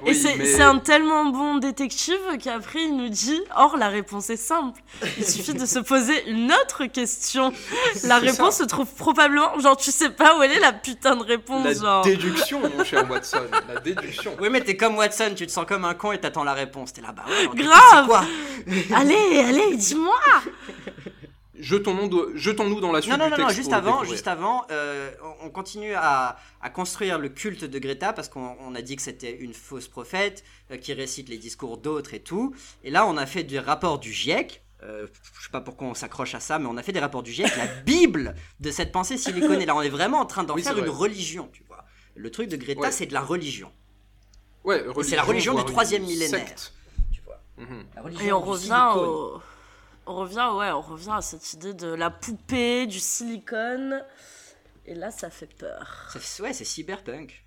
Et 0.07 0.11
Oui, 0.11 0.14
c'est 0.14 0.36
mais- 0.36 0.61
un 0.61 0.78
tellement 0.78 1.24
bon 1.26 1.57
détective 1.57 2.16
qu'après 2.42 2.82
il 2.84 2.96
nous 2.96 3.09
dit 3.09 3.40
Or, 3.57 3.76
la 3.76 3.88
réponse 3.88 4.30
est 4.30 4.36
simple. 4.36 4.80
Il 5.18 5.26
suffit 5.26 5.55
de 5.55 5.66
se 5.66 5.80
poser 5.80 6.28
une 6.28 6.53
autre 6.53 6.84
question. 6.86 7.53
La 8.05 8.18
réponse 8.18 8.55
ça. 8.55 8.62
se 8.62 8.68
trouve 8.68 8.86
probablement. 8.94 9.59
Genre, 9.59 9.76
tu 9.76 9.90
sais 9.90 10.11
pas 10.11 10.38
où 10.38 10.42
elle 10.42 10.53
est 10.53 10.61
la 10.61 10.72
putain 10.72 11.16
de 11.16 11.24
réponse. 11.24 11.64
La 11.64 11.74
genre. 11.74 12.05
déduction, 12.05 12.61
mon 12.61 12.84
cher 12.84 13.11
Watson. 13.11 13.42
La 13.74 13.80
déduction. 13.80 14.36
Oui, 14.40 14.48
mais 14.51 14.61
t'es 14.61 14.76
comme 14.76 14.96
Watson, 14.96 15.32
tu 15.36 15.46
te 15.46 15.51
sens 15.53 15.66
comme 15.66 15.84
un 15.84 15.94
con 15.94 16.12
et 16.12 16.18
t'attends 16.20 16.44
la 16.44 16.55
réponse. 16.55 16.92
T'es 16.92 17.01
là, 17.03 17.09
ouais, 17.26 17.34
alors, 17.40 17.55
du 17.55 17.62
coup, 17.62 17.68
Grave. 17.68 17.80
c'est 18.03 18.07
quoi? 18.07 18.96
Allez, 18.96 19.40
allez, 19.48 19.76
dis-moi 19.76 20.14
Jetons-nous 21.61 22.81
dans 22.81 22.93
la 22.93 23.01
suite 23.03 23.13
Non, 23.13 23.19
non, 23.19 23.27
du 23.27 23.41
non, 23.41 23.47
non, 23.49 23.49
juste 23.53 23.73
avant, 23.73 24.05
juste 24.05 24.27
avant, 24.29 24.65
euh, 24.71 25.11
on- 25.23 25.47
on 25.47 25.51
continue 25.51 25.95
à, 25.95 26.37
à 26.61 26.71
construire 26.71 27.19
le 27.19 27.29
culte 27.29 27.65
de 27.65 27.79
Greta 27.79 28.13
parce 28.13 28.29
qu'on 28.29 28.57
on 28.61 28.75
a 28.75 28.83
dit 28.83 28.97
que 28.97 29.03
c'était 29.03 29.33
une 29.37 29.55
fausse 29.55 29.89
prophète 29.89 30.45
euh, 30.71 30.77
qui 30.77 30.93
récite 30.93 31.29
les 31.29 31.39
discours 31.39 31.79
d'autres 31.79 32.15
et 32.15 32.21
tout. 32.21 32.55
Et 32.85 32.91
là, 32.91 33.07
on 33.07 33.17
a 33.17 33.27
fait 33.27 33.45
des 33.45 33.59
rapports 33.59 33.99
du 33.99 34.13
GIEC. 34.13 34.63
euh, 34.83 35.07
je 35.39 35.45
sais 35.45 35.51
pas 35.51 35.61
pourquoi 35.61 35.89
on 35.89 35.95
s'accroche 35.95 36.35
à 36.35 36.41
ça, 36.41 36.59
mais 36.59 36.67
on 36.67 36.77
a 36.79 36.83
fait 36.83 36.93
des 36.93 37.01
rapports 37.01 37.23
du 37.23 37.33
GIEC, 37.33 37.55
la 37.57 37.67
Bible 37.85 38.35
de 38.61 38.71
cette 38.71 38.93
pensée 38.93 39.19
siliconée. 39.19 39.67
Là, 39.67 39.77
on 39.77 39.83
est 39.83 39.89
vraiment 39.91 40.21
en 40.21 40.27
train 40.27 40.43
d'en 40.45 40.55
Oui, 40.55 40.63
faire 40.63 40.79
une 40.79 40.89
religion, 40.89 41.51
tu 41.53 41.63
vois. 41.69 41.85
Le 42.15 42.31
truc 42.31 42.49
de 42.49 42.57
Greta, 42.57 42.81
Ouais. 42.81 42.91
c'est 42.91 43.07
de 43.07 43.13
la 43.15 43.21
religion, 43.21 43.71
Ouais, 44.65 44.85
c'est 45.03 45.17
la 45.17 45.23
religion 45.23 45.55
du 45.55 45.65
troisième 45.65 46.03
millénaire. 46.03 46.45
tu 47.13 47.21
vois. 47.27 47.41
Mhm. 47.59 47.85
La 47.95 48.03
religion 48.03 48.27
Et 48.27 48.33
on 48.33 48.41
du 48.43 48.49
revient 48.49 48.63
silicone. 48.65 48.99
au. 49.09 49.43
On 50.11 50.15
revient, 50.17 50.49
ouais, 50.57 50.71
on 50.73 50.81
revient 50.81 51.13
à 51.13 51.21
cette 51.23 51.53
idée 51.53 51.73
de 51.73 51.87
la 51.87 52.11
poupée, 52.11 52.87
du 52.89 52.99
silicone. 52.99 54.03
Et 54.85 54.95
là, 54.95 55.13
ça 55.13 55.31
fait 55.31 55.47
peur. 55.57 56.11
Ça 56.19 56.43
ouais, 56.43 56.53
c'est 56.53 56.65
cyberpunk. 56.65 57.45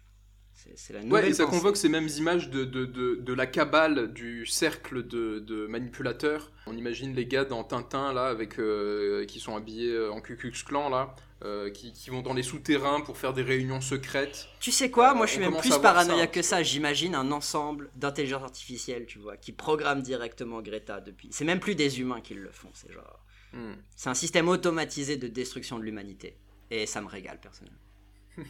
C'est 0.76 0.93
la 0.93 0.99
Ouais, 0.99 1.05
nouvelle 1.05 1.26
et 1.26 1.34
ça 1.34 1.43
pensée. 1.43 1.57
convoque 1.57 1.76
ces 1.76 1.89
mêmes 1.89 2.07
images 2.07 2.49
de, 2.49 2.64
de, 2.64 2.86
de, 2.86 3.16
de 3.16 3.34
la 3.34 3.47
cabale 3.47 4.14
du 4.14 4.45
cercle 4.45 5.05
de, 5.05 5.39
de 5.39 5.68
manipulateurs. 5.68 6.53
On 6.68 6.78
imagine 6.78 7.14
les 7.14 7.26
gars 7.26 7.43
dans 7.43 7.66
Tintin, 7.66 8.14
là, 8.14 8.28
avec, 8.28 8.59
euh, 8.59 9.26
qui 9.26 9.41
sont 9.41 9.57
habillés 9.57 10.07
en 10.07 10.22
Ku 10.22 10.38
Klux 10.38 10.53
Klan, 10.66 10.88
là, 10.88 11.16
euh, 11.43 11.69
qui, 11.69 11.91
qui 11.93 12.09
vont 12.09 12.21
dans 12.21 12.33
les 12.33 12.43
souterrains 12.43 13.01
pour 13.01 13.17
faire 13.17 13.33
des 13.33 13.41
réunions 13.43 13.81
secrètes. 13.81 14.47
Tu 14.59 14.71
sais 14.71 14.89
quoi 14.89 15.11
Euh, 15.11 15.15
Moi, 15.15 15.25
je 15.25 15.33
suis 15.33 15.45
on 15.45 15.51
même 15.51 15.59
plus 15.59 15.77
paranoïaque 15.79 16.31
que 16.31 16.41
ça. 16.41 16.63
J'imagine 16.63 17.15
un 17.15 17.31
ensemble 17.31 17.91
d'intelligence 17.95 18.43
artificielle, 18.43 19.05
tu 19.05 19.19
vois, 19.19 19.37
qui 19.37 19.51
programme 19.51 20.01
directement 20.01 20.61
Greta 20.61 21.01
depuis. 21.01 21.29
C'est 21.31 21.45
même 21.45 21.59
plus 21.59 21.75
des 21.75 21.99
humains 21.99 22.21
qui 22.21 22.33
le 22.33 22.51
font. 22.51 22.69
C'est 22.73 22.91
genre, 22.91 23.19
Hmm. 23.53 23.73
c'est 23.95 24.09
un 24.09 24.15
système 24.15 24.49
automatisé 24.49 25.15
de 25.15 25.27
destruction 25.27 25.77
de 25.77 25.83
l'humanité. 25.83 26.37
Et 26.71 26.87
ça 26.87 27.01
me 27.01 27.07
régale 27.07 27.39
personnellement. 27.39 27.77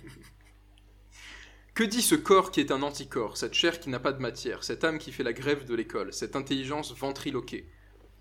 Que 1.73 1.83
dit 1.83 2.03
ce 2.03 2.13
corps 2.15 2.51
qui 2.51 2.59
est 2.59 2.71
un 2.71 2.83
anticorps, 2.83 3.35
cette 3.35 3.55
chair 3.55 3.79
qui 3.79 3.89
n'a 3.89 3.99
pas 3.99 4.11
de 4.13 4.21
matière, 4.21 4.63
cette 4.63 4.83
âme 4.83 4.99
qui 4.99 5.11
fait 5.11 5.23
la 5.23 5.33
grève 5.33 5.65
de 5.65 5.73
l'école, 5.73 6.13
cette 6.13 6.35
intelligence 6.35 6.93
ventriloquée? 6.95 7.67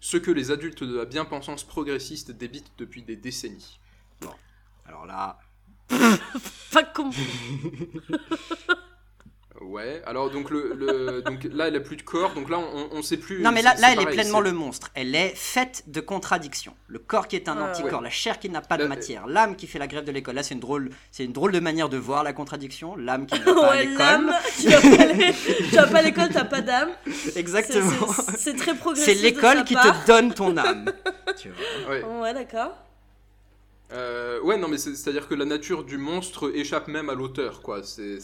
Ce 0.00 0.16
que 0.16 0.30
les 0.30 0.50
adultes 0.50 0.82
de 0.82 0.96
la 0.96 1.04
bien-pensance 1.04 1.62
progressiste 1.62 2.30
débitent 2.30 2.72
depuis 2.78 3.02
des 3.02 3.16
décennies. 3.16 3.78
Alors 4.86 5.06
là, 5.06 5.38
Pas 6.72 6.84
con. 6.84 7.10
Ouais, 9.60 10.02
alors 10.06 10.28
donc, 10.30 10.50
le, 10.50 10.74
le- 10.74 11.22
donc 11.22 11.44
là 11.52 11.68
elle 11.68 11.76
a 11.76 11.80
plus 11.80 11.94
de 11.96 12.02
corps, 12.02 12.34
donc 12.34 12.50
là 12.50 12.58
on, 12.58 12.88
on 12.90 13.02
sait 13.02 13.16
plus. 13.16 13.42
non 13.42 13.52
mais 13.52 13.62
là, 13.62 13.74
c'est- 13.76 13.82
là 13.82 13.88
c'est 13.88 13.92
elle 13.94 14.02
est 14.02 14.06
pleinement 14.10 14.38
c'est- 14.38 14.44
le 14.44 14.52
monstre. 14.52 14.90
Elle 14.94 15.14
est 15.14 15.34
faite 15.36 15.84
de 15.86 16.00
contradictions. 16.00 16.74
Le 16.88 16.98
corps 16.98 17.28
qui 17.28 17.36
est 17.36 17.48
un 17.48 17.56
Ah, 17.58 17.70
anticorps, 17.70 18.00
ouais. 18.00 18.04
la 18.04 18.10
chair 18.10 18.40
qui 18.40 18.48
n'a 18.50 18.60
pas 18.60 18.76
de 18.76 18.86
matière, 18.86 19.26
l'âme 19.28 19.54
qui 19.54 19.68
fait 19.68 19.78
la 19.78 19.86
grève 19.86 20.04
de 20.04 20.10
l'école. 20.10 20.34
Là, 20.34 20.42
c'est 20.42 20.54
une 20.54 20.60
drôle, 20.60 20.90
c'est 21.12 21.24
une 21.24 21.32
drôle 21.32 21.52
de 21.52 21.60
manière 21.60 21.88
de 21.88 21.96
voir 21.96 22.24
la 22.24 22.32
contradiction. 22.32 22.96
L'âme 22.96 23.26
qui 23.26 23.38
ne 23.38 23.44
va 23.44 23.54
pas 23.54 23.70
Ouais, 23.70 23.84
l'école. 23.86 23.98
l'âme, 23.98 24.32
tu 24.60 24.68
vas 24.68 24.80
pas 24.80 25.02
aller- 25.02 25.34
tu 25.68 25.76
vas 25.76 25.86
pas 25.86 25.98
à 25.98 26.02
l'école, 26.02 26.28
t'as 26.30 26.44
pas 26.44 26.60
d'âme. 26.60 26.90
C'est- 27.14 27.36
Exactement. 27.36 28.12
c'est- 28.12 28.36
C'est 28.38 28.56
très 28.56 28.72
C'est 28.72 28.78
progressif. 28.78 29.16
de 29.18 29.22
l'école 29.22 29.64
qui 29.64 29.74
part. 29.74 30.02
te 30.02 30.06
donne 30.08 30.34
ton 30.34 30.56
âme. 30.56 30.90
tu 31.38 31.50
vois. 31.50 31.90
Ouais, 31.94 32.02
Ouais, 32.20 32.34
d'accord. 32.34 32.72
Euh, 33.93 34.40
ouais, 34.40 34.57
non 34.57 34.68
mais 34.68 34.78
c'est- 34.78 34.95
c'est-à-dire 34.95 35.28
que 35.28 35.34
la 35.34 35.45
nature 35.45 35.84
du 35.84 35.99
monstre 35.99 36.51
échappe 36.55 36.88
même 36.88 37.11
à 37.11 37.14
l'auteur, 37.14 37.61
quoi. 37.62 37.82
C'est- 37.82 38.18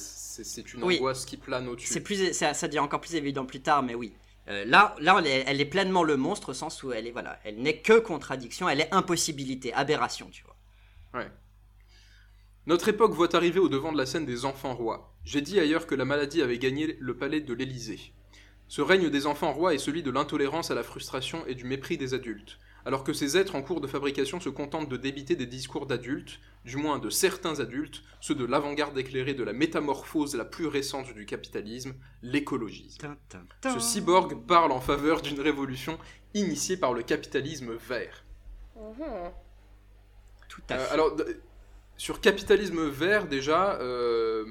une 0.74 0.84
Oui. 0.84 0.96
angoisse 0.96 1.24
qui 1.26 1.36
plane 1.36 1.66
au-dessus. 1.68 1.92
C'est 1.92 2.00
plus, 2.00 2.32
ça, 2.32 2.54
ça 2.54 2.68
devient 2.68 2.78
encore 2.78 3.00
plus 3.00 3.16
évident 3.16 3.44
plus 3.44 3.60
tard, 3.60 3.82
mais 3.82 3.94
oui. 3.96 4.12
Euh, 4.48 4.64
là, 4.64 4.94
là, 5.00 5.16
elle 5.18 5.26
est, 5.26 5.44
elle 5.46 5.60
est 5.60 5.64
pleinement 5.66 6.04
le 6.04 6.16
monstre 6.16 6.50
au 6.50 6.54
sens 6.54 6.82
où 6.84 6.92
elle 6.92 7.06
est, 7.06 7.10
voilà, 7.10 7.38
elle 7.44 7.56
n'est 7.56 7.78
que 7.78 7.98
contradiction, 7.98 8.68
elle 8.68 8.80
est 8.80 8.88
impossibilité, 8.94 9.72
aberration, 9.74 10.28
tu 10.30 10.44
vois. 10.44 10.54
Notre 12.66 12.88
époque 12.88 13.12
voit 13.14 13.34
arriver 13.34 13.58
au 13.60 13.68
devant 13.68 13.92
de 13.92 13.98
la 13.98 14.04
scène 14.06 14.26
des 14.26 14.44
enfants 14.44 14.74
rois. 14.74 15.14
J'ai 15.24 15.40
dit 15.40 15.58
ailleurs 15.58 15.86
que 15.86 15.94
la 15.94 16.04
maladie 16.04 16.42
avait 16.42 16.58
gagné 16.58 16.96
le 17.00 17.16
palais 17.16 17.40
de 17.40 17.54
l'Élysée. 17.54 18.12
Ce 18.68 18.82
règne 18.82 19.08
des 19.08 19.26
enfants 19.26 19.52
rois 19.54 19.72
est 19.74 19.78
celui 19.78 20.02
de 20.02 20.10
l'intolérance 20.10 20.70
à 20.70 20.74
la 20.74 20.82
frustration 20.82 21.44
et 21.46 21.54
du 21.54 21.64
mépris 21.64 21.96
des 21.96 22.12
adultes. 22.12 22.58
Alors 22.86 23.04
que 23.04 23.12
ces 23.12 23.36
êtres 23.36 23.54
en 23.54 23.62
cours 23.62 23.80
de 23.80 23.86
fabrication 23.86 24.40
se 24.40 24.48
contentent 24.48 24.88
de 24.88 24.96
débiter 24.96 25.36
des 25.36 25.46
discours 25.46 25.86
d'adultes, 25.86 26.40
du 26.64 26.76
moins 26.76 26.98
de 26.98 27.10
certains 27.10 27.60
adultes, 27.60 28.02
ceux 28.20 28.34
de 28.34 28.44
l'avant-garde 28.44 28.96
éclairée 28.96 29.34
de 29.34 29.42
la 29.44 29.52
métamorphose 29.52 30.34
la 30.36 30.44
plus 30.44 30.66
récente 30.66 31.12
du 31.12 31.26
capitalisme, 31.26 31.94
l'écologisme. 32.22 33.16
Ce 33.64 33.78
cyborg 33.78 34.34
parle 34.46 34.72
en 34.72 34.80
faveur 34.80 35.20
d'une 35.22 35.40
révolution 35.40 35.98
initiée 36.34 36.76
par 36.76 36.94
le 36.94 37.02
capitalisme 37.02 37.74
vert. 37.74 38.24
Mhm. 38.76 39.32
Tout 40.48 40.62
à 40.70 40.74
Euh, 40.74 40.78
fait. 40.78 40.92
alors, 40.94 41.16
sur 41.96 42.20
capitalisme 42.20 42.86
vert, 42.88 43.26
déjà, 43.26 43.78
euh, 43.80 44.44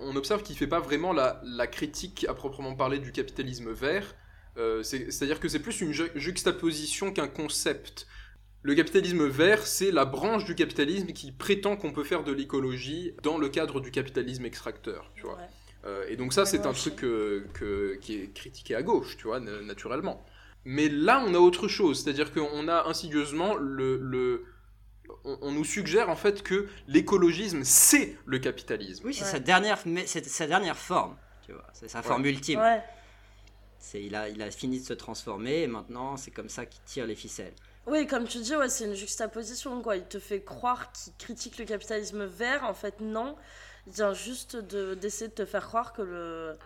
on 0.00 0.16
observe 0.16 0.42
qu'il 0.42 0.54
ne 0.54 0.58
fait 0.58 0.66
pas 0.66 0.80
vraiment 0.80 1.12
la, 1.12 1.40
la 1.44 1.66
critique 1.66 2.26
à 2.28 2.34
proprement 2.34 2.74
parler 2.74 2.98
du 2.98 3.12
capitalisme 3.12 3.70
vert. 3.70 4.14
Euh, 4.56 4.82
c'est- 4.82 5.10
C'est-à-dire 5.10 5.40
que 5.40 5.48
c'est 5.48 5.60
plus 5.60 5.80
une 5.80 5.92
ju- 5.92 6.10
juxtaposition 6.14 7.12
qu'un 7.12 7.28
concept. 7.28 8.06
Le 8.62 8.74
capitalisme 8.74 9.26
vert, 9.26 9.66
c'est 9.66 9.90
la 9.90 10.04
branche 10.04 10.44
du 10.44 10.54
capitalisme 10.54 11.06
qui 11.08 11.32
prétend 11.32 11.76
qu'on 11.76 11.92
peut 11.92 12.04
faire 12.04 12.24
de 12.24 12.32
l'écologie 12.32 13.14
dans 13.22 13.38
le 13.38 13.48
cadre 13.48 13.80
du 13.80 13.90
capitalisme 13.90 14.44
extracteur, 14.44 15.10
tu 15.14 15.22
vois. 15.22 15.36
Ouais. 15.36 15.48
Euh, 15.86 16.04
et 16.08 16.16
donc 16.16 16.34
ça, 16.34 16.44
c'est 16.44 16.66
un 16.66 16.72
truc 16.74 16.96
que- 16.96 17.96
qui 18.02 18.16
est 18.16 18.34
critiqué 18.34 18.74
à 18.74 18.82
gauche, 18.82 19.16
tu 19.16 19.24
vois, 19.28 19.40
na- 19.40 19.62
naturellement. 19.62 20.22
Mais 20.66 20.90
là, 20.90 21.24
on 21.26 21.32
a 21.34 21.38
autre 21.38 21.68
chose, 21.68 22.02
c'est-à-dire 22.02 22.32
qu'on 22.32 22.68
a 22.68 22.86
insidieusement 22.86 23.54
le, 23.54 23.96
le- 23.96 24.44
on, 25.24 25.38
on 25.40 25.52
nous 25.52 25.64
suggère 25.64 26.10
en 26.10 26.16
fait 26.16 26.42
que 26.42 26.66
l'écologisme, 26.86 27.62
c'est 27.64 28.16
le 28.26 28.38
capitalisme. 28.38 29.06
Oui, 29.06 29.14
c'est 29.14 29.24
Ouais. 29.24 29.30
sa 29.30 29.38
dernière, 29.38 29.78
mais 29.86 30.06
c'est 30.06 30.24
sa 30.26 30.46
dernière 30.46 30.76
forme, 30.76 31.16
tu 31.46 31.52
vois. 31.52 31.66
C'est 31.72 31.88
sa 31.88 32.02
forme 32.02 32.26
ultime. 32.26 32.60
Ouais. 32.60 32.82
Il 33.94 34.14
a, 34.14 34.28
il 34.28 34.40
a 34.42 34.50
fini 34.50 34.80
de 34.80 34.84
se 34.84 34.92
transformer 34.92 35.62
et 35.62 35.66
maintenant 35.66 36.16
c'est 36.16 36.30
comme 36.30 36.48
ça 36.48 36.66
qu'il 36.66 36.82
tire 36.84 37.06
les 37.06 37.14
ficelles. 37.14 37.54
Oui, 37.86 38.06
comme 38.06 38.26
tu 38.28 38.38
dis, 38.38 38.52
c'est 38.68 38.84
une 38.84 38.94
juxtaposition. 38.94 39.82
Il 39.94 40.04
te 40.04 40.18
fait 40.18 40.42
croire 40.42 40.92
qu'il 40.92 41.12
critique 41.18 41.58
le 41.58 41.64
capitalisme 41.64 42.24
vert, 42.24 42.64
en 42.64 42.74
fait, 42.74 43.00
non. 43.00 43.36
Il 43.86 43.94
vient 43.94 44.12
juste 44.12 44.56
de- 44.56 44.94
d'essayer 44.94 45.28
de 45.28 45.34
te 45.34 45.46
faire 45.46 45.66
croire 45.66 45.92
que 45.92 46.02
le... 46.02 46.58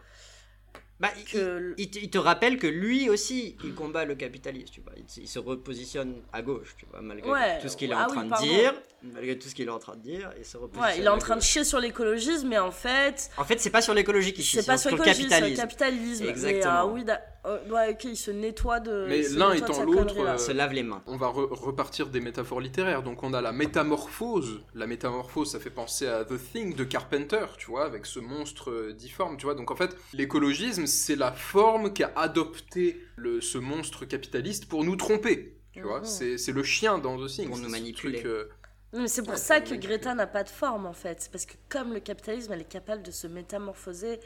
Bah, 1.05 1.13
il- 1.19 1.25
Que... 1.25 1.75
il, 1.77 1.91
te, 1.91 1.99
il 1.99 2.09
te 2.09 2.17
rappelle 2.19 2.59
que 2.59 2.67
lui 2.67 3.11
aussi, 3.11 3.57
il 3.63 3.75
combat 3.75 4.07
le 4.07 4.15
capitalisme, 4.15 4.73
tu 4.73 4.81
vois. 4.81 4.93
Il, 4.97 5.05
se- 5.07 5.21
il 5.21 5.29
se 5.29 5.39
repositionne 5.39 6.15
à 6.33 6.41
gauche, 6.41 6.75
tu 6.79 6.87
vois, 6.91 7.03
malgré 7.03 7.29
Ouais, 7.31 7.59
tout 7.61 7.69
ce 7.69 7.77
qu'il 7.77 7.91
est 7.91 7.95
ah 7.95 8.07
en 8.07 8.11
oui, 8.11 8.29
train 8.29 8.41
de 8.41 8.43
dire. 8.47 8.75
Malgré 9.03 9.39
tout 9.39 9.49
ce 9.49 9.55
qu'il 9.55 9.67
est 9.67 9.71
en 9.71 9.79
train 9.79 9.97
de 9.97 10.01
dire, 10.01 10.33
il 10.39 10.45
se 10.47 10.57
repositionne. 10.57 10.93
Ouais, 10.93 10.99
il 10.99 11.05
est 11.05 11.09
en 11.09 11.19
train 11.19 11.37
de 11.37 11.43
chier 11.43 11.63
sur 11.65 11.79
l'écologisme, 11.79 12.49
mais 12.49 12.57
en 12.59 12.71
fait, 12.71 13.31
En 13.37 13.45
fait, 13.45 13.61
c'est 13.61 13.69
pas 13.69 13.83
sur 13.83 13.93
l'écologie 13.93 14.33
qu'il 14.33 14.45
chie, 14.45 14.57
c'est 14.57 14.67
pas 14.67 14.79
sur 14.79 14.89
sur 14.91 14.97
le 14.99 15.05
c'est 15.05 15.13
sur 15.13 15.25
le 15.25 15.29
capitalisme. 15.31 15.61
capitalisme. 15.61 16.25
Exactement. 16.27 16.73
Mais, 16.87 16.91
euh, 16.91 16.95
oui, 16.95 17.05
da- 17.05 17.21
euh, 17.47 17.59
ouais, 17.71 17.91
ok, 17.93 18.05
il 18.05 18.17
se 18.17 18.31
nettoie 18.31 18.81
de. 18.81 19.07
Mais 19.09 19.23
l'un 19.29 19.53
étant 19.53 19.85
l'autre, 19.85 20.19
euh, 20.19 20.39
Se 20.39 20.53
lave 20.53 20.73
les 20.73 20.83
mains. 20.83 21.03
On 21.07 21.17
va 21.17 21.29
re- 21.29 21.53
repartir 21.53 22.09
des 22.09 22.21
métaphores 22.21 22.61
littéraires. 22.61 23.03
Donc 23.03 23.23
on 23.23 23.35
a 23.35 23.41
la 23.41 23.53
métamorphose. 23.53 24.63
La 24.75 24.87
métamorphose, 24.87 25.51
ça 25.53 25.61
fait 25.61 25.71
penser 25.71 26.07
à 26.07 26.25
The 26.25 26.35
Thing 26.53 26.75
de 26.75 26.85
Carpenter, 26.85 27.47
tu 27.59 27.67
vois, 27.67 27.85
avec 27.85 28.07
ce 28.07 28.19
monstre 28.21 28.71
euh, 28.71 28.93
difforme, 28.93 29.37
tu 29.37 29.47
vois. 29.47 29.55
Donc 29.55 29.71
en 29.71 29.77
fait, 29.77 29.97
l'écologisme, 30.13 30.87
c'est 30.87 31.17
la 31.17 31.33
forme 31.33 31.93
qu'a 31.93 32.13
adopté 32.17 33.01
le, 33.17 33.41
ce 33.41 33.59
monstre 33.59 34.05
capitaliste 34.05 34.67
pour 34.67 34.85
nous 34.85 34.97
tromper. 34.97 35.59
Tu 35.73 35.83
vois, 35.83 36.01
Mhm. 36.01 36.05
c'est 36.39 36.53
le 36.53 36.63
chien 36.63 36.99
dans 36.99 37.17
The 37.19 37.29
Thing. 37.29 37.49
Pour 37.49 37.59
nous 37.59 37.65
ce 37.65 37.71
manipuler. 37.71 38.21
truc, 38.21 38.27
euh, 38.27 39.07
c'est 39.07 39.23
pour 39.23 39.33
Ouais, 39.33 39.37
ça 39.39 39.61
que. 39.61 39.75
Greta 39.75 40.15
n'a 40.15 40.27
pas 40.29 40.45
de 40.45 40.49
forme 40.49 40.87
en 40.87 40.93
fait. 40.93 41.21
C'est 41.21 41.33
parce 41.33 41.47
que 41.47 41.55
comme 41.69 41.93
le 41.93 42.01
capitalisme, 42.01 42.53
elle 42.53 42.61
est 42.61 42.69
capable 42.69 43.03
de 43.03 43.11
se 43.11 43.27
métamorphoser 43.27 44.21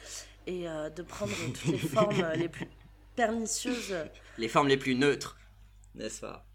et 0.47 0.69
euh, 0.69 0.91
de 0.91 1.03
prendre 1.03 1.33
toutes 1.55 1.65
les 1.73 1.79
formes 1.95 2.23
les 2.37 2.49
plus 2.49 2.67
pernicieuses. 3.19 3.95
les 4.39 4.49
formes 4.49 4.69
les 4.69 4.77
plus 4.77 4.95
neutres, 4.95 5.37
n'est-ce 5.97 6.21
pas 6.21 6.47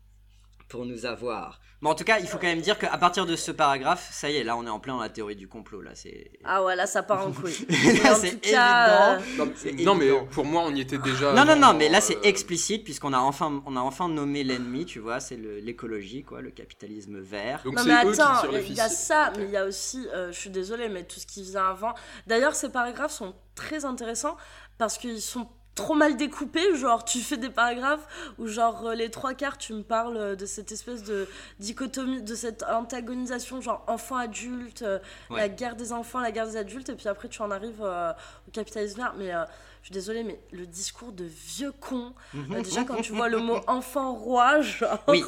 Pour 0.69 0.85
nous 0.85 1.05
avoir. 1.05 1.59
Mais 1.81 1.89
en 1.89 1.95
tout 1.95 2.05
cas, 2.05 2.19
il 2.19 2.27
faut 2.27 2.37
quand 2.37 2.47
même 2.47 2.61
dire 2.61 2.79
qu'à 2.79 2.97
partir 2.97 3.25
de 3.25 3.35
ce 3.35 3.51
paragraphe, 3.51 4.07
ça 4.13 4.29
y 4.29 4.37
est, 4.37 4.45
là 4.45 4.55
on 4.55 4.65
est 4.65 4.69
en 4.69 4.79
plein 4.79 4.93
dans 4.93 5.01
la 5.01 5.09
théorie 5.09 5.35
du 5.35 5.49
complot. 5.49 5.81
Là, 5.81 5.91
c'est. 5.95 6.31
Ah 6.45 6.63
ouais, 6.63 6.77
là 6.77 6.87
ça 6.87 7.03
part 7.03 7.27
en 7.27 7.31
couille. 7.39 7.57
Là, 8.01 8.15
c'est 8.15 8.39
tout 8.39 8.49
cas, 8.49 9.19
évident. 9.19 9.45
euh, 9.65 9.83
Non, 9.83 9.95
mais 9.95 10.09
pour 10.31 10.45
moi, 10.45 10.61
on 10.65 10.73
y 10.73 10.79
était 10.79 10.97
déjà. 10.97 11.33
Non, 11.33 11.43
non, 11.43 11.57
non, 11.57 11.73
mais 11.73 11.89
là 11.89 11.99
c'est 11.99 12.15
euh, 12.15 12.23
explicite 12.23 12.85
puisqu'on 12.85 13.11
a 13.11 13.17
enfin, 13.17 13.61
on 13.65 13.75
a 13.75 13.81
enfin 13.81 14.07
nommé 14.07 14.45
l'ennemi, 14.45 14.85
tu 14.85 14.99
vois, 14.99 15.19
c'est 15.19 15.35
l'écologie, 15.35 16.23
quoi, 16.23 16.39
le 16.39 16.51
capitalisme 16.51 17.19
vert. 17.19 17.59
Donc 17.65 17.75
Non 17.75 17.83
mais 17.83 17.91
attends, 17.95 18.49
il 18.53 18.73
y 18.73 18.79
a 18.79 18.87
ça, 18.87 19.33
mais 19.37 19.43
il 19.43 19.51
y 19.51 19.57
a 19.57 19.65
aussi, 19.65 20.07
euh, 20.13 20.31
je 20.31 20.39
suis 20.39 20.49
désolée, 20.51 20.87
mais 20.87 21.03
tout 21.03 21.19
ce 21.19 21.25
qui 21.27 21.43
vient 21.43 21.67
avant. 21.67 21.93
D'ailleurs, 22.27 22.55
ces 22.55 22.69
paragraphes 22.71 23.11
sont 23.11 23.35
très 23.55 23.83
intéressants 23.83 24.37
parce 24.77 24.97
qu'ils 24.97 25.21
sont 25.21 25.49
trop 25.75 25.95
mal 25.95 26.17
découpés. 26.17 26.75
Genre, 26.75 27.03
tu 27.03 27.19
fais 27.19 27.37
des 27.37 27.49
paragraphes 27.49 28.05
où, 28.37 28.47
genre, 28.47 28.87
euh, 28.87 28.95
les 28.95 29.09
trois 29.09 29.33
quarts, 29.33 29.57
tu 29.57 29.73
me 29.73 29.81
parles 29.83 30.17
euh, 30.17 30.35
de 30.35 30.45
cette 30.45 30.71
espèce 30.71 31.03
de 31.03 31.27
dichotomie, 31.59 32.21
de 32.21 32.35
cette 32.35 32.63
antagonisation, 32.63 33.61
genre 33.61 33.83
enfant-adulte, 33.87 34.81
euh, 34.83 34.99
Ouais. 35.29 35.39
la 35.41 35.49
guerre 35.49 35.75
des 35.75 35.91
enfants, 35.93 36.19
la 36.19 36.31
guerre 36.31 36.47
des 36.47 36.57
adultes, 36.57 36.89
et 36.89 36.95
puis 36.95 37.07
après, 37.07 37.27
tu 37.27 37.41
en 37.41 37.51
arrives 37.51 37.81
euh, 37.81 38.11
au 38.47 38.51
capitalisme 38.51 38.97
vert. 38.97 39.13
Mais 39.17 39.33
euh, 39.33 39.43
je 39.81 39.87
suis 39.87 39.93
désolée, 39.93 40.23
mais 40.23 40.39
le 40.51 40.65
discours 40.65 41.11
de 41.11 41.25
vieux 41.25 41.73
con, 41.81 42.13
déjà 42.33 42.83
quand 42.83 43.01
tu 43.01 43.11
vois 43.13 43.27
le 43.29 43.39
mot 43.39 43.59
enfant 43.67 44.13
roi, 44.13 44.61
genre. 44.61 45.03
Oui. 45.07 45.23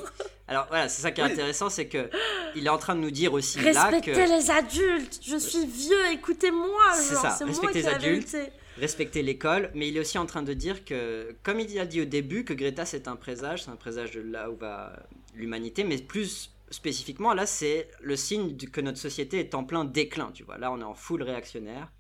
Alors 0.48 0.68
voilà, 0.70 0.88
c'est 0.90 1.02
ça 1.02 1.10
qui 1.12 1.22
est 1.22 1.24
intéressant, 1.24 1.70
c'est 1.72 1.88
que 1.88 2.08
il 2.56 2.68
est 2.68 2.70
en 2.70 2.78
train 2.78 2.94
de 2.96 3.00
nous 3.00 3.10
dire 3.10 3.34
aussi 3.34 3.60
là 3.60 3.86
Respectez 3.86 4.14
que 4.14 4.20
les 4.20 4.52
adultes, 4.52 5.20
je 5.26 5.38
suis 5.38 5.66
vieux, 5.66 6.06
écoutez-moi, 6.12 6.94
C'est 6.94 7.14
genre, 7.16 7.22
ça, 7.24 7.32
c'est 7.32 7.46
moi 7.46 7.72
qui 7.72 7.78
les 7.80 7.82
la 7.82 7.96
adultes. 7.96 8.30
vérité. 8.32 8.54
Respecter 8.78 9.22
l'école, 9.22 9.72
mais 9.74 9.88
il 9.88 9.98
est 9.98 10.00
aussi 10.00 10.18
en 10.18 10.26
train 10.26 10.44
de 10.44 10.54
dire 10.54 10.86
que, 10.86 11.36
comme 11.44 11.60
il 11.60 11.80
a 11.80 11.86
dit 11.86 12.02
au 12.02 12.06
début, 12.06 12.44
que 12.44 12.54
Greta 12.54 12.86
c'est 12.86 13.08
un 13.08 13.16
présage, 13.16 13.64
c'est 13.64 13.72
un 13.72 13.76
présage 13.76 14.12
de 14.12 14.22
là 14.22 14.50
où 14.50 14.58
va 14.58 15.08
l'humanité, 15.34 15.84
mais 15.84 15.98
plus 15.98 16.52
spécifiquement, 16.70 17.34
là 17.34 17.46
c'est 17.46 17.90
le 18.02 18.16
signe 18.16 18.56
que 18.58 18.82
notre 18.82 18.98
société 18.98 19.40
est 19.40 19.56
en 19.56 19.64
plein 19.64 19.86
déclin, 19.86 20.32
tu 20.34 20.44
vois. 20.44 20.58
Là 20.58 20.72
on 20.72 20.80
est 20.80 20.86
en 20.86 20.96
full 20.96 21.24
réactionnaire. 21.24 21.92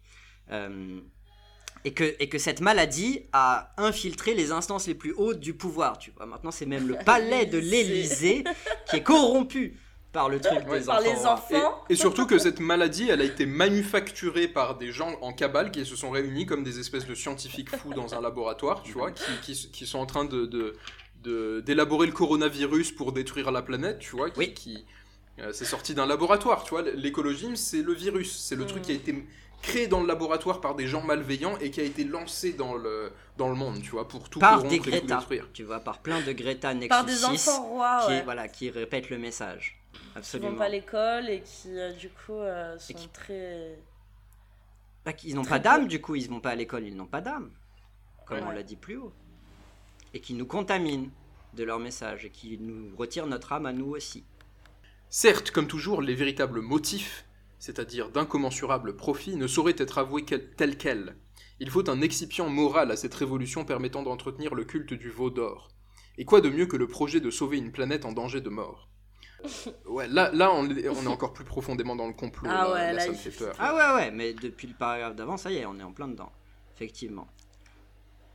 Euh, 0.51 0.99
et 1.85 1.93
que, 1.93 2.15
et 2.19 2.29
que 2.29 2.39
cette 2.39 2.61
maladie 2.61 3.21
a 3.31 3.71
infiltré 3.77 4.33
les 4.33 4.51
instances 4.51 4.87
les 4.87 4.95
plus 4.95 5.13
hautes 5.13 5.39
du 5.39 5.53
pouvoir, 5.53 5.99
tu 5.99 6.11
vois. 6.11 6.25
Maintenant 6.25 6.51
c'est 6.51 6.65
même 6.65 6.87
le 6.87 6.95
palais 7.05 7.45
de 7.45 7.59
l'Élysée 7.59 8.43
qui 8.89 8.97
est 8.97 9.03
corrompu 9.03 9.77
par 10.15 10.29
le 10.29 10.39
truc 10.41 10.57
des 10.65 10.79
Par 10.81 10.97
enfants. 10.97 11.03
les 11.13 11.25
enfants. 11.27 11.83
Et, 11.89 11.93
et 11.93 11.95
surtout 11.95 12.25
que 12.25 12.39
cette 12.39 12.59
maladie, 12.59 13.07
elle 13.09 13.21
a 13.21 13.25
été 13.25 13.45
manufacturée 13.45 14.47
par 14.47 14.77
des 14.77 14.91
gens 14.91 15.11
en 15.21 15.31
cabale 15.33 15.69
qui 15.71 15.85
se 15.85 15.95
sont 15.95 16.09
réunis 16.09 16.45
comme 16.47 16.63
des 16.63 16.79
espèces 16.79 17.05
de 17.05 17.13
scientifiques 17.13 17.69
fous 17.75 17.93
dans 17.93 18.15
un 18.15 18.21
laboratoire, 18.21 18.81
tu 18.81 18.93
vois, 18.93 19.11
qui, 19.11 19.23
qui- 19.43 19.69
qui 19.71 19.85
sont 19.85 19.99
en 19.99 20.05
train 20.07 20.25
de, 20.25 20.45
de- 20.45 20.73
de- 21.23 21.61
d'élaborer 21.65 22.07
le 22.07 22.13
coronavirus 22.13 22.91
pour 22.93 23.11
détruire 23.11 23.51
la 23.51 23.61
planète, 23.61 23.99
tu 23.99 24.15
vois, 24.15 24.29
qui, 24.31 24.39
Oui. 24.39 24.53
qui- 24.53 24.85
euh, 25.39 25.51
c'est 25.53 25.65
sorti 25.65 25.93
d'un 25.93 26.05
laboratoire, 26.05 26.63
tu 26.63 26.71
vois. 26.71 26.81
L'écologie, 26.81 27.55
c'est 27.57 27.81
le 27.83 27.93
virus, 27.93 28.35
c'est 28.39 28.55
le 28.55 28.65
truc 28.65 28.83
qui 28.83 28.91
a 28.91 28.95
été 28.95 29.13
créé 29.61 29.87
dans 29.87 29.99
le 30.01 30.07
laboratoire 30.07 30.61
par 30.61 30.75
des 30.75 30.85
gens 30.87 31.01
malveillants 31.01 31.57
et 31.59 31.71
qui 31.71 31.81
a 31.81 31.83
été 31.83 32.03
lancé 32.03 32.53
dans 32.53 32.75
le, 32.75 33.11
dans 33.37 33.49
le 33.49 33.55
monde, 33.55 33.81
tu 33.81 33.89
vois, 33.89 34.07
pour 34.07 34.29
tout 34.29 34.37
Par 34.37 34.57
corrompre 34.57 34.69
des 34.69 34.75
et 34.75 34.79
tout 34.79 34.89
Greta, 34.91 35.15
détruire. 35.17 35.47
tu 35.53 35.63
vois, 35.63 35.79
par 35.79 35.99
plein 36.03 36.21
de 36.21 36.31
Greta 36.33 36.73
Nexus 36.73 36.89
Par 36.89 37.03
des 37.03 37.13
6 37.15 37.25
enfants 37.25 37.63
rois, 37.69 38.01
qui, 38.05 38.11
ouais. 38.11 38.21
voilà, 38.23 38.47
qui 38.47 38.69
répètent 38.69 39.09
le 39.09 39.17
message. 39.17 39.81
Qui 40.21 40.37
vont 40.39 40.47
Absolument. 40.47 40.55
pas 40.57 40.65
à 40.65 40.69
l'école 40.69 41.29
et 41.29 41.41
qui, 41.41 41.77
euh, 41.77 41.91
du 41.93 42.09
coup, 42.09 42.33
euh, 42.33 42.77
sont 42.79 42.93
qui- 42.93 43.07
très. 43.09 43.77
Bah, 45.05 45.11
ils 45.23 45.35
n'ont 45.35 45.45
pas 45.45 45.59
d'âme, 45.59 45.87
du 45.87 46.01
coup, 46.01 46.15
ils 46.15 46.29
vont 46.29 46.39
pas 46.39 46.51
à 46.51 46.55
l'école, 46.55 46.83
ils 46.85 46.95
n'ont 46.95 47.05
pas 47.05 47.21
d'âme, 47.21 47.51
comme 48.25 48.37
Ouais. 48.39 48.43
on 48.47 48.51
l'a 48.51 48.63
dit 48.63 48.75
plus 48.75 48.97
haut. 48.97 49.13
Et 50.13 50.21
qui 50.21 50.33
nous 50.33 50.45
contaminent 50.47 51.09
de 51.53 51.63
leur 51.63 51.79
message 51.79 52.25
et 52.25 52.29
qui 52.31 52.57
nous 52.57 52.95
retirent 52.95 53.27
notre 53.27 53.53
âme 53.53 53.65
à 53.65 53.73
nous 53.73 53.91
aussi. 53.91 54.23
Certes, 55.09 55.51
comme 55.51 55.67
toujours, 55.67 56.01
les 56.01 56.15
véritables 56.15 56.61
motifs, 56.61 57.25
c'est-à-dire 57.59 58.09
d'incommensurables 58.09 58.95
profits, 58.95 59.35
ne 59.35 59.47
sauraient 59.47 59.75
être 59.77 59.97
avoués 59.97 60.25
quel- 60.25 60.51
tels 60.55 60.77
quels. 60.77 61.15
Il 61.59 61.69
faut 61.69 61.89
un 61.89 62.01
excipient 62.01 62.49
moral 62.49 62.91
à 62.91 62.97
cette 62.97 63.13
révolution 63.13 63.63
permettant 63.63 64.03
d'entretenir 64.03 64.55
le 64.55 64.65
culte 64.65 64.93
du 64.93 65.09
veau 65.09 65.29
d'or. 65.29 65.69
Et 66.17 66.25
quoi 66.25 66.41
de 66.41 66.49
mieux 66.49 66.65
que 66.65 66.77
le 66.77 66.87
projet 66.87 67.19
de 67.21 67.29
sauver 67.29 67.57
une 67.57 67.71
planète 67.71 68.05
en 68.05 68.11
danger 68.11 68.41
de 68.41 68.49
mort? 68.49 68.89
Ouais, 69.85 70.07
là, 70.07 70.31
là 70.33 70.51
on, 70.53 70.69
est, 70.69 70.87
on 70.89 71.03
est 71.03 71.07
encore 71.07 71.33
plus 71.33 71.45
profondément 71.45 71.95
dans 71.95 72.07
le 72.07 72.13
complot. 72.13 72.49
Ah 72.51 72.63
là, 72.63 72.73
ouais, 72.73 72.79
là, 72.79 72.93
là, 72.93 72.99
ça 73.01 73.09
me 73.09 73.15
fait 73.15 73.31
peur. 73.31 73.55
Ah 73.59 73.75
ouais, 73.75 74.01
ouais, 74.03 74.11
mais 74.11 74.33
depuis 74.33 74.67
le 74.67 74.73
paragraphe 74.73 75.15
d'avant, 75.15 75.37
ça 75.37 75.51
y 75.51 75.57
est, 75.57 75.65
on 75.65 75.79
est 75.79 75.83
en 75.83 75.91
plein 75.91 76.07
dedans. 76.07 76.31
Effectivement. 76.75 77.27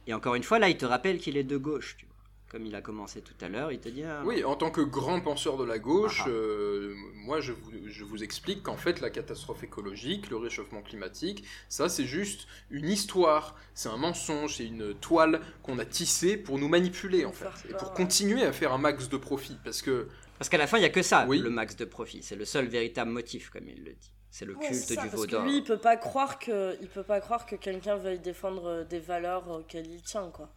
Et 0.07 0.15
encore 0.15 0.35
une 0.35 0.43
fois, 0.43 0.59
là, 0.59 0.69
il 0.69 0.77
te 0.77 0.87
rappelle 0.87 1.19
qu'il 1.19 1.37
est 1.37 1.45
de 1.45 1.57
gauche, 1.57 1.97
tu 1.99 2.07
vois. 2.07 2.15
Comme 2.51 2.67
il 2.67 2.75
a 2.75 2.81
commencé 2.81 3.21
tout 3.21 3.35
à 3.43 3.49
l'heure, 3.49 3.71
il 3.71 3.79
te 3.79 3.89
dit... 3.89 4.03
ah, 4.03 4.23
Oui, 4.25 4.43
en 4.43 4.57
tant 4.57 4.73
que 4.73 4.81
grand 4.81 5.21
penseur 5.21 5.57
de 5.57 5.63
la 5.63 5.79
gauche, 5.79 6.23
Ah 6.23 6.25
ah. 6.27 6.31
euh, 6.31 6.95
moi 7.15 7.41
je 7.41 7.53
vous, 7.53 7.71
je 7.87 8.03
vous 8.03 8.25
explique 8.25 8.65
qu'en 8.65 8.77
fait 8.77 9.01
la 9.01 9.09
catastrophe 9.09 9.63
écologique, 9.63 10.31
le 10.31 10.37
réchauffement 10.37 10.83
climatique, 10.83 11.45
ça 11.69 11.89
c'est 11.89 12.07
juste 12.07 12.49
une 12.71 12.89
histoire, 12.89 13.55
c'est 13.73 13.89
un 13.89 13.99
mensonge, 13.99 14.57
c'est 14.57 14.67
une 14.67 14.95
toile 14.95 15.41
qu'on 15.63 15.79
a 15.79 15.85
tissée 15.85 16.37
pour 16.37 16.59
nous 16.59 16.67
manipuler 16.67 17.25
en 17.25 17.31
fait, 17.31 17.47
et 17.69 17.75
pour 17.75 17.93
continuer 17.93 18.43
à 18.43 18.51
faire 18.51 18.73
un 18.73 18.79
max 18.79 19.09
de 19.09 19.17
profit, 19.17 19.57
parce 19.63 19.81
que 19.81 20.09
Parce 20.41 20.49
qu'à 20.49 20.57
la 20.59 20.67
fin, 20.67 20.79
il 20.79 20.83
y 20.83 20.87
a 20.87 20.89
que 20.89 21.03
ça, 21.03 21.27
Oui. 21.29 21.39
le 21.39 21.51
max 21.51 21.77
de 21.77 21.85
profit. 21.85 22.23
C'est 22.23 22.35
le 22.35 22.47
seul 22.47 22.67
véritable 22.67 23.11
motif, 23.11 23.51
comme 23.51 23.69
il 23.69 23.85
le 23.85 23.93
dit. 23.93 24.11
C'est 24.31 24.47
le 24.47 24.57
Ouais, 24.57 24.69
culte 24.69 24.81
ça, 24.81 24.95
du 24.95 24.97
parce 24.97 25.13
veau 25.15 25.27
que 25.27 25.31
d'or. 25.33 25.45
lui, 25.45 25.59
il 25.59 25.63
peut 25.65 25.77
pas 25.77 25.97
croire 25.99 26.39
que, 26.39 26.77
il 26.81 26.89
peut 26.89 27.03
pas 27.03 27.21
croire 27.21 27.45
que 27.45 27.57
quelqu'un 27.57 27.97
veuille 27.97 28.21
défendre 28.21 28.65
euh, 28.67 28.85
des 28.85 29.01
valeurs 29.01 29.47
auxquelles 29.51 29.87
il 29.87 30.01
tient, 30.03 30.31
quoi. 30.31 30.49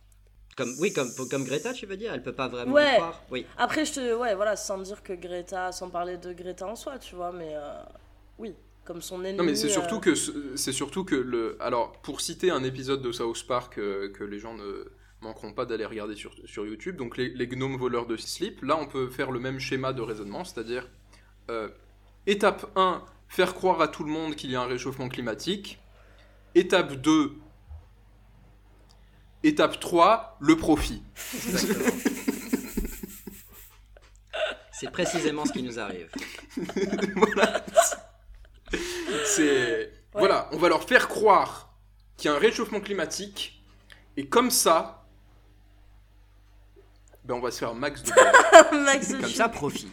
Comme, 0.56 0.74
oui, 0.80 0.94
comme, 0.94 1.10
comme 1.30 1.44
Greta, 1.44 1.74
tu 1.74 1.86
veux 1.86 1.98
dire 1.98 2.14
Elle 2.14 2.24
peut 2.24 2.32
pas 2.32 2.48
vraiment 2.48 2.72
Ouais. 2.74 2.94
y 2.94 2.96
croire 2.96 3.22
Oui. 3.30 3.46
Après, 3.58 3.84
je 3.86 3.94
te, 3.94 4.16
ouais, 4.16 4.36
voilà, 4.36 4.56
sans 4.56 4.78
dire 4.78 5.04
que 5.04 5.12
Greta, 5.14 5.72
sans 5.74 5.90
parler 5.90 6.18
de 6.18 6.32
Greta 6.32 6.66
en 6.66 6.76
soi, 6.78 6.98
tu 6.98 7.16
vois, 7.16 7.34
mais 7.34 7.50
euh, 7.54 7.74
oui, 8.38 8.56
comme 8.86 9.02
son 9.02 9.22
ennemi. 9.26 9.38
non 9.38 9.44
mais 9.44 9.56
c'est 9.56 9.68
euh, 9.68 9.72
surtout 9.72 10.00
que 10.00 10.14
ce- 10.16 10.56
c'est 10.56 10.72
surtout 10.74 11.04
que 11.04 11.16
le 11.16 11.58
alors 11.62 11.94
pour 12.04 12.22
citer 12.22 12.52
un 12.52 12.64
épisode 12.64 13.02
de 13.02 13.12
South 13.12 13.46
Park 13.48 13.78
euh, 13.80 14.12
que 14.14 14.24
les 14.24 14.40
gens 14.40 14.54
ne 14.54 14.86
manqueront 15.24 15.54
pas 15.54 15.66
d'aller 15.66 15.86
regarder 15.86 16.16
sur, 16.16 16.34
sur 16.46 16.66
YouTube, 16.66 16.96
donc 16.98 17.18
les, 17.18 17.30
les 17.30 17.48
gnomes 17.48 17.78
voleurs 17.78 18.06
de 18.06 18.18
slip, 18.18 18.62
là 18.62 18.78
on 18.78 18.86
peut 18.86 19.10
faire 19.10 19.32
le 19.32 19.40
même 19.40 19.60
schéma 19.60 19.94
de 19.94 20.02
raisonnement, 20.02 20.44
c'est-à-dire 20.44 20.90
euh, 21.50 21.70
étape 22.28 22.72
1, 22.76 23.04
faire 23.28 23.54
croire 23.54 23.82
à 23.82 23.88
tout 23.88 24.04
le 24.04 24.12
monde 24.12 24.36
qu'il 24.36 24.52
y 24.52 24.56
a 24.56 24.62
un 24.62 24.68
réchauffement 24.68 25.10
climatique. 25.10 25.80
Étape 26.56 26.94
2, 26.94 27.34
étape 29.44 29.80
3, 29.80 30.38
le 30.40 30.56
profit. 30.56 31.02
C'est 34.72 34.92
précisément 34.92 35.46
ce 35.46 35.54
qui 35.54 35.64
nous 35.64 35.80
arrive. 35.80 36.10
voilà. 37.16 37.66
C'est 39.26 39.92
voilà, 40.14 40.48
on 40.52 40.58
va 40.58 40.70
leur 40.70 40.84
faire 40.84 41.08
croire 41.08 41.74
qu'il 42.18 42.30
y 42.30 42.34
a 42.34 42.36
un 42.36 42.40
réchauffement 42.40 42.80
climatique 42.80 43.64
et 44.16 44.28
comme 44.28 44.52
ça 44.52 45.03
ben 47.26 47.36
on 47.36 47.40
va 47.40 47.52
se 47.52 47.60
faire 47.60 47.70
un 47.70 47.74
max 47.76 48.04
de 48.04 48.12
Max 48.86 49.12
Comme 49.14 49.30
ça, 49.30 49.50
profit. 49.50 49.90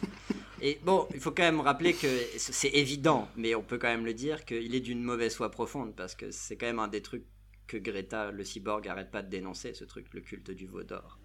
Et 0.61 0.79
bon, 0.83 1.07
il 1.13 1.19
faut 1.19 1.31
quand 1.31 1.43
même 1.43 1.59
rappeler 1.59 1.93
que 1.93 2.07
c'est 2.37 2.69
évident, 2.69 3.27
mais 3.35 3.55
on 3.55 3.63
peut 3.63 3.77
quand 3.79 3.87
même 3.87 4.05
le 4.05 4.13
dire, 4.13 4.45
qu'il 4.45 4.75
est 4.75 4.79
d'une 4.79 5.01
mauvaise 5.01 5.35
foi 5.35 5.49
profonde, 5.49 5.95
parce 5.95 6.13
que 6.13 6.29
c'est 6.31 6.55
quand 6.55 6.67
même 6.67 6.79
un 6.79 6.87
des 6.87 7.01
trucs 7.01 7.25
que 7.67 7.77
Greta, 7.77 8.31
le 8.31 8.43
cyborg, 8.43 8.87
arrête 8.87 9.09
pas 9.11 9.23
de 9.23 9.29
dénoncer, 9.29 9.73
ce 9.73 9.85
truc, 9.85 10.07
le 10.13 10.21
culte 10.21 10.51
du 10.51 10.67
veau 10.67 10.83
d'or. 10.83 11.17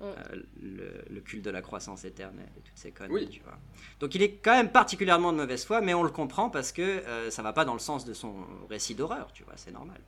Mm. 0.00 0.04
Euh, 0.04 0.14
le, 0.60 1.04
le 1.08 1.20
culte 1.22 1.42
de 1.44 1.48
la 1.50 1.62
croissance 1.62 2.04
éternelle 2.04 2.50
et 2.54 2.60
toutes 2.60 2.76
ces 2.76 2.90
conneries, 2.92 3.14
Oui. 3.24 3.28
tu 3.30 3.40
vois. 3.42 3.56
Donc 3.98 4.14
il 4.14 4.20
est 4.22 4.32
quand 4.32 4.52
même 4.52 4.70
particulièrement 4.70 5.32
de 5.32 5.38
mauvaise 5.38 5.64
foi, 5.64 5.80
mais 5.80 5.94
on 5.94 6.02
le 6.02 6.10
comprend 6.10 6.50
parce 6.50 6.70
que 6.70 6.82
euh, 6.82 7.30
ça 7.30 7.40
va 7.42 7.54
pas 7.54 7.64
dans 7.64 7.72
le 7.72 7.78
sens 7.78 8.04
de 8.04 8.12
son 8.12 8.34
récit 8.68 8.94
d'horreur, 8.94 9.32
tu 9.32 9.42
vois, 9.44 9.54
c'est 9.56 9.70
normal. 9.72 10.02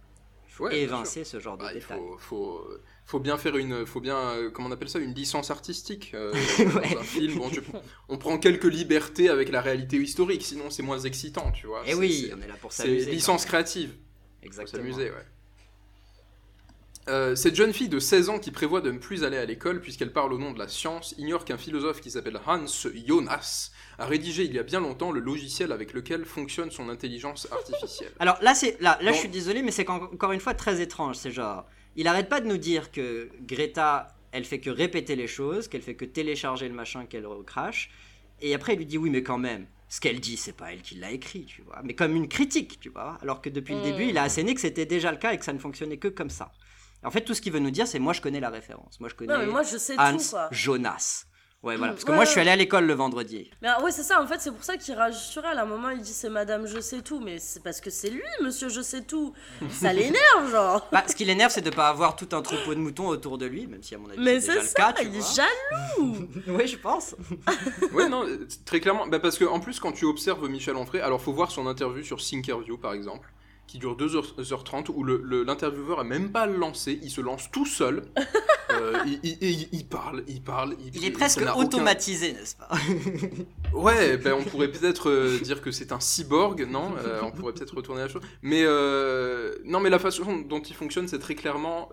Il 0.47 0.53
faut 0.53 0.65
Ouais, 0.65 0.71
bien 0.71 0.81
évincer 0.81 1.25
ce 1.25 1.41
genre 1.41 1.57
de 1.57 1.63
Bah, 1.63 1.71
il 1.73 1.81
détails. 1.81 1.97
faut, 1.99 2.19
faut, 2.19 2.69
faut 3.09 3.19
bien 3.21 3.37
faire 3.39 3.57
une, 3.57 3.87
faut 3.87 4.01
bien, 4.01 4.19
euh, 4.19 4.51
comment 4.51 4.69
on 4.69 4.73
appelle 4.73 4.91
ça, 4.91 4.99
une 4.99 5.15
licence 5.15 5.51
artistique. 5.51 6.13
euh, 6.15 6.33
Ouais. 6.59 6.95
Dans 6.95 7.01
un 7.01 7.03
film, 7.03 7.39
bon, 7.39 7.49
tu- 7.51 7.63
on 8.11 8.19
prend 8.19 8.39
quelques 8.39 8.65
libertés 8.71 9.31
avec 9.31 9.49
la 9.51 9.63
réalité 9.63 9.97
historique, 9.97 10.43
sinon 10.45 10.69
c'est 10.71 10.83
moins 10.83 11.01
excitant, 11.01 11.51
tu 11.51 11.67
vois. 11.67 11.83
Et 11.87 11.93
C'est- 11.93 11.95
oui, 11.95 12.27
c'est- 12.29 12.35
on 12.35 12.41
est 12.43 12.47
là 12.49 12.55
pour 12.61 12.71
c'est 12.73 12.83
s'amuser. 12.85 13.07
quand 13.07 13.13
licence 13.13 13.45
créative. 13.47 13.95
Exactement. 14.43 14.83
s'amuser, 14.83 15.11
ouais. 15.11 15.25
Euh, 17.09 17.35
cette 17.35 17.55
jeune 17.55 17.73
fille 17.73 17.89
de 17.89 17.99
16 17.99 18.29
ans 18.29 18.39
qui 18.39 18.51
prévoit 18.51 18.83
de 18.83 18.91
ne 18.91 18.99
plus 18.99 19.25
aller 19.25 19.39
à 19.39 19.47
l'école 19.47 19.81
puisqu'elle 19.81 20.13
parle 20.13 20.35
au 20.35 20.39
nom 20.39 20.53
de 20.53 20.59
la 20.59 20.69
science 20.69 21.15
ignore 21.17 21.47
qu'un 21.47 21.57
philosophe 21.57 22.03
qui 22.03 22.11
s'appelle 22.11 22.39
Hans 22.47 22.67
Jonas 23.07 23.71
a 23.99 24.05
rédigé 24.05 24.45
il 24.45 24.53
y 24.53 24.59
a 24.59 24.63
bien 24.63 24.81
longtemps 24.81 25.11
le 25.11 25.21
logiciel 25.21 25.73
avec 25.73 25.95
lequel 25.95 26.27
fonctionne 26.27 26.71
son 26.71 26.91
intelligence 26.91 27.49
artificielle. 27.51 28.13
Alors 28.19 28.37
là, 28.43 28.55
c'est 28.55 28.79
là, 28.83 28.99
là 29.01 29.13
je 29.13 29.17
suis 29.21 29.31
désolé, 29.31 29.63
mais 29.63 29.71
c'est 29.71 29.89
encore 29.89 30.33
une 30.33 30.41
fois 30.41 30.53
très 30.53 30.83
étrange. 30.83 31.17
C'est 31.17 31.31
genre, 31.31 31.65
il 31.97 32.07
arrête 32.09 32.29
pas 32.29 32.41
de 32.41 32.47
nous 32.47 32.57
dire 32.57 32.91
que 32.91 33.31
Greta, 33.43 34.09
elle 34.33 34.45
fait 34.45 34.61
que 34.61 34.71
répéter 34.71 35.17
les 35.17 35.27
choses, 35.27 35.69
qu'elle 35.69 35.83
fait 35.83 35.95
que 35.95 36.05
télécharger 36.05 36.69
le 36.69 36.75
machin 36.75 37.07
qu'elle 37.07 37.27
recrache, 37.27 37.91
et 38.41 38.55
après 38.55 38.75
il 38.75 38.79
lui 38.79 38.87
dit 38.87 38.99
oui, 38.99 39.11
mais 39.11 39.23
quand 39.23 39.39
même, 39.39 39.67
ce 39.89 40.01
qu'elle 40.01 40.21
dit, 40.21 40.37
c'est 40.37 40.53
pas 40.53 40.73
elle 40.73 40.83
qui 40.83 40.97
l'a 40.97 41.11
écrit, 41.11 41.45
tu 41.45 41.63
vois, 41.63 41.81
mais 41.83 41.95
comme 41.95 42.15
une 42.15 42.29
critique, 42.29 42.79
tu 42.79 42.91
vois. 42.91 43.19
Alors 43.23 43.41
que 43.41 43.49
depuis 43.49 43.75
le 43.75 43.83
début, 43.83 44.05
il 44.05 44.19
a 44.19 44.23
asséné 44.23 44.55
que 44.55 44.61
c'était 44.61 44.87
déjà 44.87 45.11
le 45.11 45.19
cas 45.19 45.33
et 45.33 45.39
que 45.39 45.45
ça 45.45 45.53
ne 45.53 45.59
fonctionnait 45.59 45.97
que 45.97 46.09
comme 46.09 46.31
ça. 46.31 46.53
En 47.05 47.11
fait, 47.11 47.23
tout 47.23 47.33
ce 47.33 47.41
qu'il 47.41 47.53
veut 47.53 47.61
nous 47.61 47.71
dire, 47.71 47.87
c'est 47.87 47.99
moi 47.99 48.13
je 48.13 48.21
connais 48.21 48.41
la 48.41 48.51
référence, 48.51 49.01
moi 49.01 49.09
je 49.09 49.15
connais 49.15 49.33
Non, 49.33 49.39
mais 49.39 49.47
moi, 49.47 49.63
je 49.63 49.77
sais 49.77 49.95
Hans 49.99 50.17
tout. 50.17 50.37
Jonas. 50.51 51.27
Ouais, 51.65 51.77
voilà, 51.77 51.93
parce 51.93 52.05
que 52.05 52.11
Ouais, 52.11 52.17
moi 52.17 52.25
je 52.25 52.31
suis 52.31 52.39
allé 52.41 52.51
à 52.51 52.57
l'école 52.57 52.87
le 52.87 52.95
vendredi. 52.95 53.51
Mais 53.63 53.69
ah, 53.69 53.83
ouais, 53.83 53.91
c'est 53.91 54.05
ça, 54.05 54.23
en 54.23 54.27
fait, 54.29 54.41
c'est 54.41 54.53
pour 54.53 54.63
ça 54.63 54.77
qu'il 54.77 54.95
rage 54.95 55.17
sur 55.19 55.45
elle. 55.45 55.59
À 55.59 55.63
un 55.63 55.67
moment, 55.67 55.91
il 55.91 56.01
dit 56.01 56.13
c'est 56.13 56.29
madame, 56.29 56.69
je 56.69 56.79
sais 56.79 57.03
tout. 57.03 57.19
Mais 57.19 57.41
c'est 57.41 57.65
parce 57.65 57.81
que 57.81 57.91
c'est 57.91 58.11
lui, 58.11 58.23
monsieur, 58.41 58.69
je 58.69 58.81
sais 58.81 59.03
tout. 59.03 59.33
Ça 59.71 59.93
l'énerve, 59.93 60.51
genre. 60.53 60.87
Bah, 60.93 61.03
ce 61.09 61.17
qui 61.17 61.25
l'énerve, 61.25 61.51
c'est 61.51 61.61
de 61.63 61.71
pas 61.71 61.89
avoir 61.89 62.15
tout 62.15 62.29
un 62.31 62.43
troupeau 62.43 62.75
de 62.75 62.79
moutons 62.81 63.09
autour 63.09 63.39
de 63.39 63.47
lui, 63.47 63.67
même 63.67 63.83
si 63.83 63.97
à 63.97 63.99
mon 63.99 64.09
avis 64.09 64.21
Mais 64.21 64.41
c'est 64.41 64.53
déjà 64.55 64.61
c'est 64.61 64.63
le 64.63 64.69
ça, 64.69 64.93
cas. 64.93 64.93
tu 65.01 65.07
il 65.07 65.11
vois. 65.11 65.19
est 65.19 65.35
jaloux. 65.37 66.29
Oui, 66.47 66.69
je 66.69 66.77
pense. 66.77 67.17
Ouais, 67.93 68.09
non, 68.09 68.25
très 68.65 68.79
clairement. 68.79 69.09
Bah, 69.09 69.19
parce 69.19 69.37
que 69.37 69.45
en 69.45 69.59
plus, 69.59 69.81
quand 69.81 69.91
tu 69.93 70.05
observes 70.05 70.49
Michel 70.49 70.77
Onfray, 70.77 71.01
alors 71.01 71.21
faut 71.21 71.33
voir 71.33 71.51
son 71.51 71.67
interview 71.67 72.05
sur 72.05 72.19
Thinkerview 72.23 72.79
par 72.79 72.93
exemple, 72.93 73.29
qui 73.69 73.79
dure 73.79 73.97
2h30, 73.97 74.89
où 74.93 75.05
le- 75.05 75.21
le- 75.25 75.45
l'intervieweur 75.45 76.01
a 76.01 76.05
même 76.05 76.33
pas 76.33 76.47
lancé, 76.47 76.99
il 77.03 77.11
se 77.11 77.21
lance 77.21 77.51
tout 77.53 77.67
seul. 77.67 78.03
Euh, 78.71 78.93
il, 79.07 79.19
il- 79.25 79.39
il- 79.41 79.69
il 79.73 79.87
parle, 79.89 80.23
il 80.29 80.43
parle. 80.43 80.77
Il 80.95 81.03
est 81.03 81.11
presque 81.11 81.41
n'a 81.41 81.57
aucun- 81.57 81.65
automatisé, 81.65 82.35
n'est-ce 82.35 82.55
pas 82.55 82.69
Ouais, 83.73 84.19
ben 84.19 84.35
on 84.35 84.45
pourrait 84.45 84.71
peut-être 84.71 85.09
euh, 85.09 85.39
dire 85.41 85.63
que 85.63 85.71
c'est 85.71 85.91
un 85.91 86.01
cyborg, 86.01 86.67
non 86.69 86.93
Euh, 86.99 87.21
On 87.23 87.31
pourrait 87.33 87.55
peut-être 87.55 87.75
retourner 87.75 88.03
la 88.03 88.09
chose. 88.09 88.21
Mais 88.43 88.63
euh, 88.65 89.57
non, 89.65 89.81
mais 89.81 89.89
la 89.89 89.99
façon 89.99 90.41
dont 90.43 90.61
il 90.61 90.75
fonctionne, 90.77 91.09
c'est 91.09 91.19
très 91.19 91.35
clairement 91.35 91.89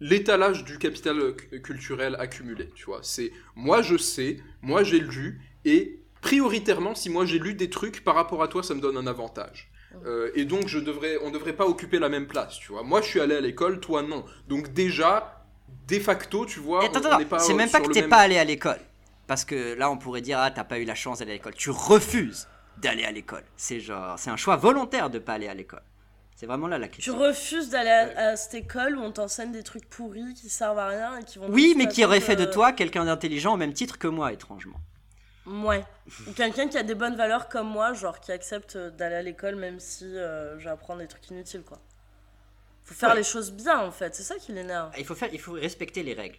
l'étalage 0.00 0.64
du 0.64 0.78
capital 0.78 1.34
cu- 1.34 1.62
culturel 1.62 2.16
accumulé. 2.18 2.68
Tu 2.74 2.84
vois, 2.84 3.00
c'est 3.02 3.32
moi 3.54 3.80
je 3.82 3.96
sais, 3.96 4.36
moi 4.62 4.82
j'ai 4.82 5.00
lu, 5.00 5.40
et 5.64 6.00
prioritairement, 6.20 6.94
si 6.94 7.08
moi 7.08 7.24
j'ai 7.24 7.38
lu 7.38 7.54
des 7.54 7.70
trucs 7.70 8.04
par 8.04 8.14
rapport 8.14 8.42
à 8.42 8.48
toi, 8.48 8.62
ça 8.62 8.74
me 8.74 8.80
donne 8.80 8.96
un 8.98 9.06
avantage. 9.06 9.70
Euh, 10.04 10.30
et 10.34 10.44
donc 10.44 10.66
je 10.68 10.78
devrais, 10.78 11.16
on 11.22 11.30
devrait 11.30 11.52
pas 11.54 11.66
occuper 11.66 11.98
la 11.98 12.08
même 12.08 12.26
place, 12.26 12.58
tu 12.58 12.72
vois. 12.72 12.82
Moi 12.82 13.00
je 13.02 13.06
suis 13.06 13.20
allé 13.20 13.36
à 13.36 13.40
l'école, 13.40 13.80
toi 13.80 14.02
non. 14.02 14.24
Donc 14.48 14.72
déjà, 14.72 15.44
de 15.88 15.98
facto, 15.98 16.44
tu 16.46 16.60
vois, 16.60 16.84
Attends, 16.84 17.00
on- 17.14 17.18
n'est 17.18 17.24
pas 17.24 17.38
c'est 17.38 17.52
euh, 17.52 17.56
même 17.56 17.70
pas 17.70 17.80
que 17.80 17.90
t'es 17.92 18.00
même- 18.02 18.10
pas 18.10 18.18
allé 18.18 18.38
à 18.38 18.44
l'école. 18.44 18.80
Parce 19.26 19.44
que 19.44 19.74
là, 19.74 19.90
on 19.90 19.96
pourrait 19.96 20.20
dire, 20.20 20.38
ah, 20.38 20.50
t'as 20.50 20.62
pas 20.64 20.78
eu 20.78 20.84
la 20.84 20.94
chance 20.94 21.18
d'aller 21.18 21.32
à 21.32 21.34
l'école. 21.34 21.54
Tu 21.54 21.70
refuses 21.70 22.46
d'aller 22.78 23.04
à 23.04 23.10
l'école. 23.10 23.42
C'est 23.56 23.80
genre, 23.80 24.18
c'est 24.18 24.30
un 24.30 24.36
choix 24.36 24.56
volontaire 24.56 25.10
de 25.10 25.18
pas 25.18 25.32
aller 25.34 25.48
à 25.48 25.54
l'école. 25.54 25.82
C'est 26.36 26.46
vraiment 26.46 26.66
là 26.68 26.76
la 26.78 26.86
Tu 26.86 27.00
critique. 27.00 27.14
refuses 27.14 27.70
d'aller 27.70 27.90
à, 27.90 28.28
à 28.32 28.36
cette 28.36 28.54
école 28.54 28.98
où 28.98 29.00
on 29.00 29.10
t'enseigne 29.10 29.50
des 29.52 29.62
trucs 29.62 29.88
pourris 29.88 30.34
qui 30.34 30.48
servent 30.50 30.78
à 30.78 30.88
rien 30.88 31.16
et 31.18 31.24
qui 31.24 31.38
vont. 31.38 31.46
Oui, 31.48 31.74
mais 31.76 31.88
qui 31.88 32.04
aurait 32.04 32.20
fait 32.20 32.36
de 32.36 32.44
te- 32.44 32.52
toi 32.52 32.72
quelqu'un 32.72 33.04
d'intelligent 33.06 33.54
au 33.54 33.56
même 33.56 33.72
titre 33.72 33.98
que 33.98 34.06
moi, 34.06 34.32
étrangement. 34.32 34.76
Ouais. 35.46 35.84
Ou 36.26 36.32
quelqu'un 36.32 36.68
qui 36.68 36.76
a 36.76 36.82
des 36.82 36.94
bonnes 36.94 37.16
valeurs 37.16 37.48
comme 37.48 37.68
moi, 37.68 37.92
genre 37.92 38.18
qui 38.20 38.32
accepte 38.32 38.76
d'aller 38.76 39.14
à 39.16 39.22
l'école 39.22 39.54
même 39.56 39.78
si 39.80 40.04
euh, 40.04 40.58
j'apprends 40.58 40.96
des 40.96 41.06
trucs 41.06 41.28
inutiles, 41.30 41.62
quoi. 41.62 41.78
Faut 42.84 42.94
faire 42.94 43.10
Ouais. 43.10 43.16
les 43.16 43.24
choses 43.24 43.52
bien, 43.52 43.78
en 43.80 43.90
fait. 43.90 44.14
C'est 44.14 44.22
ça 44.22 44.36
qui 44.36 44.52
l'énerve. 44.52 44.92
Il 44.98 45.04
faut, 45.04 45.14
faire, 45.14 45.32
il 45.32 45.40
faut 45.40 45.52
respecter 45.52 46.02
les 46.02 46.14
règles, 46.14 46.38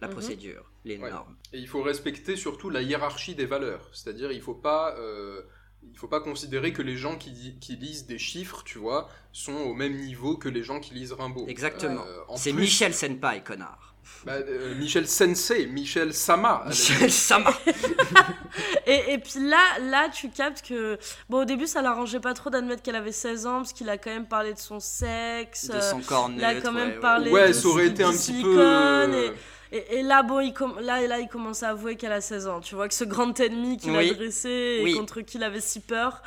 la 0.00 0.08
Mhm. 0.08 0.12
procédure, 0.14 0.70
les 0.84 0.98
Ouais. 0.98 1.10
normes. 1.10 1.36
Et 1.52 1.58
il 1.58 1.68
faut 1.68 1.82
respecter 1.82 2.36
surtout 2.36 2.68
la 2.70 2.82
hiérarchie 2.82 3.34
des 3.34 3.46
valeurs. 3.46 3.88
C'est-à-dire, 3.92 4.30
il 4.32 4.42
faut 4.42 4.54
pas, 4.54 4.94
euh, 4.98 5.42
il 5.90 5.96
faut 5.98 6.08
pas 6.08 6.20
considérer 6.20 6.72
que 6.72 6.82
les 6.82 6.96
gens 6.96 7.16
qui, 7.16 7.58
qui 7.60 7.76
lisent 7.76 8.06
des 8.06 8.18
chiffres, 8.18 8.62
tu 8.64 8.78
vois, 8.78 9.08
sont 9.32 9.54
au 9.54 9.72
même 9.74 9.96
niveau 9.96 10.36
que 10.36 10.48
les 10.48 10.62
gens 10.62 10.80
qui 10.80 10.94
lisent 10.94 11.12
Rimbaud. 11.12 11.46
Exactement. 11.48 12.04
Euh, 12.06 12.20
en 12.28 12.36
C'est 12.36 12.52
plus- 12.52 12.62
Michel 12.62 12.92
Senpai, 12.94 13.42
connard. 13.42 13.85
Bah, 14.24 14.32
euh, 14.34 14.74
Michel 14.76 15.06
Sensei, 15.06 15.66
Michel 15.66 16.12
Sama. 16.14 16.64
Michel 16.66 17.10
Sama. 17.12 17.52
Et, 18.86 19.12
et 19.14 19.18
puis 19.18 19.40
là, 19.48 19.58
là, 19.82 20.08
tu 20.08 20.28
captes 20.30 20.62
que. 20.66 20.98
Bon, 21.28 21.42
au 21.42 21.44
début, 21.44 21.66
ça 21.66 21.82
l'arrangeait 21.82 22.20
pas 22.20 22.32
trop 22.34 22.50
d'admettre 22.50 22.82
qu'elle 22.82 22.94
avait 22.96 23.12
16 23.12 23.46
ans, 23.46 23.56
parce 23.58 23.72
qu'il 23.72 23.88
a 23.90 23.98
quand 23.98 24.10
même 24.10 24.26
parlé 24.26 24.54
de 24.54 24.58
son 24.58 24.78
sexe. 24.80 25.68
de 25.68 25.74
euh, 25.74 25.80
son 25.90 26.00
corps 26.00 26.30
il 26.34 26.44
a 26.44 26.54
quand 26.60 26.72
même 26.72 26.88
ouais, 26.90 26.94
ouais. 26.94 27.00
parlé- 27.00 27.30
Ouais, 27.30 27.48
de 27.48 27.52
ça 27.52 27.68
aurait 27.68 27.86
été 27.88 28.04
un 28.04 28.12
petit 28.12 28.32
peu. 28.32 28.38
silicone 28.42 29.14
euh, 29.14 29.30
Et, 29.76 29.98
et 29.98 30.02
là, 30.02 30.22
bon, 30.22 30.40
il, 30.40 30.54
com- 30.54 30.78
là, 30.80 31.06
là, 31.06 31.18
il 31.18 31.28
commence 31.28 31.62
à 31.62 31.70
avouer 31.70 31.96
qu'elle 31.96 32.12
a 32.12 32.20
16 32.20 32.46
ans. 32.46 32.60
Tu 32.60 32.74
vois 32.74 32.88
que 32.88 32.94
ce 32.94 33.04
grand 33.04 33.38
ennemi 33.40 33.76
qu'il 33.76 33.90
Oui. 33.90 34.10
a 34.10 34.14
dressé 34.14 34.48
et 34.48 34.82
Oui. 34.82 34.94
contre 34.94 35.20
qui 35.20 35.36
il 35.36 35.42
avait 35.44 35.60
si 35.60 35.80
peur, 35.80 36.22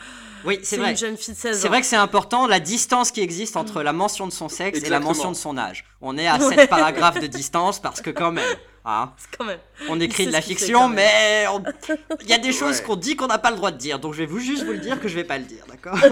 Oui, 0.46 0.60
c'est 0.64 0.78
une 0.78 0.96
jeune 0.98 1.18
fille 1.18 1.34
de 1.34 1.40
16 1.40 1.58
ans. 1.58 1.62
C'est 1.62 1.68
vrai 1.68 1.82
que 1.82 1.88
c'est 1.88 1.96
important, 1.96 2.48
la 2.48 2.60
distance 2.60 3.12
qui 3.12 3.22
existe 3.22 3.56
entre 3.58 3.82
la 3.82 3.94
mention 3.94 4.28
de 4.28 4.32
son 4.34 4.50
sexe 4.50 4.84
et 4.84 4.90
la 4.90 5.00
mention 5.00 5.32
de 5.32 5.36
son 5.38 5.58
âge. 5.58 5.86
On 6.02 6.18
est 6.18 6.28
à 6.28 6.38
Ouais. 6.38 6.56
7 6.56 6.70
paragraphes 6.70 7.20
de 7.20 7.28
distance 7.28 7.80
parce 7.80 8.02
que 8.02 8.10
quand 8.10 8.32
même, 8.32 8.46
hein, 8.86 9.14
C'est 9.18 9.38
quand 9.38 9.46
même. 9.46 9.60
on 9.90 10.00
écrit 10.00 10.28
de 10.28 10.32
la 10.32 10.42
fiction, 10.42 10.88
mais 10.90 11.46
on- 11.52 11.64
il 12.22 12.28
y 12.30 12.34
a 12.34 12.38
des 12.38 12.52
choses 12.54 12.78
Ouais. 12.80 12.84
qu'on 12.84 12.96
dit 12.96 13.16
qu'on 13.16 13.28
n'a 13.28 13.40
pas 13.40 13.50
le 13.52 13.58
droit 13.58 13.72
de 13.72 13.78
dire. 13.78 14.00
Donc 14.00 14.14
je 14.14 14.20
vais 14.20 14.26
vous 14.26 14.40
juste 14.40 14.64
vous 14.64 14.72
le 14.74 14.78
dire 14.80 15.00
que 15.02 15.08
je 15.08 15.16
vais 15.16 15.24
pas 15.24 15.38
le 15.38 15.46
dire, 15.46 15.66
d'accord? 15.68 15.98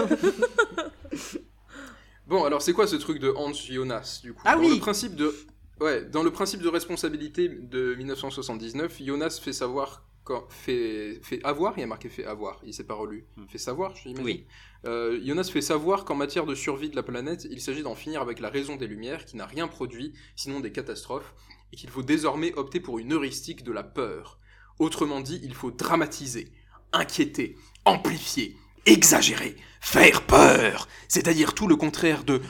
Bon, 2.26 2.44
alors 2.44 2.60
c'est 2.60 2.74
quoi 2.74 2.86
ce 2.86 2.96
truc 2.96 3.20
de 3.20 3.32
Hans 3.36 3.54
Jonas 3.54 4.20
du 4.22 4.34
coup? 4.34 4.42
Ah 4.44 4.54
dans 4.54 4.60
oui. 4.60 4.74
le 4.74 4.80
principe 4.80 5.14
de 5.16 5.34
Ouais, 5.80 6.04
dans 6.04 6.22
le 6.22 6.30
principe 6.30 6.62
de 6.62 6.68
responsabilité 6.68 7.48
de 7.48 7.94
1979, 7.94 9.02
Jonas 9.02 9.40
fait 9.42 9.52
savoir 9.52 10.04
quand 10.24 10.44
fait 10.50 11.20
fait 11.22 11.42
avoir, 11.42 11.72
il 11.78 11.80
y 11.80 11.84
a 11.84 11.86
marqué 11.86 12.08
fait 12.08 12.26
avoir, 12.26 12.60
il 12.64 12.74
s'est 12.74 12.84
pas 12.84 12.94
relu. 12.94 13.26
Hmm. 13.36 13.46
Fait 13.48 13.58
savoir, 13.58 13.96
j'imagine. 13.96 14.24
Oui. 14.24 14.46
Euh, 14.84 15.18
Jonas 15.24 15.50
fait 15.52 15.62
savoir 15.62 16.04
qu'en 16.04 16.14
matière 16.14 16.44
de 16.44 16.54
survie 16.54 16.90
de 16.90 16.96
la 16.96 17.02
planète, 17.02 17.46
il 17.50 17.60
s'agit 17.60 17.82
d'en 17.82 17.94
finir 17.94 18.20
avec 18.20 18.40
la 18.40 18.50
raison 18.50 18.76
des 18.76 18.86
lumières 18.86 19.24
qui 19.24 19.36
n'a 19.36 19.46
rien 19.46 19.68
produit 19.68 20.12
sinon 20.36 20.60
des 20.60 20.70
catastrophes 20.70 21.34
et 21.72 21.76
qu'il 21.76 21.88
faut 21.90 22.02
désormais 22.02 22.52
opter 22.54 22.80
pour 22.80 22.98
une 22.98 23.12
heuristique 23.14 23.64
de 23.64 23.72
la 23.72 23.82
peur. 23.82 24.38
Autrement 24.78 25.20
dit, 25.20 25.40
il 25.42 25.54
faut 25.54 25.70
dramatiser, 25.70 26.52
inquiéter, 26.92 27.56
amplifier, 27.84 28.56
exagérer, 28.86 29.56
faire 29.80 30.22
peur, 30.26 30.88
c'est-à-dire 31.08 31.54
tout 31.54 31.68
le 31.68 31.76
contraire 31.76 32.24
de 32.24 32.40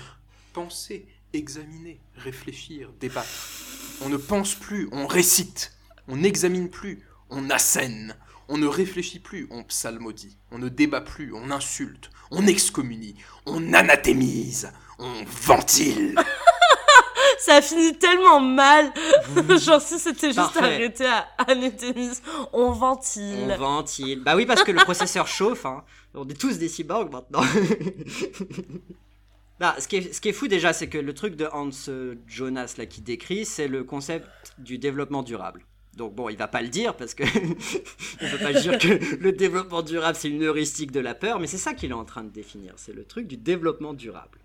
penser, 0.53 1.07
examiner, 1.33 2.01
réfléchir, 2.16 2.91
débattre. 3.01 3.29
On 4.05 4.09
ne 4.09 4.16
pense 4.16 4.55
plus, 4.55 4.89
on 4.93 5.07
récite. 5.07 5.72
On 6.09 6.16
n'examine 6.16 6.70
plus, 6.70 7.05
on 7.31 7.51
assène. 7.51 8.16
On 8.49 8.57
ne 8.57 8.66
réfléchit 8.66 9.18
plus, 9.18 9.47
on 9.51 9.62
psalmodie. 9.64 10.39
On 10.51 10.59
ne 10.59 10.68
débat 10.68 11.01
plus, 11.03 11.33
on 11.35 11.51
insulte. 11.51 12.11
On 12.31 12.47
excommunie, 12.47 13.14
on 13.47 13.72
anathémise, 13.74 14.70
on 14.99 15.12
ventile. 15.47 16.14
Ça 17.41 17.57
a 17.57 17.62
fini 17.62 17.97
tellement 17.99 18.41
mal. 18.41 18.93
Genre, 19.59 19.81
si 19.81 19.99
c'était 19.99 20.29
juste 20.29 20.37
Parfait. 20.37 20.61
arrêté 20.61 21.07
à 21.07 21.29
anathémise, 21.47 22.22
on 22.53 22.68
On 22.68 22.72
ventile. 22.72 23.55
ventile. 23.59 24.22
Bah 24.24 24.35
oui, 24.37 24.45
parce 24.45 24.64
que 24.64 24.72
le 24.72 24.83
processeur 24.83 25.26
chauffe. 25.26 25.64
Hein. 25.64 25.85
On 26.14 26.29
est 26.29 26.39
tous 26.39 26.59
des 26.59 26.68
cyborgs 26.68 27.12
maintenant. 27.12 27.43
Bah, 29.61 29.75
ce, 29.79 29.89
qui 29.89 29.97
est, 29.97 30.13
ce 30.13 30.21
qui 30.21 30.29
est 30.29 30.33
fou 30.33 30.47
déjà, 30.47 30.73
c'est 30.73 30.89
que 30.89 30.99
le 30.99 31.15
truc 31.15 31.35
de 31.35 31.47
Hans 31.53 31.71
Jonas 32.27 32.75
là 32.79 32.87
qui 32.87 33.01
décrit, 33.01 33.45
c'est 33.45 33.69
le 33.69 33.83
concept 33.85 34.29
du 34.59 34.79
développement 34.79 35.23
durable. 35.23 35.65
Donc 35.97 36.15
bon, 36.15 36.29
il 36.29 36.37
va 36.37 36.47
pas 36.47 36.63
le 36.63 36.69
dire 36.69 36.97
parce 36.97 37.15
que 37.15 37.25
on 38.23 38.31
peut 38.31 38.39
pas 38.39 38.53
dire 38.53 38.79
que 38.79 39.17
le 39.17 39.33
développement 39.33 39.83
durable 39.83 40.17
c'est 40.17 40.29
une 40.29 40.45
heuristique 40.45 40.93
de 40.93 41.01
la 41.01 41.15
peur, 41.15 41.41
mais 41.41 41.49
c'est 41.49 41.59
ça 41.59 41.75
qu'il 41.75 41.91
est 41.91 41.95
en 41.95 42.05
train 42.05 42.23
de 42.23 42.31
définir. 42.31 42.75
C'est 42.77 42.95
le 42.95 43.05
truc 43.05 43.27
du 43.27 43.37
développement 43.37 43.95
durable. 43.95 44.39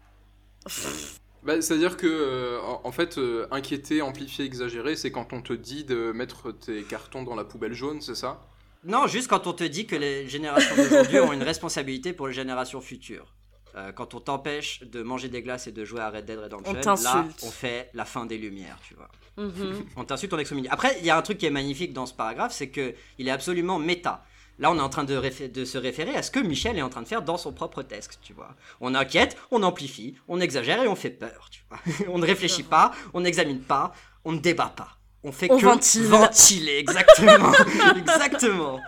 Bah, 1.44 1.62
C'est-à-dire 1.62 1.98
que, 1.98 2.08
euh, 2.08 2.60
en, 2.62 2.82
en 2.86 2.92
fait, 2.92 3.18
euh, 3.18 3.48
inquiéter, 3.52 4.02
amplifier, 4.02 4.46
exagérer, 4.46 4.96
c'est 4.96 5.12
quand 5.12 5.34
on 5.34 5.42
te 5.42 5.54
dit 5.54 5.84
de 5.84 6.12
mettre 6.12 6.52
tes 6.52 6.84
cartons 6.84 7.24
dans 7.24 7.36
la 7.36 7.44
poubelle 7.44 7.74
jaune, 7.74 8.02
c'est 8.02 8.16
ça? 8.16 8.42
Non, 8.86 9.08
juste 9.08 9.28
quand 9.28 9.46
on 9.46 9.54
te 9.54 9.64
dit 9.64 9.86
que 9.86 9.96
les 9.96 10.28
générations 10.28 10.76
d'aujourd'hui 10.76 11.20
ont 11.20 11.34
une 11.34 11.44
responsabilité 11.44 12.14
pour 12.14 12.28
les 12.28 12.34
générations 12.34 12.82
futures. 12.82 13.34
Euh, 13.76 13.92
quand 13.92 14.14
on 14.14 14.20
t'empêche 14.20 14.82
de 14.84 15.02
manger 15.02 15.30
des 15.30 15.42
glaces 15.42 15.66
et 15.68 15.72
de 15.72 15.84
jouer 15.84 16.02
à 16.02 16.10
Red 16.10 16.26
Dead 16.26 16.38
Redemption, 16.40 16.74
là, 16.74 16.80
t'insulte. 16.82 17.42
on 17.44 17.50
fait 17.50 17.90
la 17.94 18.06
fin 18.06 18.26
des 18.26 18.38
lumières, 18.38 18.78
tu 18.88 18.94
vois. 18.94 19.10
Mhm. 19.38 19.86
On 19.96 20.04
t'insulte, 20.04 20.32
on 20.32 20.38
excommunie. 20.38 20.68
Après, 20.70 20.96
il 21.00 21.06
y 21.06 21.10
a 21.10 21.18
un 21.18 21.22
truc 21.24 21.40
qui 21.40 21.48
est 21.48 21.52
magnifique 21.52 21.92
dans 21.92 22.06
ce 22.06 22.14
paragraphe, 22.14 22.52
c'est 22.54 22.70
que 22.70 22.94
il 23.18 23.28
est 23.28 23.32
absolument 23.32 23.80
méta. 23.80 24.24
Là, 24.60 24.70
on 24.70 24.78
est 24.78 24.82
en 24.82 24.90
train 24.90 25.04
de 25.04 25.20
se 25.66 25.78
référer 25.80 26.16
à 26.16 26.22
ce 26.22 26.30
que 26.30 26.40
Michel 26.40 26.78
est 26.78 26.84
en 26.84 26.90
train 26.90 27.02
de 27.02 27.08
faire 27.08 27.24
dans 27.24 27.38
son 27.38 27.52
propre 27.52 27.82
texte, 27.82 28.20
tu 28.22 28.34
vois. 28.34 28.56
On 28.80 28.94
inquiète, 28.94 29.36
on 29.50 29.64
amplifie, 29.64 30.16
on 30.28 30.40
exagère 30.40 30.84
et 30.84 30.88
on 30.88 30.96
fait 30.96 31.10
peur, 31.10 31.48
tu 31.50 31.64
vois. 31.68 31.80
on 32.14 32.20
ne 32.20 32.26
réfléchit 32.28 32.62
pas, 32.62 32.92
on 33.16 33.22
n'examine 33.22 33.62
pas, 33.62 33.94
on 34.24 34.34
ne 34.34 34.38
débat 34.40 34.72
pas. 34.76 35.00
On 35.24 35.32
fait 35.32 35.50
On 35.50 35.58
que 35.58 35.66
ventile. 35.66 36.04
ventiler, 36.04 36.78
exactement. 36.78 37.52
exactement. 37.98 38.80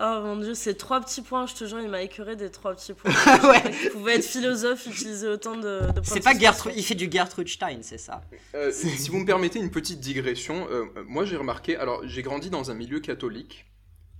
Oh 0.00 0.20
mon 0.22 0.36
dieu, 0.36 0.54
ces 0.54 0.76
trois 0.76 1.00
petits 1.00 1.22
points, 1.22 1.46
je 1.46 1.54
te 1.54 1.64
jure, 1.66 1.80
il 1.80 1.88
m'a 1.88 2.02
écœuré 2.02 2.36
des 2.36 2.50
trois 2.50 2.72
petits 2.74 2.92
points. 2.94 3.10
ouais. 3.50 3.62
Il 3.84 3.90
pouvait 3.90 4.14
être 4.16 4.24
philosophe, 4.24 4.86
utiliser 4.86 5.26
autant 5.26 5.56
de, 5.56 5.80
de 5.80 5.92
points 5.92 6.02
C'est 6.04 6.20
pas. 6.20 6.38
Gertrude, 6.38 6.72
il 6.76 6.84
fait 6.84 6.94
du 6.94 7.10
Gertrude 7.10 7.48
Stein, 7.48 7.78
c'est 7.82 7.98
ça. 7.98 8.22
Euh, 8.54 8.70
si 8.70 9.08
vous 9.10 9.18
me 9.18 9.26
permettez 9.26 9.58
une 9.58 9.70
petite 9.72 9.98
digression, 9.98 10.68
euh, 10.70 10.84
euh, 10.96 11.04
moi 11.06 11.24
j'ai 11.24 11.36
remarqué, 11.36 11.76
alors 11.76 12.06
j'ai 12.06 12.22
grandi 12.22 12.48
dans 12.48 12.70
un 12.70 12.74
milieu 12.74 13.00
catholique, 13.00 13.66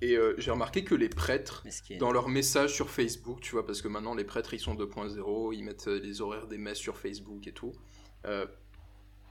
et 0.01 0.17
euh, 0.17 0.35
j'ai 0.39 0.51
remarqué 0.51 0.83
que 0.83 0.97
les 0.97 1.09
prêtres, 1.09 1.65
dans 2.01 2.11
leurs 2.11 2.29
messages 2.29 2.75
sur 2.75 2.91
Facebook, 2.91 3.41
tu 3.41 3.53
vois, 3.53 3.65
parce 3.65 3.81
que 3.81 3.87
maintenant 3.89 4.15
les 4.17 4.25
prêtres 4.25 4.55
ils 4.55 4.61
sont 4.61 4.75
2.0, 4.75 5.55
ils 5.55 5.63
mettent 5.63 5.87
les 5.87 6.21
horaires 6.21 6.49
des 6.49 6.59
messes 6.59 6.79
sur 6.79 6.97
Facebook 6.99 7.47
et 7.47 7.53
tout, 7.53 7.73
euh, 8.27 8.47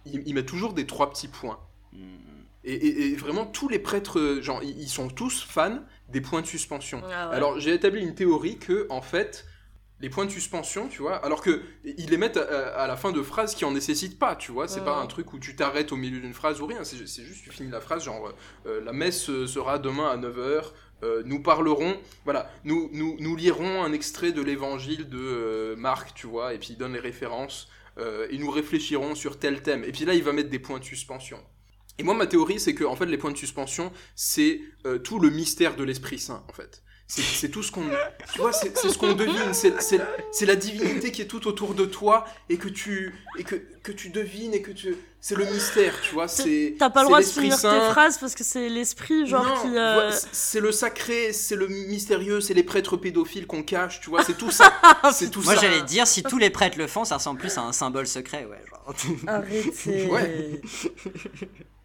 ils, 0.05 0.23
ils 0.25 0.33
mettent 0.33 0.45
toujours 0.45 0.71
des 0.73 0.85
trois 0.87 1.09
petits 1.09 1.27
points. 1.27 1.59
Hmm. 1.91 2.15
Et, 2.63 2.73
et- 2.73 3.07
et 3.11 3.15
vraiment 3.15 3.45
tous 3.45 3.69
les 3.69 3.79
prêtres, 3.79 4.39
genre, 4.41 4.61
ils 4.63 4.77
ils 4.81 4.89
sont 4.89 5.07
tous 5.09 5.41
fans 5.43 5.79
des 6.09 6.21
points 6.21 6.41
de 6.41 6.47
suspension. 6.47 7.01
Ah 7.11 7.29
ouais. 7.29 7.35
Alors 7.35 7.59
j'ai 7.59 7.73
établi 7.73 8.01
une 8.01 8.15
théorie 8.15 8.57
que, 8.57 8.87
en 8.89 9.01
fait, 9.01 9.45
les 9.99 10.09
points 10.09 10.25
de 10.25 10.31
suspension, 10.31 10.87
tu 10.87 11.01
vois, 11.01 11.15
alors 11.15 11.41
que 11.41 11.61
ils 11.83 12.09
les 12.09 12.17
mettent 12.17 12.37
à, 12.37 12.75
à 12.83 12.87
la 12.87 12.95
fin 12.95 13.11
de 13.11 13.21
phrases 13.23 13.55
qui 13.55 13.65
en 13.65 13.71
nécessitent 13.71 14.19
pas, 14.19 14.35
tu 14.35 14.51
vois, 14.51 14.67
c'est 14.67 14.79
Ouais. 14.79 14.85
pas 14.85 14.97
un 14.97 15.07
truc 15.07 15.33
où 15.33 15.39
tu 15.39 15.55
t'arrêtes 15.55 15.91
au 15.91 15.95
milieu 15.95 16.19
d'une 16.19 16.33
phrase 16.35 16.61
ou 16.61 16.67
rien, 16.67 16.83
c'est 16.83 16.97
juste 16.97 17.43
tu 17.43 17.49
finis 17.49 17.71
la 17.71 17.81
phrase 17.81 18.03
genre 18.03 18.31
euh, 18.67 18.81
la 18.83 18.93
messe 18.93 19.29
euh, 19.29 19.47
sera 19.47 19.79
demain 19.79 20.07
à 20.07 20.17
9h, 20.17 20.71
nous 21.25 21.41
parlerons, 21.43 21.95
voilà, 22.25 22.51
nous, 22.63 22.89
nous, 22.93 23.17
nous 23.19 23.35
lirons 23.35 23.83
un 23.83 23.91
extrait 23.93 24.31
de 24.31 24.41
l'évangile 24.41 25.07
de 25.09 25.17
euh, 25.19 25.75
Marc, 25.75 26.13
tu 26.15 26.25
vois, 26.27 26.53
et 26.55 26.57
puis 26.59 26.69
il 26.71 26.77
donne 26.77 26.93
les 26.93 26.99
références, 26.99 27.67
euh, 27.99 28.27
et 28.31 28.37
nous 28.39 28.49
réfléchirons 28.49 29.13
sur 29.15 29.37
tel 29.39 29.61
thème, 29.63 29.83
et 29.83 29.91
puis 29.91 30.05
là 30.05 30.13
il 30.15 30.23
va 30.23 30.31
mettre 30.33 30.49
des 30.49 30.59
points 30.59 30.79
de 30.79 30.83
suspension. 30.83 31.39
Et 31.99 32.03
moi, 32.03 32.13
ma 32.13 32.27
théorie, 32.27 32.59
c'est 32.59 32.73
que 32.75 32.83
en 32.83 32.95
fait, 32.95 33.05
les 33.07 33.17
points 33.17 33.31
de 33.31 33.37
suspension, 33.37 33.91
c'est 34.15 34.61
euh, 34.85 34.99
tout 34.99 35.19
le 35.19 35.29
mystère 35.29 35.75
de 35.75 35.83
l'Esprit 35.83 36.19
Saint, 36.19 36.43
en 36.49 36.53
fait. 36.53 36.83
C'est- 37.09 37.47
tout 37.47 37.63
ce 37.63 37.71
qu'on, 37.71 37.85
tu 38.33 38.39
vois, 38.41 38.51
c'est 38.51 38.77
c'est 38.77 38.89
ce 38.89 38.97
qu'on 38.97 39.13
devine. 39.13 39.53
C'est 39.53 39.81
c'est- 39.81 40.01
c'est 40.33 40.45
la 40.45 40.57
divinité 40.57 41.09
qui 41.09 41.21
est 41.21 41.25
tout 41.25 41.47
autour 41.47 41.73
de 41.73 41.85
toi 41.85 42.25
et 42.49 42.57
que 42.57 42.67
tu 42.67 43.15
et 43.39 43.45
que, 43.45 43.55
que 43.81 43.93
tu 43.93 44.09
devines 44.09 44.53
et 44.53 44.61
que 44.61 44.71
tu, 44.71 44.93
c'est 45.21 45.35
le 45.35 45.45
mystère, 45.45 45.93
tu 46.01 46.13
vois. 46.13 46.27
C'est 46.27 46.75
T'as 46.77 46.89
pas 46.89 47.03
le 47.03 47.07
droit 47.07 47.21
de 47.21 47.25
finir 47.25 47.57
Saint. 47.57 47.79
tes 47.79 47.91
phrases 47.93 48.17
parce 48.17 48.35
que 48.35 48.43
c'est 48.43 48.67
l'esprit, 48.67 49.25
genre, 49.25 49.45
Non, 49.47 49.61
qui. 49.61 49.77
euh, 49.77 50.11
c'est- 50.33 50.59
le 50.59 50.73
sacré, 50.73 51.31
c'est 51.31 51.55
le 51.55 51.67
mystérieux, 51.69 52.41
c'est 52.41 52.53
les 52.53 52.63
prêtres 52.63 52.97
pédophiles 52.97 53.47
qu'on 53.47 53.63
cache, 53.63 54.01
tu 54.01 54.09
vois. 54.09 54.25
C'est 54.25 54.37
tout 54.37 54.51
ça. 54.51 54.73
c'est 55.13 55.29
tout 55.31 55.41
Moi 55.43 55.55
j'allais 55.55 55.83
dire, 55.83 56.05
si 56.05 56.23
tous 56.23 56.37
les 56.37 56.49
prêtres 56.49 56.77
le 56.77 56.87
font, 56.87 57.05
ça 57.05 57.15
ressemble 57.15 57.39
plus 57.39 57.57
à 57.57 57.61
un 57.61 57.71
symbole 57.71 58.05
secret, 58.05 58.45
ouais. 58.45 58.61
genre. 58.69 58.93
Arrêtez. 59.27 60.07
Ouais. 60.11 60.61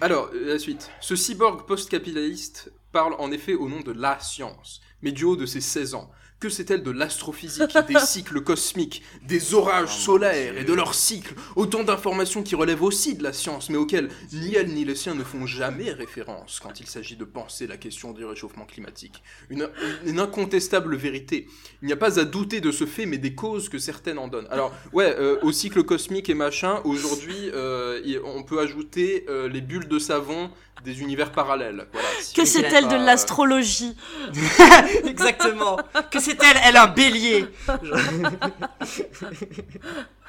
Alors, 0.00 0.30
euh, 0.32 0.52
la 0.52 0.58
suite. 0.60 0.90
Ce 1.00 1.16
cyborg 1.16 1.66
post-capitaliste 1.66 2.72
parle 2.92 3.14
en 3.18 3.32
effet 3.32 3.54
au 3.54 3.68
nom 3.68 3.80
de 3.80 3.90
la 3.90 4.20
science, 4.20 4.80
mais 5.02 5.10
du 5.10 5.24
haut 5.24 5.34
de 5.34 5.44
ses 5.44 5.60
16 5.60 5.94
ans. 5.94 6.10
Que 6.40 6.48
sait-elle 6.48 6.84
de 6.84 6.92
l'astrophysique, 6.92 7.76
des 7.88 7.98
cycles 8.06 8.40
cosmiques, 8.42 9.02
des 9.26 9.54
orages 9.54 9.90
Oh, 9.92 10.00
solaires 10.00 10.56
et 10.56 10.62
de 10.62 10.72
leurs 10.72 10.94
cycles? 10.94 11.34
Autant 11.56 11.82
d'informations 11.82 12.44
qui 12.44 12.54
relèvent 12.54 12.84
aussi 12.84 13.16
de 13.16 13.24
la 13.24 13.32
science, 13.32 13.70
mais 13.70 13.76
auxquelles 13.76 14.08
ni 14.32 14.54
elle 14.54 14.68
ni 14.68 14.84
les 14.84 14.94
siens 14.94 15.16
ne 15.16 15.24
font 15.24 15.46
jamais 15.46 15.90
référence 15.90 16.60
quand 16.62 16.78
il 16.78 16.86
s'agit 16.86 17.16
de 17.16 17.24
penser 17.24 17.66
la 17.66 17.76
question 17.76 18.12
du 18.12 18.24
réchauffement 18.24 18.66
climatique. 18.66 19.20
Une, 19.50 19.68
une 20.06 20.20
incontestable 20.20 20.94
vérité. 20.94 21.48
Il 21.82 21.86
n'y 21.86 21.92
a 21.92 21.96
pas 21.96 22.20
à 22.20 22.24
douter 22.24 22.60
de 22.60 22.70
ce 22.70 22.86
fait, 22.86 23.06
mais 23.06 23.18
des 23.18 23.34
causes 23.34 23.68
que 23.68 23.78
certaines 23.78 24.18
en 24.18 24.28
donnent. 24.28 24.48
Alors, 24.50 24.72
ouais, 24.92 25.12
euh, 25.18 25.38
au 25.42 25.50
cycle 25.50 25.82
cosmique 25.82 26.28
et 26.28 26.34
machin, 26.34 26.80
aujourd'hui, 26.84 27.50
euh, 27.52 28.20
on 28.24 28.44
peut 28.44 28.60
ajouter 28.60 29.26
euh, 29.28 29.48
les 29.48 29.60
bulles 29.60 29.88
de 29.88 29.98
savon 29.98 30.50
des 30.84 31.00
univers 31.00 31.32
parallèles. 31.32 31.86
Voilà, 31.92 32.08
si 32.20 32.34
Que 32.34 32.44
c'est-elle 32.44 32.88
de 32.88 32.96
l'astrologie 32.96 33.96
Exactement. 35.04 35.78
Que 36.10 36.20
c'est 36.20 36.42
elle 36.42 36.56
Elle 36.64 36.76
un 36.76 36.86
bélier. 36.86 37.46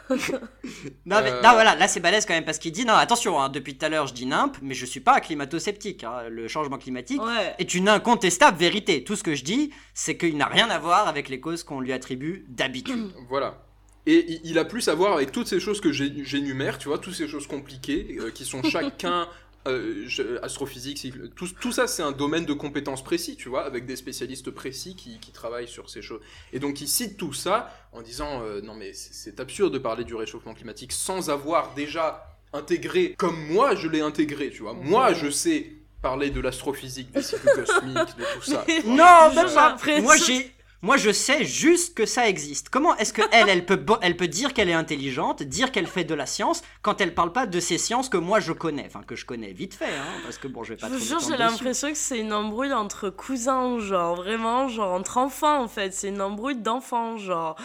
non, 0.10 1.22
mais, 1.22 1.32
Euh. 1.32 1.42
non, 1.44 1.52
voilà, 1.54 1.76
là 1.76 1.88
c'est 1.88 2.00
balèze 2.00 2.26
quand 2.26 2.34
même 2.34 2.46
parce 2.46 2.58
qu'il 2.58 2.72
dit 2.72 2.84
non, 2.86 2.94
attention, 2.96 3.40
hein, 3.40 3.50
depuis 3.50 3.78
tout 3.78 3.86
à 3.86 3.90
l'heure 3.90 4.08
je 4.08 4.14
dis 4.14 4.26
nimp, 4.26 4.58
mais 4.62 4.74
je 4.74 4.86
suis 4.86 5.00
pas 5.02 5.20
climato-sceptique. 5.20 6.04
hein. 6.04 6.24
Le 6.30 6.48
changement 6.48 6.78
climatique 6.80 7.22
Ouais. 7.22 7.54
est 7.60 7.74
une 7.76 7.88
incontestable 7.90 8.58
vérité. 8.58 9.04
Tout 9.04 9.16
ce 9.16 9.24
que 9.24 9.36
je 9.36 9.44
dis, 9.44 9.72
c'est 9.94 10.18
qu'il 10.18 10.36
n'a 10.38 10.48
rien 10.48 10.70
à 10.70 10.80
voir 10.80 11.08
avec 11.08 11.30
les 11.30 11.40
causes 11.40 11.64
qu'on 11.64 11.80
lui 11.80 11.94
attribue 11.94 12.46
d'habitude. 12.50 13.12
Voilà. 13.30 13.64
Et 14.08 14.40
il- 14.44 14.58
a 14.58 14.66
plus 14.66 14.88
à 14.88 14.96
voir 14.96 15.14
avec 15.14 15.32
toutes 15.32 15.48
ces 15.48 15.60
choses 15.60 15.80
que 15.82 15.92
j'ai- 15.92 16.24
j'énumère, 16.26 16.80
tu 16.80 16.88
vois, 16.88 16.98
toutes 16.98 17.14
ces 17.14 17.28
choses 17.28 17.46
compliquées, 17.46 18.18
euh, 18.20 18.32
qui 18.32 18.46
sont 18.46 18.64
chacun 18.64 19.28
euh, 19.68 20.04
je- 20.08 20.42
astrophysique, 20.44 21.06
tout, 21.36 21.48
tout 21.60 21.72
ça 21.72 21.86
c'est 21.88 22.02
un 22.02 22.12
domaine 22.12 22.46
de 22.46 22.54
compétences 22.54 23.04
précis, 23.04 23.36
tu 23.36 23.50
vois, 23.50 23.66
avec 23.66 23.86
des 23.86 23.96
spécialistes 23.96 24.52
précis 24.52 24.96
qui, 24.96 25.20
qui 25.20 25.32
travaillent 25.32 25.68
sur 25.68 25.90
ces 25.90 26.02
choses. 26.02 26.22
Et 26.54 26.60
donc 26.60 26.82
il 26.82 26.88
cite 26.88 27.18
tout 27.18 27.34
ça 27.34 27.74
en 27.92 28.02
disant, 28.02 28.42
euh, 28.44 28.62
non 28.62 28.74
mais 28.74 28.94
c'est 28.94 29.40
absurde 29.40 29.74
de 29.74 29.80
parler 29.80 30.04
du 30.06 30.16
réchauffement 30.16 30.54
climatique 30.54 30.92
sans 30.94 31.30
avoir 31.30 31.74
déjà 31.76 32.26
intégré, 32.54 33.16
comme 33.18 33.40
moi 33.48 33.76
je 33.76 33.88
l'ai 33.88 34.02
intégré, 34.02 34.50
tu 34.50 34.64
vois. 34.64 34.74
Moi 34.74 35.14
je 35.14 35.30
sais 35.30 35.72
parler 36.02 36.30
de 36.30 36.40
l'astrophysique, 36.40 37.12
des 37.12 37.22
cycles 37.22 37.50
cosmiques, 37.54 38.18
de 38.18 38.24
tout 38.36 38.42
ça. 38.42 38.66
Non, 38.86 39.34
même 39.36 39.54
pas. 39.54 39.76
Moi 40.02 40.16
j'ai. 40.18 40.52
Moi, 40.82 40.96
je 40.96 41.12
sais 41.12 41.44
juste 41.44 41.94
que 41.94 42.06
ça 42.06 42.30
existe. 42.30 42.70
Comment 42.70 42.96
est-ce 42.96 43.12
que 43.12 43.22
elle, 43.32 43.50
elle 43.50 43.66
peut, 43.66 43.84
elle 44.02 44.16
peut 44.16 44.30
dire 44.30 44.54
qu'elle 44.54 44.70
est 44.70 44.74
intelligente, 44.74 45.44
dire 45.44 45.74
qu'elle 45.74 45.88
fait 45.88 46.06
de 46.06 46.16
la 46.16 46.26
science, 46.26 46.62
quand 46.82 47.02
elle 47.02 47.14
parle 47.14 47.34
pas 47.34 47.48
de 47.48 47.60
ces 47.60 47.78
sciences 47.78 48.08
que 48.08 48.16
moi 48.16 48.40
je 48.40 48.54
connais, 48.54 48.86
enfin 48.86 49.04
que 49.04 49.18
je 49.18 49.26
connais 49.26 49.52
vite 49.52 49.74
fait, 49.74 49.86
hein, 49.86 50.22
parce 50.24 50.38
que 50.38 50.48
bon, 50.48 50.64
je 50.64 50.74
vais 50.74 50.78
pas 50.78 50.88
Je 50.88 50.94
vous 50.94 51.06
jure, 51.06 51.20
j'ai 51.20 51.36
l'impression 51.36 51.90
que 51.92 51.98
c'est 51.98 52.20
une 52.20 52.32
embrouille 52.32 52.72
entre 52.72 53.10
cousins, 53.10 53.80
genre 53.80 54.16
vraiment, 54.16 54.70
genre 54.70 54.94
entre 54.94 55.18
enfants 55.18 55.62
en 55.62 55.68
fait. 55.68 55.94
C'est 55.94 56.08
une 56.08 56.22
embrouille 56.22 56.56
d'enfants, 56.58 57.18
genre. 57.18 57.58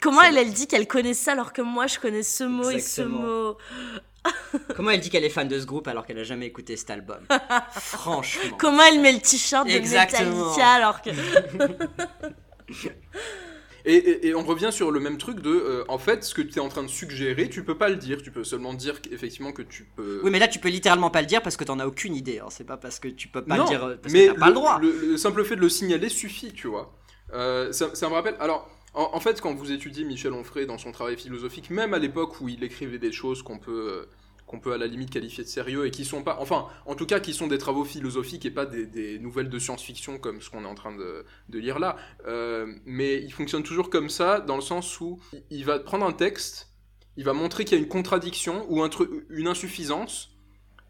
Comment 0.00 0.22
elle, 0.22 0.36
elle 0.36 0.52
dit 0.52 0.66
qu'elle 0.66 0.88
connaît 0.88 1.14
ça 1.14 1.32
alors 1.32 1.52
que 1.52 1.62
moi 1.62 1.86
je 1.86 2.00
connais 2.00 2.24
ce 2.24 2.42
mot 2.42 2.68
Exactement. 2.70 2.74
et 2.74 2.80
ce 2.80 3.02
mot? 3.02 3.56
Comment 4.76 4.90
elle 4.90 5.00
dit 5.00 5.10
qu'elle 5.10 5.24
est 5.24 5.28
fan 5.30 5.48
de 5.48 5.58
ce 5.58 5.66
groupe 5.66 5.88
alors 5.88 6.06
qu'elle 6.06 6.18
a 6.18 6.24
jamais 6.24 6.46
écouté 6.46 6.76
cet 6.76 6.90
album? 6.90 7.18
Franchement. 7.72 8.56
Comment 8.58 8.82
elle 8.84 9.00
met 9.00 9.12
le 9.12 9.20
t-shirt 9.20 9.66
de 9.66 9.72
Exactement. 9.72 10.30
Metallica 10.50 10.68
alors 10.68 11.02
que. 11.02 11.10
Et, 13.84 13.94
et- 13.96 14.28
et 14.28 14.34
on 14.36 14.44
revient 14.44 14.70
sur 14.70 14.92
le 14.92 15.00
même 15.00 15.18
truc 15.18 15.40
de, 15.40 15.50
euh, 15.50 15.84
en 15.88 15.98
fait, 15.98 16.22
ce 16.22 16.34
que 16.34 16.42
tu 16.42 16.58
es 16.58 16.60
en 16.60 16.68
train 16.68 16.84
de 16.84 16.88
suggérer, 16.88 17.48
tu 17.48 17.64
peux 17.64 17.76
pas 17.76 17.88
le 17.88 17.96
dire, 17.96 18.22
tu 18.22 18.30
peux 18.30 18.44
seulement 18.44 18.74
dire 18.74 19.00
effectivement 19.10 19.50
que 19.50 19.62
tu 19.62 19.82
peux. 19.96 20.20
Oui, 20.22 20.30
mais 20.30 20.38
là, 20.38 20.46
tu 20.46 20.60
peux 20.60 20.68
littéralement 20.68 21.10
pas 21.10 21.20
le 21.20 21.26
dire 21.26 21.42
parce 21.42 21.56
que 21.56 21.64
t'en 21.64 21.80
as 21.80 21.86
aucune 21.88 22.14
idée. 22.14 22.38
hein. 22.38 22.46
C'est 22.48 22.62
pas 22.62 22.76
parce 22.76 23.00
que 23.00 23.08
tu 23.08 23.26
peux 23.26 23.44
pas 23.44 23.56
non, 23.56 23.64
le 23.64 23.68
dire 23.68 23.84
euh, 23.84 23.96
parce 24.00 24.12
mais 24.12 24.28
que 24.28 24.32
t'as 24.34 24.38
pas 24.38 24.46
le 24.48 24.54
droit. 24.54 24.78
Le, 24.80 25.16
simple 25.16 25.44
fait 25.44 25.56
de 25.56 25.60
le 25.62 25.68
signaler 25.68 26.08
suffit, 26.08 26.52
tu 26.52 26.68
vois. 26.68 26.94
Euh, 27.34 27.72
ça, 27.72 27.92
ça 27.96 28.08
me 28.08 28.14
rappelle. 28.14 28.36
Alors, 28.38 28.70
en, 28.94 29.10
en 29.14 29.20
fait, 29.20 29.40
quand 29.40 29.54
vous 29.54 29.72
étudiez 29.72 30.04
Michel 30.04 30.32
Onfray 30.32 30.66
dans 30.66 30.78
son 30.78 30.92
travail 30.92 31.16
philosophique, 31.16 31.70
même 31.70 31.94
à 31.94 31.98
l'époque 31.98 32.40
où 32.40 32.48
il 32.48 32.62
écrivait 32.64 32.98
des 32.98 33.12
choses 33.12 33.42
qu'on 33.42 33.58
peut. 33.58 33.88
euh, 33.92 34.06
qu'on 34.44 34.60
peut 34.60 34.72
à 34.74 34.76
la 34.76 34.86
limite 34.86 35.08
qualifier 35.08 35.44
de 35.44 35.48
sérieux 35.48 35.86
et 35.86 35.90
qui 35.90 36.04
sont 36.04 36.22
pas, 36.22 36.36
enfin, 36.38 36.66
en 36.84 36.94
tout 36.94 37.06
cas, 37.06 37.20
qui 37.20 37.32
sont 37.32 37.46
des 37.46 37.56
travaux 37.56 37.84
philosophiques 37.86 38.44
et 38.44 38.50
pas 38.50 38.66
des, 38.66 38.84
des 38.84 39.18
nouvelles 39.18 39.48
de 39.48 39.58
science-fiction 39.58 40.18
comme 40.18 40.42
ce 40.42 40.50
qu'on 40.50 40.64
est 40.64 40.68
en 40.68 40.74
train 40.74 40.94
de, 40.94 41.24
de 41.48 41.58
lire 41.58 41.78
là. 41.78 41.96
Euh, 42.26 42.66
mais 42.84 43.22
il 43.22 43.32
fonctionne 43.32 43.62
toujours 43.62 43.88
comme 43.88 44.10
ça, 44.10 44.40
dans 44.40 44.56
le 44.56 44.60
sens 44.60 45.00
où 45.00 45.18
il- 45.48 45.64
va 45.64 45.78
prendre 45.78 46.04
un 46.04 46.12
texte, 46.12 46.70
il 47.16 47.24
va 47.24 47.32
montrer 47.32 47.64
qu'il 47.64 47.78
y 47.78 47.80
a 47.80 47.82
une 47.82 47.88
contradiction 47.88 48.66
ou 48.68 48.82
un 48.82 48.90
une 49.30 49.46
insuffisance, 49.48 50.36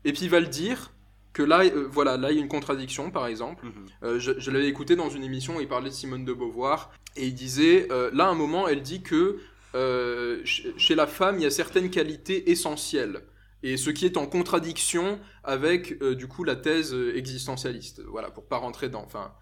et 0.04 0.12
puis 0.12 0.22
il 0.24 0.30
va 0.30 0.40
le 0.40 0.48
dire 0.48 0.92
que 1.32 1.42
là, 1.44 1.60
euh, 1.64 1.86
voilà, 1.88 2.16
là 2.16 2.32
il 2.32 2.36
y 2.36 2.40
a 2.40 2.42
une 2.42 2.48
contradiction, 2.48 3.12
par 3.12 3.26
exemple. 3.28 3.64
Mhm. 3.66 3.72
Euh, 4.02 4.18
je 4.18 4.32
je 4.40 4.50
l'avais 4.50 4.66
écouté 4.68 4.96
dans 4.96 5.08
une 5.08 5.22
émission, 5.22 5.60
il 5.60 5.68
parlait 5.68 5.90
de 5.90 5.94
Simone 5.94 6.24
de 6.24 6.32
Beauvoir, 6.32 6.90
et 7.16 7.26
il 7.26 7.34
disait, 7.34 7.88
euh, 7.90 8.10
là, 8.12 8.26
à 8.26 8.28
un 8.30 8.34
moment, 8.34 8.68
elle 8.68 8.82
dit 8.82 9.02
que 9.02 9.38
euh, 9.74 10.38
ch- 10.44 10.68
chez 10.76 10.94
la 10.94 11.06
femme, 11.06 11.38
il 11.38 11.42
y 11.42 11.46
a 11.46 11.50
certaines 11.50 11.90
qualités 11.90 12.50
essentielles, 12.50 13.22
et 13.62 13.76
ce 13.76 13.90
qui 13.90 14.04
est 14.06 14.16
en 14.16 14.26
contradiction 14.26 15.18
avec, 15.44 16.02
euh, 16.02 16.14
du 16.14 16.28
coup, 16.28 16.44
la 16.44 16.56
thèse 16.56 16.94
existentialiste. 17.14 18.02
Voilà, 18.08 18.30
pour 18.30 18.46
pas 18.46 18.58
rentrer 18.58 18.88
dans, 18.88 19.02
enfin, 19.02 19.32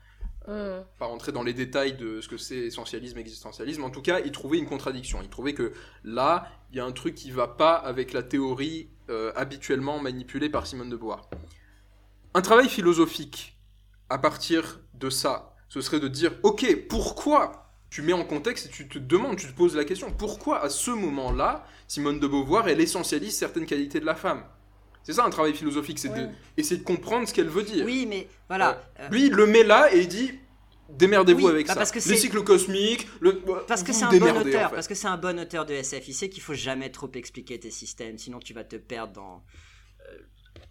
Hmm. 0.47 0.81
pas 0.99 1.07
rentrer 1.07 1.33
dans 1.33 1.43
les 1.43 1.53
détails 1.53 1.95
de 1.97 2.21
ce 2.23 2.29
que 2.29 2.39
c'est 2.39 2.57
essentialisme, 2.57 3.19
existentialisme. 3.19 3.85
En 3.85 3.91
tout 3.91 4.01
cas, 4.03 4.21
il 4.21 4.33
trouvait 4.33 4.59
une 4.59 4.67
contradiction. 4.67 5.21
Il 5.23 5.29
trouvait 5.29 5.53
que 5.55 5.73
là, 6.03 6.49
il 6.73 6.77
y 6.79 6.81
a 6.81 6.85
un 6.85 6.93
truc 6.93 7.15
qui 7.15 7.31
va 7.31 7.47
pas 7.47 7.75
avec 7.75 8.13
la 8.13 8.23
théorie 8.23 8.89
habituellement 9.37 10.01
manipulée 10.01 10.49
par 10.49 10.67
Simone 10.67 10.89
de 10.89 10.97
Beauvoir. 10.97 11.29
Un 12.35 12.43
travail 12.43 12.69
philosophique 12.69 13.59
à 14.09 14.19
partir 14.19 14.81
de 14.95 15.11
ça, 15.11 15.50
ce 15.71 15.81
serait 15.81 16.01
de 16.01 16.09
dire, 16.09 16.33
ok, 16.43 16.87
pourquoi 16.89 17.73
tu 17.89 18.03
mets 18.03 18.13
en 18.13 18.25
contexte 18.25 18.67
et 18.67 18.69
tu 18.69 18.87
te 18.87 18.99
demandes, 18.99 19.37
tu 19.37 19.47
te 19.47 19.53
poses 19.57 19.75
la 19.75 19.85
question, 19.85 20.11
pourquoi 20.13 20.63
à 20.63 20.69
ce 20.69 20.91
moment-là, 20.91 21.65
Simone 21.89 22.21
de 22.21 22.27
Beauvoir, 22.27 22.69
elle 22.69 22.81
essentialise 22.81 23.35
certaines 23.37 23.67
qualités 23.67 23.99
de 24.01 24.05
la 24.07 24.15
femme? 24.15 24.45
C'est 25.03 25.15
ça 25.15 25.25
un 25.25 25.31
travail 25.31 25.55
philosophique, 25.55 25.99
c'est 25.99 26.11
Ouais. 26.11 26.29
d'essayer 26.57 26.77
de 26.79 26.85
comprendre 26.85 27.27
ce 27.27 27.33
qu'elle 27.33 27.49
veut 27.49 27.63
dire. 27.63 27.87
Oui, 27.87 28.05
mais 28.07 28.29
voilà. 28.49 28.83
euh, 29.01 29.09
Lui, 29.09 29.27
il 29.27 29.33
le 29.33 29.47
met 29.47 29.65
là 29.65 29.93
et 29.95 30.01
il 30.01 30.09
dit 30.09 30.33
démerdez-vous 30.91 31.47
Oui, 31.47 31.51
avec 31.53 31.67
bah 31.69 31.73
ça. 31.75 31.79
parce 31.79 31.91
que 31.93 32.01
Les 32.09 32.17
cycles 32.17 32.43
cosmiques, 32.45 33.09
le... 33.21 33.41
Parce 33.67 33.83
que 33.83 33.93
c'est 33.93 34.05
un 34.05 34.11
bon 34.11 34.37
auteur, 34.37 34.67
en 34.67 34.69
fait. 34.71 34.75
parce 34.75 34.89
que 34.89 34.95
c'est 34.95 35.07
un 35.07 35.17
bon 35.17 35.39
auteur 35.41 35.65
de 35.65 35.73
SF. 35.73 36.07
Il 36.09 36.15
sait 36.15 36.29
qu'il 36.29 36.43
faut 36.43 36.55
jamais 36.55 36.91
trop 36.91 37.11
expliquer 37.15 37.59
tes 37.61 37.71
systèmes, 37.71 38.19
sinon 38.19 38.41
tu 38.41 38.53
vas 38.55 38.65
te 38.65 38.77
perdre 38.77 39.13
dans 39.15 39.37
euh, 39.37 39.39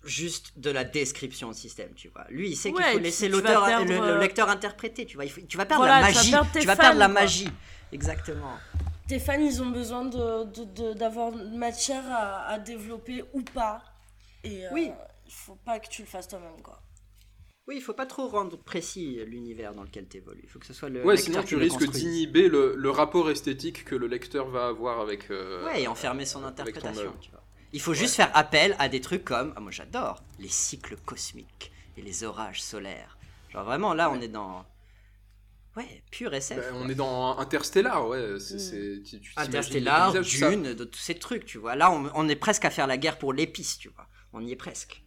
juste 0.05 0.53
de 0.57 0.69
la 0.71 0.83
description 0.83 1.49
de 1.49 1.53
système, 1.55 1.93
tu 1.93 2.09
vois. 2.09 2.25
Lui, 2.29 2.49
il 2.51 2.55
sait 2.55 2.71
qu'il 2.71 2.81
Ouais, 2.81 2.93
faut 2.93 2.99
laisser 2.99 3.27
l'auteur, 3.29 3.65
perdre, 3.65 3.85
le, 3.85 3.95
le 3.97 4.01
euh, 4.03 4.19
lecteur 4.19 4.49
interpréter, 4.49 5.05
tu 5.05 5.15
vois. 5.15 5.25
Il 5.25 5.31
faut- 5.31 5.41
tu 5.41 5.57
vas 5.57 5.65
perdre 5.65 5.83
Voilà, 5.85 6.01
la 6.01 6.07
tu 6.07 6.13
vas 6.13 6.19
magie, 6.19 6.31
perdre 6.31 6.49
tu 6.59 6.67
vas 6.67 6.75
perdre 6.75 6.99
la 6.99 7.05
quoi. 7.05 7.13
magie. 7.21 7.49
Exactement. 7.91 8.53
Tes 9.07 9.19
fans, 9.19 9.39
ils 9.39 9.61
ont 9.61 9.69
besoin 9.71 10.05
de, 10.05 10.43
de- 10.45 10.63
de- 10.65 10.93
d'avoir 10.93 11.31
matière 11.33 12.03
à, 12.11 12.45
à 12.47 12.59
développer 12.59 13.23
ou 13.33 13.41
pas. 13.41 13.83
Et 14.43 14.65
euh, 14.65 14.69
Oui. 14.71 14.91
il 15.25 15.33
faut 15.33 15.55
pas 15.65 15.79
que 15.79 15.89
tu 15.89 16.03
le 16.03 16.07
fasses 16.07 16.27
toi-même, 16.27 16.61
quoi. 16.61 16.81
Oui, 17.67 17.75
il 17.77 17.81
faut 17.81 17.93
pas 17.93 18.05
trop 18.07 18.27
rendre 18.27 18.57
précis 18.57 19.19
l'univers 19.27 19.73
dans 19.75 19.83
lequel 19.83 20.07
tu 20.07 20.17
évolues. 20.17 20.41
Il 20.43 20.49
faut 20.49 20.57
que 20.59 20.65
ce 20.65 20.73
soit 20.73 20.89
le 20.89 21.03
Ouais, 21.05 21.15
lecteur 21.15 21.33
sinon 21.33 21.43
tu 21.43 21.55
risques 21.55 21.87
d'inhiber 21.91 22.47
le, 22.47 22.73
le 22.75 22.89
rapport 22.89 23.29
esthétique 23.29 23.85
que 23.85 23.95
le 23.95 24.07
lecteur 24.07 24.47
va 24.49 24.67
avoir 24.67 24.99
avec. 25.01 25.29
euh, 25.29 25.65
Ouais, 25.65 25.83
et 25.83 25.87
enfermer 25.87 26.25
son 26.25 26.39
ton 26.41 26.47
interprétation. 26.47 27.13
tu 27.21 27.29
vois. 27.31 27.43
Il 27.73 27.81
faut 27.81 27.93
juste 27.93 28.15
faire 28.15 28.31
appel 28.35 28.75
à 28.79 28.89
des 28.89 28.99
trucs 29.01 29.23
comme, 29.23 29.53
ah, 29.55 29.59
moi 29.59 29.71
j'adore, 29.71 30.23
les 30.39 30.47
cycles 30.49 30.95
cosmiques 31.05 31.71
et 31.97 32.01
les 32.01 32.23
orages 32.23 32.61
solaires. 32.63 33.17
Genre 33.51 33.63
vraiment 33.63 33.93
là, 33.93 34.09
on 34.11 34.19
est 34.21 34.27
dans. 34.27 34.65
Ouais, 35.77 36.03
pur 36.11 36.33
SF. 36.33 36.57
bah, 36.57 36.63
quoi. 36.71 36.79
on 36.83 36.89
est 36.89 36.95
dans 36.95 37.37
Interstellar, 37.37 38.07
ouais. 38.07 38.39
c'est- 38.39 38.55
Mm. 38.55 38.59
c'est- 38.59 39.03
tu- 39.21 39.33
Interstellar, 39.37 40.11
Dune, 40.21 40.73
de 40.73 40.83
tous 40.83 40.99
ces 40.99 41.15
trucs, 41.15 41.45
tu 41.45 41.57
vois. 41.59 41.75
Là, 41.75 41.91
on, 41.91 42.09
on 42.15 42.27
est 42.27 42.35
presque 42.35 42.65
à 42.65 42.69
faire 42.71 42.87
la 42.87 42.97
guerre 42.97 43.17
pour 43.19 43.33
l'épice, 43.33 43.77
tu 43.77 43.89
vois. 43.89 44.07
On 44.33 44.41
y 44.45 44.51
est 44.51 44.55
presque. 44.55 45.03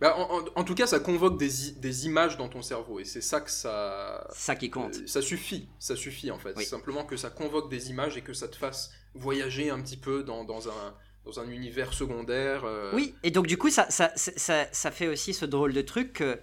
Bah, 0.00 0.14
en, 0.16 0.38
en- 0.40 0.44
en 0.56 0.64
tout 0.64 0.74
cas, 0.74 0.86
ça 0.86 1.00
convoque 1.00 1.38
des, 1.38 1.50
des 1.78 2.06
images 2.06 2.36
dans 2.36 2.48
ton 2.48 2.60
cerveau 2.62 3.00
et 3.00 3.04
c'est 3.04 3.22
ça 3.22 3.40
que 3.40 3.50
ça. 3.50 4.26
Ça 4.32 4.54
qui 4.54 4.68
compte. 4.70 4.94
Euh, 4.96 5.06
ça 5.06 5.22
suffit, 5.22 5.68
ça 5.78 5.96
suffit 5.96 6.30
en 6.30 6.38
fait. 6.38 6.52
Oui. 6.56 6.64
Simplement 6.66 7.04
que 7.04 7.16
ça 7.16 7.30
convoque 7.30 7.70
des 7.70 7.88
images 7.90 8.16
et 8.16 8.22
que 8.22 8.34
ça 8.34 8.46
te 8.46 8.56
fasse 8.56 8.90
voyager 9.14 9.70
un 9.70 9.80
petit 9.80 9.96
peu 9.96 10.22
dans, 10.22 10.44
dans 10.44 10.68
un, 10.68 10.94
dans 11.26 11.40
un 11.40 11.50
univers 11.50 11.92
secondaire. 11.92 12.62
euh, 12.64 12.92
Oui, 12.94 13.14
et 13.24 13.30
donc 13.30 13.46
du 13.46 13.58
coup, 13.58 13.68
ça, 13.68 13.90
ça, 13.90 14.12
ça, 14.16 14.66
ça- 14.72 14.90
fait 14.92 15.08
aussi 15.08 15.34
ce 15.34 15.44
drôle 15.44 15.72
de 15.72 15.82
truc 15.82 16.12
que 16.14 16.38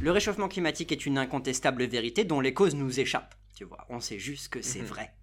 le 0.00 0.10
réchauffement 0.10 0.48
climatique 0.48 0.90
est 0.90 1.04
une 1.06 1.18
incontestable 1.18 1.84
vérité 1.84 2.24
dont 2.24 2.40
les 2.40 2.54
causes 2.54 2.74
nous 2.74 2.98
échappent. 2.98 3.34
Tu 3.54 3.64
vois, 3.64 3.86
on 3.90 4.00
sait 4.00 4.18
juste 4.18 4.48
que 4.48 4.62
c'est 4.62 4.80
Mhm. 4.80 4.86
vrai. 4.86 5.14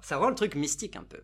Ça 0.00 0.16
rend 0.16 0.28
le 0.30 0.34
truc 0.34 0.54
mystique 0.54 0.96
un 0.96 1.02
peu. 1.02 1.20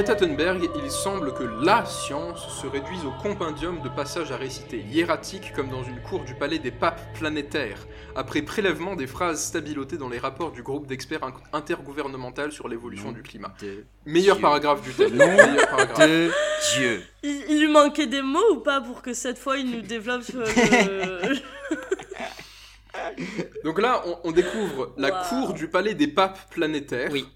Greta 0.00 0.14
Thunberg, 0.14 0.66
il 0.82 0.90
semble 0.90 1.34
que 1.34 1.42
la 1.62 1.84
science 1.84 2.48
se 2.58 2.66
réduise 2.66 3.04
au 3.04 3.10
compendium 3.22 3.82
de 3.82 3.90
passages 3.90 4.32
à 4.32 4.38
réciter, 4.38 4.78
hiératiques 4.90 5.52
comme 5.54 5.68
dans 5.68 5.82
une 5.82 6.00
cour 6.00 6.24
du 6.24 6.34
palais 6.34 6.58
des 6.58 6.70
papes 6.70 7.02
planétaires, 7.18 7.86
après 8.16 8.40
prélèvement 8.40 8.96
des 8.96 9.06
phrases 9.06 9.44
stabilotées 9.44 9.98
dans 9.98 10.08
les 10.08 10.18
rapports 10.18 10.52
du 10.52 10.62
groupe 10.62 10.86
d'experts 10.86 11.22
in- 11.22 11.34
intergouvernemental 11.52 12.50
sur 12.50 12.66
l'évolution 12.66 13.12
du 13.12 13.22
climat. 13.22 13.52
De 13.60 13.84
Meilleur 14.06 14.36
Dieu. 14.36 14.42
paragraphe 14.42 14.80
du 14.80 14.90
texte. 14.94 15.12
Non. 15.12 15.26
Meilleur 15.26 15.68
paragraphe. 15.68 16.08
de 16.08 16.30
Dieu. 16.78 17.02
Il, 17.22 17.42
il 17.50 17.60
lui 17.60 17.68
manquait 17.70 18.06
des 18.06 18.22
mots 18.22 18.52
ou 18.54 18.60
pas 18.60 18.80
pour 18.80 19.02
que 19.02 19.12
cette 19.12 19.36
fois 19.38 19.58
il 19.58 19.70
nous 19.70 19.82
développe 19.82 20.22
euh, 20.34 21.28
le... 21.28 21.36
Donc 23.64 23.78
là, 23.78 24.02
on, 24.06 24.16
on 24.24 24.32
découvre 24.32 24.94
la 24.96 25.10
cour 25.10 25.52
du 25.52 25.68
palais 25.68 25.92
des 25.92 26.08
papes 26.08 26.38
planétaires. 26.50 27.10
Oui. 27.12 27.26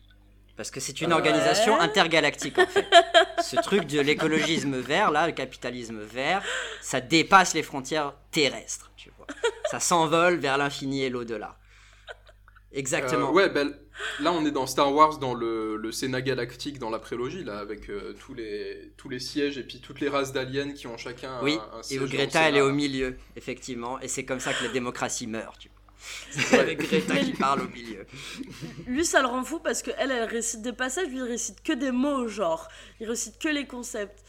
Parce 0.57 0.71
que 0.71 0.79
c'est 0.81 1.01
une 1.01 1.09
Ouais. 1.09 1.15
organisation 1.15 1.81
intergalactique 1.81 2.59
en 2.59 2.67
fait. 2.67 2.87
Ce 3.43 3.57
truc 3.57 3.87
de 3.87 4.01
l'écologisme 4.01 4.77
vert, 4.79 5.11
là, 5.11 5.27
le 5.27 5.33
capitalisme 5.33 6.01
vert, 6.01 6.43
ça 6.81 7.01
dépasse 7.01 7.55
les 7.55 7.63
frontières 7.65 8.15
terrestres, 8.31 8.91
tu 8.97 9.11
vois. 9.17 9.27
Ça 9.71 9.81
s'envole 9.81 10.37
vers 10.37 10.57
l'infini 10.57 11.03
et 11.03 11.11
l'au-delà. 11.11 11.59
Exactement. 12.73 13.29
Euh, 13.29 13.33
ouais, 13.33 13.49
ben, 13.51 13.73
là 14.21 14.33
on 14.33 14.45
est 14.45 14.51
dans 14.51 14.67
Star 14.67 14.93
Wars, 14.93 15.19
dans 15.19 15.35
le, 15.35 15.77
le 15.77 15.93
Sénat 15.93 16.23
galactique, 16.23 16.79
dans 16.81 16.91
la 16.91 16.99
prélogie, 16.99 17.45
là, 17.45 17.59
avec 17.59 17.89
euh, 17.89 18.15
tous, 18.19 18.35
les, 18.35 18.93
tous 18.97 19.09
les 19.09 19.21
sièges 19.21 19.59
et 19.59 19.63
puis 19.63 19.81
toutes 19.81 20.01
les 20.01 20.09
races 20.09 20.33
d'aliens 20.33 20.73
qui 20.73 20.87
ont 20.89 20.97
chacun 20.97 21.41
oui, 21.43 21.57
un, 21.73 21.77
un 21.77 21.81
et 21.81 21.83
siège 21.85 21.99
où 22.01 22.07
dans 22.07 22.11
le 22.13 22.17
Greta, 22.17 22.49
elle 22.49 22.57
est 22.57 22.61
au 22.61 22.73
milieu, 22.73 23.17
effectivement. 23.37 24.01
Et 24.01 24.09
c'est 24.09 24.25
comme 24.25 24.41
ça 24.41 24.53
que 24.53 24.65
la 24.65 24.71
démocratie 24.71 25.27
meurt, 25.29 25.57
tu 25.59 25.69
vois. 25.69 25.74
C'est 26.31 26.59
avec 26.59 26.79
Greta 26.81 27.17
qui 27.17 27.33
parle 27.33 27.63
au 27.63 27.69
milieu. 27.69 28.07
Lui 28.87 29.05
ça 29.05 29.21
le 29.23 29.29
rend 29.29 29.45
fou 29.45 29.61
parce 29.61 29.83
que 29.83 29.91
elle, 29.99 30.13
récite 30.25 30.63
des 30.63 30.73
passages, 30.73 31.09
lui 31.09 31.17
il 31.19 31.23
récite 31.23 31.63
que 31.63 31.73
des 31.73 31.93
mots 31.93 32.29
genre, 32.29 32.69
il 33.01 33.09
récite 33.09 33.39
que 33.39 33.49
les 33.49 33.67
concepts. 33.67 34.23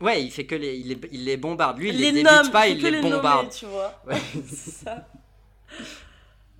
Ouais, 0.00 0.22
il 0.22 0.30
fait 0.30 0.44
que 0.46 0.54
les, 0.54 0.76
il 0.76 0.88
les, 0.88 1.00
il 1.10 1.24
les 1.24 1.36
bombarde. 1.38 1.78
Lui, 1.78 1.88
il 1.88 1.96
les 1.98 2.12
les 2.12 2.22
nomme, 2.22 2.50
pas, 2.50 2.68
il 2.68 2.82
les 2.82 3.00
bombarde. 3.00 3.46
nommer, 3.46 3.50
tu 3.54 3.64
vois. 3.66 4.02
Ouais. 4.06 4.20
C'est 4.46 4.84
ça. 4.84 5.08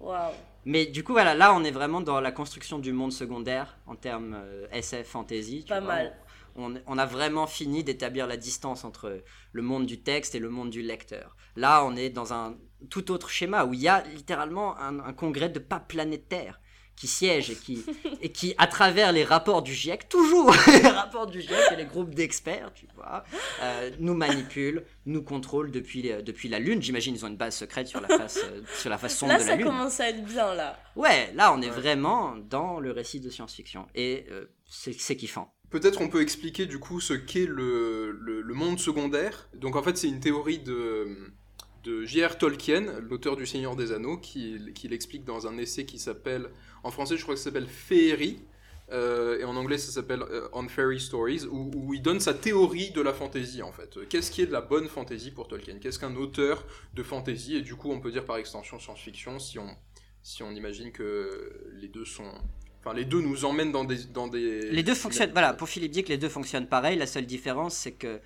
Waouh. 0.01 0.33
Mais 0.65 0.87
du 0.87 1.05
coup, 1.05 1.13
voilà, 1.13 1.35
là, 1.35 1.55
on 1.55 1.63
est 1.63 1.71
vraiment 1.71 2.01
dans 2.01 2.21
la 2.21 2.33
construction 2.33 2.79
du 2.79 2.93
monde 2.93 3.13
secondaire 3.13 3.77
en 3.87 3.95
termes 3.95 4.35
euh, 4.37 4.67
SF 4.73 5.07
fantasy. 5.07 5.63
tu 5.65 5.69
Pas 5.69 5.81
vois. 5.81 5.95
mal. 5.95 6.17
On, 6.57 6.75
on 6.87 6.97
a 6.99 7.05
vraiment 7.05 7.47
fini 7.47 7.85
d'établir 7.85 8.27
la 8.27 8.39
distance 8.39 8.85
entre 8.85 9.23
le 9.53 9.63
monde 9.63 9.85
du 9.85 10.01
texte 10.01 10.35
et 10.35 10.39
le 10.39 10.49
monde 10.49 10.71
du 10.71 10.81
lecteur. 10.81 11.37
Là, 11.57 11.85
on 11.85 11.95
est 11.95 12.09
dans 12.09 12.33
un 12.33 12.57
tout 12.91 13.11
autre 13.11 13.31
schéma 13.31 13.65
où 13.65 13.75
il 13.75 13.81
y 13.81 13.89
a 13.89 14.03
littéralement 14.15 14.79
un, 14.79 15.01
un 15.01 15.13
congrès 15.13 15.49
de 15.49 15.59
pas 15.59 15.81
planétaires 15.81 16.61
qui 16.95 17.09
siège 17.09 17.51
et 17.51 17.57
qui, 17.57 17.85
et 18.23 18.33
qui, 18.33 18.55
à 18.57 18.67
travers 18.67 19.13
les 19.13 19.23
rapports 19.23 19.61
du 19.63 19.75
GIEC, 19.75 20.09
toujours 20.09 20.51
les 20.67 20.89
rapports 20.89 21.27
du 21.27 21.43
GIEC 21.43 21.73
et 21.73 21.77
les 21.77 21.85
groupes 21.85 22.15
d'experts, 22.15 22.73
tu 22.75 22.87
vois, 22.97 23.23
euh, 23.63 23.91
nous 23.99 24.15
manipulent, 24.15 24.83
nous 25.05 25.23
contrôlent 25.23 25.71
depuis, 25.71 26.01
les- 26.01 26.23
depuis 26.23 26.49
la 26.49 26.59
Lune. 26.59 26.81
J'imagine 26.81 27.15
ils 27.15 27.23
ont 27.25 27.29
une 27.29 27.37
base 27.37 27.55
secrète 27.55 27.87
sur 27.87 28.01
la 28.01 28.09
face, 28.09 28.39
euh, 28.43 28.63
sur 28.79 28.89
la 28.89 28.97
face 28.97 29.15
sombre 29.15 29.33
Là 29.33 29.39
de 29.39 29.45
la 29.45 29.51
ça 29.51 29.57
Lune. 29.57 29.67
commence 29.67 30.01
à 30.01 30.09
être 30.09 30.25
bien 30.25 30.55
là. 30.55 30.79
Ouais, 30.97 31.31
là 31.35 31.53
on 31.53 31.61
est 31.61 31.67
Ouais. 31.67 31.71
vraiment 31.73 32.35
dans 32.37 32.81
le 32.81 32.93
récit 32.93 33.21
de 33.21 33.29
science-fiction 33.29 33.87
et 33.95 34.25
euh, 34.31 34.47
c'est 34.67 34.95
c'est 34.99 35.17
kiffant. 35.17 35.53
Peut-être 35.69 36.01
on 36.01 36.09
peut 36.09 36.23
expliquer 36.23 36.65
du 36.65 36.79
coup 36.79 37.01
ce 37.01 37.13
qu'est 37.13 37.45
le, 37.47 38.11
le, 38.13 38.41
le 38.41 38.55
monde 38.55 38.79
secondaire. 38.79 39.51
Donc 39.55 39.77
en 39.77 39.83
fait 39.83 39.99
c'est 39.99 40.09
une 40.09 40.21
théorie 40.21 40.61
de, 40.61 41.35
de 41.87 42.05
J.R. 42.05 42.37
Tolkien, 42.37 42.99
l'auteur 43.01 43.37
du 43.37 43.47
Seigneur 43.47 43.77
des 43.77 43.93
Anneaux, 43.93 44.19
qui, 44.19 44.59
qui 44.75 44.89
l'explique 44.89 45.25
dans 45.25 45.47
un 45.47 45.57
essai 45.57 45.87
qui 45.87 45.99
s'appelle, 45.99 46.51
en 46.83 46.91
français 46.91 47.17
je 47.17 47.23
crois 47.23 47.35
que 47.35 47.39
ça 47.39 47.45
s'appelle 47.45 47.69
Féerie, 47.69 48.41
euh, 48.93 49.39
et 49.39 49.45
en 49.45 49.57
anglais 49.57 49.79
ça 49.79 49.93
s'appelle 49.93 50.23
euh, 50.23 50.49
On 50.53 50.67
Fairy 50.69 51.01
Stories, 51.01 51.45
où, 51.49 51.71
où 51.75 51.95
il 51.95 52.03
donne 52.03 52.19
sa 52.19 52.35
théorie 52.35 52.91
de 52.91 53.01
la 53.01 53.13
fantasy 53.13 53.63
en 53.63 53.73
fait. 53.73 53.99
Qu'est-ce 54.09 54.33
qui 54.33 54.43
est 54.43 54.47
de 54.47 54.53
la 54.53 54.61
bonne 54.61 54.89
fantasy 54.89 55.31
pour 55.31 55.47
Tolkien? 55.47 55.79
Qu'est-ce 55.81 56.01
qu'un 56.01 56.17
auteur 56.17 56.65
de 56.95 57.03
fantasy 57.05 57.57
Et 57.57 57.63
du 57.63 57.77
coup 57.77 57.93
on 57.93 58.01
peut 58.01 58.11
dire 58.11 58.25
par 58.25 58.37
extension 58.37 58.81
science-fiction 58.81 59.39
si 59.39 59.61
on, 59.61 59.69
si 60.23 60.43
on 60.43 60.51
imagine 60.51 60.91
que 60.91 61.71
les 61.81 61.89
deux 61.89 62.05
sont... 62.05 62.33
Enfin 62.81 62.95
les 62.95 63.05
deux 63.05 63.21
nous 63.21 63.45
emmènent 63.45 63.73
dans 63.73 63.85
des... 63.85 64.05
Dans 64.07 64.27
des 64.27 64.71
Les 64.71 64.83
deux 64.83 64.95
fonctionnent, 64.95 65.33
voilà, 65.33 65.55
pour 65.55 65.69
Philippe 65.69 65.93
Dick, 65.93 66.09
les 66.09 66.19
deux 66.19 66.29
fonctionnent 66.29 66.69
pareil. 66.69 66.99
La 66.99 67.07
seule 67.07 67.27
différence, 67.27 67.75
c'est 67.77 67.93
que 67.93 68.21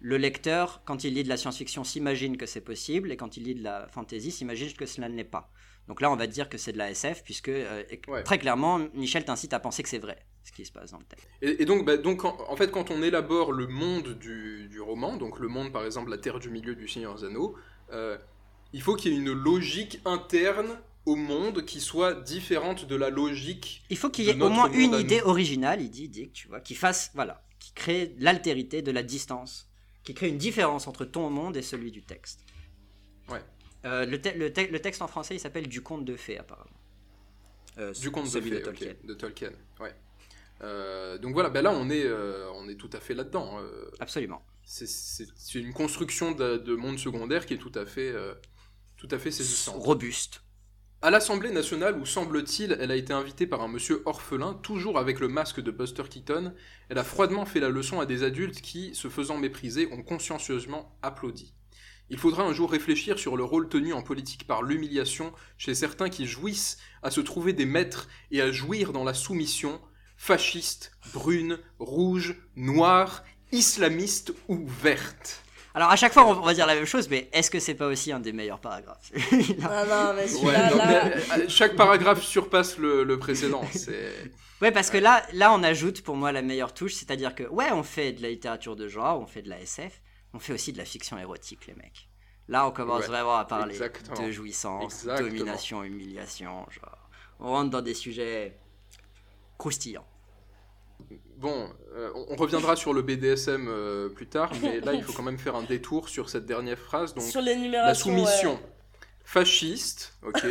le 0.00 0.16
lecteur, 0.18 0.82
quand 0.84 1.04
il 1.04 1.14
lit 1.14 1.24
de 1.24 1.28
la 1.28 1.36
science-fiction, 1.36 1.84
s'imagine 1.84 2.36
que 2.36 2.46
c'est 2.46 2.60
possible, 2.60 3.10
et 3.12 3.16
quand 3.16 3.36
il 3.36 3.44
lit 3.44 3.54
de 3.54 3.62
la 3.62 3.86
fantasy, 3.88 4.30
s'imagine 4.30 4.72
que 4.72 4.86
cela 4.86 5.08
ne 5.08 5.16
l'est 5.16 5.24
pas. 5.24 5.50
Donc 5.88 6.00
là, 6.00 6.10
on 6.10 6.16
va 6.16 6.26
dire 6.26 6.48
que 6.48 6.58
c'est 6.58 6.72
de 6.72 6.78
la 6.78 6.90
SF, 6.90 7.22
puisque 7.22 7.48
euh, 7.48 7.82
Ouais. 8.08 8.22
très 8.24 8.38
clairement, 8.38 8.80
Michel 8.94 9.24
t'incite 9.24 9.52
à 9.52 9.60
penser 9.60 9.82
que 9.82 9.88
c'est 9.88 9.98
vrai, 9.98 10.18
ce 10.42 10.52
qui 10.52 10.64
se 10.64 10.72
passe 10.72 10.90
dans 10.90 10.98
le 10.98 11.04
texte. 11.04 11.28
Et, 11.42 11.62
et 11.62 11.64
donc, 11.64 11.84
bah, 11.84 11.96
donc 11.96 12.24
en, 12.24 12.36
en 12.48 12.56
fait, 12.56 12.70
quand 12.70 12.90
on 12.90 13.02
élabore 13.02 13.52
le 13.52 13.66
monde 13.68 14.18
du, 14.18 14.68
du 14.68 14.80
roman, 14.80 15.16
donc 15.16 15.38
le 15.38 15.48
monde, 15.48 15.72
par 15.72 15.84
exemple, 15.84 16.10
la 16.10 16.18
Terre 16.18 16.40
du 16.40 16.50
Milieu 16.50 16.74
du 16.74 16.88
Seigneur 16.88 17.14
des 17.14 17.24
Anneaux, 17.24 17.54
euh, 17.92 18.18
il 18.72 18.82
faut 18.82 18.96
qu'il 18.96 19.12
y 19.12 19.16
ait 19.16 19.18
une 19.18 19.32
logique 19.32 20.00
interne 20.04 20.78
au 21.06 21.14
monde 21.14 21.64
qui 21.64 21.80
soit 21.80 22.14
différente 22.14 22.84
de 22.84 22.96
la 22.96 23.10
logique. 23.10 23.84
Il 23.90 23.96
faut 23.96 24.10
qu'il 24.10 24.24
y 24.24 24.30
ait 24.30 24.42
au 24.42 24.48
moins 24.48 24.68
une 24.72 24.94
idée 24.94 25.22
originale, 25.22 25.80
il 25.80 25.88
dit, 25.88 26.08
Dick, 26.08 26.32
tu 26.32 26.48
vois, 26.48 26.60
qui 26.60 26.74
fasse, 26.74 27.12
voilà, 27.14 27.44
qui 27.60 27.72
crée 27.74 28.16
l'altérité 28.18 28.82
de 28.82 28.90
la 28.90 29.04
distance, 29.04 29.65
qui 30.06 30.14
crée 30.14 30.28
une 30.28 30.38
différence 30.38 30.86
entre 30.86 31.04
ton 31.04 31.28
monde 31.28 31.56
et 31.56 31.62
celui 31.62 31.90
du 31.90 32.02
texte. 32.02 32.40
Ouais. 33.28 33.42
Euh, 33.84 34.06
le, 34.06 34.20
te- 34.22 34.28
le 34.30 34.52
te- 34.52 34.60
le 34.72 34.78
texte 34.80 35.02
en 35.02 35.08
français, 35.08 35.34
il 35.34 35.40
s'appelle 35.40 35.68
Du 35.68 35.82
conte 35.82 36.04
de 36.04 36.16
fées, 36.16 36.38
apparemment. 36.38 36.70
Euh, 37.78 37.92
Du 37.92 38.10
conte 38.10 38.32
de 38.32 38.40
fées, 38.40 38.50
de 38.50 38.58
Tolkien. 38.58 38.94
de 39.04 39.14
Tolkien. 39.14 39.50
Ouais. 39.80 39.92
Euh, 40.62 41.18
donc 41.18 41.34
voilà, 41.34 41.50
ben 41.50 41.60
là 41.60 41.72
on 41.72 41.90
est, 41.90 42.10
on 42.54 42.68
est 42.68 42.76
tout 42.76 42.88
à 42.92 43.00
fait 43.00 43.12
là-dedans. 43.14 43.60
Absolument. 44.00 44.42
c'est- 44.64 45.26
une 45.54 45.72
construction 45.74 46.32
de, 46.32 46.56
de 46.56 46.74
monde 46.74 46.98
secondaire 46.98 47.44
qui 47.44 47.54
est 47.54 47.58
tout 47.58 47.72
à 47.74 47.84
fait, 47.84 48.14
tout 48.96 49.08
à 49.10 49.18
fait 49.18 49.30
saisissante. 49.32 49.76
Robuste. 49.82 50.42
À 51.06 51.10
l'Assemblée 51.12 51.52
nationale, 51.52 51.96
où 52.00 52.04
semble-t-il, 52.04 52.76
elle 52.80 52.90
a 52.90 52.96
été 52.96 53.12
invitée 53.12 53.46
par 53.46 53.62
un 53.62 53.68
monsieur 53.68 54.02
orphelin, 54.06 54.54
toujours 54.54 54.98
avec 54.98 55.20
le 55.20 55.28
masque 55.28 55.60
de 55.60 55.70
Buster 55.70 56.02
Keaton, 56.10 56.52
elle 56.88 56.98
a 56.98 57.04
froidement 57.04 57.46
fait 57.46 57.60
la 57.60 57.68
leçon 57.68 58.00
à 58.00 58.06
des 58.06 58.24
adultes 58.24 58.60
qui, 58.60 58.92
se 58.92 59.06
faisant 59.06 59.38
mépriser, 59.38 59.88
ont 59.92 60.02
consciencieusement 60.02 60.98
applaudi. 61.02 61.54
Il 62.10 62.18
faudra 62.18 62.42
un 62.42 62.52
jour 62.52 62.72
réfléchir 62.72 63.20
sur 63.20 63.36
le 63.36 63.44
rôle 63.44 63.68
tenu 63.68 63.92
en 63.92 64.02
politique 64.02 64.48
par 64.48 64.64
l'humiliation 64.64 65.32
chez 65.58 65.76
certains 65.76 66.08
qui 66.08 66.26
jouissent 66.26 66.78
à 67.04 67.12
se 67.12 67.20
trouver 67.20 67.52
des 67.52 67.66
maîtres 67.66 68.08
et 68.32 68.40
à 68.40 68.50
jouir 68.50 68.92
dans 68.92 69.04
la 69.04 69.14
soumission, 69.14 69.80
fasciste, 70.16 70.90
brune, 71.14 71.60
rouge, 71.78 72.34
noire, 72.56 73.22
islamiste 73.52 74.34
ou 74.48 74.66
verte. 74.66 75.45
Alors 75.76 75.90
à 75.90 75.96
chaque 75.96 76.12
fois, 76.14 76.26
on 76.26 76.40
va 76.40 76.54
dire 76.54 76.66
la 76.66 76.74
même 76.74 76.86
chose, 76.86 77.08
mais 77.10 77.28
est-ce 77.32 77.50
que 77.50 77.60
c'est 77.60 77.74
pas 77.74 77.86
aussi 77.86 78.10
un 78.10 78.18
des 78.18 78.32
meilleurs 78.32 78.60
paragraphes 78.60 79.12
Ah 79.62 79.84
non, 79.84 80.14
mais 80.14 80.22
Ouais, 80.22 80.26
celui-là, 80.28 80.70
non, 80.70 80.76
là. 80.78 81.04
mais, 81.04 81.42
euh, 81.42 81.48
chaque 81.48 81.76
paragraphe 81.76 82.22
surpasse 82.22 82.78
le, 82.78 83.04
le 83.04 83.18
précédent. 83.18 83.62
Ouais, 84.62 84.72
parce 84.72 84.88
que 84.88 84.96
là, 84.96 85.22
là, 85.34 85.52
on 85.52 85.62
ajoute 85.62 86.00
pour 86.00 86.16
moi 86.16 86.32
la 86.32 86.40
meilleure 86.40 86.72
touche, 86.72 86.94
c'est-à-dire 86.94 87.34
que 87.34 87.42
ouais, 87.42 87.70
on 87.72 87.82
fait 87.82 88.12
de 88.14 88.22
la 88.22 88.30
littérature 88.30 88.74
de 88.74 88.88
genre, 88.88 89.20
on 89.20 89.26
fait 89.26 89.42
de 89.42 89.50
la 89.50 89.60
SF, 89.60 90.00
on 90.32 90.38
fait 90.38 90.54
aussi 90.54 90.72
de 90.72 90.78
la 90.78 90.86
fiction 90.86 91.18
érotique, 91.18 91.66
les 91.66 91.74
mecs. 91.74 92.08
Là, 92.48 92.66
on 92.66 92.70
commence 92.70 93.02
Ouais, 93.02 93.08
vraiment 93.08 93.36
à 93.36 93.44
parler 93.44 93.74
exactement. 93.74 94.26
de 94.26 94.32
jouissance, 94.32 94.84
Exactement. 95.02 95.28
domination, 95.28 95.84
humiliation, 95.84 96.64
genre. 96.70 97.08
On 97.38 97.50
rentre 97.50 97.68
dans 97.68 97.82
des 97.82 97.92
sujets 97.92 98.56
croustillants. 99.58 100.06
Bon, 101.36 101.68
euh, 101.94 102.10
on 102.14 102.26
on 102.30 102.36
reviendra 102.36 102.76
sur 102.76 102.94
le 102.94 103.02
BDSM 103.02 103.66
euh, 103.68 104.08
plus 104.08 104.26
tard, 104.26 104.50
mais 104.62 104.80
là, 104.80 104.94
il 104.94 105.02
faut 105.02 105.12
quand 105.12 105.22
même 105.22 105.38
faire 105.38 105.54
un 105.54 105.62
détour 105.64 106.08
sur 106.08 106.30
cette 106.30 106.46
dernière 106.46 106.78
phrase. 106.78 107.14
Donc, 107.14 107.24
Sur 107.24 107.42
la 107.42 107.94
soumission 107.94 108.52
ouais. 108.54 108.58
fasciste, 109.24 110.14
ok. 110.26 110.44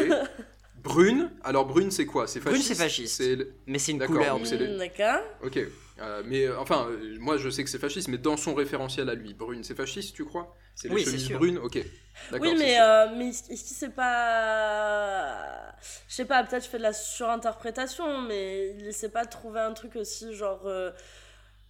brune, 0.84 1.32
alors 1.44 1.66
brune, 1.66 1.90
c'est 1.92 2.06
quoi? 2.06 2.28
C'est 2.28 2.40
Brune, 2.40 2.56
fasciste 2.56 2.76
c'est 2.76 2.84
fasciste? 2.84 3.16
C'est 3.18 3.36
le- 3.36 3.54
Mais 3.66 3.80
c'est 3.80 3.92
une 3.94 3.98
D'accord, 3.98 4.16
couleur. 4.18 4.38
donc 4.38 4.46
c'est 4.48 4.58
les- 4.58 4.68
Hmm, 4.68 4.78
D'accord. 4.78 5.22
Ok. 5.44 5.60
Euh, 6.00 6.24
mais 6.26 6.44
euh, 6.46 6.60
enfin, 6.60 6.88
euh, 6.90 7.18
moi, 7.20 7.38
je 7.38 7.50
sais 7.50 7.64
que 7.64 7.70
c'est 7.70 7.80
fasciste, 7.80 8.08
mais 8.10 8.18
dans 8.18 8.38
son 8.38 8.54
référentiel 8.54 9.10
à 9.10 9.16
lui, 9.16 9.34
brune, 9.34 9.64
c'est 9.64 9.76
fasciste, 9.76 10.16
tu 10.16 10.26
crois? 10.26 10.54
C'est 10.76 10.90
les 10.90 10.96
Oui, 10.96 10.98
chemises 10.98 11.30
brunes 11.32 11.58
Ok. 11.58 11.78
Oui, 12.38 12.56
c'est 12.56 12.56
mais, 12.58 12.80
euh, 12.82 13.08
mais 13.16 13.30
est-ce 13.30 13.44
que 13.50 13.56
c'est 13.56 13.90
pas. 13.96 15.74
Je 16.08 16.14
sais 16.16 16.26
pas, 16.26 16.44
peut-être 16.44 16.64
je 16.66 16.70
fais 16.70 16.78
de 16.78 16.84
la 16.84 16.94
surinterprétation, 16.94 18.22
mais 18.22 18.72
il 18.78 18.88
essaie 18.88 19.10
pas 19.10 19.24
de 19.26 19.30
trouver 19.30 19.60
un 19.62 19.74
truc 19.74 19.96
aussi 19.96 20.34
genre. 20.34 20.62
euh, 20.66 20.92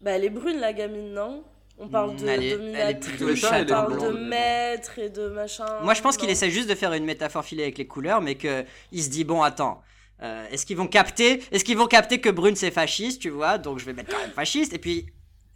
Bah, 0.01 0.11
elle 0.13 0.25
est 0.25 0.29
brune, 0.31 0.59
la 0.59 0.73
gamine, 0.73 1.13
non? 1.13 1.43
On 1.79 1.89
parle 1.89 2.15
Mm, 2.15 2.17
de 2.17 2.29
elle 2.29 2.43
est- 2.43 2.65
elle 2.73 2.89
est 2.89 2.95
dominatrice, 2.95 3.25
plutôt 3.25 3.35
on 3.53 3.65
parle 3.65 3.97
de 3.97 4.09
blonde, 4.09 4.19
maître 4.29 4.99
et 4.99 5.09
de 5.09 5.29
machin. 5.29 5.67
Moi, 5.77 5.93
je 5.93 6.01
pense 6.01 6.15
qu'il 6.17 6.29
essaie 6.29 6.51
juste 6.51 6.69
de 6.69 6.75
faire 6.75 6.93
une 6.93 7.05
métaphore 7.05 7.43
filée 7.43 7.63
avec 7.63 7.77
les 7.77 7.87
couleurs, 7.87 8.21
mais 8.21 8.35
que 8.35 8.65
il 8.91 9.03
se 9.03 9.09
dit 9.09 9.23
bon, 9.23 9.41
attends. 9.43 9.81
Euh, 10.21 10.45
est-ce 10.49 10.65
qu'ils 10.65 10.77
vont 10.77 10.87
capter 10.87 11.43
Est-ce 11.51 11.63
qu'ils 11.65 11.77
vont 11.77 11.87
capter 11.87 12.21
que 12.21 12.29
brune 12.29 12.55
c'est 12.55 12.71
fasciste, 12.71 13.21
tu 13.21 13.29
vois? 13.29 13.57
Donc 13.57 13.79
je 13.79 13.85
vais 13.85 13.93
mettre 13.93 14.11
quand 14.11 14.19
même 14.21 14.31
fasciste. 14.31 14.73
Et 14.73 14.79
puis 14.79 15.07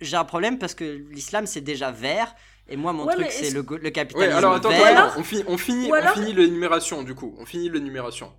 j'ai 0.02 0.18
un 0.18 0.26
problème 0.26 0.58
parce 0.60 0.74
que 0.76 0.84
l'islam 1.12 1.46
c'est 1.46 1.62
déjà 1.62 1.92
vert 1.92 2.34
et 2.68 2.76
moi 2.78 2.94
mon 2.94 3.06
Ouais, 3.06 3.16
truc 3.16 3.28
c'est 3.32 3.52
le, 3.52 3.62
le 3.68 3.76
Ouais, 3.84 3.92
capitalisme 3.92 4.38
alors 4.38 4.54
attends, 4.56 4.70
vert. 4.70 4.86
alors- 4.86 5.14
on, 5.18 5.24
finit, 5.24 5.44
on 5.48 5.58
finit, 5.58 5.92
alors- 5.92 6.12
on 6.16 6.20
finit 6.22 6.34
l'énumération 6.34 7.04
du 7.04 7.16
coup. 7.16 7.36
On 7.40 7.46
finit 7.46 7.70
l'énumération. 7.70 8.32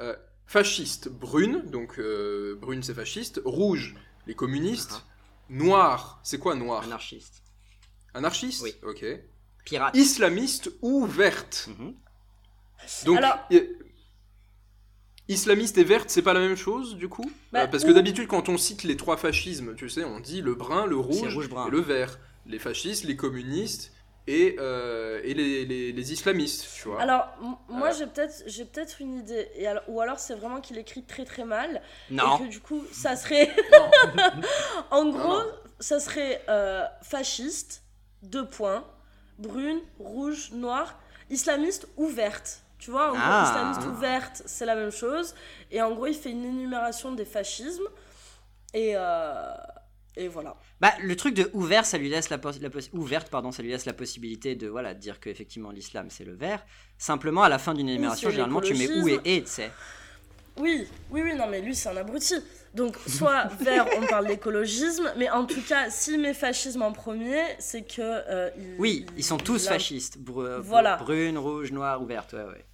Euh, 0.00 0.14
fasciste, 0.46 1.08
brune, 1.08 1.62
donc 1.66 1.98
euh, 1.98 2.56
brune 2.60 2.82
c'est 2.82 2.94
fasciste. 2.94 3.40
Rouge, 3.44 3.94
les 4.26 4.34
communistes. 4.34 5.04
Noir, 5.48 6.20
c'est 6.24 6.38
quoi 6.38 6.54
noir? 6.56 6.82
Anarchiste. 6.84 7.42
Anarchiste? 8.14 8.62
Oui. 8.62 8.74
Ok. 8.82 9.04
Pirate. 9.64 9.94
Islamiste 9.96 10.70
ou 10.82 11.06
verte? 11.06 11.68
Mhm. 11.78 11.94
Donc, 13.04 13.18
Alors- 13.18 13.38
islamiste 15.28 15.78
et 15.78 15.84
verte, 15.84 16.08
c'est 16.10 16.22
pas 16.22 16.32
la 16.34 16.40
même 16.40 16.56
chose, 16.56 16.96
du 16.96 17.08
coup? 17.08 17.30
Bah, 17.52 17.62
Euh, 17.62 17.66
Parce 17.66 17.84
que 17.84 17.90
d'habitude, 17.90 18.28
quand 18.28 18.48
on 18.48 18.56
cite 18.58 18.82
les 18.84 18.96
trois 18.96 19.16
fascismes, 19.16 19.74
tu 19.74 19.88
sais, 19.88 20.04
on 20.04 20.20
dit 20.20 20.40
le 20.42 20.54
brun, 20.54 20.86
le 20.86 20.96
rouge, 20.96 21.36
et 21.36 21.70
le 21.70 21.80
vert. 21.80 22.18
Les 22.46 22.58
fascistes, 22.60 23.04
les 23.04 23.16
communistes 23.16 23.92
et, 24.28 24.56
euh, 24.60 25.20
et 25.24 25.34
les, 25.34 25.64
les- 25.64 25.92
les 25.92 26.12
islamistes, 26.12 26.66
tu 26.80 26.88
vois. 26.88 27.00
Alors, 27.00 27.26
moi, 27.68 27.88
Euh. 27.88 27.94
j'ai 27.98 28.06
peut-être 28.06 28.42
j'ai 28.46 28.64
peut-être 28.64 29.00
une 29.00 29.14
idée. 29.18 29.48
Et 29.56 29.66
alors- 29.66 29.82
ou 29.88 30.00
alors, 30.00 30.18
c'est 30.20 30.34
vraiment 30.36 30.60
qu'il 30.60 30.78
écrit 30.78 31.04
très 31.04 31.24
très 31.24 31.44
mal. 31.44 31.82
Non. 32.10 32.36
Et 32.38 32.44
que 32.44 32.48
du 32.48 32.60
coup, 32.60 32.82
ça 32.92 33.16
serait. 33.16 33.50
en 34.90 35.08
gros, 35.10 35.38
non. 35.38 35.44
ça 35.80 35.98
serait 36.00 36.42
euh, 36.48 36.84
fasciste, 37.02 37.82
deux 38.22 38.48
points, 38.48 38.84
brune, 39.38 39.80
rouge, 39.98 40.50
noir, 40.52 40.98
islamiste 41.30 41.88
ou 41.96 42.06
verte. 42.06 42.62
Tu 42.86 42.92
vois, 42.92 43.08
en 43.08 43.14
gros, 43.14 43.20
Ah. 43.20 43.50
islamiste 43.74 43.88
ou 43.88 43.94
verte, 44.00 44.42
c'est 44.46 44.64
la 44.64 44.76
même 44.76 44.92
chose. 44.92 45.34
Et 45.72 45.82
en 45.82 45.92
gros, 45.92 46.06
il 46.06 46.14
fait 46.14 46.30
une 46.30 46.44
énumération 46.44 47.10
des 47.10 47.24
fascismes. 47.24 47.82
Et, 48.72 48.92
euh, 48.94 49.54
et 50.14 50.28
voilà. 50.28 50.54
Bah, 50.80 50.92
le 51.02 51.16
truc 51.16 51.34
de 51.34 51.50
ouvert, 51.52 51.84
ça 51.84 51.98
lui 51.98 52.08
laisse 52.08 52.30
la, 52.30 52.38
ouverte, 52.92 53.28
pardon, 53.28 53.50
ça 53.50 53.64
lui 53.64 53.70
laisse 53.70 53.86
la 53.86 53.92
possibilité 53.92 54.54
de 54.54 54.68
voilà 54.68 54.94
de 54.94 55.00
dire 55.00 55.18
que 55.18 55.28
effectivement 55.28 55.72
l'islam 55.72 56.10
c'est 56.10 56.24
le 56.24 56.34
vert. 56.34 56.64
Simplement 56.96 57.42
à 57.42 57.48
la 57.48 57.58
fin 57.58 57.74
d'une 57.74 57.88
énumération, 57.88 58.30
généralement 58.30 58.60
tu 58.60 58.74
mets 58.74 58.88
où 59.02 59.08
et 59.08 59.20
et, 59.24 59.42
tu 59.42 59.50
sais. 59.50 59.72
Oui, 60.58 60.86
oui, 61.10 61.20
oui, 61.22 61.34
non, 61.34 61.48
mais 61.48 61.60
lui, 61.60 61.74
c'est 61.74 61.90
un 61.90 61.96
abruti. 61.98 62.34
Donc, 62.72 62.96
soit 63.06 63.44
vert, 63.60 63.86
on 63.98 64.06
parle 64.06 64.26
d'écologisme, 64.26 65.12
mais 65.18 65.28
en 65.28 65.44
tout 65.44 65.60
cas, 65.60 65.90
s'il 65.90 66.18
met 66.18 66.32
fascisme 66.32 66.80
en 66.80 66.92
premier, 66.92 67.42
c'est 67.58 67.82
que. 67.82 68.00
euh, 68.00 68.48
il- 68.56 68.76
Oui, 68.78 69.04
il- 69.12 69.18
ils 69.18 69.24
sont 69.24 69.36
tous 69.36 69.64
il 69.64 69.68
fascistes. 69.68 70.16
Voilà. 70.24 70.96
Brune, 70.96 71.36
rouge, 71.36 71.72
noire, 71.72 72.00
ouverte, 72.00 72.32
ouais, 72.32 72.44
ouais. 72.44 72.64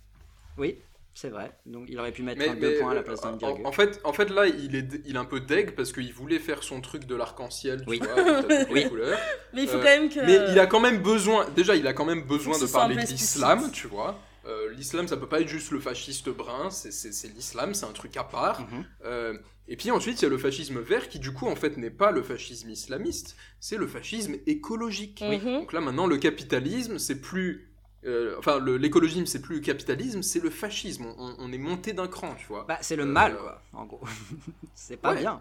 Oui, 0.59 0.78
c'est 1.14 1.28
vrai. 1.28 1.53
Donc 1.66 1.86
il 1.88 1.98
aurait 1.98 2.12
pu 2.12 2.22
mettre 2.22 2.38
Mais, 2.38 2.48
un 2.48 2.55
deux 2.55 2.78
points 2.78 2.92
à 2.92 2.94
la 2.94 3.03
place 3.03 3.20
d'un 3.20 3.36
virgule. 3.36 3.66
en 3.66 3.72
fait, 3.72 4.00
en 4.05 4.12
fait, 4.12 4.30
là, 4.30 4.46
il 4.46 4.74
est, 4.76 4.88
il 5.05 5.16
est 5.16 5.18
un 5.18 5.24
peu 5.24 5.40
deg 5.40 5.72
parce 5.74 5.92
qu'il 5.92 6.12
voulait 6.12 6.38
faire 6.38 6.62
son 6.62 6.80
truc 6.80 7.05
de 7.07 7.14
l'arc-en-ciel, 7.14 7.82
tu 7.84 7.90
Oui. 7.90 8.00
Oui. 8.70 8.88
couleurs. 8.88 9.18
Mais 9.53 9.62
il 9.62 9.68
faut 9.68 9.76
Euh, 9.76 9.82
quand 9.82 10.00
même 10.00 10.09
que. 10.09 10.20
Mais 10.20 10.50
il 10.53 10.59
a 10.59 10.66
quand 10.66 10.80
même 10.80 11.03
besoin, 11.03 11.46
déjà, 11.50 11.76
il 11.76 11.86
a 11.86 11.92
quand 11.92 12.05
même 12.07 12.22
besoin 12.22 12.59
de 12.59 12.66
parler 12.66 12.96
de 12.96 13.00
l'islam, 13.03 13.70
tu 13.72 13.86
vois. 13.88 14.18
Euh, 14.44 14.72
l'islam, 14.72 15.07
ça 15.07 15.16
peut 15.16 15.28
pas 15.28 15.40
être 15.40 15.46
juste 15.48 15.70
le 15.70 15.78
fasciste 15.78 16.28
brun, 16.28 16.68
c'est 16.70 17.28
l'islam, 17.34 17.74
c'est 17.74 17.86
un 17.86 17.92
truc 17.92 18.16
à 18.16 18.24
part. 18.24 18.61
Mhm. 18.62 18.84
Euh, 19.05 19.38
et 19.68 19.76
puis 19.76 19.90
ensuite, 19.92 20.20
il 20.20 20.24
y 20.24 20.26
a 20.26 20.30
le 20.30 20.38
fascisme 20.38 20.80
vert 20.80 21.09
qui, 21.09 21.20
du 21.20 21.32
coup, 21.32 21.46
en 21.46 21.55
fait, 21.55 21.76
n'est 21.76 21.90
pas 21.90 22.11
le 22.11 22.22
fascisme 22.24 22.68
islamiste, 22.68 23.36
c'est 23.61 23.76
le 23.76 23.86
fascisme 23.86 24.34
écologique. 24.46 25.22
Mhm. 25.22 25.61
Donc 25.61 25.72
là, 25.72 25.80
maintenant, 25.80 26.07
le 26.09 26.16
capitalisme, 26.16 26.98
c'est 26.98 27.20
plus. 27.20 27.72
Euh, 28.05 28.34
enfin, 28.38 28.59
l'écologisme, 28.61 29.26
c'est 29.26 29.40
plus 29.40 29.57
le 29.57 29.61
capitalisme, 29.61 30.22
c'est 30.22 30.40
le 30.40 30.50
fascisme. 30.50 31.07
On, 31.18 31.36
on 31.38 31.53
est 31.53 31.59
monté 31.59 31.92
d'un 31.92 32.09
cran, 32.09 32.34
tu 32.36 32.46
vois. 32.46 32.64
Bah, 32.66 32.78
c'est 32.80 32.96
le 32.96 33.05
Euh, 33.05 33.07
mal, 33.07 33.36
quoi, 33.36 33.62
en 33.72 33.84
gros. 33.84 34.00
c'est 34.74 34.96
pas 34.96 35.12
ouais. 35.14 35.20
bien. 35.20 35.40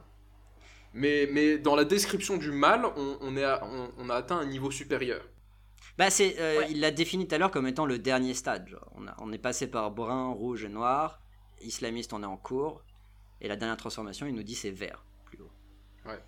Mais, 0.93 1.28
mais 1.32 1.57
dans 1.57 1.76
la 1.76 1.86
description 1.86 2.38
du 2.38 2.51
mal, 2.51 2.86
on, 2.97 3.18
on 3.22 3.38
est 3.38 3.43
à- 3.43 3.64
on- 3.66 3.89
on 3.97 4.09
a 4.09 4.16
atteint 4.16 4.38
un 4.38 4.45
niveau 4.45 4.72
supérieur. 4.72 5.24
Bah, 5.97 6.09
c'est, 6.09 6.36
euh, 6.39 6.59
Ouais. 6.59 6.68
il 6.72 6.80
l'a 6.80 6.91
défini 6.91 7.28
tout 7.28 7.36
à 7.36 7.38
l'heure 7.38 7.51
comme 7.51 7.68
étant 7.68 7.86
le 7.86 7.97
dernier 7.99 8.34
stade. 8.34 8.68
genre. 8.68 8.88
On, 8.95 9.07
a- 9.07 9.16
on 9.20 9.32
est 9.32 9.38
passé 9.38 9.68
par 9.68 9.91
brun, 9.91 10.30
rouge 10.30 10.64
et 10.66 10.70
noir. 10.70 11.20
Islamiste, 11.62 12.14
on 12.14 12.24
est 12.24 12.26
en 12.28 12.38
cours. 12.38 12.82
Et 13.39 13.47
la 13.47 13.55
dernière 13.55 13.78
transformation, 13.78 14.26
il 14.28 14.36
nous 14.36 14.43
dit 14.43 14.55
c'est 14.55 14.72
vert, 14.72 15.03
plus 15.26 15.39
haut. 15.39 15.49
Ouais. 16.05 16.20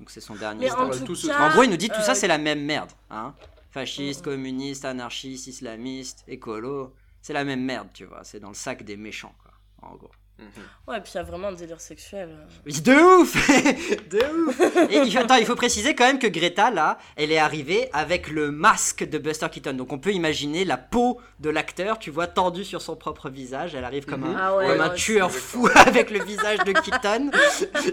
Donc 0.00 0.10
c'est 0.10 0.20
son 0.20 0.34
dernier 0.36 0.60
Mais 0.66 0.70
stade. 0.70 0.80
en 1.02 1.04
tout 1.04 1.14
cas. 1.26 1.48
En 1.48 1.52
gros, 1.52 1.62
il 1.64 1.70
nous 1.70 1.76
dit 1.76 1.88
tout 1.88 2.00
ça, 2.00 2.14
c'est 2.14 2.28
la 2.28 2.38
même 2.38 2.64
merde. 2.64 2.90
Hein 3.10 3.34
Fasciste, 3.78 4.26
Mhm. 4.26 4.32
communiste, 4.32 4.84
anarchiste, 4.84 5.46
islamiste, 5.46 6.24
écolo. 6.28 6.94
C'est 7.22 7.32
la 7.32 7.44
même 7.44 7.62
merde, 7.62 7.88
tu 7.94 8.04
vois. 8.04 8.20
C'est 8.24 8.40
dans 8.40 8.48
le 8.48 8.54
sac 8.54 8.82
des 8.84 8.96
méchants, 8.96 9.34
quoi. 9.42 9.52
En 9.90 9.94
gros. 9.96 10.10
Mhm. 10.38 10.46
Ouais, 10.86 11.00
puis 11.00 11.10
il 11.14 11.16
y 11.16 11.20
a 11.20 11.24
vraiment 11.24 11.48
un 11.48 11.52
délire 11.52 11.80
sexuel. 11.80 12.28
euh. 12.30 12.46
Oui, 12.64 12.80
De 12.80 12.92
ouf 12.94 13.34
De 14.08 14.20
ouf 14.46 14.60
Et 14.88 14.98
il 14.98 15.12
faut, 15.12 15.18
attends, 15.18 15.34
il 15.34 15.44
faut 15.46 15.56
préciser 15.56 15.96
quand 15.96 16.06
même 16.06 16.20
que 16.20 16.28
Greta, 16.28 16.70
là, 16.70 16.96
elle 17.16 17.32
est 17.32 17.38
arrivée 17.38 17.88
avec 17.92 18.28
le 18.28 18.52
masque 18.52 19.02
de 19.04 19.18
Buster 19.18 19.48
Keaton. 19.50 19.72
Donc 19.72 19.92
on 19.92 19.98
peut 19.98 20.12
imaginer 20.12 20.64
la 20.64 20.76
peau 20.76 21.20
de 21.40 21.50
l'acteur, 21.50 21.98
tu 21.98 22.10
vois, 22.12 22.28
tendue 22.28 22.64
sur 22.64 22.82
son 22.82 22.94
propre 22.94 23.28
visage. 23.30 23.74
Elle 23.74 23.84
arrive 23.84 24.04
comme 24.06 24.20
Mhm. 24.20 24.36
un, 24.36 24.38
Ah 24.38 24.56
ouais, 24.56 24.66
comme 24.68 24.80
un 24.80 24.88
ouais, 24.90 24.94
tueur 24.94 25.32
fou 25.32 25.68
avec 25.74 26.10
le 26.12 26.22
visage 26.22 26.58
de 26.60 26.72
Keaton. 26.72 27.32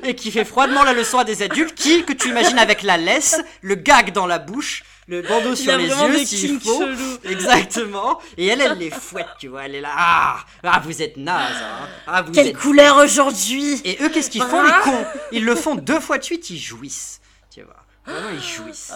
et 0.04 0.14
qui 0.16 0.30
fait 0.30 0.46
froidement 0.46 0.84
la 0.84 0.94
leçon 0.94 1.18
à 1.18 1.24
des 1.24 1.42
adultes 1.42 1.74
qui, 1.74 2.06
que 2.06 2.14
tu 2.14 2.30
imagines 2.30 2.60
avec 2.60 2.84
la 2.84 2.98
laisse, 2.98 3.42
le 3.64 3.74
gag 3.74 4.12
dans 4.14 4.28
la 4.28 4.38
bouche, 4.38 4.84
le 5.08 5.22
bandeau 5.22 5.52
Il 5.52 5.58
sur 5.58 5.78
les 5.78 5.88
yeux 5.88 6.26
s'il 6.26 6.60
faut. 6.60 6.80
chelous. 6.80 7.18
Exactement. 7.24 8.20
Et 8.38 8.48
elle, 8.48 8.62
elle 8.62 8.78
les 8.78 8.90
fouette, 8.90 9.28
tu 9.40 9.48
vois. 9.50 9.66
Elle 9.66 9.76
est 9.76 9.82
là. 9.82 9.92
Ah, 9.96 10.46
ah 10.64 10.82
vous 10.84 11.02
êtes 11.02 11.18
naze. 11.18 11.54
Hein. 11.62 11.88
Ah, 12.08 12.22
vous 12.22 12.32
Quelle 12.32 12.48
êtes 12.48 12.58
couleur 12.58 12.98
aujourd'hui 12.98 13.82
et 13.86 13.98
eux, 14.02 14.10
qu'est-ce 14.10 14.30
qu'ils 14.30 14.44
font, 14.44 14.64
les 14.64 14.72
cons? 14.84 15.06
Ils 15.32 15.46
le 15.46 15.56
font 15.56 15.76
deux 15.76 16.00
fois 16.00 16.18
de 16.18 16.24
suite, 16.24 16.50
ils 16.50 16.60
jouissent. 16.60 17.22
Tu 17.52 17.62
vois. 17.62 17.76
Vraiment, 18.06 18.30
ils 18.30 18.42
jouissent. 18.42 18.92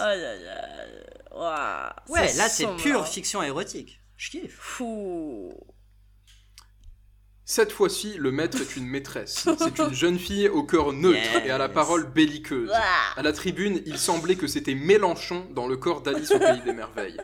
Ouah, 1.34 1.94
Ouais, 2.08 2.32
là, 2.34 2.48
c'est 2.48 2.66
pure 2.76 3.02
hein. 3.02 3.04
fiction 3.04 3.42
érotique. 3.42 4.00
Je 4.16 4.30
kiffe. 4.30 4.56
Fou. 4.58 5.54
Cette 7.50 7.72
fois-ci, 7.72 8.14
le 8.16 8.30
maître 8.30 8.60
est 8.60 8.76
une 8.76 8.86
maîtresse. 8.86 9.48
C'est 9.58 9.78
une 9.80 9.92
jeune 9.92 10.20
fille 10.20 10.48
au 10.48 10.62
cœur 10.62 10.92
neutre 10.92 11.18
Yes. 11.34 11.46
et 11.46 11.50
à 11.50 11.58
la 11.58 11.68
parole 11.68 12.06
belliqueuse. 12.06 12.70
Ouah. 12.70 13.16
À 13.16 13.22
la 13.24 13.32
tribune, 13.32 13.82
il 13.86 13.98
semblait 13.98 14.36
que 14.36 14.46
c'était 14.46 14.76
Mélenchon 14.76 15.48
dans 15.52 15.66
le 15.66 15.76
corps 15.76 16.00
d'Alice 16.00 16.30
au 16.30 16.38
Pays 16.38 16.60
des 16.64 16.72
Merveilles. 16.72 17.16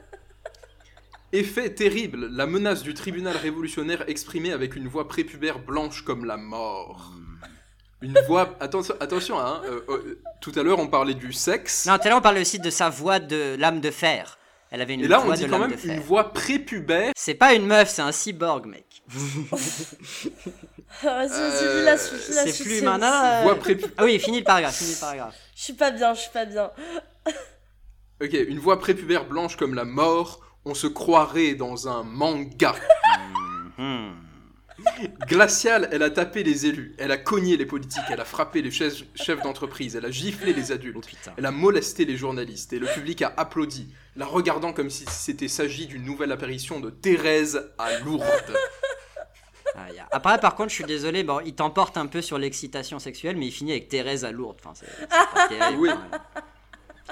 Effet 1.33 1.73
terrible, 1.73 2.27
la 2.33 2.47
menace 2.47 2.83
du 2.83 2.93
tribunal 2.93 3.37
révolutionnaire 3.37 4.03
exprimée 4.09 4.51
avec 4.51 4.75
une 4.75 4.89
voix 4.89 5.07
prépubère 5.07 5.61
blanche 5.61 6.03
comme 6.03 6.25
la 6.25 6.37
mort. 6.37 7.13
Une 8.03 8.19
voix... 8.27 8.57
Attention, 8.59 8.97
attention 8.99 9.39
hein, 9.39 9.63
euh, 9.67 9.81
euh, 9.89 10.21
tout 10.41 10.53
à 10.57 10.65
l'heure 10.65 10.81
on 10.81 10.89
parlait 10.89 11.15
du 11.15 11.33
sexe, 11.33 11.87
Non, 11.87 11.99
tout 11.99 12.07
à 12.07 12.09
l'heure, 12.09 12.19
on 12.19 12.23
parlait 12.23 12.41
aussi 12.41 12.59
de 12.59 12.71
sa 12.71 12.89
voix 12.89 13.21
de 13.21 13.55
lame 13.57 13.81
de 13.81 13.93
fer. 13.93 14.39
Elle 14.73 14.81
avait 14.81 14.95
une 14.95 15.03
et 15.03 15.09
là 15.09 15.21
on 15.21 15.27
voix 15.27 15.37
dit 15.37 15.45
de 15.45 15.49
quand 15.49 15.61
même 15.61 15.77
une 15.85 16.01
voix 16.01 16.33
prépubère. 16.33 17.13
C'est 17.17 17.35
pas 17.35 17.55
une 17.55 17.67
meuf, 17.67 17.91
c'est 17.91 18.03
un 18.03 18.11
cyborg, 18.11 18.67
mec. 18.67 18.86
Ah, 19.11 19.17
Vas-y, 21.03 21.29
vas-y, 21.29 21.65
Euh, 21.89 21.97
c'est 21.97 22.11
plus 22.65 22.79
c'est- 22.81 22.87
euh, 22.87 23.89
Ah 23.97 24.05
oui, 24.05 24.19
fini 24.19 24.39
le 24.39 24.45
paragraphe, 24.45 24.77
fini 24.77 24.93
le 24.95 25.01
paragraphe. 25.01 25.35
Je 25.55 25.63
suis 25.63 25.73
pas 25.75 25.91
bien, 25.91 26.15
je 26.15 26.21
suis 26.21 26.31
pas 26.33 26.45
bien. 26.45 26.71
Ok, 28.23 28.33
une 28.33 28.59
voix 28.59 28.79
prépubère 28.81 29.27
blanche 29.27 29.57
comme 29.57 29.75
la 29.75 29.85
mort, 29.85 30.41
on 30.65 30.75
se 30.75 30.87
croirait 30.87 31.55
dans 31.55 31.89
un 31.89 32.03
manga. 32.03 32.75
Mhm. 33.79 34.15
Glaciale, 35.29 35.89
elle 35.91 36.03
a 36.03 36.11
tapé 36.11 36.43
les 36.43 36.67
élus, 36.67 36.95
elle 36.99 37.11
a 37.11 37.17
cogné 37.17 37.57
les 37.57 37.65
politiques, 37.67 38.05
elle 38.11 38.21
a 38.21 38.25
frappé 38.27 38.61
les 38.63 38.71
chefs, 38.71 39.03
chefs 39.15 39.41
d'entreprise, 39.43 39.97
elle 39.97 40.05
a 40.05 40.11
giflé 40.11 40.53
les 40.53 40.71
Oh 40.71 40.75
adultes, 40.75 41.07
putain. 41.07 41.33
elle 41.37 41.47
a 41.47 41.51
molesté 41.51 42.05
les 42.05 42.17
journalistes 42.17 42.73
et 42.75 42.79
le 42.79 42.87
public 42.87 43.23
a 43.23 43.33
applaudi, 43.37 43.89
la 44.17 44.27
regardant 44.27 44.73
comme 44.75 44.91
si 44.91 45.05
c'était 45.09 45.49
s'agit 45.49 45.87
d'une 45.87 46.05
nouvelle 46.05 46.31
apparition 46.31 46.79
de 46.81 46.91
Thérèse 46.91 47.71
à 47.79 47.99
Lourdes. 48.01 48.25
Ah, 49.77 49.93
y 49.93 49.99
a- 49.99 50.09
Après, 50.11 50.39
par 50.39 50.55
contre, 50.55 50.71
je 50.71 50.75
suis 50.77 50.85
désolé, 50.85 51.23
bon, 51.25 51.41
il 51.45 51.55
t'emporte 51.55 51.97
un 51.97 52.07
peu 52.07 52.23
sur 52.23 52.39
l'excitation 52.39 52.99
sexuelle, 52.99 53.37
mais 53.37 53.47
il 53.47 53.53
finit 53.53 53.73
avec 53.73 53.89
Thérèse 53.89 54.25
à 54.25 54.33
Lourdes. 54.33 54.57
Enfin, 54.65 54.73
c'est 54.75 54.87
c'est 54.99 55.07
pas 55.09 55.49
terrible. 55.49 55.81
Oui. 55.81 55.89
quand 55.91 55.99
même. 55.99 56.21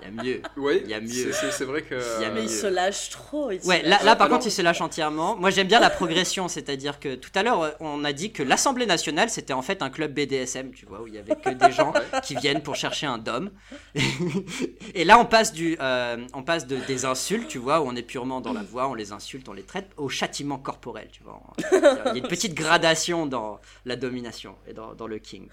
Il 0.07 0.15
y 0.17 0.21
a 0.21 0.23
mieux. 0.23 0.43
Oui, 0.57 0.81
Il 0.85 0.91
y 0.91 0.95
a 0.95 1.01
mieux. 1.01 1.33
c'est- 1.33 1.65
vrai 1.65 1.83
que. 1.83 1.95
Il 2.19 2.23
y 2.23 2.25
a 2.27 2.31
Mais 2.31 2.43
il 2.43 2.51
se 2.51 2.67
lâche 2.67 3.11
trop. 3.11 3.51
il 3.51 3.63
se 3.63 3.67
Ouais, 3.67 3.83
lâche. 3.83 4.01
là, 4.01 4.05
là 4.05 4.17
par 4.17 4.27
Alors- 4.27 4.39
contre, 4.39 4.49
il 4.49 4.51
se 4.53 4.61
lâche 4.63 4.81
entièrement. 4.81 5.37
Moi, 5.37 5.51
j'aime 5.51 5.67
bien 5.67 5.81
la 5.81 5.91
progression, 5.91 6.49
c'est-à-dire 6.49 7.01
que 7.01 7.15
tout 7.15 7.31
à 7.35 7.43
l'heure, 7.43 7.75
on 7.81 8.05
a 8.05 8.13
dit 8.13 8.33
que 8.33 8.43
l'Assemblée 8.43 8.87
nationale, 8.87 9.31
c'était 9.31 9.53
en 9.53 9.63
fait 9.63 9.83
un 9.83 9.91
club 9.91 10.13
BDSM, 10.13 10.73
tu 10.73 10.85
vois, 10.87 11.01
où 11.01 11.07
il 11.07 11.15
y 11.15 11.19
avait 11.19 11.35
que 11.37 11.51
des 11.51 11.73
gens 11.73 11.93
Ouais. 11.93 12.21
qui 12.23 12.35
viennent 12.37 12.63
pour 12.63 12.77
chercher 12.77 13.07
un 13.07 13.19
dom. 13.19 13.51
Et 14.95 15.05
là, 15.05 15.19
on 15.19 15.25
passe 15.25 15.53
du, 15.53 15.77
euh, 15.81 16.17
on 16.35 16.43
passe 16.43 16.67
de, 16.67 16.77
des 16.87 17.05
insultes, 17.05 17.49
tu 17.49 17.59
vois, 17.59 17.81
où 17.81 17.85
on 17.89 17.97
est 17.97 18.03
purement 18.03 18.41
dans 18.41 18.53
la 18.53 18.63
voix, 18.63 18.89
on 18.89 18.95
les 18.95 19.13
insulte, 19.13 19.49
on 19.49 19.53
les 19.53 19.63
traite, 19.63 19.91
au 19.97 20.09
châtiment 20.09 20.59
corporel, 20.59 21.09
tu 21.13 21.23
vois. 21.23 21.41
Il 21.73 21.79
y 21.79 21.87
a 21.87 22.17
une 22.17 22.29
petite 22.29 22.55
gradation 22.55 23.27
dans 23.27 23.61
la 23.85 23.97
domination 23.97 24.57
et 24.67 24.73
dans, 24.73 24.95
dans 24.95 25.07
le 25.07 25.19
king. 25.19 25.49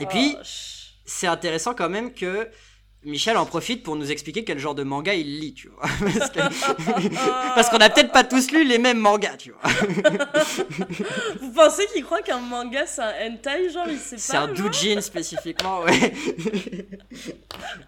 Et 0.00 0.06
puis, 0.06 0.32
Oh, 0.34 0.42
ch- 0.42 0.94
c'est 1.04 1.26
intéressant 1.26 1.74
quand 1.74 1.88
même 1.88 2.12
que 2.14 2.48
Michel 3.04 3.36
en 3.36 3.44
profite 3.46 3.82
pour 3.82 3.96
nous 3.96 4.10
expliquer 4.12 4.44
quel 4.44 4.58
genre 4.60 4.74
de 4.76 4.84
manga 4.84 5.12
il 5.14 5.40
lit, 5.40 5.54
tu 5.54 5.68
vois. 5.68 5.82
Parce 6.18 6.30
que- 6.30 7.08
Parce 7.54 7.68
qu'on 7.68 7.78
a 7.78 7.90
peut-être 7.90 8.12
pas 8.12 8.22
tous 8.24 8.50
lu 8.52 8.64
les 8.64 8.78
mêmes 8.78 8.98
mangas, 8.98 9.36
tu 9.38 9.50
vois. 9.52 9.72
Vous 11.40 11.50
pensez 11.52 11.86
qu'il 11.92 12.04
croit 12.04 12.22
qu'un 12.22 12.38
manga 12.38 12.86
c'est 12.86 13.02
un 13.02 13.12
hentai 13.32 13.70
Genre, 13.70 13.86
il 13.88 13.98
sait 13.98 14.16
pas. 14.16 14.22
C'est 14.22 14.36
un 14.36 14.48
doujin 14.48 15.00
spécifiquement, 15.00 15.80
ouais. 15.80 16.14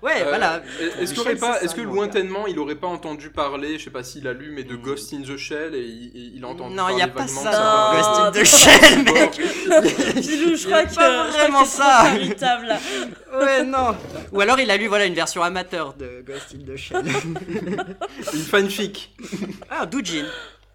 ouais, 0.02 0.22
euh, 0.22 0.28
voilà. 0.28 0.62
Est-ce 1.00 1.12
Michel, 1.14 1.38
pas, 1.38 1.58
que 1.60 1.80
lointainement, 1.80 2.46
il 2.46 2.58
aurait 2.58 2.74
pas 2.74 2.86
entendu 2.88 3.30
parler, 3.30 3.78
je 3.78 3.84
sais 3.84 3.90
pas 3.90 4.02
s'il 4.02 4.26
a 4.28 4.32
lu, 4.32 4.52
mais 4.54 4.62
de 4.64 4.74
Mm. 4.74 4.82
Ghost 4.82 5.14
in 5.14 5.22
the 5.22 5.36
Shell 5.36 5.74
et 5.74 5.80
il, 5.84 6.32
il 6.36 6.44
a 6.44 6.48
entendu 6.48 6.74
Non, 6.74 6.82
parler 6.84 6.98
y 6.98 7.02
a 7.02 7.08
pas 7.08 7.26
ça 7.28 7.50
de 7.50 7.56
dans 7.56 7.92
Ghost 7.96 8.20
in 8.20 8.32
the 8.32 8.44
Shell, 8.44 9.04
Bon. 9.04 9.12
mec. 9.14 9.30
Pilou, 10.22 10.56
je 10.56 10.66
crois 10.66 10.84
que. 10.84 10.94
pas 10.94 11.24
vraiment 11.30 11.64
ça. 11.64 12.04
là. 12.66 12.78
Ouais, 13.38 13.62
non. 13.64 13.96
Ou 14.32 14.40
alors 14.40 14.58
il 14.60 14.70
a 14.70 14.76
lu 14.76 14.86
voilà 14.88 15.03
une 15.06 15.14
version 15.14 15.42
amateur 15.42 15.94
de 15.94 16.22
Ghost 16.26 16.54
in 16.54 16.64
the 16.64 16.76
Shell. 16.76 17.04
Une 18.34 18.40
fanfic. 18.42 19.14
ah, 19.70 19.86
Doujin. 19.86 20.26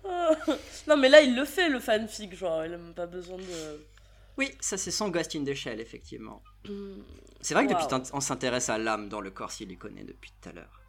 non, 0.87 0.97
mais 0.97 1.09
là, 1.09 1.21
il 1.21 1.35
le 1.35 1.45
fait, 1.45 1.69
le 1.69 1.79
fanfic, 1.79 2.35
genre, 2.35 2.65
il 2.65 2.73
a 2.73 2.77
même 2.77 2.93
pas 2.93 3.05
besoin 3.07 3.37
de. 3.37 3.85
Oui, 4.37 4.51
ça 4.59 4.77
c'est 4.77 4.91
son 4.91 5.09
Ghost 5.09 5.35
in 5.35 5.43
the 5.43 5.53
Shell, 5.53 5.79
effectivement. 5.81 6.41
Hmm. 6.67 7.01
C'est 7.41 7.53
vrai 7.53 7.65
que 7.67 7.73
depuis 7.73 7.85
Wow. 7.93 8.01
on 8.13 8.19
s'intéresse 8.21 8.69
à 8.69 8.77
l'âme 8.77 9.07
dans 9.09 9.21
le 9.21 9.31
corps 9.31 9.51
s'il 9.51 9.71
y 9.71 9.77
connaît 9.77 10.03
depuis 10.03 10.31
tout 10.41 10.49
à 10.49 10.53
l'heure. 10.53 10.81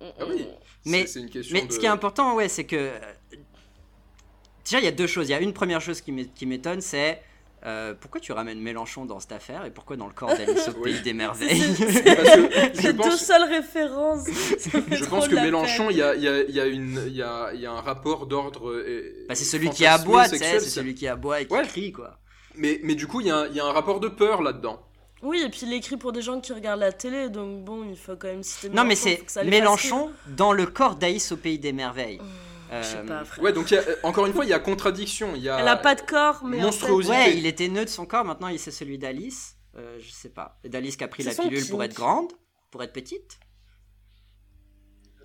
Ah 0.00 0.24
oui. 0.26 0.46
Mais- 0.86 1.06
C'est- 1.06 1.20
une 1.20 1.30
question 1.30 1.54
Mais 1.56 1.66
de- 1.66 1.72
ce 1.72 1.78
qui 1.78 1.86
est 1.86 1.90
important, 1.90 2.34
ouais, 2.34 2.48
c'est 2.48 2.64
que. 2.64 2.76
euh, 2.76 2.98
Déjà, 4.64 4.78
il 4.78 4.84
y 4.84 4.88
a 4.88 4.92
deux 4.92 5.06
choses. 5.06 5.28
Il 5.28 5.32
y 5.32 5.34
a 5.34 5.40
une 5.40 5.52
première 5.52 5.80
chose 5.82 6.00
qui 6.00 6.46
m'étonne, 6.46 6.80
c'est. 6.80 7.22
Euh, 7.66 7.94
pourquoi 7.98 8.20
tu 8.20 8.32
ramènes 8.32 8.60
Mélenchon 8.60 9.06
dans 9.06 9.20
cette 9.20 9.32
affaire 9.32 9.64
et 9.64 9.70
pourquoi 9.70 9.96
dans 9.96 10.06
le 10.06 10.12
corps 10.12 10.28
d'Alice 10.36 10.68
au 10.68 10.72
Oui. 10.82 10.92
pays 10.92 11.00
des 11.02 11.12
merveilles 11.14 11.62
Les 12.82 12.92
deux 12.92 12.96
pense, 12.98 13.20
seules 13.24 13.42
références. 13.48 14.26
je 14.28 15.04
pense 15.06 15.28
que 15.28 15.34
Mélenchon, 15.34 15.88
il 15.90 15.96
y 15.96 16.02
a, 16.02 16.14
il 16.14 16.22
y, 16.22 16.28
a, 16.28 16.42
il 16.42 16.54
y, 16.54 16.60
a 16.60 16.66
une- 16.66 17.02
il 17.06 17.14
y, 17.16 17.22
a, 17.22 17.50
il 17.54 17.60
y 17.60 17.66
a 17.66 17.72
un 17.72 17.80
rapport 17.80 18.26
d'ordre. 18.26 18.74
Bah, 19.28 19.34
c'est 19.34 19.44
celui 19.44 19.70
qui 19.70 19.86
aboie, 19.86 20.24
tu 20.24 20.30
sais, 20.30 20.36
sexuel, 20.38 20.60
c'est 20.60 20.70
celui 20.70 20.94
qui 20.94 21.08
aboie 21.08 21.40
et 21.40 21.46
qui 21.46 21.54
Ouais. 21.54 21.62
crie, 21.66 21.92
quoi. 21.92 22.18
Mais, 22.56 22.80
mais 22.84 22.94
du 22.94 23.06
coup, 23.06 23.20
il 23.20 23.26
y, 23.28 23.30
a 23.30 23.36
un- 23.38 23.46
il 23.48 23.56
y 23.56 23.60
a 23.60 23.64
un 23.64 23.72
rapport 23.72 23.98
de 24.00 24.08
peur 24.08 24.42
là-dedans. 24.42 24.80
Oui, 25.22 25.42
et 25.44 25.48
puis 25.48 25.60
il 25.62 25.72
écrit 25.72 25.96
pour 25.96 26.12
des 26.12 26.20
gens 26.20 26.38
qui 26.40 26.52
regardent 26.52 26.80
la 26.80 26.92
télé, 26.92 27.30
donc 27.30 27.64
bon, 27.64 27.82
il 27.88 27.96
faut 27.96 28.14
quand 28.14 28.28
même 28.28 28.42
citer 28.42 28.68
Non, 28.68 28.84
mais 28.84 28.94
Mélenchon, 28.94 29.24
c'est 29.26 29.44
Mélenchon 29.44 30.10
dans 30.36 30.52
le 30.52 30.66
corps 30.66 30.96
d'Alice 30.96 31.32
au 31.32 31.36
pays 31.38 31.58
des 31.58 31.72
merveilles. 31.72 32.18
rire. 32.18 32.22
Euh, 32.74 33.04
pas. 33.04 33.24
Ouais, 33.40 33.52
donc 33.52 33.70
il 33.70 33.74
y 33.74 33.76
a- 33.78 33.82
euh, 33.88 33.96
encore 34.02 34.26
une 34.26 34.32
fois, 34.32 34.44
il 34.44 34.48
y 34.48 34.52
a 34.54 34.58
contradiction. 34.58 35.34
Il 35.36 35.42
y 35.42 35.48
a... 35.48 35.58
Elle 35.60 35.68
a 35.68 35.76
pas 35.76 35.94
de 35.94 36.00
corps, 36.02 36.42
mais. 36.44 36.56
en 36.56 36.60
fait- 36.60 36.64
monstruosité. 36.66 37.14
Ouais, 37.14 37.36
il 37.36 37.46
était 37.46 37.68
neutre 37.68 37.86
de 37.86 37.90
son 37.90 38.06
corps, 38.06 38.24
maintenant 38.24 38.48
il 38.48 38.58
c'est 38.58 38.70
celui 38.70 38.98
d'Alice. 38.98 39.56
Euh, 39.76 39.98
je 40.00 40.10
sais 40.10 40.28
pas. 40.28 40.58
Et 40.64 40.68
D'Alice 40.68 40.96
qui 40.96 41.04
a 41.04 41.08
pris 41.08 41.22
la 41.24 41.34
pilule 41.34 41.60
kink. 41.60 41.70
pour 41.70 41.82
être 41.82 41.94
grande, 41.94 42.32
pour 42.70 42.82
être 42.82 42.92
petite? 42.92 43.38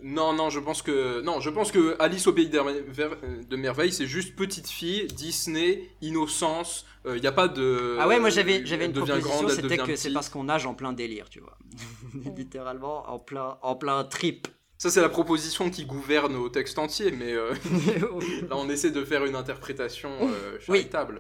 Non, 0.02 0.32
non, 0.32 0.50
je 0.50 0.60
pense 0.62 0.82
que 0.82 1.20
non, 1.22 1.42
je 1.42 1.50
pense 1.50 1.72
que 1.74 1.98
Alice 2.00 2.26
au 2.26 2.32
pays 2.34 2.48
de 2.50 3.56
merveilles, 3.58 3.92
c'est 3.92 4.08
juste 4.08 4.34
petite 4.36 4.70
fille, 4.70 5.08
Disney, 5.08 5.90
innocence. 6.02 6.86
Il 7.06 7.20
n'y 7.20 7.28
a 7.28 7.32
pas 7.34 7.48
de. 7.50 7.98
Ah 8.00 8.08
ouais, 8.08 8.20
moi 8.20 8.30
j'avais 8.30 8.66
j'avais 8.66 8.86
une 8.86 8.94
proposition, 8.94 9.50
c'était 9.50 9.78
que 9.78 9.96
c'est 9.96 10.12
parce 10.14 10.30
qu'on 10.30 10.46
nage 10.46 10.66
en 10.66 10.74
plein 10.74 10.94
délire, 10.94 11.30
tu 11.30 11.40
vois. 11.42 11.58
Littéralement 12.38 13.10
en 13.10 13.20
plein 13.20 13.58
en 13.62 13.76
plein 13.76 14.04
trip. 14.06 14.48
Ça, 14.80 14.90
c'est 14.90 15.02
la 15.02 15.10
proposition 15.10 15.70
qui 15.70 15.86
gouverne 15.86 16.38
au 16.38 16.48
texte 16.48 16.80
entier, 16.80 17.12
mais 17.12 17.34
euh, 17.34 17.54
là, 18.50 18.56
on 18.56 18.70
essaie 18.70 18.92
de 18.92 19.04
faire 19.04 19.26
une 19.26 19.36
interprétation 19.36 20.10
euh, 20.22 20.58
Oui. 20.70 20.78
charitable. 20.78 21.20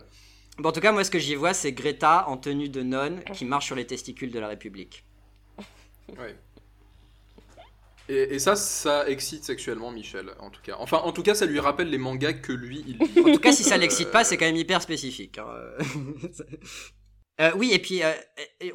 Bon, 0.57 0.69
en 0.69 0.71
tout 0.71 0.79
cas, 0.79 0.93
moi 0.93 1.03
ce 1.03 1.11
que 1.11 1.19
j'y 1.19 1.35
vois, 1.35 1.53
c'est 1.53 1.73
Greta 1.73 2.27
en 2.29 2.37
tenue 2.37 2.69
de 2.69 2.81
nonne 2.83 3.21
qui 3.33 3.43
marche 3.45 3.65
sur 3.65 3.75
les 3.75 3.85
testicules 3.85 4.31
de 4.31 4.39
la 4.39 4.47
République. 4.47 5.03
Ouais. 6.17 6.35
Et, 8.07 8.35
et 8.35 8.39
ça, 8.39 8.55
ça 8.55 9.07
excite 9.09 9.43
sexuellement 9.43 9.91
Michel, 9.91 10.31
en 10.39 10.49
tout 10.49 10.61
cas. 10.63 10.75
Enfin, 10.79 10.97
en 10.97 11.11
tout 11.11 11.21
cas, 11.21 11.35
ça 11.35 11.45
lui 11.45 11.59
rappelle 11.59 11.89
les 11.89 11.97
mangas 11.97 12.33
que 12.33 12.53
lui, 12.53 12.83
il 12.87 12.97
lit. 12.97 13.19
En 13.19 13.33
tout 13.33 13.39
cas, 13.39 13.51
si 13.51 13.63
ça 13.63 13.75
Euh, 13.75 13.77
l'excite 13.77 14.09
pas, 14.09 14.23
c'est 14.23 14.37
quand 14.37 14.45
même 14.45 14.55
hyper 14.55 14.81
spécifique. 14.81 15.37
hein. 15.37 15.45
Euh, 17.41 17.51
oui, 17.55 17.69
et 17.71 17.79
puis 17.79 18.03
euh, 18.03 18.11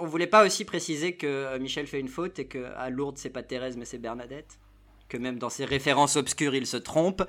on 0.00 0.06
voulait 0.06 0.26
pas 0.26 0.42
aussi 0.46 0.64
préciser 0.64 1.16
que 1.18 1.26
euh, 1.26 1.58
Michel 1.58 1.86
fait 1.86 2.00
une 2.00 2.08
faute 2.08 2.38
et 2.38 2.46
que 2.48 2.64
à 2.76 2.88
Lourdes 2.88 3.18
c'est 3.18 3.28
pas 3.28 3.42
Thérèse 3.42 3.76
mais 3.76 3.84
c'est 3.84 3.98
Bernadette. 3.98 4.58
Que 5.14 5.18
même 5.20 5.38
dans 5.38 5.48
ses 5.48 5.64
références 5.64 6.16
obscures 6.16 6.56
il 6.56 6.66
se 6.66 6.76
trompe. 6.76 7.22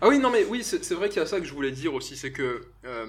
Ah 0.00 0.08
oui, 0.08 0.18
non, 0.18 0.30
mais 0.30 0.46
oui, 0.46 0.64
c'est 0.64 0.94
vrai 0.94 1.10
qu'il 1.10 1.18
y 1.18 1.22
a 1.22 1.26
ça 1.26 1.38
que 1.38 1.44
je 1.44 1.52
voulais 1.52 1.72
dire 1.72 1.92
aussi, 1.92 2.16
c'est 2.16 2.32
que, 2.32 2.62
euh, 2.86 3.06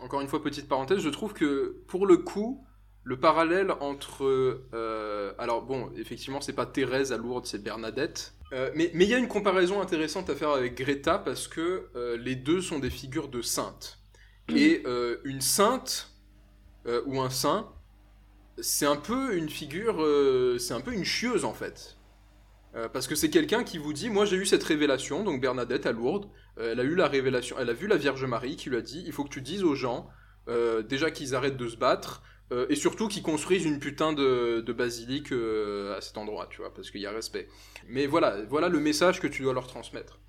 encore 0.00 0.20
une 0.20 0.28
fois, 0.28 0.40
petite 0.40 0.68
parenthèse, 0.68 1.00
je 1.00 1.08
trouve 1.08 1.32
que 1.32 1.76
pour 1.88 2.06
le 2.06 2.18
coup, 2.18 2.64
le 3.02 3.18
parallèle 3.18 3.72
entre. 3.80 4.22
euh, 4.74 5.32
alors 5.38 5.62
bon, 5.62 5.90
effectivement, 5.96 6.40
c'est 6.40 6.52
pas 6.52 6.66
Thérèse 6.66 7.12
à 7.12 7.16
Lourdes, 7.16 7.46
c'est 7.46 7.60
Bernadette. 7.62 8.34
Euh, 8.52 8.70
mais 8.76 8.92
mais 8.94 9.04
il 9.04 9.10
y 9.10 9.14
a 9.14 9.18
une 9.18 9.26
comparaison 9.26 9.80
intéressante 9.80 10.30
à 10.30 10.36
faire 10.36 10.50
avec 10.50 10.76
Greta 10.76 11.18
parce 11.18 11.48
que 11.48 11.88
euh, 11.96 12.16
les 12.16 12.36
deux 12.36 12.60
sont 12.60 12.78
des 12.78 12.90
figures 12.90 13.28
de 13.28 13.42
saintes. 13.42 13.98
Et 14.54 14.82
euh, 14.86 15.16
une 15.24 15.40
sainte 15.40 16.10
ou 17.06 17.20
un 17.20 17.30
saint, 17.30 17.72
c'est 18.58 18.86
un 18.86 18.96
peu 18.96 19.36
une 19.36 19.48
figure, 19.48 20.04
c'est 20.60 20.74
un 20.74 20.80
peu 20.80 20.92
une 20.92 21.04
chieuse 21.04 21.44
en 21.44 21.54
fait. 21.54 21.96
Euh, 22.74 22.88
parce 22.88 23.06
que 23.06 23.14
c'est 23.14 23.28
quelqu'un 23.28 23.64
qui 23.64 23.78
vous 23.78 23.92
dit, 23.92 24.08
moi 24.08 24.24
j'ai 24.24 24.36
eu 24.36 24.46
cette 24.46 24.62
révélation, 24.62 25.24
donc 25.24 25.40
Bernadette 25.40 25.84
à 25.86 25.92
Lourdes, 25.92 26.28
euh, 26.58 26.72
elle 26.72 26.80
a 26.80 26.84
eu 26.84 26.94
la 26.94 27.06
révélation, 27.06 27.56
elle 27.58 27.68
a 27.68 27.74
vu 27.74 27.86
la 27.86 27.96
Vierge 27.96 28.24
Marie 28.24 28.56
qui 28.56 28.70
lui 28.70 28.78
a 28.78 28.80
dit, 28.80 29.02
il 29.04 29.12
faut 29.12 29.24
que 29.24 29.28
tu 29.28 29.42
dises 29.42 29.62
aux 29.62 29.74
gens, 29.74 30.08
euh, 30.48 30.82
déjà 30.82 31.10
qu'ils 31.10 31.34
arrêtent 31.34 31.56
de 31.56 31.68
se 31.68 31.76
battre, 31.76 32.22
et 32.68 32.76
surtout 32.76 33.08
qu'ils 33.08 33.22
construisent 33.22 33.64
une 33.64 33.78
putain 33.78 34.12
de, 34.12 34.72
basilique 34.76 35.32
à 35.32 36.02
cet 36.02 36.18
endroit, 36.18 36.48
tu 36.50 36.58
vois, 36.58 36.74
parce 36.74 36.90
qu'il 36.90 37.00
y 37.00 37.06
a 37.06 37.10
respect. 37.10 37.48
Mais 37.88 38.06
voilà, 38.06 38.42
voilà 38.42 38.68
le 38.68 38.78
message 38.78 39.22
que 39.22 39.26
tu 39.26 39.40
dois 39.40 39.54
leur 39.54 39.66
transmettre. 39.66 40.20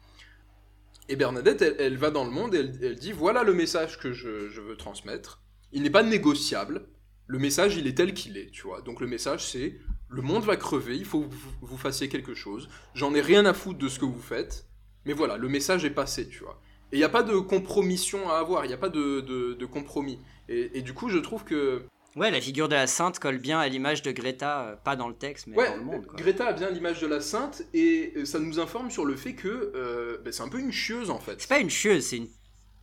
Et 1.09 1.17
Bernadette, 1.17 1.61
elle, 1.61 1.97
va 1.97 2.11
dans 2.11 2.23
le 2.23 2.31
monde 2.31 2.55
et 2.55 2.59
elle, 2.59 2.79
elle 2.81 2.95
dit, 2.95 3.11
voilà 3.11 3.43
le 3.43 3.53
message 3.53 3.99
que 3.99 4.13
je, 4.13 4.47
je 4.47 4.61
veux 4.61 4.77
transmettre. 4.77 5.41
Il 5.73 5.83
n'est 5.83 5.89
pas 5.89 6.01
négociable. 6.01 6.87
Le 7.27 7.39
message, 7.39 7.75
il 7.75 7.87
est 7.87 7.97
tel 7.97 8.13
qu'il 8.13 8.37
est, 8.37 8.51
tu 8.51 8.61
vois. 8.61 8.81
Donc 8.81 9.01
le 9.01 9.07
message, 9.07 9.45
c'est, 9.45 9.75
le 10.13 10.21
monde 10.21 10.43
va 10.43 10.55
crever, 10.55 10.95
il 10.95 11.05
faut 11.05 11.21
que 11.21 11.33
vous, 11.33 11.49
vous 11.61 11.77
fassiez 11.77 12.07
quelque 12.09 12.33
chose. 12.35 12.69
J'en 12.93 13.13
ai 13.15 13.21
rien 13.21 13.45
à 13.45 13.53
foutre 13.53 13.79
de 13.79 13.89
ce 13.89 13.99
que 13.99 14.05
vous 14.05 14.21
faites. 14.21 14.65
Mais 15.05 15.13
voilà, 15.13 15.35
le 15.37 15.49
message 15.49 15.83
est 15.83 15.89
passé, 15.89 16.29
tu 16.29 16.43
vois. 16.43 16.61
Et 16.91 16.97
il 16.97 16.99
n'y 16.99 17.03
a 17.05 17.09
pas 17.09 17.23
de 17.23 17.37
compromission 17.39 18.29
à 18.29 18.35
avoir, 18.37 18.63
il 18.65 18.67
n'y 18.67 18.73
a 18.73 18.77
pas 18.77 18.89
de, 18.89 19.19
de- 19.21 19.53
de 19.53 19.65
compromis. 19.65 20.19
Et, 20.47 20.77
et 20.77 20.81
du 20.81 20.93
coup, 20.93 21.09
je 21.09 21.17
trouve 21.17 21.43
que... 21.43 21.83
Ouais, 22.15 22.29
la 22.29 22.39
figure 22.39 22.69
de 22.69 22.75
la 22.75 22.85
sainte 22.85 23.17
colle 23.17 23.39
bien 23.39 23.59
à 23.59 23.67
l'image 23.67 24.03
de 24.03 24.11
Greta, 24.11 24.61
euh, 24.67 24.75
pas 24.75 24.95
dans 24.95 25.07
le 25.07 25.15
texte 25.15 25.47
mais 25.47 25.57
Ouais, 25.57 25.67
dans 25.69 25.77
le 25.77 25.83
monde. 25.83 26.05
Quoi. 26.05 26.15
Greta 26.15 26.45
a 26.47 26.53
bien 26.53 26.69
l'image 26.69 27.01
de 27.01 27.07
la 27.07 27.19
sainte, 27.21 27.63
et 27.73 28.13
euh, 28.15 28.25
ça 28.25 28.37
nous 28.39 28.59
informe 28.59 28.91
sur 28.91 29.03
le 29.05 29.15
fait 29.15 29.33
que 29.33 29.71
euh, 29.75 30.19
ben, 30.23 30.31
c'est 30.31 30.43
un 30.43 30.47
peu 30.49 30.59
une 30.59 30.71
chieuse, 30.71 31.09
en 31.09 31.17
fait. 31.19 31.41
C'est 31.41 31.49
pas 31.49 31.57
une 31.59 31.71
chieuse, 31.71 32.05
c'est 32.05 32.17
une 32.17 32.29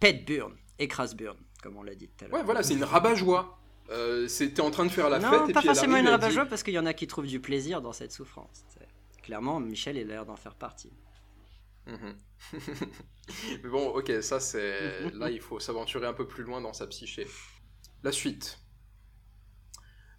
pète 0.00 0.24
burne, 0.26 0.54
écrase 0.80 1.14
burne, 1.14 1.38
comme 1.62 1.76
on 1.76 1.84
l'a 1.84 1.94
dit 1.94 2.08
tout 2.08 2.24
à 2.24 2.28
l'heure. 2.28 2.38
Ouais, 2.40 2.44
voilà, 2.44 2.64
c'est 2.64 2.74
une 2.74 2.82
rabat-joie. 2.82 3.59
Euh, 3.90 4.28
T'es 4.28 4.60
en 4.60 4.70
train 4.70 4.84
de 4.86 4.90
faire 4.90 5.08
la 5.10 5.18
non, 5.18 5.28
fête, 5.30 5.38
pas 5.38 5.44
puis 5.46 5.54
elle 5.56 5.62
forcément 5.74 5.94
arrive, 5.94 6.04
une 6.04 6.06
dit- 6.06 6.10
rabat-joie 6.12 6.46
parce 6.46 6.62
qu'il 6.62 6.74
y 6.74 6.78
en 6.78 6.86
a 6.86 6.92
qui 6.94 7.06
trouvent 7.06 7.26
du 7.26 7.40
plaisir 7.40 7.82
dans 7.82 7.92
cette 7.92 8.12
souffrance. 8.12 8.64
Clairement, 9.22 9.58
Michel 9.60 9.96
a 9.98 10.04
l'air 10.04 10.24
d'en 10.26 10.36
faire 10.36 10.54
partie. 10.54 10.92
Mhm. 11.86 12.16
Mais 13.62 13.68
bon, 13.68 13.88
ok, 13.88 14.12
ça 14.22 14.38
c'est. 14.40 15.10
Là, 15.14 15.30
il 15.30 15.40
faut 15.40 15.58
s'aventurer 15.60 16.06
un 16.06 16.12
peu 16.12 16.26
plus 16.26 16.44
loin 16.44 16.60
dans 16.60 16.72
sa 16.72 16.86
psyché. 16.86 17.26
La 18.02 18.12
suite. 18.12 18.58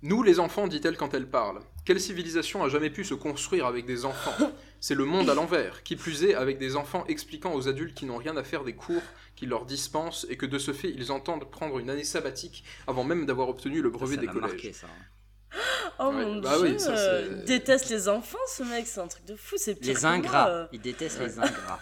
Nous, 0.02 0.24
les 0.24 0.40
enfants, 0.40 0.68
dit-elle 0.68 0.98
quand 0.98 1.14
elle 1.14 1.30
parle. 1.30 1.62
Quelle 1.84 2.00
civilisation 2.00 2.64
a 2.64 2.70
jamais 2.70 2.90
pu 2.92 3.04
se 3.04 3.14
construire 3.16 3.66
avec 3.66 3.86
des 3.86 4.06
enfants? 4.06 4.52
C'est 4.80 4.96
le 4.96 5.06
monde 5.06 5.30
à 5.30 5.34
l'envers. 5.36 5.84
Qui 5.84 5.96
plus 5.96 6.24
est, 6.24 6.34
avec 6.36 6.58
des 6.60 6.76
enfants 6.76 7.06
expliquant 7.08 7.54
aux 7.54 7.68
adultes 7.68 7.96
qui 7.96 8.06
n'ont 8.06 8.18
rien 8.18 8.38
à 8.38 8.44
faire 8.44 8.64
des 8.64 8.74
cours 8.76 9.02
qu'ils 9.36 9.50
leur 9.50 9.66
dispensent 9.66 10.26
et 10.30 10.38
que 10.38 10.46
de 10.46 10.58
ce 10.60 10.74
fait, 10.74 10.90
ils 10.90 11.12
entendent 11.12 11.50
prendre 11.50 11.80
une 11.80 11.90
année 11.90 12.04
sabbatique 12.04 12.64
avant 12.88 13.04
même 13.04 13.26
d'avoir 13.26 13.50
obtenu 13.50 13.82
le 13.82 13.90
brevet 13.90 14.16
ça 14.16 14.22
des 14.22 14.28
collèges. 14.28 14.52
marqué, 14.52 14.74
ça. 14.74 14.88
hein. 14.88 15.58
Oh 16.00 16.08
Ouais, 16.10 16.26
mon 16.26 16.40
bah 16.40 16.58
dieu, 16.58 16.70
oui, 16.74 16.80
ça, 16.80 16.92
euh, 16.96 17.44
déteste 17.46 17.90
les 17.90 18.08
enfants 18.08 18.38
ce 18.48 18.64
mec, 18.64 18.88
c'est 18.88 19.02
un 19.02 19.08
truc 19.08 19.26
de 19.26 19.36
fou, 19.36 19.56
c'est 19.58 19.76
pire 19.76 19.90
Les 19.90 19.94
que 19.96 20.00
moi, 20.02 20.10
ingrats. 20.12 20.50
euh. 20.50 20.68
Il 20.72 20.82
déteste 20.82 21.20
les 21.20 21.38
ingrats. 21.40 21.80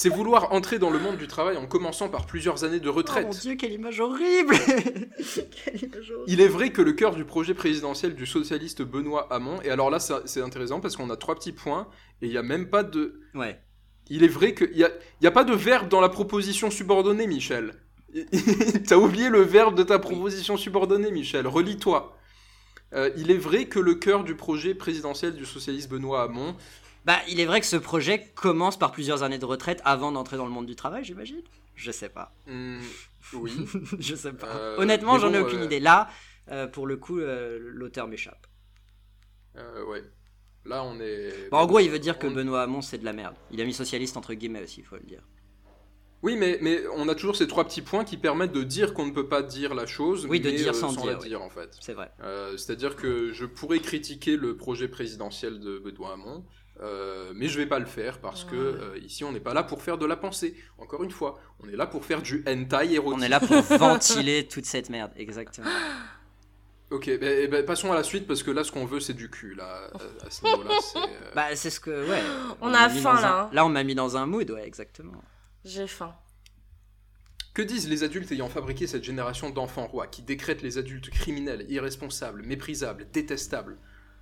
C'est 0.00 0.10
vouloir 0.10 0.52
entrer 0.52 0.78
dans 0.78 0.90
le 0.90 1.00
monde 1.00 1.16
du 1.16 1.26
travail 1.26 1.56
en 1.56 1.66
commençant 1.66 2.08
par 2.08 2.24
plusieurs 2.24 2.62
années 2.62 2.78
de 2.78 2.88
retraite. 2.88 3.26
Oh 3.28 3.32
mon 3.32 3.36
dieu, 3.36 3.56
quelle 3.56 3.72
image 3.72 3.98
horrible 3.98 4.54
Quelle 5.64 5.82
image 5.82 6.12
horrible. 6.12 6.24
Il 6.28 6.40
est 6.40 6.46
vrai 6.46 6.70
que 6.70 6.80
le 6.80 6.92
cœur 6.92 7.16
du 7.16 7.24
projet 7.24 7.52
présidentiel 7.52 8.14
du 8.14 8.24
socialiste 8.24 8.82
Benoît 8.82 9.26
Hamon, 9.32 9.60
et 9.62 9.70
alors 9.70 9.90
là 9.90 9.98
c'est 9.98 10.40
intéressant 10.40 10.78
parce 10.78 10.94
qu'on 10.94 11.10
a 11.10 11.16
trois 11.16 11.34
petits 11.34 11.50
points, 11.50 11.88
et 12.22 12.26
il 12.26 12.30
n'y 12.30 12.36
a 12.36 12.44
même 12.44 12.70
pas 12.70 12.84
de... 12.84 13.22
Ouais. 13.34 13.60
Il 14.08 14.22
est 14.22 14.28
vrai 14.28 14.54
qu'il 14.54 14.70
n'y 14.70 14.84
a, 14.84 14.90
il 15.20 15.24
y 15.24 15.26
a 15.26 15.32
pas 15.32 15.42
de 15.42 15.52
verbe 15.52 15.88
dans 15.88 16.00
la 16.00 16.08
proposition 16.08 16.70
subordonnée, 16.70 17.26
Michel. 17.26 17.74
T'as 18.86 18.98
oublié 18.98 19.28
le 19.30 19.40
verbe 19.40 19.74
de 19.74 19.82
ta 19.82 19.98
proposition 19.98 20.56
subordonnée, 20.56 21.10
Michel. 21.10 21.48
Relis-toi. 21.48 22.16
Euh, 22.94 23.10
il 23.16 23.32
est 23.32 23.36
vrai 23.36 23.64
que 23.64 23.80
le 23.80 23.96
cœur 23.96 24.22
du 24.22 24.36
projet 24.36 24.76
présidentiel 24.76 25.34
du 25.34 25.44
socialiste 25.44 25.90
Benoît 25.90 26.22
Hamon... 26.22 26.54
Bah, 27.04 27.18
il 27.28 27.40
est 27.40 27.46
vrai 27.46 27.60
que 27.60 27.66
ce 27.66 27.76
projet 27.76 28.32
commence 28.34 28.78
par 28.78 28.92
plusieurs 28.92 29.22
années 29.22 29.38
de 29.38 29.44
retraite 29.44 29.80
avant 29.84 30.12
d'entrer 30.12 30.36
dans 30.36 30.44
le 30.44 30.50
monde 30.52 30.66
du 30.66 30.76
travail, 30.76 31.04
j'imagine? 31.04 31.42
Je 31.74 31.90
sais 31.92 32.08
pas. 32.08 32.34
hmm, 32.46 32.80
oui. 33.34 33.52
Je 33.98 34.14
sais 34.14 34.32
pas. 34.32 34.48
Euh, 34.48 34.76
Honnêtement, 34.78 35.18
j'en 35.18 35.32
ai 35.32 35.38
bon, 35.40 35.46
aucune 35.46 35.60
euh, 35.60 35.64
idée. 35.64 35.80
Là, 35.80 36.08
euh, 36.50 36.66
pour 36.66 36.86
le 36.86 36.96
coup, 36.96 37.18
euh, 37.18 37.58
l'auteur 37.60 38.08
m'échappe. 38.08 38.46
Ouais. 39.88 40.04
Là 40.64 40.84
on 40.84 41.00
est... 41.00 41.48
Bon, 41.50 41.58
en 41.58 41.66
gros, 41.66 41.80
il 41.80 41.90
veut 41.90 41.98
dire 41.98 42.18
que 42.18 42.26
Benoît 42.26 42.62
Hamon, 42.62 42.80
c'est 42.82 42.98
de 42.98 43.04
la 43.04 43.12
merde. 43.12 43.34
Il 43.50 43.60
a 43.60 43.64
mis 43.64 43.72
socialiste 43.72 44.16
entre 44.16 44.34
guillemets 44.34 44.62
aussi, 44.62 44.80
il 44.80 44.86
faut 44.86 44.96
le 44.96 45.02
dire. 45.02 45.22
Oui, 46.22 46.36
mais, 46.36 46.58
mais 46.60 46.82
on 46.96 47.08
a 47.08 47.14
toujours 47.14 47.36
ces 47.36 47.46
trois 47.46 47.64
petits 47.64 47.82
points 47.82 48.04
qui 48.04 48.16
permettent 48.16 48.52
de 48.52 48.64
dire 48.64 48.92
qu'on 48.92 49.06
ne 49.06 49.12
peut 49.12 49.28
pas 49.28 49.42
dire 49.42 49.74
la 49.74 49.86
chose, 49.86 50.26
Oui, 50.26 50.40
de 50.40 50.50
mais, 50.50 50.56
dire 50.56 50.74
sans 50.74 50.94
la 50.96 51.02
dire, 51.02 51.18
oui. 51.22 51.28
dire 51.28 51.42
en 51.42 51.48
fait. 51.50 51.76
C'est 51.80 51.92
vrai. 51.92 52.10
Euh, 52.22 52.56
C'est-à-dire 52.56 52.96
que 52.96 53.32
je 53.32 53.46
pourrais 53.46 53.78
critiquer 53.78 54.36
le 54.36 54.56
projet 54.56 54.88
présidentiel 54.88 55.60
de 55.60 55.78
Benoît 55.78 56.12
Hamon, 56.14 56.44
euh, 56.80 57.32
mais 57.34 57.48
je 57.48 57.58
vais 57.58 57.66
pas 57.66 57.78
le 57.78 57.86
faire 57.86 58.18
parce 58.20 58.44
que 58.44 58.54
euh, 58.56 58.98
ici 59.04 59.24
on 59.24 59.32
n'est 59.32 59.40
pas 59.40 59.54
là 59.54 59.62
pour 59.62 59.82
faire 59.82 59.98
de 59.98 60.06
la 60.06 60.16
pensée. 60.16 60.54
Encore 60.78 61.02
une 61.02 61.10
fois, 61.10 61.38
on 61.60 61.68
est 61.68 61.76
là 61.76 61.86
pour 61.86 62.04
faire 62.04 62.22
du 62.22 62.44
hentai 62.46 62.92
érotique. 62.92 63.18
On 63.18 63.22
est 63.22 63.28
là 63.28 63.40
pour 63.40 63.60
ventiler 63.78 64.46
toute 64.46 64.64
cette 64.66 64.88
merde, 64.90 65.12
exactement. 65.16 65.68
Ok, 66.90 67.04
bah, 67.20 67.26
eh 67.30 67.48
ben, 67.48 67.66
passons 67.66 67.92
à 67.92 67.94
la 67.94 68.02
suite 68.02 68.26
parce 68.26 68.42
que 68.42 68.50
là, 68.50 68.64
ce 68.64 68.72
qu'on 68.72 68.86
veut, 68.86 68.98
c'est 68.98 69.12
du 69.12 69.28
cul. 69.28 69.54
Là, 69.54 69.90
à, 69.92 70.26
à 70.26 70.30
ce 70.30 70.42
niveau-là, 70.42 70.70
c'est. 70.80 70.96
euh, 70.98 71.30
Bah, 71.34 71.54
c'est 71.54 71.68
ce 71.68 71.80
que. 71.80 72.08
Ouais. 72.08 72.22
On 72.62 72.72
a 72.72 72.88
faim, 72.88 73.14
un- 73.16 73.20
là, 73.20 73.40
hein. 73.42 73.50
Là, 73.52 73.66
on 73.66 73.68
m'a 73.68 73.84
mis 73.84 73.94
dans 73.94 74.16
un 74.16 74.24
mood, 74.24 74.50
ouais, 74.50 74.66
exactement. 74.66 75.22
J'ai 75.66 75.86
faim. 75.86 76.14
Que 77.52 77.60
disent 77.60 77.90
les 77.90 78.04
adultes 78.04 78.32
ayant 78.32 78.48
fabriqué 78.48 78.86
cette 78.86 79.04
génération 79.04 79.50
d'enfants 79.50 79.86
rois 79.86 80.06
qui 80.06 80.22
décrètent 80.22 80.62
les 80.62 80.78
adultes 80.78 81.10
criminels, 81.10 81.66
irresponsables, 81.68 82.42
méprisables, 82.42 83.06
détestables? 83.12 83.76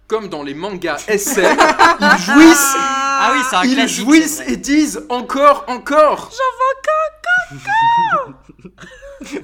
Comme 0.09 0.29
dans 0.29 0.43
les 0.45 0.55
mangas 0.55 1.05
SM, 1.09 1.57
ils 2.01 2.19
jouissent, 2.23 2.75
Ah 2.77 3.33
oui, 3.35 3.41
c'est 3.51 3.57
un 3.57 3.65
ils 3.65 3.75
classique. 3.75 4.05
jouissent 4.05 4.37
c'est 4.37 4.45
vrai. 4.45 4.53
et 4.53 4.57
disent 4.57 5.05
encore, 5.09 5.65
encore 5.69 6.31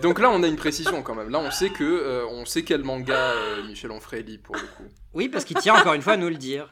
Donc 0.03 0.21
là, 0.21 0.31
on 0.31 0.43
a 0.43 0.47
une 0.47 0.57
précision 0.57 1.03
quand 1.03 1.15
même. 1.15 1.31
Là, 1.31 1.39
on 1.41 1.51
sait 1.51 1.71
que, 1.71 1.83
euh, 1.83 2.27
on 2.31 2.45
sait 2.45 2.63
quel 2.63 2.85
manga 2.85 3.15
euh, 3.15 3.65
Michel 3.67 3.91
Onfray 3.91 4.23
lit 4.23 4.39
pour 4.39 4.55
le 4.55 4.61
coup. 4.63 4.85
Oui, 5.15 5.29
parce 5.29 5.45
qu'il 5.45 5.57
tient 5.57 5.75
encore 5.75 5.95
une 5.95 6.03
fois 6.03 6.13
à 6.13 6.17
nous 6.17 6.29
le 6.29 6.37
dire. 6.37 6.71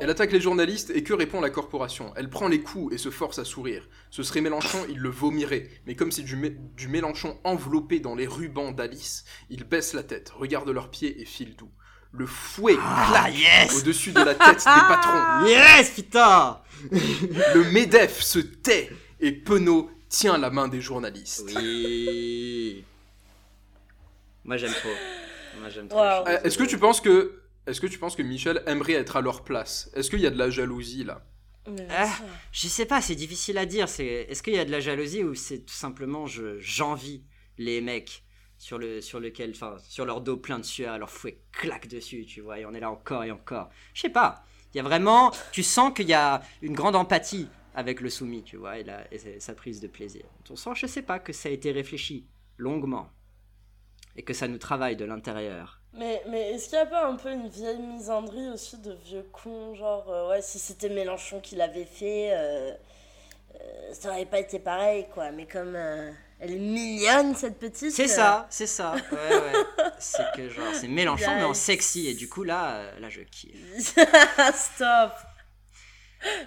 Elle 0.00 0.10
attaque 0.10 0.32
les 0.32 0.40
journalistes 0.40 0.90
et 0.94 1.02
que 1.02 1.12
répond 1.12 1.40
la 1.40 1.50
corporation 1.50 2.12
Elle 2.16 2.30
prend 2.30 2.46
les 2.48 2.60
coups 2.60 2.94
et 2.94 2.98
se 2.98 3.10
force 3.10 3.38
à 3.38 3.44
sourire. 3.44 3.88
Ce 4.10 4.22
serait 4.22 4.40
Mélenchon, 4.40 4.78
il 4.88 4.98
le 4.98 5.08
vomirait. 5.08 5.68
Mais 5.86 5.94
comme 5.96 6.12
c'est 6.12 6.22
du, 6.22 6.36
Mé- 6.36 6.56
du 6.76 6.88
Mélenchon 6.88 7.36
enveloppé 7.44 8.00
dans 8.00 8.14
les 8.14 8.26
rubans 8.26 8.72
d'Alice, 8.72 9.24
il 9.50 9.64
baisse 9.64 9.92
la 9.94 10.02
tête, 10.02 10.30
regarde 10.30 10.68
leurs 10.68 10.90
pieds 10.90 11.20
et 11.20 11.24
file 11.24 11.56
doux. 11.56 11.70
Le 12.12 12.26
fouet 12.26 12.74
Ah, 12.80 13.06
claque 13.10 13.38
yes 13.38 13.76
au-dessus 13.78 14.12
de 14.12 14.18
la 14.20 14.34
tête 14.34 14.58
des 14.58 14.64
patrons. 14.88 15.46
Yes, 15.46 15.90
putain 15.90 16.60
Le 16.90 17.70
MEDEF 17.72 18.20
se 18.20 18.38
tait 18.40 18.90
et 19.20 19.32
Penaud 19.32 19.90
tient 20.08 20.36
la 20.38 20.50
main 20.50 20.66
des 20.68 20.80
journalistes. 20.80 21.44
Oui. 21.56 22.84
Moi, 24.44 24.56
j'aime 24.56 24.72
trop. 24.72 24.88
Moi, 25.60 25.68
j'aime 25.68 25.88
trop. 25.88 25.98
Waouh. 25.98 26.26
Euh, 26.28 26.38
Est-ce 26.42 26.58
que 26.58 26.64
tu 26.64 26.78
penses 26.78 27.00
que 27.00 27.39
est-ce 27.66 27.80
que 27.80 27.86
tu 27.86 27.98
penses 27.98 28.16
que 28.16 28.22
Michel 28.22 28.62
aimerait 28.66 28.94
être 28.94 29.16
à 29.16 29.20
leur 29.20 29.44
place? 29.44 29.90
Est-ce 29.94 30.10
qu'il 30.10 30.20
y 30.20 30.26
a 30.26 30.30
de 30.30 30.38
la 30.38 30.50
jalousie 30.50 31.04
là? 31.04 31.24
Mais 31.70 31.86
Ah. 31.90 32.10
Je 32.52 32.68
sais 32.68 32.86
pas, 32.86 33.00
c'est 33.00 33.14
difficile 33.14 33.58
à 33.58 33.66
dire. 33.66 33.88
C'est 33.88 34.06
est-ce 34.06 34.42
qu'il 34.42 34.54
y 34.54 34.58
a 34.58 34.64
de 34.64 34.70
la 34.70 34.80
jalousie 34.80 35.22
ou 35.22 35.34
c'est 35.34 35.60
tout 35.60 35.74
simplement 35.74 36.26
je 36.26 36.58
j'envie 36.58 37.24
les 37.58 37.80
mecs 37.80 38.24
sur 38.58 38.78
le 38.78 39.00
sur 39.00 39.20
lequel 39.20 39.50
enfin 39.50 39.76
sur 39.86 40.04
leur 40.04 40.20
dos 40.20 40.36
plein 40.36 40.58
de 40.58 40.64
sueur, 40.64 40.98
leur 40.98 41.10
fouet 41.10 41.42
claque 41.52 41.88
dessus, 41.88 42.24
tu 42.26 42.40
vois, 42.40 42.58
et 42.58 42.66
on 42.66 42.72
est 42.72 42.80
là 42.80 42.90
encore 42.90 43.24
et 43.24 43.30
encore. 43.30 43.68
Je 43.94 44.02
sais 44.02 44.10
pas. 44.10 44.44
Il 44.72 44.78
y 44.78 44.80
a 44.80 44.82
vraiment 44.82 45.32
tu 45.52 45.62
sens 45.62 45.92
qu'il 45.94 46.08
y 46.08 46.14
a 46.14 46.42
une 46.62 46.74
grande 46.74 46.96
empathie 46.96 47.48
avec 47.74 48.00
le 48.00 48.10
soumis, 48.10 48.42
tu 48.42 48.56
vois, 48.56 48.78
et, 48.78 48.84
la, 48.84 49.12
et 49.12 49.38
sa 49.38 49.54
prise 49.54 49.80
de 49.80 49.86
plaisir. 49.86 50.24
On 50.50 50.56
sent, 50.56 50.70
je 50.74 50.86
sais 50.86 51.02
pas, 51.02 51.18
que 51.18 51.32
ça 51.32 51.48
a 51.48 51.52
été 51.52 51.70
réfléchi 51.70 52.26
longuement 52.56 53.10
et 54.16 54.22
que 54.22 54.34
ça 54.34 54.48
nous 54.48 54.58
travaille 54.58 54.96
de 54.96 55.04
l'intérieur. 55.04 55.79
Mais, 55.92 56.22
mais 56.28 56.52
est-ce 56.52 56.68
qu'il 56.68 56.78
n'y 56.78 56.84
a 56.84 56.86
pas 56.86 57.06
un 57.06 57.16
peu 57.16 57.30
une 57.32 57.48
vieille 57.48 57.80
misandrie 57.80 58.48
aussi 58.50 58.78
de 58.78 58.96
vieux 59.04 59.26
cons 59.32 59.74
Genre, 59.74 60.08
euh, 60.08 60.28
ouais, 60.28 60.42
si 60.42 60.58
c'était 60.58 60.88
Mélenchon 60.88 61.40
qui 61.40 61.56
l'avait 61.56 61.84
fait, 61.84 62.30
euh, 62.32 62.72
euh, 63.56 63.92
ça 63.92 64.10
aurait 64.10 64.24
pas 64.24 64.38
été 64.38 64.60
pareil, 64.60 65.06
quoi. 65.12 65.32
Mais 65.32 65.46
comme 65.46 65.76
elle 66.38 66.52
est 66.52 66.58
mignonne, 66.58 67.34
cette 67.34 67.58
petite. 67.58 67.90
C'est 67.90 68.06
ça, 68.06 68.46
c'est 68.50 68.68
ça. 68.68 68.94
Ouais, 69.10 69.18
ouais. 69.18 69.84
c'est 69.98 70.30
que 70.36 70.48
genre, 70.48 70.72
c'est 70.74 70.88
Mélenchon, 70.88 71.34
mais 71.34 71.44
en 71.44 71.54
sexy. 71.54 72.06
Et 72.06 72.14
du 72.14 72.28
coup, 72.28 72.44
là, 72.44 72.92
là, 73.00 73.08
je 73.08 73.22
kiffe. 73.22 73.96
Stop 74.54 75.12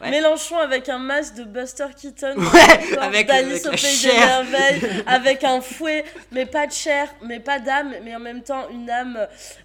Ouais. 0.02 0.12
Mélenchon 0.12 0.58
avec 0.58 0.88
un 0.90 1.00
masque 1.00 1.36
de 1.36 1.44
Buster 1.46 1.88
Keaton, 2.00 2.36
Ouais, 2.38 2.94
corps 2.94 3.04
avec- 3.04 3.28
d'Alice 3.28 3.66
au 3.66 3.72
pays 3.72 4.02
des 4.04 4.14
merveilles, 4.18 5.04
avec 5.08 5.44
un 5.44 5.62
fouet, 5.62 6.06
mais 6.32 6.46
pas 6.46 6.68
de 6.68 6.72
chair, 6.72 7.08
mais 7.24 7.40
pas 7.40 7.60
d'âme, 7.60 7.94
mais 8.04 8.16
en 8.16 8.20
même 8.20 8.44
temps 8.44 8.68
une 8.70 8.90
âme. 8.90 9.18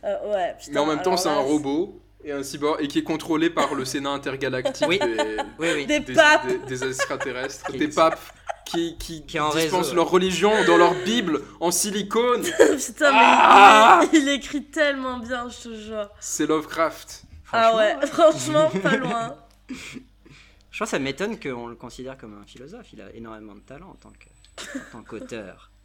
euh, 0.05 0.33
ouais. 0.33 0.55
putain, 0.59 0.73
Mais 0.73 0.81
en 0.81 0.87
même 0.87 1.03
temps, 1.03 1.17
c'est 1.17 1.29
un 1.29 1.37
robot 1.39 2.01
et 2.25 2.33
un 2.33 2.43
cyborg 2.43 2.83
et 2.83 2.89
qui 2.89 2.99
est 3.01 3.03
contrôlé 3.03 3.51
par 3.51 3.75
le 3.75 3.85
Sénat 3.85 4.11
intergalactique 4.11 4.87
Oui. 4.89 4.99
des, 4.99 5.37
Oui, 5.59 5.69
oui. 5.75 5.87
Des 5.87 6.01
des, 6.01 6.13
papes. 6.15 6.47
des- 6.47 6.59
des 6.59 6.85
extraterrestres, 6.89 7.65
Qui- 7.71 7.79
des 7.79 7.89
papes 7.89 8.19
qui, 8.65 8.97
qui, 8.99 9.25
Qui 9.27 9.39
en 9.41 9.51
dispensent 9.51 9.85
réseau. 9.89 9.95
leur 9.97 10.11
religion 10.11 10.53
dans 10.67 10.77
leur 10.79 10.95
Bible 11.05 11.41
en 11.61 11.71
silicone. 11.71 12.43
Putain, 12.87 13.13
mais 13.13 13.19
Ah 13.21 14.01
il, 14.13 14.21
il 14.23 14.29
écrit 14.31 14.63
tellement 14.65 15.19
bien, 15.19 15.49
je 15.49 15.69
te 15.69 15.75
jure. 15.75 16.09
C'est 16.21 16.47
Lovecraft. 16.47 17.23
Ah 17.53 17.77
ouais, 17.77 17.97
franchement, 18.07 18.71
pas 18.83 18.97
loin. 18.97 19.37
Je 19.69 20.79
pense 20.79 20.89
que 20.89 20.97
ça 20.97 20.99
m'étonne 20.99 21.39
qu'on 21.41 21.67
le 21.67 21.75
considère 21.75 22.17
comme 22.19 22.39
un 22.41 22.47
philosophe. 22.47 22.87
Il 22.93 23.01
a 23.01 23.13
énormément 23.15 23.55
de 23.55 23.61
talent 23.61 23.91
en 23.91 23.95
tant 23.95 24.11
que- 24.13 24.79
en 24.79 24.93
tant 24.93 25.03
qu'auteur. 25.03 25.71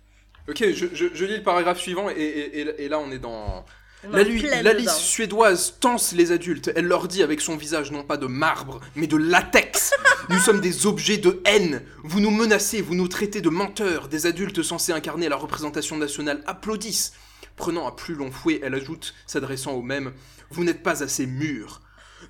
Ok, 0.50 0.58
je, 0.74 0.88
je- 0.94 1.08
je 1.14 1.24
lis 1.26 1.38
le 1.38 1.44
paragraphe 1.44 1.80
suivant 1.80 2.10
et, 2.10 2.16
et- 2.16 2.60
et- 2.60 2.84
et 2.84 2.90
là 2.90 3.00
on 3.00 3.10
est 3.12 3.18
dans... 3.20 3.66
La, 4.04 4.18
la 4.18 4.24
liste 4.26 4.44
dedans. 4.52 4.92
suédoise 4.92 5.78
tense 5.80 6.12
les 6.12 6.34
adultes. 6.34 6.70
Elle 6.76 6.88
leur 6.88 7.08
dit 7.08 7.24
avec 7.24 7.40
son 7.40 7.56
visage 7.56 7.92
non 7.94 8.04
pas 8.04 8.18
de 8.18 8.26
marbre, 8.28 8.82
mais 8.98 9.08
de 9.08 9.16
latex. 9.16 9.94
Nous 10.30 10.40
sommes 10.40 10.60
des 10.60 10.86
objets 10.86 11.18
de 11.18 11.42
haine. 11.46 11.82
Vous 12.04 12.20
nous 12.20 12.30
menacez, 12.32 12.82
vous 12.82 12.96
nous 12.96 13.08
traitez 13.08 13.40
de 13.40 13.48
menteurs. 13.48 14.10
Des 14.10 14.26
adultes 14.26 14.62
censés 14.64 14.92
incarner 14.92 15.30
la 15.30 15.38
représentation 15.38 15.96
nationale 15.96 16.44
applaudissent. 16.46 17.14
Prenant 17.56 17.88
un 17.88 17.92
plus 17.92 18.16
long 18.16 18.30
fouet, 18.30 18.60
elle 18.62 18.76
ajoute, 18.76 19.14
s'adressant 19.26 19.72
au 19.72 19.82
même, 19.82 20.12
Vous 20.50 20.66
n'êtes 20.66 20.84
pas 20.84 21.02
assez 21.04 21.26
mûrs. 21.26 21.80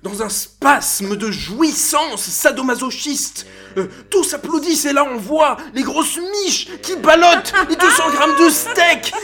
Dans 0.04 0.22
un 0.22 0.28
spasme 0.28 1.16
de 1.16 1.30
jouissance 1.30 2.20
sadomasochiste, 2.20 3.46
euh, 3.78 3.86
tous 4.10 4.34
applaudissent 4.34 4.84
et 4.84 4.92
là 4.92 5.02
on 5.02 5.16
voit 5.16 5.56
les 5.72 5.82
grosses 5.82 6.18
miches 6.18 6.68
qui 6.82 6.94
ballottent 6.96 7.54
les 7.70 7.74
200 7.74 8.10
grammes 8.10 8.36
de 8.38 8.50
steak 8.50 9.14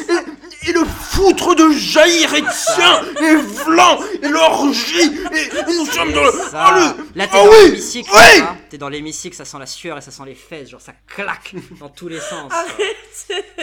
et, 0.67 0.73
le 0.73 0.85
foutre 0.85 1.55
de 1.55 1.71
Jair 1.73 2.35
et 2.35 2.43
tien 2.43 3.03
et 3.23 3.37
Vlan 3.37 3.99
et 4.23 4.29
l'orgie 4.29 5.11
et, 5.33 5.59
et 5.73 5.77
nous 5.77 5.87
sommes 5.87 6.13
dans 6.13 6.25
le... 6.25 6.33
Ça, 6.33 6.65
ah, 6.67 6.95
le- 6.97 7.05
là, 7.15 7.27
t'es 7.27 7.31
ah 7.35 7.45
dans 7.45 7.51
oui, 7.51 7.57
l'hémicycle. 7.67 8.11
oui. 8.15 8.43
T'es 8.69 8.79
dans 8.79 8.89
l'hémicycle, 8.89 9.37
ça 9.37 9.45
sent 9.45 9.59
la 9.59 9.67
sueur 9.67 9.99
et 9.99 10.01
ça 10.01 10.11
sent 10.11 10.23
les 10.27 10.35
fesses. 10.35 10.71
Genre, 10.71 10.81
ça 10.81 10.93
claque 11.07 11.55
dans 11.81 11.89
tous 11.89 12.09
les 12.09 12.21
sens. 12.21 12.53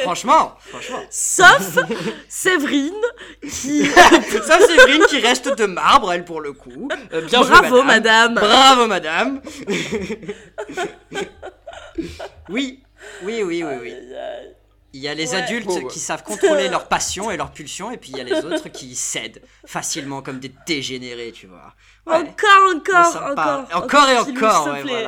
franchement, 0.01 0.57
franchement. 0.69 0.99
Sauf 1.09 1.77
Séverine, 2.29 2.91
qui. 3.41 3.85
Ça, 3.85 4.59
c'est 4.59 4.67
Séverine 4.67 5.03
qui 5.09 5.19
reste 5.19 5.47
de 5.57 5.65
marbre, 5.65 6.11
elle, 6.11 6.25
pour 6.25 6.41
le 6.41 6.51
coup. 6.53 6.89
Euh, 7.13 7.21
bien 7.21 7.41
joué, 7.43 7.51
Bravo, 7.51 7.83
madame. 7.83 8.35
Bravo, 8.35 8.87
madame. 8.87 9.41
oui, 12.49 12.83
oui, 13.23 13.43
oui, 13.43 13.63
oui, 13.63 13.79
oui. 13.81 13.93
Il 14.97 15.03
y 15.03 15.07
a 15.07 15.13
les 15.13 15.31
Ouais. 15.31 15.35
adultes 15.43 15.69
Oh, 15.69 15.87
qui 15.87 15.99
savent 15.99 16.23
contrôler 16.23 16.67
leur 16.69 16.87
passion 16.87 17.29
et 17.29 17.37
leur 17.37 17.51
pulsion, 17.51 17.91
et 17.91 17.97
puis 17.97 18.09
il 18.11 18.17
y 18.17 18.21
a 18.21 18.23
les 18.23 18.43
autres 18.43 18.69
qui 18.69 18.95
cèdent 18.95 19.41
facilement 19.65 20.21
comme 20.23 20.39
des 20.39 20.51
dégénérés, 20.65 21.31
tu 21.33 21.45
vois. 21.47 21.73
Ouais. 22.07 22.15
Encore, 22.15 22.75
encore, 22.75 23.31
encore. 23.31 23.83
Encore 23.83 24.09
et 24.09 24.17
encore, 24.17 24.67
ouais. 24.73 25.05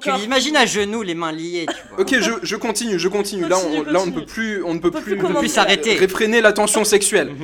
Tu 0.00 0.10
l'imagines 0.12 0.56
à 0.56 0.64
genoux, 0.66 1.02
les 1.02 1.14
mains 1.14 1.32
liées, 1.32 1.66
tu 1.68 1.76
vois. 1.90 2.00
Ok, 2.00 2.14
je, 2.18 2.30
je 2.42 2.56
continue, 2.56 2.98
je 2.98 3.08
continue. 3.08 3.46
Là, 3.46 3.56
on, 3.58 3.62
Continue, 3.62 3.92
là, 3.92 4.00
on 4.00 4.06
ne 4.06 4.10
peut 4.12 4.24
plus, 4.24 4.64
on 4.64 4.74
ne 4.74 4.78
peut 4.80 4.90
peut 4.90 5.00
plus, 5.00 5.12
plus 5.12 5.20
commenter. 5.20 5.38
plus 5.40 5.48
s'arrêter. 5.48 5.94
réfréner 5.96 6.40
la 6.40 6.52
tension 6.52 6.84
sexuelle. 6.84 7.34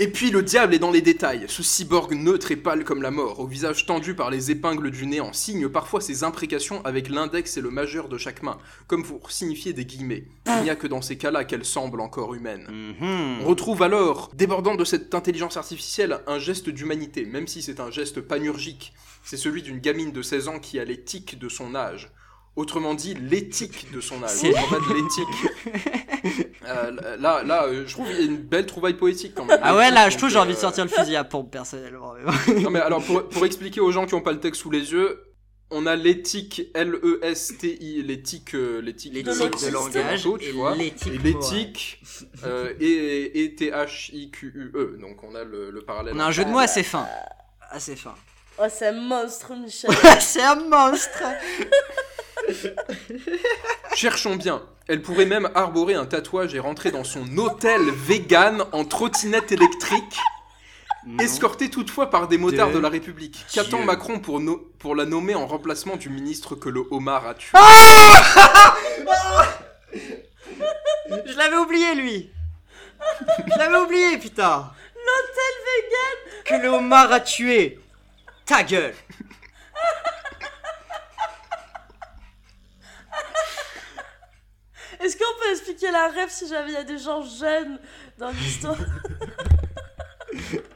Et 0.00 0.06
puis 0.06 0.30
le 0.30 0.42
diable 0.42 0.74
est 0.74 0.78
dans 0.78 0.92
les 0.92 1.00
détails. 1.00 1.46
Ce 1.48 1.64
cyborg 1.64 2.14
neutre 2.14 2.52
et 2.52 2.56
pâle 2.56 2.84
comme 2.84 3.02
la 3.02 3.10
mort, 3.10 3.40
au 3.40 3.48
visage 3.48 3.84
tendu 3.84 4.14
par 4.14 4.30
les 4.30 4.52
épingles 4.52 4.92
du 4.92 5.06
néant, 5.06 5.32
signe 5.32 5.68
parfois 5.68 6.00
ses 6.00 6.22
imprécations 6.22 6.84
avec 6.84 7.08
l'index 7.08 7.56
et 7.56 7.60
le 7.60 7.70
majeur 7.70 8.08
de 8.08 8.16
chaque 8.16 8.44
main, 8.44 8.58
comme 8.86 9.02
pour 9.02 9.32
signifier 9.32 9.72
des 9.72 9.84
guillemets. 9.84 10.28
Il 10.46 10.62
n'y 10.62 10.70
a 10.70 10.76
que 10.76 10.86
dans 10.86 11.02
ces 11.02 11.18
cas-là 11.18 11.44
qu'elle 11.44 11.64
semble 11.64 12.00
encore 12.00 12.34
humaine. 12.34 12.68
Mhm. 12.68 13.40
On 13.42 13.48
retrouve 13.48 13.82
alors, 13.82 14.30
débordant 14.34 14.76
de 14.76 14.84
cette 14.84 15.16
intelligence 15.16 15.56
artificielle, 15.56 16.20
un 16.28 16.38
geste 16.38 16.68
d'humanité, 16.68 17.24
même 17.24 17.48
si 17.48 17.60
c'est 17.60 17.80
un 17.80 17.90
geste 17.90 18.20
panurgique. 18.20 18.92
C'est 19.24 19.36
celui 19.36 19.62
d'une 19.62 19.80
gamine 19.80 20.12
de 20.12 20.22
16 20.22 20.46
ans 20.46 20.58
qui 20.60 20.78
a 20.78 20.84
l'éthique 20.84 21.40
de 21.40 21.48
son 21.48 21.74
âge. 21.74 22.12
Autrement 22.58 22.94
dit, 22.94 23.14
l'éthique 23.14 23.86
de 23.92 24.00
son 24.00 24.20
âge. 24.22 24.30
C'est- 24.30 24.56
En 24.58 24.62
fait, 24.66 24.94
l'éthique. 24.94 26.44
Euh, 26.68 27.16
là, 27.18 27.42
là, 27.44 27.64
euh, 27.64 27.84
je 27.86 27.92
trouve 27.94 28.08
qu'il 28.08 28.16
y 28.18 28.20
a 28.20 28.24
une 28.26 28.36
belle 28.36 28.66
trouvaille 28.66 28.92
poétique 28.92 29.32
quand 29.34 29.46
même. 29.46 29.58
Ah 29.62 29.74
ouais, 29.74 29.90
là, 29.90 30.10
je 30.10 30.18
trouve 30.18 30.28
j'ai 30.28 30.38
envie 30.38 30.52
de 30.52 30.58
euh, 30.58 30.60
sortir 30.60 30.84
le 30.84 30.90
fusil 30.90 31.16
à 31.16 31.24
pompe, 31.24 31.50
personnellement. 31.50 32.12
Non 32.60 32.68
mais 32.70 32.80
alors, 32.80 33.02
pour, 33.02 33.26
pour 33.26 33.46
expliquer 33.46 33.80
aux 33.80 33.90
gens 33.90 34.04
qui 34.04 34.14
n'ont 34.14 34.20
pas 34.20 34.32
le 34.32 34.40
texte 34.40 34.60
sous 34.60 34.70
les 34.70 34.92
yeux, 34.92 35.18
on 35.70 35.86
a 35.86 35.96
l'éthique 35.96 36.62
L-E-S-T-I, 36.74 38.02
l'éthique, 38.02 38.54
euh, 38.54 38.82
l'éthique 38.82 39.14
L'éthique 39.14 39.34
de 39.34 39.66
de 39.66 39.72
langage 39.72 40.28
tu 40.40 40.50
vois. 40.50 40.74
l'éthique 40.74 41.14
Et 41.14 41.18
l'éthique 41.18 42.02
euh, 42.44 42.74
et, 42.80 43.44
et 43.44 43.54
T-H-I-Q-U-E. 43.54 44.98
Donc 45.00 45.22
on 45.22 45.34
a 45.34 45.44
le, 45.44 45.70
le 45.70 45.80
parallèle. 45.82 46.12
On 46.16 46.20
a 46.20 46.26
un 46.26 46.30
jeu 46.32 46.44
de 46.44 46.50
mots 46.50 46.58
assez 46.58 46.82
fin. 46.82 47.06
Assez 47.70 47.96
fin. 47.96 48.14
Oh, 48.60 48.66
c'est 48.68 48.88
un 48.88 48.92
monstre, 48.92 49.52
Michel. 49.54 49.90
C'est 50.20 50.42
un 50.42 50.56
monstre 50.56 51.22
Cherchons 53.94 54.36
bien. 54.36 54.62
Elle 54.88 55.02
pourrait 55.02 55.26
même 55.26 55.50
arborer 55.54 55.94
un 55.94 56.06
tatouage 56.06 56.54
et 56.54 56.58
rentrer 56.58 56.90
dans 56.90 57.04
son 57.04 57.36
hôtel 57.36 57.80
vegan 57.90 58.64
en 58.72 58.84
trottinette 58.84 59.52
électrique, 59.52 60.16
Non. 61.06 61.22
escortée 61.22 61.68
toutefois 61.68 62.08
par 62.10 62.26
des 62.26 62.38
motards 62.38 62.70
De 62.70 62.74
de 62.74 62.78
la 62.78 62.88
République. 62.88 63.44
Qu'attend. 63.52 63.82
Macron 63.84 64.18
pour, 64.18 64.40
no- 64.40 64.72
pour 64.78 64.94
la 64.96 65.04
nommer 65.04 65.34
en 65.34 65.46
remplacement 65.46 65.96
du 65.96 66.08
ministre 66.08 66.54
que 66.54 66.68
le 66.70 66.84
homard 66.90 67.26
a 67.26 67.34
tué? 67.34 67.58
Je 71.26 71.36
l'avais 71.36 71.56
oublié, 71.56 71.94
lui 71.94 72.30
Je 73.52 73.58
l'avais 73.58 73.76
oublié, 73.78 74.18
putain 74.18 74.70
L'hôtel 74.94 75.54
vegan 75.66 76.44
Que 76.44 76.54
le 76.66 76.68
homard 76.68 77.12
a 77.12 77.20
tué 77.20 77.78
Ta 78.48 78.62
gueule 78.64 78.94
Est-ce 85.00 85.16
qu'on 85.16 85.38
peut 85.42 85.50
expliquer 85.50 85.90
la 85.90 86.08
rêve 86.08 86.28
si 86.30 86.48
jamais 86.48 86.70
il 86.70 86.74
y 86.74 86.76
a 86.76 86.84
des 86.84 86.98
gens 86.98 87.22
jeunes 87.22 87.78
dans 88.18 88.30
l'histoire 88.30 88.76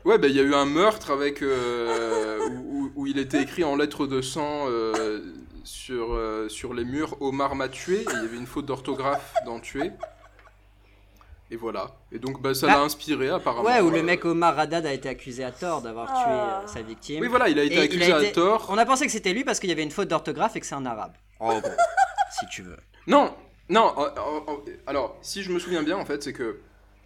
Ouais, 0.04 0.18
bah 0.18 0.26
il 0.28 0.34
y 0.36 0.40
a 0.40 0.42
eu 0.42 0.54
un 0.54 0.64
meurtre 0.66 1.10
avec 1.12 1.42
euh, 1.42 2.38
où, 2.48 2.84
où- 2.86 2.92
où 2.94 3.06
il 3.06 3.18
était 3.18 3.40
écrit 3.42 3.64
en 3.64 3.76
lettres 3.76 4.06
de 4.06 4.20
sang 4.20 4.64
euh, 4.68 5.22
sur, 5.64 6.12
euh, 6.14 6.48
sur 6.48 6.74
les 6.74 6.84
murs 6.84 7.16
Omar 7.22 7.54
m'a 7.54 7.68
tué 7.68 8.00
et 8.00 8.06
il 8.12 8.22
y 8.22 8.24
avait 8.26 8.36
une 8.36 8.46
faute 8.46 8.66
d'orthographe 8.66 9.32
dans 9.46 9.60
tuer. 9.60 9.90
Et 11.52 11.56
voilà. 11.56 11.90
Et 12.10 12.18
donc 12.18 12.40
bah, 12.40 12.54
ça 12.54 12.66
Bah, 12.66 12.72
l'a 12.76 12.80
inspiré 12.80 13.28
apparemment. 13.28 13.68
Ouais, 13.68 13.80
où 13.82 13.90
le 13.90 13.98
Euh, 13.98 14.02
mec 14.02 14.24
Omar 14.24 14.58
Haddad 14.58 14.86
a 14.86 14.92
été 14.94 15.08
accusé 15.08 15.44
à 15.44 15.52
tort 15.52 15.82
d'avoir 15.82 16.08
Ah. 16.10 16.22
tué 16.24 16.32
euh, 16.32 16.66
sa 16.66 16.80
victime. 16.82 17.20
Oui, 17.20 17.28
voilà, 17.28 17.48
il 17.50 17.58
a 17.58 17.64
été 17.64 17.74
Et 17.76 17.80
accusé 17.82 18.10
a 18.12 18.16
à 18.16 18.24
tort. 18.30 18.66
On 18.70 18.78
a 18.78 18.86
pensé 18.86 19.04
que 19.04 19.12
c'était 19.12 19.34
lui 19.34 19.44
parce 19.44 19.60
qu'il 19.60 19.68
y 19.68 19.72
avait 19.72 19.82
une 19.82 19.90
faute 19.90 20.08
d'orthographe 20.08 20.56
et 20.56 20.60
que 20.60 20.66
c'est 20.66 20.74
un 20.74 20.86
arabe. 20.86 21.12
En 21.40 21.58
gros, 21.60 21.68
si 22.40 22.46
tu 22.50 22.62
veux. 22.62 22.76
Non, 23.06 23.34
non. 23.68 23.92
euh, 23.98 24.02
euh, 24.16 24.40
euh, 24.66 24.76
alors, 24.86 25.16
si 25.20 25.42
je 25.42 25.52
me 25.52 25.58
souviens 25.58 25.82
bien, 25.82 25.98
en 25.98 26.06
fait, 26.06 26.22
c'est 26.22 26.32
que 26.32 26.60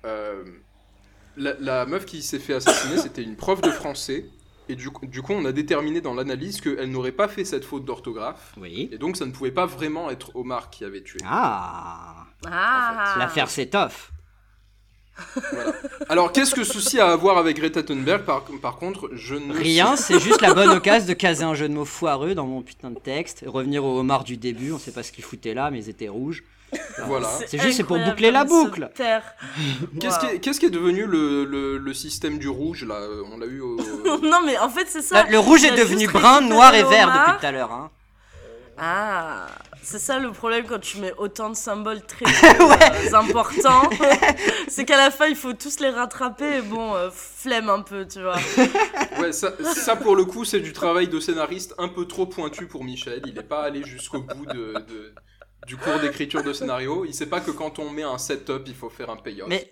euh, 0.04 0.44
la, 1.36 1.54
la 1.58 1.84
meuf 1.86 2.04
qui 2.06 2.22
s'est 2.22 2.38
fait 2.38 2.54
assassiner, 2.54 2.98
c'était 2.98 3.22
une 3.24 3.34
prof 3.36 3.60
de 3.60 3.70
français. 3.70 4.26
Et 4.68 4.74
du, 4.74 4.90
coup- 4.90 5.06
du 5.06 5.22
coup, 5.22 5.32
on 5.32 5.44
a 5.44 5.52
déterminé 5.52 6.00
dans 6.00 6.12
l'analyse 6.14 6.60
qu'elle 6.60 6.90
n'aurait 6.90 7.12
pas 7.12 7.28
fait 7.28 7.44
cette 7.44 7.64
faute 7.64 7.84
d'orthographe. 7.84 8.52
Oui. 8.60 8.88
Et 8.92 8.98
donc, 8.98 9.16
ça 9.16 9.24
ne 9.26 9.30
pouvait 9.32 9.52
pas 9.52 9.66
vraiment 9.66 10.10
être 10.10 10.34
Omar 10.36 10.70
qui 10.70 10.84
avait 10.84 11.02
tué. 11.02 11.18
Ah 11.24 12.26
Ah 12.46 13.14
L'affaire 13.18 13.48
Setoff. 13.48 14.12
Voilà. 15.52 15.72
Alors, 16.08 16.32
qu'est-ce 16.32 16.54
que 16.54 16.64
ceci 16.64 17.00
a 17.00 17.08
à 17.12 17.16
voir 17.16 17.38
avec 17.38 17.56
Greta 17.56 17.82
Thunberg? 17.82 18.22
Par, 18.24 18.42
par 18.60 18.76
contre, 18.76 19.10
je 19.14 19.34
ne 19.34 19.52
Rien, 19.54 19.96
c'est 19.96 20.20
juste 20.20 20.40
la 20.42 20.54
bonne 20.54 20.70
occasion 20.70 21.08
de 21.08 21.12
caser 21.14 21.44
un 21.44 21.54
jeu 21.54 21.68
de 21.68 21.74
mots 21.74 21.84
foireux 21.84 22.34
dans 22.34 22.46
mon 22.46 22.62
putain 22.62 22.90
de 22.90 22.98
texte. 22.98 23.44
Revenir 23.46 23.84
au 23.84 23.98
homard 23.98 24.24
du 24.24 24.36
début, 24.36 24.72
on 24.72 24.78
sait 24.78 24.92
pas 24.92 25.02
ce 25.02 25.12
qu'ils 25.12 25.24
foutaient 25.24 25.54
là, 25.54 25.70
mais 25.70 25.78
ils 25.78 25.88
étaient 25.88 26.08
rouges. 26.08 26.42
Voilà. 27.06 27.28
C'est 27.46 27.60
juste, 27.62 27.76
c'est 27.76 27.84
pour 27.84 27.98
boucler 27.98 28.30
la 28.32 28.44
boucle. 28.44 28.90
taire. 28.94 29.22
Qu'est-ce 30.00 30.18
qui, 30.18 30.26
Waouh. 30.26 30.34
est- 30.34 30.38
qu'est-ce 30.40 30.58
qui 30.60 30.66
est 30.66 30.70
devenu 30.70 31.06
le, 31.06 31.44
le- 31.44 31.78
le 31.78 31.94
système 31.94 32.38
du 32.38 32.48
rouge, 32.48 32.84
là? 32.84 32.98
On 33.32 33.38
l'a 33.38 33.46
eu 33.46 33.60
au... 33.60 33.76
non 34.22 34.40
mais 34.44 34.58
en 34.58 34.68
fait 34.68 34.86
c'est 34.88 35.00
ça. 35.02 35.22
Le, 35.24 35.30
le 35.32 35.38
rouge 35.38 35.62
est 35.64 35.76
devenu 35.76 36.08
brun, 36.08 36.40
noir 36.40 36.74
et 36.74 36.82
vert 36.82 37.06
depuis 37.06 37.38
tout 37.40 37.46
à 37.46 37.52
l'heure. 37.52 37.72
Hein. 37.72 37.90
Ah, 38.78 39.46
c'est 39.82 39.98
ça 39.98 40.18
le 40.18 40.32
problème 40.32 40.66
quand 40.66 40.78
tu 40.80 40.98
mets 40.98 41.12
autant 41.16 41.48
de 41.50 41.56
symboles 41.56 42.02
très 42.02 42.26
euh, 42.60 43.14
importants. 43.14 43.88
c'est 44.68 44.84
qu'à 44.84 44.96
la 44.98 45.10
fin 45.10 45.26
il 45.28 45.36
faut 45.36 45.54
tous 45.54 45.80
les 45.80 45.88
rattraper 45.90 46.58
et 46.58 46.62
bon, 46.62 46.94
euh, 46.94 47.10
flemme 47.10 47.70
un 47.70 47.80
peu, 47.82 48.06
tu 48.06 48.20
vois. 48.22 48.36
Ouais, 49.18 49.32
ça, 49.32 49.52
ça, 49.64 49.96
pour 49.96 50.14
le 50.14 50.26
coup, 50.26 50.44
c'est 50.44 50.60
du 50.60 50.74
travail 50.74 51.08
de 51.08 51.18
scénariste 51.20 51.74
un 51.78 51.88
peu 51.88 52.04
trop 52.06 52.26
pointu 52.26 52.66
pour 52.66 52.84
Michel. 52.84 53.22
Il 53.26 53.32
n'est 53.32 53.42
pas 53.42 53.62
allé 53.62 53.82
jusqu'au 53.82 54.20
bout 54.20 54.44
de, 54.44 54.74
de- 54.74 55.14
du 55.66 55.78
cours 55.78 55.98
d'écriture 56.00 56.42
de 56.42 56.52
scénario. 56.52 57.06
Il 57.06 57.14
sait 57.14 57.26
pas 57.26 57.40
que 57.40 57.50
quand 57.50 57.78
on 57.78 57.88
met 57.88 58.02
un 58.02 58.18
setup, 58.18 58.64
il 58.66 58.74
faut 58.74 58.90
faire 58.90 59.08
un 59.08 59.16
payoff. 59.16 59.48
Mais, 59.48 59.70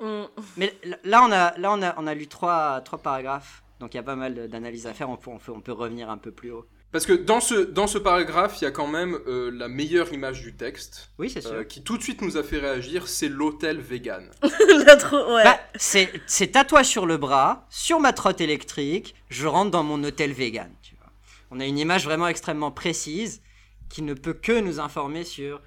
mais 0.56 0.72
là, 1.04 1.22
on 1.22 1.30
a, 1.30 1.58
là 1.58 1.72
on, 1.72 1.82
a, 1.82 1.94
on 1.98 2.06
a 2.06 2.14
lu 2.14 2.26
trois, 2.26 2.80
trois 2.80 2.98
paragraphes, 2.98 3.62
donc 3.80 3.92
il 3.92 3.98
y 3.98 4.00
a 4.00 4.02
pas 4.02 4.16
mal 4.16 4.48
d'analyses 4.48 4.86
à 4.86 4.94
faire. 4.94 5.10
On 5.10 5.16
peut, 5.18 5.30
on, 5.30 5.38
peut, 5.38 5.52
on 5.52 5.60
peut 5.60 5.72
revenir 5.72 6.08
un 6.08 6.16
peu 6.18 6.30
plus 6.32 6.50
haut. 6.50 6.64
Parce 6.94 7.06
que 7.06 7.12
dans 7.12 7.40
ce, 7.40 7.56
dans 7.56 7.88
ce 7.88 7.98
paragraphe, 7.98 8.60
il 8.60 8.64
y 8.64 8.66
a 8.68 8.70
quand 8.70 8.86
même 8.86 9.18
euh, 9.26 9.50
la 9.52 9.66
meilleure 9.66 10.12
image 10.12 10.42
du 10.42 10.54
texte, 10.54 11.10
Oui, 11.18 11.28
c'est 11.28 11.40
sûr. 11.40 11.52
euh, 11.52 11.64
qui 11.64 11.82
tout 11.82 11.98
de 11.98 12.02
suite 12.04 12.22
nous 12.22 12.36
a 12.36 12.44
fait 12.44 12.58
réagir, 12.58 13.08
c'est 13.08 13.28
l'hôtel 13.28 13.80
vegan. 13.80 14.30
Ouais. 14.44 15.42
Bah, 15.44 15.58
c'est 15.74 16.08
c'est 16.26 16.52
tatouage 16.52 16.86
sur 16.86 17.04
le 17.06 17.16
bras, 17.16 17.66
sur 17.68 17.98
ma 17.98 18.12
trotte 18.12 18.40
électrique, 18.40 19.14
je 19.28 19.46
rentre 19.48 19.72
dans 19.72 19.82
mon 19.82 20.02
hôtel 20.04 20.32
vegan. 20.32 20.70
Tu 20.82 20.94
vois. 20.94 21.10
On 21.50 21.58
a 21.58 21.66
une 21.66 21.78
image 21.78 22.04
vraiment 22.04 22.28
extrêmement 22.28 22.70
précise 22.70 23.42
qui 23.88 24.02
ne 24.02 24.14
peut 24.14 24.32
que 24.34 24.60
nous 24.60 24.78
informer 24.78 25.24
sur 25.24 25.60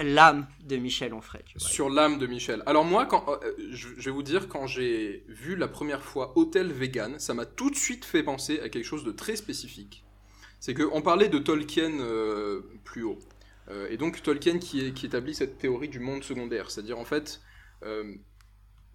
l'âme 0.00 0.48
de 0.64 0.76
Michel 0.76 1.14
Onfray. 1.14 1.42
tu 1.46 1.58
vois. 1.58 1.68
Sur 1.68 1.88
l'âme 1.90 2.18
de 2.18 2.26
Michel. 2.26 2.62
Alors 2.66 2.84
moi, 2.84 3.06
quand, 3.06 3.24
euh, 3.28 3.52
je, 3.70 3.88
je 3.96 4.02
vais 4.06 4.10
vous 4.10 4.24
dire, 4.24 4.48
quand 4.48 4.66
j'ai 4.66 5.24
vu 5.28 5.54
la 5.54 5.68
première 5.68 6.02
fois 6.02 6.32
Hôtel 6.36 6.72
Vegan, 6.72 7.20
ça 7.20 7.34
m'a 7.34 7.46
tout 7.46 7.70
de 7.70 7.76
suite 7.76 8.04
fait 8.04 8.24
penser 8.24 8.58
à 8.60 8.68
quelque 8.68 8.84
chose 8.86 9.04
de 9.04 9.12
très 9.12 9.36
spécifique. 9.36 10.03
C'est 10.64 10.72
qu'on 10.72 11.02
parlait 11.02 11.28
de 11.28 11.36
Tolkien 11.38 12.00
euh, 12.00 12.62
plus 12.84 13.02
haut. 13.02 13.18
Euh, 13.68 13.86
et 13.90 13.98
donc 13.98 14.22
Tolkien 14.22 14.58
qui, 14.58 14.86
est- 14.86 14.92
qui 14.94 15.04
établit 15.04 15.34
cette 15.34 15.58
théorie 15.58 15.90
du 15.90 16.00
monde 16.00 16.24
secondaire. 16.24 16.70
C'est-à-dire 16.70 16.98
en 16.98 17.04
fait, 17.04 17.42
euh, 17.82 18.14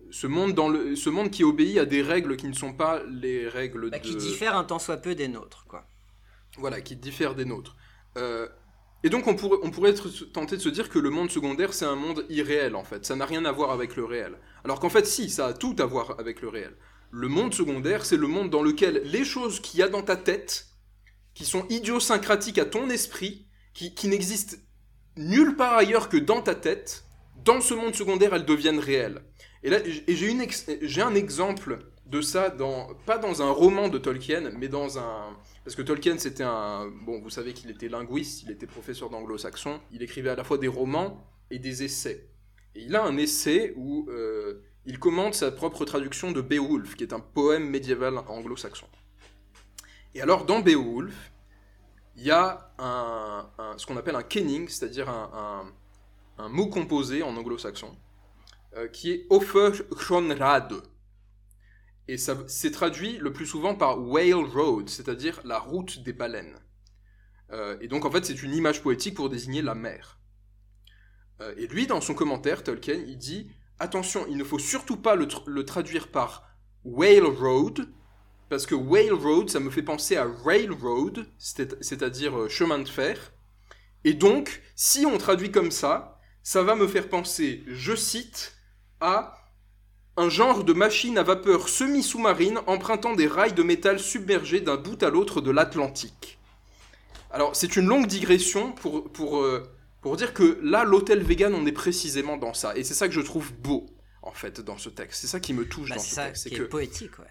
ce, 0.10 0.26
monde 0.26 0.54
dans 0.54 0.68
le, 0.68 0.96
ce 0.96 1.12
monde 1.12 1.30
qui 1.30 1.44
obéit 1.44 1.78
à 1.78 1.86
des 1.86 2.02
règles 2.02 2.38
qui 2.38 2.48
ne 2.48 2.54
sont 2.54 2.74
pas 2.74 3.04
les 3.08 3.48
règles 3.48 3.92
Bah, 3.92 4.00
de... 4.00 4.04
qui 4.04 4.16
diffère 4.16 4.58
un 4.58 4.64
tant 4.64 4.80
soit 4.80 4.98
peu 4.98 5.14
des 5.14 5.28
nôtres. 5.28 5.68
Quoi. 5.68 5.86
Voilà, 6.58 6.82
qui 6.82 6.96
diffère 6.96 7.36
des 7.36 7.46
nôtres. 7.46 7.76
Et 9.04 9.10
donc 9.12 9.28
on 9.28 9.36
pourrait, 9.36 9.60
on 9.62 9.70
pourrait 9.70 9.92
être 9.92 10.10
tenté 10.34 10.58
de 10.58 10.62
se 10.62 10.70
dire 10.70 10.90
que 10.90 10.98
le 10.98 11.12
monde 11.12 11.30
secondaire 11.30 11.74
c'est 11.74 11.86
un 11.86 11.96
monde 11.96 12.26
irréel 12.30 12.76
en 12.76 12.84
fait, 12.84 13.06
ça 13.06 13.16
n'a 13.16 13.26
rien 13.28 13.46
à 13.46 13.52
voir 13.52 13.70
avec 13.70 13.96
le 13.96 14.06
réel. 14.06 14.40
Alors 14.66 14.80
qu'en 14.80 14.90
fait 14.90 15.06
si, 15.06 15.30
ça 15.30 15.46
a 15.46 15.54
tout 15.54 15.76
à 15.78 15.86
voir 15.86 16.20
avec 16.20 16.42
le 16.42 16.50
réel. 16.50 16.76
Le 17.12 17.28
monde 17.28 17.54
secondaire 17.54 18.06
c'est 18.06 18.18
le 18.18 18.28
monde 18.28 18.50
dans 18.50 18.64
lequel 18.64 19.04
les 19.06 19.24
choses 19.24 19.62
qu'il 19.62 19.80
y 19.80 19.84
a 19.84 19.88
dans 19.88 20.02
ta 20.02 20.18
tête, 20.18 20.69
qui 21.40 21.46
sont 21.46 21.66
idiosyncratiques 21.70 22.58
à 22.58 22.66
ton 22.66 22.90
esprit, 22.90 23.48
qui, 23.74 24.10
n'existent 24.10 24.58
nulle 25.16 25.56
part 25.56 25.76
ailleurs 25.76 26.10
que 26.10 26.18
dans 26.18 26.42
ta 26.42 26.54
tête, 26.54 27.06
dans 27.46 27.62
ce 27.62 27.74
monde 27.74 27.96
secondaire 27.96 28.34
elles 28.34 28.44
deviennent 28.44 28.78
réelles. 28.78 29.24
Et 29.64 29.70
là, 29.70 29.78
j'ai 30.06 31.02
un 31.02 31.16
exemple 31.16 31.80
de 32.06 32.20
ça 32.20 32.50
dans 32.50 32.94
pas 33.06 33.18
dans 33.18 33.42
un 33.42 33.52
roman 33.52 33.88
de 33.88 33.98
Tolkien, 33.98 34.52
mais 34.58 34.68
dans 34.68 35.00
un 35.00 35.38
parce 35.64 35.78
que 35.78 35.82
Tolkien 35.82 36.18
c'était 36.18 36.44
un 36.44 36.92
bon, 37.06 37.22
vous 37.22 37.30
savez 37.30 37.54
qu'il 37.54 37.70
était 37.70 37.88
linguiste, 37.88 38.44
il 38.44 38.52
était 38.52 38.68
professeur 38.68 39.10
d'anglo-saxon, 39.10 39.80
il 39.94 40.04
écrivait 40.04 40.32
à 40.32 40.36
la 40.36 40.44
fois 40.44 40.58
des 40.58 40.68
romans 40.68 41.26
et 41.52 41.60
des 41.60 41.84
essais. 41.84 42.28
Et 42.76 42.82
il 42.82 42.98
a 42.98 43.04
un 43.04 43.16
essai 43.16 43.74
où 43.78 44.10
euh, 44.10 44.62
il 44.86 45.00
commente 45.00 45.36
sa 45.36 45.52
propre 45.52 45.86
traduction 45.86 46.34
de 46.34 46.42
Beowulf, 46.42 46.98
qui 46.98 47.04
est 47.04 47.14
un 47.14 47.22
poème 47.22 47.70
médiéval 47.70 48.18
anglo-saxon. 48.28 48.88
Et 50.16 50.22
alors 50.22 50.46
dans 50.46 50.60
Beowulf, 50.60 51.32
il 52.16 52.24
y 52.24 52.32
a 52.32 52.72
ce 53.78 53.86
qu'on 53.86 53.98
appelle 53.98 54.16
un 54.16 54.24
kenning, 54.24 54.68
c'est-à-dire 54.68 55.10
un, 55.10 55.72
mot 56.50 56.68
composé 56.68 57.22
en 57.22 57.36
anglo-saxon, 57.36 57.98
euh, 58.78 58.88
qui 58.88 59.12
est 59.12 59.28
Offershonrad. 59.30 60.74
Et 62.08 62.18
c'est 62.18 62.72
traduit 62.72 63.18
le 63.18 63.34
plus 63.34 63.46
souvent 63.46 63.76
par 63.76 64.00
Whale 64.02 64.34
Road, 64.34 64.90
c'est-à-dire 64.90 65.42
la 65.44 65.60
route 65.60 66.02
des 66.02 66.14
baleines. 66.14 66.58
Euh, 67.52 67.78
et 67.82 67.88
donc 67.88 68.06
en 68.06 68.12
fait 68.12 68.26
c'est 68.26 68.42
une 68.42 68.54
image 68.54 68.82
poétique 68.82 69.16
pour 69.16 69.30
désigner 69.30 69.62
la 69.62 69.76
mer. 69.76 70.20
Euh, 71.42 71.54
et 71.58 71.68
lui 71.68 71.88
dans 71.88 72.00
son 72.00 72.14
commentaire, 72.14 72.64
Tolkien, 72.64 72.96
il 72.96 73.18
dit 73.18 73.52
attention, 73.80 74.26
il 74.28 74.38
ne 74.38 74.44
faut 74.44 74.60
surtout 74.60 74.98
pas 74.98 75.16
le 75.16 75.66
traduire 75.66 76.10
par 76.10 76.56
Whale 76.86 77.26
Road, 77.26 77.90
parce 78.50 78.66
que 78.66 78.76
Whale 78.76 79.14
Road, 79.14 79.50
ça 79.50 79.60
me 79.60 79.70
fait 79.70 79.84
penser 79.84 80.18
à 80.18 80.26
Railroad, 80.46 81.28
c'est- 81.38 81.82
c'est-à-dire 81.84 82.38
euh, 82.40 82.50
chemin 82.50 82.80
de 82.80 82.90
fer. 82.90 83.34
Et 84.04 84.14
donc, 84.14 84.62
si 84.76 85.06
on 85.06 85.18
traduit 85.18 85.52
comme 85.52 85.72
ça, 85.72 86.20
ça 86.44 86.64
va 86.64 86.76
me 86.76 86.88
faire 86.88 87.10
penser, 87.10 87.64
je 87.68 87.96
cite, 87.96 88.56
à 89.02 89.36
un 90.18 90.30
genre 90.30 90.64
de 90.66 90.74
machine 90.74 91.18
à 91.18 91.24
vapeur 91.24 91.70
semi-sous-marine 91.70 92.60
empruntant 92.68 93.16
des 93.16 93.28
rails 93.28 93.54
de 93.54 93.64
métal 93.64 94.00
submergés 94.00 94.62
d'un 94.62 94.76
bout 94.78 95.02
à 95.04 95.10
l'autre 95.10 95.42
de 95.42 95.52
l'Atlantique. 95.52 96.40
Alors, 97.32 97.56
c'est 97.56 97.76
une 97.76 97.86
longue 97.88 98.08
digression 98.08 98.72
pour, 98.74 99.12
pour, 99.12 99.38
euh, 99.42 99.64
pour 100.02 100.18
dire 100.18 100.34
que 100.34 100.60
là, 100.64 100.84
l'hôtel 100.84 101.24
vegan, 101.24 101.54
on 101.56 101.66
est 101.66 101.72
précisément 101.72 102.38
dans 102.38 102.54
ça. 102.54 102.76
Et 102.78 102.84
c'est 102.84 102.94
ça 102.94 103.08
que 103.08 103.14
je 103.14 103.22
trouve 103.22 103.54
beau, 103.54 103.86
en 104.22 104.32
fait, 104.32 104.62
dans 104.62 104.78
ce 104.78 104.90
texte. 104.90 105.22
C'est 105.22 105.28
ça 105.28 105.40
qui 105.40 105.54
me 105.54 105.68
touche 105.68 105.90
Bah, 105.90 105.96
dans 105.96 106.02
c'est 106.02 106.10
ce 106.10 106.16
ça 106.16 106.26
texte. 106.28 106.44
qui 106.48 106.50
C'est 106.50 106.56
est 106.56 106.60
que, 106.60 106.64
poétique. 106.64 107.18
Ouais. 107.20 107.26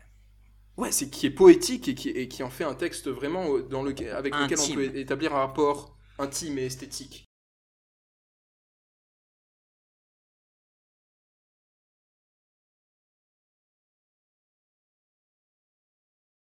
Ouais, 0.79 0.93
c'est 0.93 1.11
qui 1.11 1.27
est 1.27 1.31
poétique 1.31 1.89
et 1.89 1.95
qui, 1.95 2.09
et 2.09 2.29
qui 2.29 2.43
en 2.43 2.51
fait 2.51 2.65
un 2.65 2.75
texte 2.75 3.09
vraiment 3.09 3.55
euh, 3.55 3.63
dans 3.63 3.83
lequel, 3.83 4.11
avec 4.11 4.35
lequel 4.35 4.59
on 4.59 4.75
peut 4.75 4.97
établir 4.97 5.35
un 5.35 5.41
rapport 5.41 5.99
intime 6.19 6.59
et 6.59 6.67
esthétique. 6.67 7.25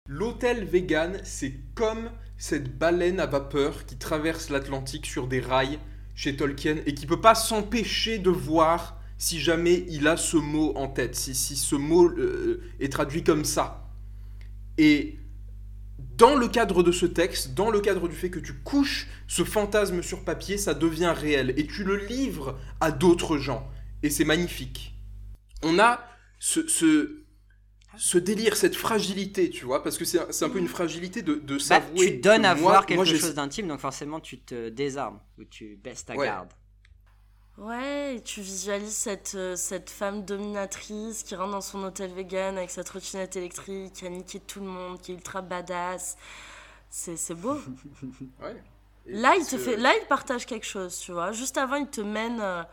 L'hôtel 0.07 0.65
vegan, 0.65 1.19
c'est 1.23 1.53
comme 1.73 2.11
cette 2.37 2.77
baleine 2.77 3.19
à 3.19 3.25
vapeur 3.25 3.85
qui 3.85 3.97
traverse 3.97 4.49
l'Atlantique 4.49 5.05
sur 5.05 5.27
des 5.27 5.39
rails 5.39 5.79
chez 6.13 6.37
Tolkien 6.37 6.77
et 6.85 6.93
qui 6.93 7.07
peut 7.07 7.21
pas 7.21 7.35
s'empêcher 7.35 8.19
de 8.19 8.29
voir 8.29 9.01
si 9.17 9.39
jamais 9.39 9.85
il 9.89 10.07
a 10.07 10.15
ce 10.15 10.37
mot 10.37 10.73
en 10.75 10.87
tête, 10.87 11.15
si, 11.15 11.33
si 11.33 11.55
ce 11.55 11.75
mot 11.75 12.09
euh, 12.09 12.61
est 12.79 12.91
traduit 12.91 13.23
comme 13.23 13.45
ça. 13.45 13.84
Et 14.77 15.17
dans 16.17 16.35
le 16.35 16.47
cadre 16.47 16.83
de 16.83 16.91
ce 16.91 17.05
texte, 17.05 17.53
dans 17.53 17.69
le 17.71 17.79
cadre 17.81 18.07
du 18.07 18.15
fait 18.15 18.29
que 18.29 18.39
tu 18.39 18.53
couches 18.53 19.07
ce 19.27 19.43
fantasme 19.43 20.01
sur 20.01 20.23
papier, 20.23 20.57
ça 20.57 20.73
devient 20.73 21.13
réel 21.15 21.53
et 21.57 21.65
tu 21.67 21.83
le 21.83 21.97
livres 21.97 22.57
à 22.81 22.91
d'autres 22.91 23.37
gens. 23.37 23.69
Et 24.03 24.09
c'est 24.09 24.25
magnifique. 24.25 24.93
on 25.63 25.79
a 25.79 26.05
ce, 26.39 26.67
ce, 26.67 27.23
ce 27.97 28.17
délire, 28.17 28.55
cette 28.57 28.75
fragilité, 28.75 29.49
tu 29.49 29.65
vois, 29.65 29.81
parce 29.83 29.97
que 29.97 30.05
c'est 30.05 30.19
un, 30.43 30.49
peu 30.49 30.59
une 30.59 30.67
fragilité 30.67 31.21
de, 31.21 31.35
de 31.35 31.55
Bah, 31.55 31.59
s'avouer. 31.59 32.15
tu 32.15 32.17
donnes 32.19 32.41
que 32.43 32.47
à 32.47 32.55
moi- 32.55 32.71
voir 32.71 32.85
quelque 32.85 32.97
moi, 32.97 33.05
chose 33.05 33.33
d'intime, 33.33 33.67
donc 33.67 33.79
forcément 33.79 34.19
tu 34.19 34.39
te 34.39 34.69
désarmes 34.69 35.19
ou 35.39 35.43
tu 35.45 35.77
baisses 35.83 36.05
ta 36.05 36.15
Ouais. 36.15 36.25
garde. 36.27 36.49
Ouais, 37.57 38.15
et 38.17 38.21
tu 38.21 38.41
visualises 38.41 38.95
cette, 38.95 39.33
euh, 39.35 39.55
cette 39.55 39.89
femme 39.89 40.25
dominatrice 40.25 41.23
qui 41.23 41.35
rentre 41.35 41.51
dans 41.51 41.61
son 41.61 41.83
hôtel 41.85 42.11
vegan 42.13 42.57
avec 42.57 42.69
sa 42.69 42.83
trottinette 42.83 43.37
électrique, 43.37 43.93
qui 43.93 44.05
a 44.05 44.09
niqué 44.09 44.41
tout 44.41 44.59
le 44.59 44.65
monde, 44.65 44.99
qui 45.01 45.13
est 45.13 45.15
ultra 45.15 45.41
badass. 45.41 46.17
C'est 46.89 47.17
c'est 47.17 47.35
beau. 47.35 47.55
Ouais. 48.41 48.61
Et 49.07 49.13
Là, 49.13 49.35
il 49.37 49.45
te 49.45 49.57
fait, 49.57 49.77
là, 49.77 49.93
il 50.01 50.05
partage 50.07 50.45
quelque 50.45 50.65
chose, 50.65 50.97
tu 50.99 51.11
vois. 51.13 51.31
Juste 51.31 51.57
avant, 51.57 51.75
il 51.77 51.87
te 51.87 52.01
mène, 52.01 52.39
euh, 52.41 52.63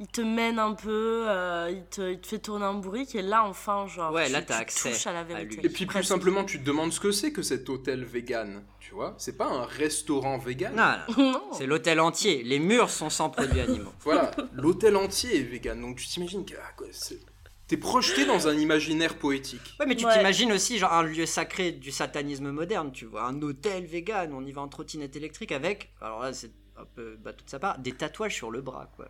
il 0.00 0.06
te 0.06 0.20
mène 0.20 0.58
un 0.58 0.74
peu, 0.74 1.24
euh, 1.28 1.70
il, 1.72 1.84
te, 1.86 2.12
il 2.12 2.20
te 2.20 2.26
fait 2.28 2.38
tourner 2.38 2.64
un 2.64 2.74
bourrique, 2.74 3.14
et 3.14 3.22
là, 3.22 3.44
enfin, 3.44 3.86
genre, 3.88 4.12
Ouais, 4.12 4.26
tu, 4.26 4.32
là, 4.32 4.42
tu 4.42 4.52
accès 4.52 4.92
touches 4.92 5.06
à 5.06 5.12
la 5.12 5.20
à 5.20 5.24
vérité. 5.24 5.56
lui. 5.56 5.66
Et 5.66 5.68
puis 5.68 5.86
plus 5.86 5.94
Presque. 5.94 6.08
simplement, 6.08 6.44
tu 6.44 6.60
te 6.60 6.64
demandes 6.64 6.92
ce 6.92 7.00
que 7.00 7.10
c'est 7.10 7.32
que 7.32 7.42
cet 7.42 7.68
hôtel 7.68 8.04
vegan, 8.04 8.62
tu 8.78 8.94
vois 8.94 9.14
C'est 9.18 9.36
pas 9.36 9.46
un 9.46 9.64
restaurant 9.64 10.38
vegan. 10.38 10.74
Non, 10.76 10.94
non, 11.16 11.32
Non. 11.32 11.42
c'est 11.52 11.66
l'hôtel 11.66 11.98
entier. 12.00 12.42
Les 12.44 12.58
murs 12.60 12.90
sont 12.90 13.10
sans 13.10 13.28
produits 13.30 13.60
animaux. 13.60 13.92
Voilà, 14.04 14.30
l'hôtel 14.52 14.96
entier 14.96 15.36
est 15.40 15.42
vegan, 15.42 15.80
donc 15.80 15.96
tu 15.96 16.06
t'imagines 16.06 16.44
que 16.46 16.54
ah, 16.56 16.72
quoi, 16.76 16.86
c'est- 16.92 17.20
t'es 17.66 17.76
projeté 17.76 18.24
dans 18.24 18.48
un 18.48 18.54
imaginaire 18.54 19.16
poétique. 19.18 19.74
Ouais, 19.78 19.84
mais 19.86 19.94
tu 19.96 20.06
Ouais. 20.06 20.14
t'imagines 20.16 20.52
aussi 20.52 20.78
genre 20.78 20.92
un 20.94 21.02
lieu 21.02 21.26
sacré 21.26 21.72
du 21.72 21.90
satanisme 21.90 22.50
moderne, 22.50 22.92
tu 22.92 23.04
vois, 23.04 23.24
un 23.24 23.42
hôtel 23.42 23.84
vegan, 23.84 24.32
on 24.32 24.46
y 24.46 24.52
va 24.52 24.62
en 24.62 24.68
trottinette 24.68 25.16
électrique 25.16 25.52
avec, 25.52 25.90
alors 26.00 26.20
là 26.22 26.32
c'est 26.32 26.50
un 26.78 26.84
peu 26.94 27.16
bateau 27.16 27.44
de 27.44 27.50
sa 27.50 27.58
part, 27.58 27.78
des 27.80 27.92
tatouages 27.92 28.34
sur 28.36 28.50
le 28.50 28.62
bras, 28.62 28.88
quoi. 28.96 29.08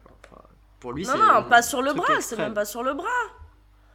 Pour 0.80 0.92
lui, 0.92 1.05
Non, 1.05 1.12
c'est 1.12 1.18
non, 1.18 1.42
pas 1.48 1.62
sur 1.62 1.82
le 1.82 1.92
bras, 1.92 2.20
c'est 2.20 2.36
même 2.38 2.55
pas 2.55 2.64
sur 2.64 2.82
le 2.82 2.94
bras. 2.94 3.06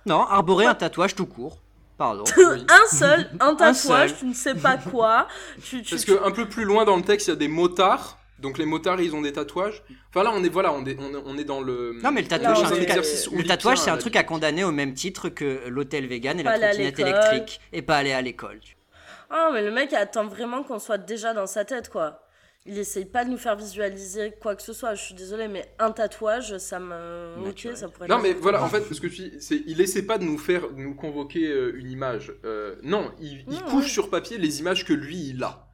Non, 0.05 0.21
arborer 0.27 0.65
un 0.65 0.75
tatouage 0.75 1.15
tout 1.15 1.25
court. 1.25 1.59
Pardon. 1.97 2.23
Oui. 2.37 2.65
Un 2.69 2.95
seul, 2.95 3.29
un 3.39 3.55
tatouage, 3.55 4.09
seul. 4.09 4.17
tu 4.17 4.25
ne 4.25 4.33
sais 4.33 4.55
pas 4.55 4.77
quoi. 4.77 5.27
Tu, 5.63 5.81
tu, 5.83 5.91
Parce 5.91 6.03
tu- 6.05 6.15
que 6.15 6.23
un 6.25 6.31
peu 6.31 6.49
plus 6.49 6.65
loin 6.65 6.83
dans 6.85 6.95
le 6.97 7.03
texte, 7.03 7.27
il 7.27 7.31
y 7.31 7.33
a 7.33 7.37
des 7.37 7.47
motards. 7.47 8.17
Donc 8.39 8.57
les 8.57 8.65
motards, 8.65 8.99
ils 8.99 9.15
ont 9.15 9.21
des 9.21 9.31
tatouages. 9.31 9.83
Enfin 10.09 10.23
là, 10.23 10.31
on 10.33 10.43
est 10.43 10.49
voilà, 10.49 10.73
on 10.73 10.83
est, 10.85 10.97
on 11.25 11.37
est, 11.37 11.45
dans 11.45 11.61
le. 11.61 11.93
Non, 12.03 12.11
mais 12.11 12.21
le 12.23 12.27
tatouage, 12.27 12.57
c'est 12.57 12.65
un 12.65 12.69
truc 12.71 12.89
à- 12.89 12.95
le 13.37 13.43
tatouage, 13.45 13.77
c'est 13.77 13.91
un 13.91 13.97
truc 13.97 14.15
à 14.17 14.23
condamner 14.23 14.63
au 14.65 14.71
même 14.71 14.93
titre 14.93 15.29
que 15.29 15.61
l'hôtel 15.69 16.07
vegan 16.07 16.37
et 16.39 16.43
Pas 16.43 16.57
la 16.57 16.69
trottinette 16.69 16.99
électrique 16.99 17.61
et 17.71 17.81
pas 17.81 17.95
aller 17.97 18.11
à 18.11 18.21
l'école. 18.21 18.59
Ah, 19.29 19.49
mais 19.53 19.61
le 19.61 19.71
mec 19.71 19.93
attend 19.93 20.25
vraiment 20.25 20.63
qu'on 20.63 20.79
soit 20.79 20.97
déjà 20.97 21.33
dans 21.33 21.47
sa 21.47 21.63
tête, 21.63 21.89
quoi. 21.89 22.22
Il 22.65 22.77
essaye 22.77 23.03
pas 23.03 23.25
de 23.25 23.29
nous 23.29 23.37
faire 23.37 23.57
visualiser 23.57 24.33
quoi 24.39 24.55
que 24.55 24.61
ce 24.61 24.71
soit. 24.71 24.95
Je 24.95 25.03
suis 25.03 25.15
désolée, 25.15 25.49
mais 25.49 25.65
un 25.79 25.91
tatouage, 25.91 26.57
ça 26.59 26.79
me. 26.79 27.35
Ok, 27.49 27.67
ça 27.75 27.89
pourrait 27.89 28.07
Non 28.07 28.19
mais 28.19 28.33
voilà, 28.33 28.63
en 28.63 28.69
fait, 28.69 28.81
ce 28.93 29.01
que 29.01 29.09
je 29.09 29.15
dis, 29.23 29.31
c'est 29.39 29.61
il 29.67 29.81
essaie 29.81 30.03
pas 30.03 30.17
de 30.17 30.23
nous 30.23 30.37
faire, 30.37 30.69
de 30.71 30.79
nous 30.79 30.95
convoquer 30.95 31.47
euh, 31.47 31.77
une 31.77 31.91
image. 31.91 32.31
Euh, 32.45 32.75
non, 32.81 33.11
il, 33.19 33.43
il 33.49 33.55
Non, 33.55 33.59
couche 33.69 33.83
ouais. 33.85 33.89
sur 33.89 34.09
papier 34.09 34.37
les 34.37 34.59
images 34.61 34.85
que 34.85 34.93
lui 34.93 35.29
il 35.29 35.43
a. 35.43 35.67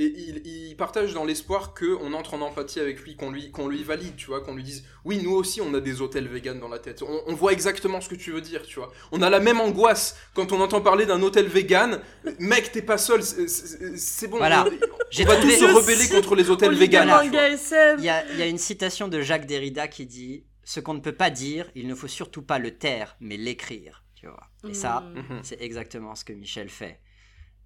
Et 0.00 0.04
il, 0.16 0.46
il 0.46 0.76
partage 0.76 1.12
dans 1.12 1.24
l'espoir 1.24 1.74
qu'on 1.74 2.12
entre 2.12 2.34
en 2.34 2.40
empathie 2.40 2.78
avec 2.78 3.00
lui, 3.00 3.16
qu'on 3.16 3.32
lui, 3.32 3.50
qu'on 3.50 3.66
lui 3.66 3.82
valide, 3.82 4.14
tu 4.14 4.26
vois, 4.26 4.40
qu'on 4.40 4.54
lui 4.54 4.62
dise 4.62 4.84
oui, 5.04 5.20
nous 5.24 5.32
aussi 5.32 5.60
on 5.60 5.74
a 5.74 5.80
des 5.80 6.00
hôtels 6.00 6.28
vegan 6.28 6.60
dans 6.60 6.68
la 6.68 6.78
tête. 6.78 7.02
On, 7.02 7.20
on 7.26 7.34
voit 7.34 7.52
exactement 7.52 8.00
ce 8.00 8.08
que 8.08 8.14
tu 8.14 8.30
veux 8.30 8.40
dire, 8.40 8.62
tu 8.64 8.78
vois. 8.78 8.92
On 9.10 9.22
a 9.22 9.28
la 9.28 9.40
même 9.40 9.58
angoisse 9.60 10.16
quand 10.34 10.52
on 10.52 10.60
entend 10.60 10.80
parler 10.80 11.04
d'un 11.04 11.20
hôtel 11.20 11.46
vegan. 11.48 12.00
Mec, 12.38 12.70
t'es 12.70 12.80
pas 12.82 12.96
seul, 12.96 13.24
c'est- 13.24 14.28
bon. 14.28 14.36
Voilà. 14.36 14.66
On, 14.66 15.24
va 15.24 15.36
tous 15.36 15.50
se 15.50 15.64
rebeller 15.64 16.08
contre 16.08 16.36
les 16.36 16.48
hôtels 16.48 16.74
vegan. 16.74 17.08
Il 17.24 18.04
y, 18.04 18.08
a, 18.08 18.24
il 18.32 18.38
y 18.38 18.42
a 18.42 18.46
une 18.46 18.58
citation 18.58 19.08
de 19.08 19.20
Jacques 19.20 19.46
Derrida 19.46 19.88
qui 19.88 20.06
dit 20.06 20.44
Ce 20.62 20.78
qu'on 20.78 20.94
ne 20.94 21.00
peut 21.00 21.10
pas 21.16 21.30
dire, 21.30 21.68
il 21.74 21.88
ne 21.88 21.94
faut 21.96 22.06
surtout 22.08 22.42
pas 22.42 22.60
le 22.60 22.70
taire, 22.78 23.16
mais 23.20 23.36
l'écrire. 23.36 24.04
Tu 24.14 24.26
vois. 24.26 24.48
Et 24.68 24.74
ça, 24.74 25.00
Mm. 25.00 25.18
Mhm. 25.18 25.40
c'est 25.42 25.60
exactement 25.60 26.14
ce 26.14 26.24
que 26.24 26.32
Michel 26.32 26.68
fait. 26.68 27.00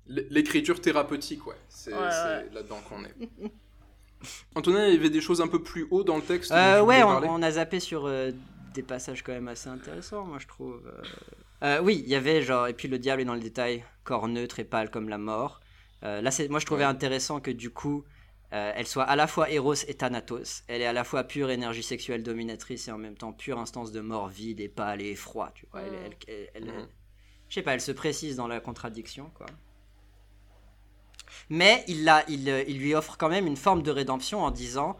L'écriture 0.06 0.80
thérapeutique, 0.80 1.46
ouais. 1.46 1.54
C'est 1.68 1.92
Ouais, 1.92 1.98
c'est 2.10 2.24
ouais. 2.46 2.48
là-dedans 2.54 2.80
qu'on 2.88 3.04
est. 3.04 3.14
Antonin, 4.54 4.86
il 4.88 4.94
y 4.94 4.98
avait 4.98 5.10
des 5.10 5.20
choses 5.20 5.40
un 5.40 5.48
peu 5.48 5.62
plus 5.62 5.86
haut 5.90 6.04
dans 6.04 6.16
le 6.16 6.22
texte. 6.22 6.52
Euh, 6.52 6.80
ouais, 6.82 7.02
on, 7.02 7.42
a 7.42 7.50
zappé 7.52 7.80
sur 7.80 8.06
euh, 8.06 8.30
des 8.74 8.82
passages 8.82 9.22
quand 9.22 9.32
même 9.32 9.48
assez 9.48 9.68
intéressants, 9.68 10.24
moi 10.24 10.38
je 10.38 10.46
trouve. 10.46 10.80
Euh, 10.86 11.02
euh, 11.64 11.80
oui, 11.82 12.02
il 12.04 12.08
y 12.10 12.14
avait 12.14 12.42
genre, 12.42 12.68
et 12.68 12.72
puis 12.74 12.88
le 12.88 12.98
diable 12.98 13.22
est 13.22 13.24
dans 13.24 13.34
le 13.34 13.40
détail, 13.40 13.84
corps 14.04 14.28
neutre 14.28 14.60
et 14.60 14.64
pâle 14.64 14.90
comme 14.90 15.08
la 15.08 15.18
mort. 15.18 15.60
Euh, 16.04 16.20
là, 16.20 16.30
c'est, 16.30 16.48
moi 16.48 16.60
je 16.60 16.66
trouvais 16.66 16.84
Ouais. 16.84 16.90
intéressant 16.90 17.40
que 17.40 17.50
du 17.50 17.70
coup, 17.70 18.04
euh, 18.52 18.72
elle 18.76 18.86
soit 18.86 19.04
à 19.04 19.16
la 19.16 19.26
fois 19.26 19.50
Eros 19.50 19.74
et 19.74 19.94
Thanatos. 19.94 20.62
Elle 20.68 20.82
est 20.82 20.86
à 20.86 20.92
la 20.92 21.04
fois 21.04 21.24
pure 21.24 21.50
énergie 21.50 21.82
sexuelle 21.82 22.22
dominatrice 22.22 22.86
et 22.88 22.92
en 22.92 22.98
même 22.98 23.16
temps 23.16 23.32
pure 23.32 23.58
instance 23.58 23.90
de 23.92 24.00
mort 24.00 24.28
vide 24.28 24.60
et 24.60 24.68
pâle 24.68 25.00
et 25.00 25.14
froid. 25.16 25.50
Tu 25.54 25.66
vois, 25.72 25.80
elle, 25.82 25.90
Mm. 25.92 25.96
elle- 26.04 26.12
elle- 26.28 26.50
elle- 26.54 26.64
Mhm. 26.74 26.86
je 27.48 27.54
sais 27.54 27.62
pas, 27.62 27.74
elle 27.74 27.80
se 27.80 27.92
précise 27.92 28.36
dans 28.36 28.46
la 28.48 28.60
contradiction, 28.60 29.30
quoi. 29.34 29.46
Mais 31.50 31.84
il, 31.88 32.09
euh, 32.09 32.64
il 32.68 32.78
lui 32.78 32.94
offre 32.94 33.16
quand 33.18 33.28
même 33.28 33.46
une 33.46 33.56
forme 33.56 33.82
de 33.82 33.90
rédemption 33.90 34.42
en 34.42 34.50
disant 34.50 34.96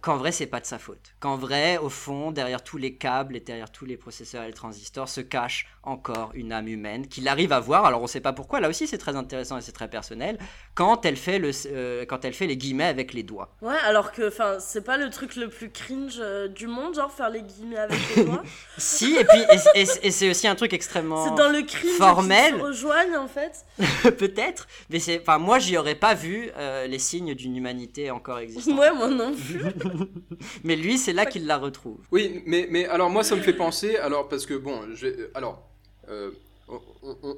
qu'en 0.00 0.16
vrai, 0.16 0.32
c'est 0.32 0.46
pas 0.46 0.60
de 0.60 0.66
sa 0.66 0.78
faute. 0.78 1.14
Qu'en 1.20 1.36
vrai, 1.36 1.78
au 1.78 1.88
fond, 1.88 2.30
derrière 2.30 2.62
tous 2.62 2.76
les 2.78 2.94
câbles 2.96 3.36
et 3.36 3.40
derrière 3.40 3.70
tous 3.70 3.84
les 3.84 3.96
processeurs 3.96 4.42
et 4.44 4.46
les 4.48 4.52
transistors 4.52 5.08
se 5.08 5.20
cache 5.20 5.66
encore 5.82 6.30
une 6.34 6.52
âme 6.52 6.68
humaine 6.68 7.06
qu'il 7.06 7.26
arrive 7.28 7.52
à 7.52 7.60
voir. 7.60 7.84
Alors, 7.86 8.02
on 8.02 8.06
sait 8.06 8.20
pas 8.20 8.32
pourquoi. 8.32 8.60
Là 8.60 8.68
aussi, 8.68 8.86
c'est 8.86 8.98
très 8.98 9.16
intéressant 9.16 9.56
et 9.58 9.62
c'est 9.62 9.72
très 9.72 9.88
personnel. 9.88 10.38
Quand 10.74 11.04
elle 11.06 11.16
fait, 11.16 11.38
le, 11.38 11.50
euh, 11.66 12.04
quand 12.06 12.24
elle 12.24 12.34
fait 12.34 12.46
les 12.46 12.56
guillemets 12.56 12.84
avec 12.84 13.12
les 13.14 13.22
doigts. 13.22 13.54
Ouais, 13.62 13.76
alors 13.84 14.12
que, 14.12 14.28
enfin, 14.28 14.56
c'est 14.60 14.82
pas 14.84 14.96
le 14.96 15.08
truc 15.10 15.36
le 15.36 15.48
plus 15.48 15.70
cringe 15.70 16.18
euh, 16.20 16.48
du 16.48 16.66
monde, 16.66 16.94
genre 16.94 17.10
faire 17.12 17.30
les 17.30 17.42
guillemets 17.42 17.78
avec 17.78 17.98
les 18.16 18.24
doigts. 18.24 18.42
Si, 18.78 19.14
et 19.16 19.24
puis, 19.24 19.40
et, 19.74 19.80
et- 19.82 20.06
et 20.06 20.10
c'est 20.10 20.30
aussi 20.30 20.48
un 20.48 20.54
truc 20.54 20.72
extrêmement. 20.72 21.24
c'est 21.28 21.34
dans 21.34 21.50
le 21.50 21.62
cringe 21.62 21.96
formel. 21.98 22.54
se 22.56 22.60
rejoignent, 22.62 23.16
en 23.18 23.28
fait. 23.28 23.64
Peut-être, 24.18 24.66
mais 24.88 24.98
c'est. 24.98 25.20
Enfin, 25.20 25.38
moi, 25.38 25.58
j'y 25.58 25.76
aurais 25.76 25.94
pas 25.94 26.14
vu 26.14 26.50
euh, 26.56 26.86
les 26.86 26.98
signes 26.98 27.34
d'une 27.34 27.56
humanité 27.56 28.10
encore 28.10 28.38
existante. 28.38 28.78
Ouais, 28.78 28.92
moi 28.92 29.08
non 29.08 29.34
plus. 29.34 29.60
Mais 30.64 30.76
lui, 30.76 30.98
c'est 30.98 31.12
là 31.12 31.26
qu'il 31.26 31.46
la 31.46 31.58
retrouve. 31.58 31.98
Oui, 32.12 32.42
mais, 32.46 32.66
mais 32.70 32.86
alors 32.86 33.10
moi, 33.10 33.24
ça 33.24 33.36
me 33.36 33.42
fait 33.42 33.52
penser, 33.52 33.96
alors 33.96 34.28
parce 34.28 34.46
que 34.46 34.54
bon, 34.54 34.80
vais- 34.88 35.30
alors, 35.34 35.68
euh, 36.08 36.30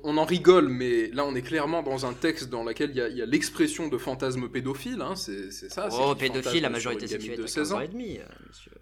on, 0.04 0.18
en 0.18 0.24
rigole, 0.24 0.68
mais 0.68 1.08
là, 1.08 1.24
on 1.24 1.34
est 1.34 1.42
clairement 1.42 1.82
dans 1.82 2.04
un 2.06 2.12
texte 2.12 2.48
dans 2.50 2.64
lequel 2.64 2.90
il 2.90 2.96
y 3.16 3.22
a, 3.22 3.26
l'expression 3.26 3.88
de 3.88 3.96
fantasme 3.98 4.48
pédophile, 4.48 5.00
hein, 5.00 5.14
c'est 5.16 5.50
ça. 5.50 5.88
oh, 5.92 6.14
pédophile, 6.14 6.62
la 6.62 6.70
majorité 6.70 7.06
sexuelle 7.06 7.36
de 7.38 7.42
est 7.42 7.44
à 7.44 7.48
16 7.48 7.54
15 7.68 7.72
ans. 7.72 7.80
et 7.80 7.88
demi, 7.88 8.18
euh, 8.18 8.22
monsieur. 8.48 8.72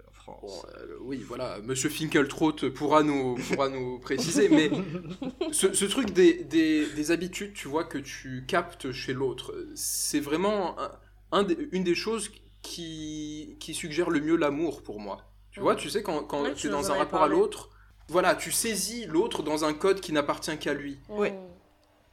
Bon, 0.42 0.48
euh, 0.78 0.86
oui, 1.00 1.24
voilà, 1.26 1.58
Monsieur 1.64 1.88
Finkeltraut 1.90 2.52
pourra 2.72 3.02
nous, 3.02 3.34
pourra 3.34 3.68
nous 3.68 3.98
préciser, 4.06 4.48
mais 4.48 4.70
ce, 5.50 5.72
ce 5.72 5.84
truc 5.86 6.12
des, 6.12 6.44
des, 6.44 6.86
des 6.86 7.10
habitudes, 7.10 7.52
tu 7.52 7.66
vois, 7.66 7.82
que 7.82 7.98
tu 7.98 8.44
captes 8.46 8.92
chez 8.92 9.12
l'autre, 9.12 9.52
c'est 9.74 10.20
vraiment 10.20 10.78
un, 10.80 10.92
un 11.32 11.42
des- 11.42 11.68
une 11.72 11.82
des 11.82 11.96
choses 11.96 12.30
qui, 12.62 13.56
qui 13.60 13.74
suggère 13.74 14.10
le 14.10 14.20
mieux 14.20 14.36
l'amour 14.36 14.82
pour 14.82 15.00
moi. 15.00 15.22
Tu 15.50 15.60
vois, 15.60 15.74
tu 15.74 15.90
sais, 15.90 16.02
quand, 16.02 16.22
quand 16.24 16.42
Ouais, 16.42 16.54
tu 16.54 16.68
es 16.68 16.70
dans 16.70 16.90
un 16.92 16.94
rapport 16.96 17.20
parlé. 17.20 17.34
à 17.34 17.38
l'autre, 17.38 17.70
voilà, 18.08 18.34
tu 18.34 18.52
saisis 18.52 19.06
l'autre 19.06 19.42
dans 19.42 19.64
un 19.64 19.72
code 19.74 20.00
qui 20.00 20.12
n'appartient 20.12 20.56
qu'à 20.58 20.74
lui. 20.74 20.98
Mm. 21.08 21.26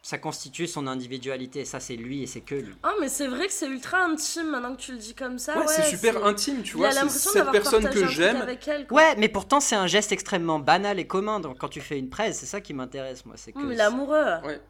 Ça 0.03 0.17
constitue 0.17 0.67
son 0.67 0.87
individualité, 0.87 1.65
ça 1.65 1.79
c'est 1.81 1.97
lui 1.97 2.23
et 2.23 2.27
c'est 2.27 2.39
que 2.41 2.55
lui. 2.55 2.73
Ah, 2.83 2.93
mais 3.01 3.09
c'est 3.09 3.27
vrai 3.27 3.47
que 3.47 3.51
c'est 3.51 3.67
ultra 3.67 4.03
intime 4.05 4.51
maintenant 4.51 4.73
que 4.75 4.79
tu 4.81 4.93
le 4.93 4.99
dis 4.99 5.13
comme 5.13 5.37
ça. 5.37 5.55
ouais, 5.55 5.65
ouais, 5.65 5.67
c'est 5.67 5.83
super 5.83 6.23
intime, 6.25 6.61
tu 6.63 6.77
vois, 6.77 6.87
a 6.89 6.91
c'est 6.91 7.09
cette 7.09 7.51
personne 7.51 7.89
que 7.89 8.05
j'aime. 8.07 8.45
Ouais, 8.89 9.15
mais 9.17 9.27
pourtant 9.27 9.59
c'est 9.59 9.75
un 9.75 9.87
geste 9.87 10.13
extrêmement 10.13 10.59
banal 10.59 10.97
et 10.99 11.07
commun 11.07 11.41
donc, 11.41 11.57
quand 11.57 11.67
tu 11.67 11.81
fais 11.81 11.99
une 11.99 12.09
presse, 12.09 12.39
c'est 12.39 12.45
ça 12.45 12.61
qui 12.61 12.73
m'intéresse 12.73 13.25
moi, 13.25 13.35
c'est 13.37 13.51
que 13.51 13.59
mais 13.59 13.75
l'amoureux. 13.75 14.35
Ouais. 14.45 14.61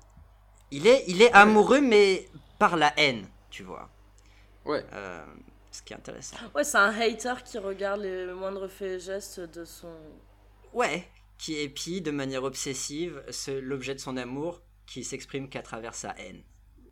il 0.71 0.87
est, 0.87 1.03
il 1.07 1.21
est 1.21 1.31
amoureux 1.33 1.81
mais 1.81 2.27
par 2.57 2.75
la 2.75 2.91
haine, 2.97 3.27
tu 3.51 3.61
vois. 3.63 3.89
Ouais. 4.65 4.83
Euh, 4.93 5.23
ce 5.77 5.83
qui 5.83 5.93
est 5.93 5.95
intéressant. 5.95 6.37
Ouais, 6.55 6.63
c'est 6.63 6.77
un 6.77 6.89
hater 6.89 7.35
qui 7.45 7.57
regarde 7.57 8.01
les 8.01 8.25
moindres 8.27 8.69
faits 8.69 8.87
et 8.87 8.99
gestes 8.99 9.39
de 9.39 9.65
son. 9.65 9.93
Ouais, 10.73 11.07
qui 11.37 11.59
épie 11.59 12.01
de 12.01 12.11
manière 12.11 12.43
obsessive 12.43 13.23
l'objet 13.61 13.93
de 13.93 13.99
son 13.99 14.17
amour 14.17 14.61
qui 14.85 15.03
s'exprime 15.03 15.49
qu'à 15.49 15.61
travers 15.61 15.93
sa 15.93 16.15
haine. 16.17 16.41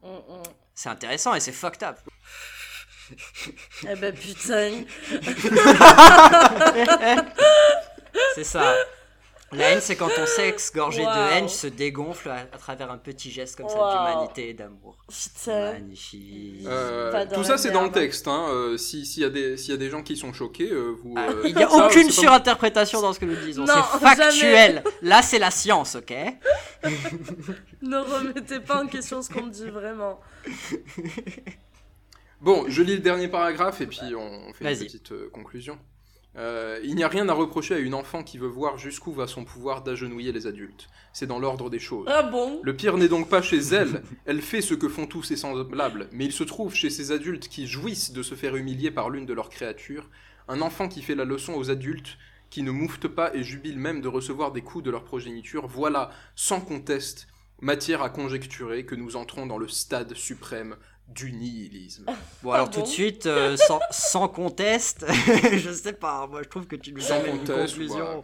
Mm, 0.03 0.09
mm. 0.09 0.43
C'est 0.73 0.89
intéressant 0.89 1.33
et 1.33 1.39
c'est 1.39 1.51
fucked 1.51 1.83
up. 1.83 1.97
Eh 3.87 3.95
ben 3.95 4.13
putain. 4.13 4.83
C'est 8.33 8.43
ça. 8.43 8.75
La 9.57 9.71
haine, 9.71 9.79
c'est 9.81 9.95
quand 9.95 10.09
ton 10.09 10.25
sexe 10.25 10.71
gorgé 10.73 11.01
de 11.01 11.07
Wow. 11.07 11.31
haine 11.33 11.49
se 11.49 11.67
dégonfle 11.67 12.29
à, 12.29 12.39
à 12.51 12.57
travers 12.57 12.91
un 12.91 12.97
petit 12.97 13.31
geste 13.31 13.55
comme 13.57 13.69
ça 13.69 13.75
d'humanité 13.75 14.49
et 14.49 14.53
d'amour. 14.53 14.97
Putain. 15.07 15.73
Magnifique. 15.73 16.65
Euh, 16.67 17.25
dans 17.25 17.35
tout 17.35 17.43
ça, 17.43 17.57
c'est 17.57 17.71
dans 17.71 17.81
le 17.81 17.87
merde. 17.89 17.93
texte. 17.93 18.27
Hein. 18.27 18.47
euh, 18.49 18.77
si- 18.77 19.05
S'il 19.05 19.23
y, 19.23 19.25
a 19.25 19.29
des- 19.29 19.57
s'il 19.57 19.71
y 19.71 19.73
a 19.73 19.77
des 19.77 19.89
gens 19.89 20.03
qui 20.03 20.17
sont 20.17 20.33
choqués, 20.33 20.69
euh, 20.71 20.95
vous. 21.01 21.13
Ah, 21.17 21.27
euh, 21.29 21.41
il 21.45 21.55
n'y 21.55 21.63
a 21.63 21.69
ça, 21.69 21.87
aucune 21.87 22.09
surinterprétation 22.09 23.01
dans 23.01 23.13
ce 23.13 23.19
que 23.19 23.25
nous 23.25 23.35
disons. 23.35 23.65
Non, 23.65 23.73
C'est 23.93 23.99
factuel. 23.99 24.83
Là, 25.01 25.21
c'est 25.21 25.39
la 25.39 25.51
science, 25.51 25.95
ok? 25.95 26.13
Ne 27.81 27.97
remettez 27.97 28.59
pas 28.59 28.83
en 28.83 28.87
question 28.87 29.21
ce 29.21 29.29
qu'on 29.29 29.47
dit 29.47 29.69
vraiment. 29.69 30.19
Bon, 32.41 32.65
je 32.67 32.81
lis 32.83 32.95
le 32.95 33.01
dernier 33.01 33.27
paragraphe 33.27 33.81
et 33.81 33.87
puis 33.87 33.99
on, 34.15 34.53
fait 34.53 34.71
une 34.73 34.79
petite 34.79 35.11
euh, 35.11 35.29
conclusion. 35.33 35.77
Euh, 36.37 36.79
il 36.83 36.95
n'y 36.95 37.03
a 37.03 37.07
rien 37.07 37.29
à 37.29 37.33
reprocher 37.33 37.75
à 37.75 37.79
une 37.79 37.93
enfant 37.93 38.23
qui 38.23 38.37
veut 38.37 38.47
voir 38.47 38.77
jusqu'où 38.77 39.13
va 39.13 39.25
son 39.25 39.45
pouvoir 39.45 39.83
d'agenouiller 39.83 40.31
les 40.33 40.47
adultes. 40.47 40.89
C'est 41.13 41.27
dans 41.27 41.39
l'ordre 41.39 41.69
des 41.69 41.79
choses. 41.79 42.07
Ah 42.09 42.23
bon? 42.23 42.59
Le 42.61 42.75
pire 42.75 42.97
n'est 42.97 43.07
donc 43.07 43.29
pas 43.29 43.41
chez 43.41 43.59
elle, 43.59 44.03
elle 44.25 44.41
fait 44.41 44.61
ce 44.61 44.73
que 44.73 44.89
font 44.89 45.07
tous 45.07 45.23
ses 45.23 45.37
semblables, 45.37 46.09
mais 46.11 46.25
il 46.25 46.33
se 46.33 46.43
trouve 46.43 46.75
chez 46.75 46.89
ces 46.89 47.11
adultes 47.11 47.47
qui 47.47 47.67
jouissent 47.67 48.11
de 48.11 48.21
se 48.21 48.35
faire 48.35 48.57
humilier 48.57 48.91
par 48.91 49.09
l'une 49.09 49.25
de 49.25 49.33
leurs 49.33 49.49
créatures, 49.49 50.09
un 50.49 50.61
enfant 50.61 50.89
qui 50.89 51.01
fait 51.01 51.15
la 51.15 51.25
leçon 51.25 51.53
aux 51.53 51.71
adultes, 51.71 52.17
qui 52.49 52.63
ne 52.63 52.71
mouftent 52.71 53.07
pas 53.07 53.33
et 53.33 53.43
jubilent 53.43 53.79
même 53.79 54.01
de 54.01 54.07
recevoir 54.07 54.51
des 54.51 54.61
coups 54.61 54.83
de 54.83 54.91
leur 54.91 55.05
progéniture, 55.05 55.67
voilà, 55.67 56.11
sans 56.35 56.59
conteste, 56.59 57.27
matière 57.61 58.01
à 58.01 58.09
conjecturer 58.09 58.85
que 58.85 58.95
nous 58.95 59.15
entrons 59.15 59.45
dans 59.45 59.57
le 59.57 59.67
stade 59.67 60.13
suprême 60.13 60.75
du 61.07 61.31
nihilisme. 61.31 62.05
Bon, 62.43 62.51
alors 62.51 62.67
Ah 62.69 62.73
tout 62.73 62.81
de 62.81 62.87
suite, 62.87 63.25
euh, 63.25 63.57
sans, 63.57 63.79
sans 63.91 64.27
conteste, 64.27 65.05
je 65.53 65.71
sais 65.71 65.93
pas, 65.93 66.27
moi 66.27 66.43
je 66.43 66.49
trouve 66.49 66.67
que 66.67 66.75
tu 66.75 66.93
nous 66.93 67.11
amènes 67.11 67.37
une 67.37 67.47
conclusion 67.47 68.23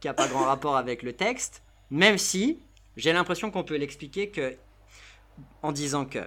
qui 0.00 0.06
n'a 0.08 0.14
pas 0.14 0.28
grand 0.28 0.44
rapport 0.46 0.76
avec 0.76 1.02
le 1.02 1.12
texte, 1.14 1.62
même 1.90 2.18
si 2.18 2.62
j'ai 2.96 3.12
l'impression 3.12 3.50
qu'on 3.50 3.64
peut 3.64 3.76
l'expliquer 3.76 4.30
que 4.30 4.56
en 5.62 5.72
disant 5.72 6.04
que 6.06 6.20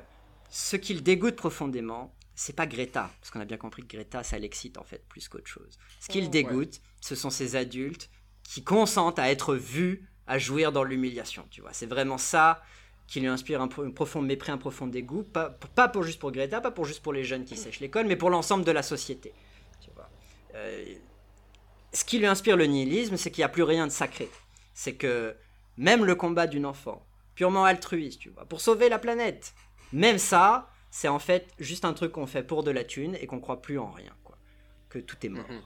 ce 0.50 0.76
qui 0.76 0.94
le 0.94 1.02
dégoûte 1.02 1.36
profondément, 1.36 2.14
c'est 2.36 2.56
pas 2.56 2.68
Greta, 2.68 3.10
parce 3.22 3.32
qu'on 3.32 3.40
a 3.40 3.46
bien 3.46 3.58
compris 3.58 3.84
que 3.86 3.96
Greta, 3.96 4.24
ça 4.24 4.38
l'excite 4.40 4.78
en 4.78 4.84
fait 4.84 5.04
plus 5.08 5.28
qu'autre 5.30 5.48
chose. 5.48 5.78
Ce 6.00 6.08
qui 6.08 6.20
le 6.20 6.26
Ouais. 6.26 6.32
dégoûte, 6.32 6.82
ce 7.02 7.16
sont 7.16 7.30
ces 7.30 7.56
adultes 7.56 8.10
qui 8.44 8.64
consentent 8.64 9.20
à 9.20 9.30
être 9.32 9.56
vus, 9.56 10.08
à 10.28 10.38
jouir 10.38 10.72
dans 10.72 10.84
l'humiliation, 10.84 11.46
tu 11.50 11.62
vois. 11.62 11.72
C'est 11.74 11.86
vraiment 11.86 12.18
ça 12.18 12.62
qui 13.08 13.20
lui 13.20 13.28
inspire 13.28 13.62
un, 13.62 13.68
pro- 13.68 13.84
un 13.84 13.92
profond 13.92 14.22
mépris, 14.22 14.52
un 14.52 14.58
profond 14.58 14.88
dégoût, 14.88 15.24
pas, 15.24 15.50
pour 15.88 16.04
juste 16.04 16.20
pour 16.20 16.32
Greta, 16.32 16.62
pas 16.62 16.72
pour 16.72 16.86
juste 16.86 17.04
pour 17.04 17.14
les 17.14 17.24
jeunes 17.24 17.46
qui 17.46 17.56
sèchent 17.56 17.80
l'école, 17.80 18.08
mais 18.08 18.16
pour 18.16 18.30
l'ensemble 18.30 18.66
de 18.66 18.72
la 18.72 18.82
société. 18.84 19.34
Tu 19.80 19.90
vois. 19.96 20.10
Euh, 20.56 20.86
ce 21.94 22.04
qui 22.04 22.18
lui 22.18 22.26
inspire 22.26 22.58
le 22.58 22.66
nihilisme, 22.66 23.16
c'est 23.18 23.30
qu'il 23.32 23.42
n'y 23.42 23.46
a 23.46 23.50
plus 23.50 23.64
rien 23.64 23.86
de 23.88 23.92
sacré. 23.92 24.30
C'est 24.74 24.96
que 24.96 25.36
même 25.78 26.04
le 26.04 26.16
combat 26.16 26.48
d'une 26.48 26.66
enfant, 26.66 27.06
purement 27.36 27.66
altruiste, 27.66 28.20
tu 28.22 28.30
vois, 28.30 28.46
pour 28.46 28.60
sauver 28.60 28.90
la 28.90 28.98
planète, 29.00 29.54
même 29.94 30.18
ça, 30.18 30.70
c'est 30.90 31.08
en 31.08 31.20
fait 31.20 31.48
juste 31.60 31.86
un 31.86 31.94
truc 31.94 32.14
qu'on 32.14 32.26
fait 32.28 32.44
pour 32.44 32.64
de 32.64 32.72
la 32.72 32.84
thune 32.84 33.16
et 33.22 33.28
qu'on 33.28 33.40
croit 33.40 33.62
plus 33.62 33.78
en 33.78 33.92
rien, 33.92 34.14
quoi. 34.24 34.38
Que 34.90 35.00
tout 35.00 35.18
est 35.26 35.30
mort. 35.30 35.46
Mhm. 35.50 35.62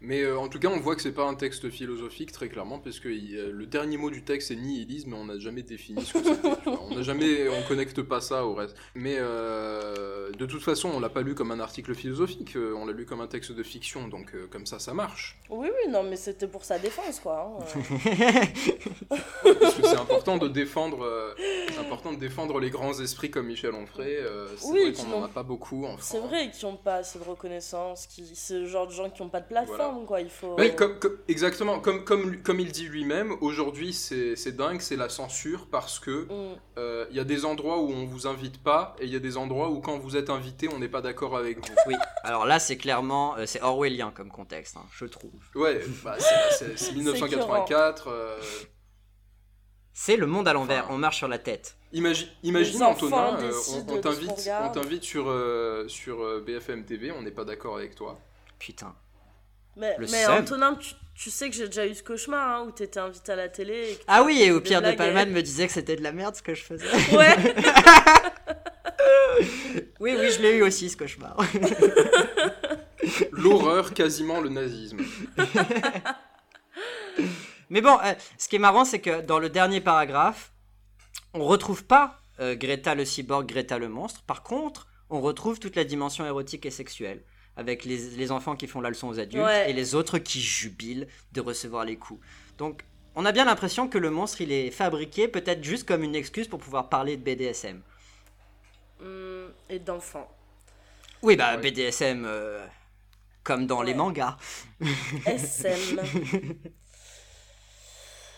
Mais 0.00 0.22
euh, 0.22 0.38
en 0.38 0.48
tout 0.48 0.58
cas, 0.58 0.68
on 0.68 0.78
voit 0.78 0.94
que 0.94 1.00
c'est 1.02 1.12
pas 1.12 1.24
un 1.26 1.34
texte 1.34 1.70
philosophique 1.70 2.30
très 2.30 2.48
clairement, 2.48 2.78
parce 2.78 3.00
que 3.00 3.08
euh, 3.08 3.50
le 3.50 3.66
dernier 3.66 3.96
mot 3.96 4.10
du 4.10 4.22
texte 4.22 4.50
est 4.50 4.56
nihilisme, 4.56 5.10
mais 5.10 5.16
on 5.16 5.24
n'a 5.24 5.38
jamais 5.38 5.62
défini 5.62 6.04
ce 6.04 6.12
que 6.12 6.22
c'était. 6.22 6.48
on 6.90 6.94
n'a 6.94 7.02
jamais, 7.02 7.48
on 7.48 7.62
connecte 7.66 8.02
pas 8.02 8.20
ça 8.20 8.44
au 8.44 8.54
reste. 8.54 8.76
Mais 8.94 9.16
euh, 9.18 10.30
de 10.32 10.44
toute 10.46 10.62
façon, 10.62 10.90
on 10.90 11.00
l'a 11.00 11.08
pas 11.08 11.22
lu 11.22 11.34
comme 11.34 11.50
un 11.50 11.60
article 11.60 11.94
philosophique, 11.94 12.56
on 12.56 12.84
l'a 12.84 12.92
lu 12.92 13.06
comme 13.06 13.22
un 13.22 13.26
texte 13.26 13.52
de 13.52 13.62
fiction, 13.62 14.06
donc 14.08 14.32
comme 14.50 14.66
ça, 14.66 14.78
ça 14.78 14.92
marche. 14.92 15.38
Oui, 15.48 15.68
oui, 15.68 15.90
non, 15.90 16.02
mais 16.02 16.16
c'était 16.16 16.46
pour 16.46 16.64
sa 16.64 16.78
défense, 16.78 17.18
quoi. 17.20 17.56
hein. 17.58 17.64
Parce 19.60 19.74
que 19.74 19.82
c'est 19.82 19.96
important 19.96 20.36
de 20.36 20.48
défendre, 20.48 21.34
important 21.80 22.12
de 22.12 22.18
défendre 22.18 22.60
les 22.60 22.70
grands 22.70 22.98
esprits 23.00 23.30
comme 23.30 23.46
Michel 23.46 23.72
Onfray. 23.74 24.18
c'est 24.56 24.66
Oui, 24.68 24.90
vrai 24.90 24.92
qu'on 24.92 25.08
n'en 25.20 25.24
a 25.24 25.28
pas 25.28 25.42
beaucoup 25.42 25.84
en 25.86 25.96
France. 25.96 26.08
C'est 26.12 26.20
vrai 26.20 26.50
qu'ils 26.50 26.68
n'ont 26.68 26.76
pas 26.76 26.96
assez 26.96 27.18
de 27.18 27.24
reconnaissance, 27.24 28.06
qui... 28.06 28.24
c'est 28.34 28.58
le 28.60 28.66
genre 28.66 28.86
de 28.86 28.92
gens 28.92 29.08
qui 29.10 29.22
n'ont 29.22 29.28
pas 29.30 29.40
de 29.40 29.46
plateforme, 29.48 29.95
quoi. 30.04 30.20
Il 30.20 30.28
faut. 30.28 30.54
Oui, 30.58 30.74
comme, 30.76 30.98
comme- 30.98 31.16
exactement, 31.28 31.80
comme, 31.80 32.04
comme, 32.04 32.42
comme 32.42 32.60
il 32.60 32.70
dit 32.72 32.88
lui-même, 32.88 33.32
aujourd'hui 33.40 33.92
c'est 33.92 34.36
c'est 34.36 34.52
dingue, 34.56 34.80
c'est 34.80 34.96
la 34.96 35.08
censure 35.08 35.68
parce 35.70 35.98
que 35.98 36.24
Mm. 36.26 36.56
euh, 36.78 37.06
il 37.10 37.16
y 37.16 37.20
a 37.20 37.24
des 37.24 37.44
endroits 37.44 37.78
où 37.80 37.90
on 37.90 38.04
vous 38.04 38.26
invite 38.26 38.62
pas 38.62 38.94
et 38.98 39.04
il 39.04 39.10
y 39.12 39.16
a 39.16 39.20
des 39.20 39.36
endroits 39.36 39.70
où 39.70 39.80
quand 39.80 39.96
vous 39.98 40.16
êtes 40.16 40.28
invité 40.30 40.68
on 40.72 40.78
n'est 40.78 40.88
pas 40.88 41.00
d'accord 41.00 41.36
avec 41.36 41.58
vous. 41.58 41.74
Oui, 41.86 41.94
alors 42.24 42.44
là, 42.46 42.58
c'est 42.58 42.76
clairement, 42.76 43.36
euh, 43.36 43.46
c'est 43.46 43.62
orwellien 43.62 44.10
comme 44.14 44.30
contexte, 44.30 44.76
hein, 44.76 44.84
je 44.92 45.06
trouve. 45.06 45.30
Ouais, 45.54 45.80
bah, 46.04 46.16
c'est- 46.18 46.52
c'est 46.58 46.78
c'est 46.78 46.92
1984. 46.92 48.08
euh, 48.08 48.38
C'est 49.98 50.16
le 50.18 50.26
monde 50.26 50.46
à 50.46 50.52
l'envers, 50.52 50.84
Enfin, 50.84 50.94
on 50.94 50.98
marche 50.98 51.16
sur 51.16 51.28
la 51.28 51.38
tête. 51.38 51.76
imagi- 51.94 52.28
imagine 52.42 52.82
enfants 52.82 53.06
Antonin, 53.06 53.38
euh, 53.40 53.52
on, 53.88 53.98
t'invite, 53.98 54.50
on 54.62 54.68
t'invite 54.70 55.02
sur 55.04 55.28
euh, 55.30 55.88
sur 55.88 56.22
euh, 56.22 56.42
BFM 56.46 56.84
TV, 56.84 57.10
on 57.12 57.22
n'est 57.22 57.30
pas 57.30 57.44
d'accord 57.46 57.76
avec 57.78 57.94
toi. 57.94 58.18
Putain. 58.58 58.94
Mais, 59.76 59.94
Le 59.98 60.06
mais 60.06 60.24
seum. 60.24 60.38
Antonin, 60.38 60.74
tu, 60.74 60.94
tu 61.14 61.30
sais 61.30 61.50
que 61.50 61.56
j'ai 61.56 61.66
déjà 61.66 61.86
eu 61.86 61.94
ce 61.94 62.02
cauchemar 62.02 62.60
hein, 62.60 62.64
où 62.66 62.70
t'étais 62.72 63.00
invité 63.00 63.32
à 63.32 63.36
la 63.36 63.48
télé. 63.48 63.90
et 63.90 63.94
que 63.94 64.00
tu 64.00 64.04
Ah 64.08 64.22
oui, 64.22 64.42
et 64.42 64.50
des 64.50 64.60
Pierre 64.60 64.82
de 64.82 64.92
Palmade 64.92 65.30
me 65.30 65.42
disait 65.42 65.66
que 65.66 65.72
c'était 65.72 65.96
de 65.96 66.02
la 66.02 66.12
merde 66.12 66.34
ce 66.34 66.42
que 66.42 66.54
je 66.54 66.62
faisais. 66.62 66.86
Ouais, 67.14 67.36
oui, 70.00 70.16
oui, 70.18 70.30
je 70.30 70.40
l'ai 70.42 70.56
eu 70.56 70.62
aussi 70.62 70.90
ce 70.90 70.96
cauchemar. 70.96 71.36
L'horreur, 73.32 73.94
quasiment 73.94 74.40
le 74.40 74.48
nazisme. 74.48 74.98
Mais 77.70 77.80
bon, 77.80 77.98
euh, 78.04 78.14
ce 78.38 78.48
qui 78.48 78.56
est 78.56 78.60
marrant, 78.60 78.84
c'est 78.84 79.00
que 79.00 79.20
dans 79.22 79.38
le 79.38 79.48
dernier 79.48 79.80
paragraphe, 79.80 80.52
on 81.34 81.44
retrouve 81.44 81.84
pas 81.84 82.18
euh, 82.40 82.54
Greta 82.54 82.94
le 82.94 83.04
cyborg, 83.04 83.46
Greta 83.46 83.78
le 83.78 83.88
monstre. 83.88 84.22
Par 84.22 84.42
contre, 84.42 84.86
on 85.10 85.20
retrouve 85.20 85.58
toute 85.58 85.76
la 85.76 85.84
dimension 85.84 86.24
érotique 86.26 86.66
et 86.66 86.70
sexuelle. 86.70 87.22
Avec 87.56 87.84
les, 87.84 88.10
les 88.16 88.30
enfants 88.32 88.54
qui 88.56 88.66
font 88.66 88.80
la 88.80 88.90
leçon 88.90 89.08
aux 89.08 89.18
adultes 89.18 89.42
Ouais. 89.44 89.70
et 89.70 89.72
les 89.72 89.94
autres 89.94 90.18
qui 90.18 90.40
jubilent 90.40 91.06
de 91.32 91.40
recevoir 91.40 91.84
les 91.84 91.96
coups. 91.96 92.20
Donc, 92.58 92.84
on 93.14 93.24
a 93.24 93.32
bien 93.32 93.46
l'impression 93.46 93.88
que 93.88 93.96
le 93.96 94.10
monstre, 94.10 94.42
il 94.42 94.52
est 94.52 94.70
fabriqué 94.70 95.26
peut-être 95.26 95.64
juste 95.64 95.88
comme 95.88 96.02
une 96.02 96.14
excuse 96.14 96.48
pour 96.48 96.58
pouvoir 96.58 96.88
parler 96.90 97.16
de 97.16 97.22
BDSM. 97.22 97.80
Hum, 99.00 99.48
et 99.70 99.78
d'enfants. 99.78 100.30
Oui, 101.22 101.36
bah, 101.36 101.56
Ouais. 101.56 101.62
BDSM, 101.70 102.24
euh, 102.26 102.66
comme 103.42 103.66
dans 103.66 103.80
les 103.82 103.94
mangas. 103.94 104.36
SM. 105.26 106.00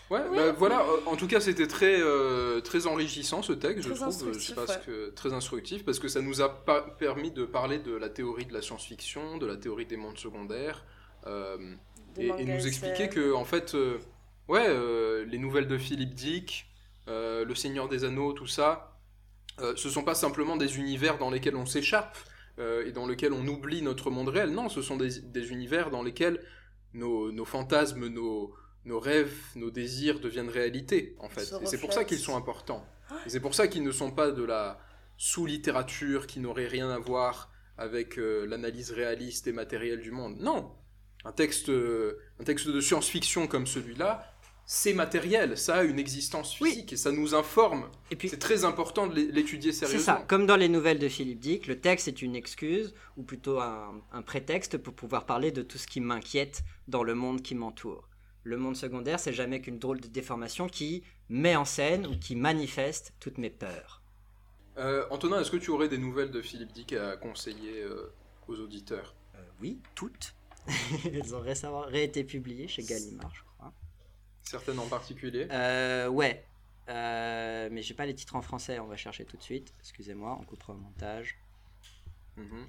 Ouais, 0.09 0.21
Oui. 0.29 0.37
bah, 0.37 0.51
voilà, 0.53 0.81
euh, 0.81 0.97
en 1.05 1.15
tout 1.15 1.27
cas 1.27 1.39
c'était 1.39 1.67
très, 1.67 2.01
euh, 2.01 2.61
très 2.61 2.87
enrichissant 2.87 3.43
ce 3.43 3.53
texte, 3.53 3.87
je 3.87 3.93
trouve, 3.93 4.27
euh, 4.27 4.33
je 4.33 4.39
sais 4.39 4.55
ce 4.55 4.77
que, 4.79 5.09
très 5.11 5.33
instructif, 5.33 5.85
parce 5.85 5.99
que 5.99 6.07
ça 6.07 6.21
nous 6.21 6.41
a 6.41 6.49
permis 6.97 7.31
de 7.31 7.45
parler 7.45 7.77
de 7.77 7.95
la 7.95 8.09
théorie 8.09 8.45
de 8.45 8.53
la 8.53 8.61
science-fiction, 8.61 9.37
de 9.37 9.45
la 9.45 9.55
théorie 9.55 9.85
des 9.85 9.97
mondes 9.97 10.17
secondaires, 10.17 10.83
euh, 11.27 11.75
et, 12.17 12.45
nous 12.45 12.67
expliquer 12.67 13.09
que, 13.09 13.33
en 13.33 13.45
fait, 13.45 13.75
euh, 13.75 13.99
ouais, 14.47 14.65
euh, 14.67 15.25
les 15.25 15.37
nouvelles 15.37 15.67
de 15.67 15.77
Philippe 15.77 16.15
Dick, 16.15 16.65
euh, 17.07 17.45
Le 17.45 17.55
Seigneur 17.55 17.87
des 17.87 18.03
Anneaux, 18.03 18.33
tout 18.33 18.47
ça, 18.47 18.97
euh, 19.61 19.73
ce 19.75 19.89
sont 19.89 20.03
pas 20.03 20.15
simplement 20.15 20.57
des 20.57 20.77
univers 20.77 21.17
dans 21.17 21.29
lesquels 21.29 21.55
on 21.55 21.65
s'échappe 21.65 22.17
euh, 22.59 22.85
et 22.85 22.91
dans 22.91 23.07
lesquels 23.07 23.33
on 23.33 23.45
oublie 23.47 23.81
notre 23.81 24.09
monde 24.09 24.29
réel, 24.29 24.51
non, 24.51 24.69
ce 24.69 24.81
sont 24.81 24.97
des, 24.97 25.19
des 25.21 25.51
univers 25.51 25.91
dans 25.91 26.03
lesquels 26.03 26.43
nos, 26.93 27.31
nos 27.31 27.45
fantasmes, 27.45 28.07
nos, 28.07 28.53
nos 28.85 28.99
rêves, 28.99 29.33
nos 29.55 29.69
désirs 29.71 30.19
deviennent 30.19 30.49
réalité, 30.49 31.15
en 31.19 31.29
fait. 31.29 31.51
Et 31.61 31.65
c'est 31.65 31.79
pour 31.79 31.93
ça 31.93 32.03
qu'ils 32.03 32.19
sont 32.19 32.35
importants. 32.35 32.85
Et 33.25 33.29
c'est 33.29 33.39
pour 33.39 33.55
ça 33.55 33.67
qu'ils 33.67 33.83
ne 33.83 33.91
sont 33.91 34.11
pas 34.11 34.31
de 34.31 34.43
la 34.43 34.79
sous-littérature 35.17 36.27
qui 36.27 36.39
n'aurait 36.39 36.67
rien 36.67 36.89
à 36.89 36.97
voir 36.97 37.51
avec 37.77 38.17
euh, 38.17 38.45
l'analyse 38.45 38.91
réaliste 38.91 39.47
et 39.47 39.51
matérielle 39.53 40.01
du 40.01 40.11
monde. 40.11 40.37
Non, 40.39 40.71
un 41.23 41.31
texte, 41.31 41.69
euh, 41.69 42.19
un 42.39 42.43
texte 42.43 42.67
de 42.67 42.81
science-fiction 42.81 43.47
comme 43.47 43.67
celui-là, 43.67 44.25
c'est 44.65 44.93
matériel, 44.93 45.57
ça 45.57 45.77
a 45.77 45.83
une 45.83 45.97
existence 45.97 46.59
Oui. 46.59 46.69
physique 46.71 46.93
et 46.93 46.97
ça 46.97 47.11
nous 47.11 47.33
informe. 47.35 47.89
Et 48.11 48.15
puis, 48.15 48.29
C'est 48.29 48.37
très 48.37 48.65
important 48.65 49.07
de 49.07 49.15
l'é- 49.15 49.31
l'étudier 49.31 49.71
C'est 49.71 49.85
sérieusement. 49.87 50.17
ça, 50.17 50.25
comme 50.27 50.45
dans 50.45 50.57
les 50.57 50.69
nouvelles 50.69 50.99
de 50.99 51.07
Philippe 51.09 51.39
Dick, 51.39 51.67
le 51.67 51.79
texte 51.79 52.07
est 52.07 52.21
une 52.21 52.35
excuse, 52.35 52.93
ou 53.17 53.23
plutôt 53.23 53.59
un, 53.59 53.99
un 54.11 54.21
prétexte 54.21 54.77
pour 54.77 54.93
pouvoir 54.93 55.25
parler 55.25 55.51
de 55.51 55.61
tout 55.63 55.77
ce 55.77 55.87
qui 55.87 56.01
m'inquiète 56.01 56.61
dans 56.87 57.03
le 57.03 57.15
monde 57.15 57.41
qui 57.41 57.55
m'entoure. 57.55 58.08
Le 58.43 58.57
monde 58.57 58.75
secondaire, 58.75 59.19
c'est 59.19 59.33
jamais 59.33 59.61
qu'une 59.61 59.79
drôle 59.79 59.99
de 59.99 60.07
déformation 60.07 60.67
qui 60.67 61.03
met 61.29 61.55
en 61.55 61.65
scène 61.65 62.07
ou 62.07 62.17
qui 62.17 62.35
manifeste 62.35 63.13
toutes 63.19 63.37
mes 63.37 63.49
peurs. 63.49 64.01
Euh, 64.77 65.05
Antonin, 65.09 65.41
est-ce 65.41 65.51
que 65.51 65.57
tu 65.57 65.71
aurais 65.71 65.89
des 65.89 65.97
nouvelles 65.97 66.31
de 66.31 66.41
Philippe 66.41 66.71
Dick 66.71 66.93
à 66.93 67.17
conseiller 67.17 67.81
euh, 67.81 68.13
aux 68.47 68.55
auditeurs? 68.59 69.13
Euh, 69.35 69.39
oui, 69.61 69.79
toutes. 69.93 70.33
Elles 71.13 71.35
ont 71.35 71.41
récemment 71.41 71.87
été 71.89 72.23
publiées 72.23 72.67
chez 72.67 72.83
Gallimard, 72.83 73.33
je 73.35 73.41
crois. 73.57 73.73
Certaines 74.43 74.79
en 74.79 74.87
particulier? 74.87 75.47
Euh, 75.51 76.07
ouais. 76.07 76.45
Euh, 76.87 77.69
mais 77.71 77.81
j'ai 77.81 77.93
pas 77.93 78.05
les 78.05 78.15
titres 78.15 78.35
en 78.35 78.41
français, 78.41 78.79
on 78.79 78.87
va 78.87 78.95
chercher 78.95 79.25
tout 79.25 79.37
de 79.37 79.43
suite. 79.43 79.73
Excusez-moi, 79.81 80.37
on 80.39 80.43
coupera 80.43 80.73
au 80.73 80.77
montage. 80.77 81.37
Mhm. 82.37 82.67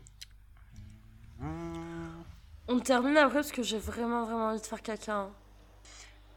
Hum. 1.40 2.24
On 2.68 2.80
termine 2.80 3.16
après 3.16 3.36
parce 3.36 3.52
que 3.52 3.62
j'ai 3.62 3.78
vraiment, 3.78 4.24
vraiment 4.24 4.48
envie 4.48 4.60
de 4.60 4.66
faire 4.66 4.82
caca. 4.82 5.14
hein. 5.16 5.30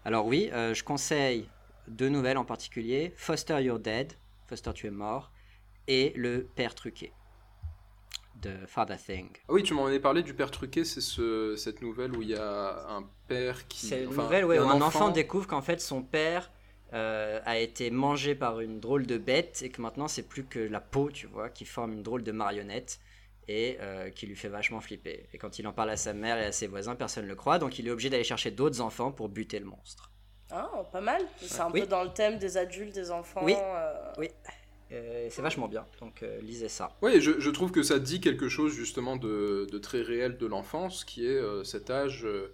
Alors 0.05 0.25
oui, 0.25 0.49
euh, 0.51 0.73
je 0.73 0.84
conseille 0.84 1.47
deux 1.88 2.09
nouvelles 2.09 2.38
en 2.38 2.45
particulier. 2.45 3.13
Foster 3.15 3.61
You're 3.61 3.80
Dead, 3.80 4.13
Foster 4.47 4.71
Tu 4.73 4.88
es 4.88 4.91
mort, 4.91 5.31
et 5.88 6.13
Le 6.15 6.43
Père 6.55 6.75
truqué 6.75 7.13
de 8.41 8.51
Father 8.67 8.97
Thing. 8.97 9.30
Ah 9.47 9.53
oui, 9.53 9.63
tu 9.63 9.73
m'en 9.73 9.85
avais 9.85 10.01
parlé 10.01 10.21
du 10.21 10.34
père 10.34 10.51
truqué, 10.51 10.84
c'est 10.84 10.99
ce, 10.99 11.55
cette 11.55 11.81
nouvelle 11.81 12.15
où 12.15 12.21
il 12.21 12.30
y 12.30 12.35
a 12.35 12.85
un 12.89 13.07
père 13.27 13.67
qui... 13.67 13.85
C'est 13.85 14.03
une 14.03 14.09
enfin, 14.09 14.23
nouvelle 14.23 14.43
ouais, 14.43 14.59
où 14.59 14.67
un 14.67 14.81
enfant 14.81 15.09
découvre 15.09 15.47
qu'en 15.47 15.61
fait 15.61 15.80
son 15.80 16.01
père 16.01 16.51
euh, 16.93 17.39
a 17.45 17.57
été 17.57 17.89
mangé 17.89 18.35
par 18.35 18.59
une 18.59 18.81
drôle 18.81 19.05
de 19.05 19.17
bête 19.17 19.61
et 19.63 19.69
que 19.69 19.81
maintenant 19.81 20.09
c'est 20.09 20.27
plus 20.27 20.43
que 20.43 20.59
la 20.59 20.81
peau, 20.81 21.09
tu 21.09 21.27
vois, 21.27 21.49
qui 21.49 21.63
forme 21.63 21.93
une 21.93 22.03
drôle 22.03 22.23
de 22.23 22.34
marionnette. 22.34 22.99
Et 23.48 23.78
euh, 23.82 24.10
qui 24.10 24.26
lui 24.28 24.36
fait 24.36 24.48
vachement 24.49 24.80
flipper. 24.82 25.28
Et 25.34 25.38
quand 25.38 25.60
il 25.60 25.68
en 25.68 25.74
parle 25.74 25.90
à 25.91 25.98
sa 25.98 26.14
mère 26.14 26.38
et 26.38 26.45
à 26.45 26.52
ses 26.52 26.68
voisins, 26.68 26.95
personne 26.95 27.24
ne 27.26 27.30
le 27.30 27.36
croit, 27.36 27.60
donc 27.60 27.80
il 27.80 27.88
est 27.88 27.91
obligé 27.91 28.10
d'aller 28.10 28.24
chercher 28.24 28.52
d'autres 28.52 28.82
enfants 28.82 29.11
pour 29.11 29.30
buter 29.30 29.60
le 29.60 29.65
monstre. 29.65 30.10
Ah, 30.52 30.70
pas 30.91 31.02
mal. 31.02 31.22
C'est 31.41 31.61
un 31.61 31.72
Oui. 31.72 31.82
peu 31.82 31.88
dans 31.88 32.03
le 32.03 32.14
thème 32.14 32.38
des 32.38 32.57
adultes, 32.57 32.94
des 32.94 33.10
enfants. 33.11 33.41
Oui. 33.44 33.56
euh, 33.57 33.94
Oui, 34.18 34.30
Euh, 34.91 35.28
c'est 35.32 35.41
vachement 35.41 35.68
bien, 35.68 35.88
donc 35.99 36.22
euh, 36.22 36.40
lisez 36.41 36.70
ça. 36.70 36.95
Oui, 37.02 37.20
je, 37.20 37.40
je 37.40 37.49
trouve 37.49 37.72
que 37.72 37.82
ça 37.82 37.98
dit 37.98 38.22
quelque 38.22 38.48
chose 38.48 38.74
justement 38.74 39.15
de, 39.15 39.68
de 39.72 39.78
très 39.80 40.02
réel 40.03 40.38
de 40.38 40.45
l'enfance, 40.45 41.03
qui 41.03 41.26
est 41.26 41.30
euh, 41.36 41.64
cet 41.64 41.90
âge 41.90 42.26
euh, 42.26 42.53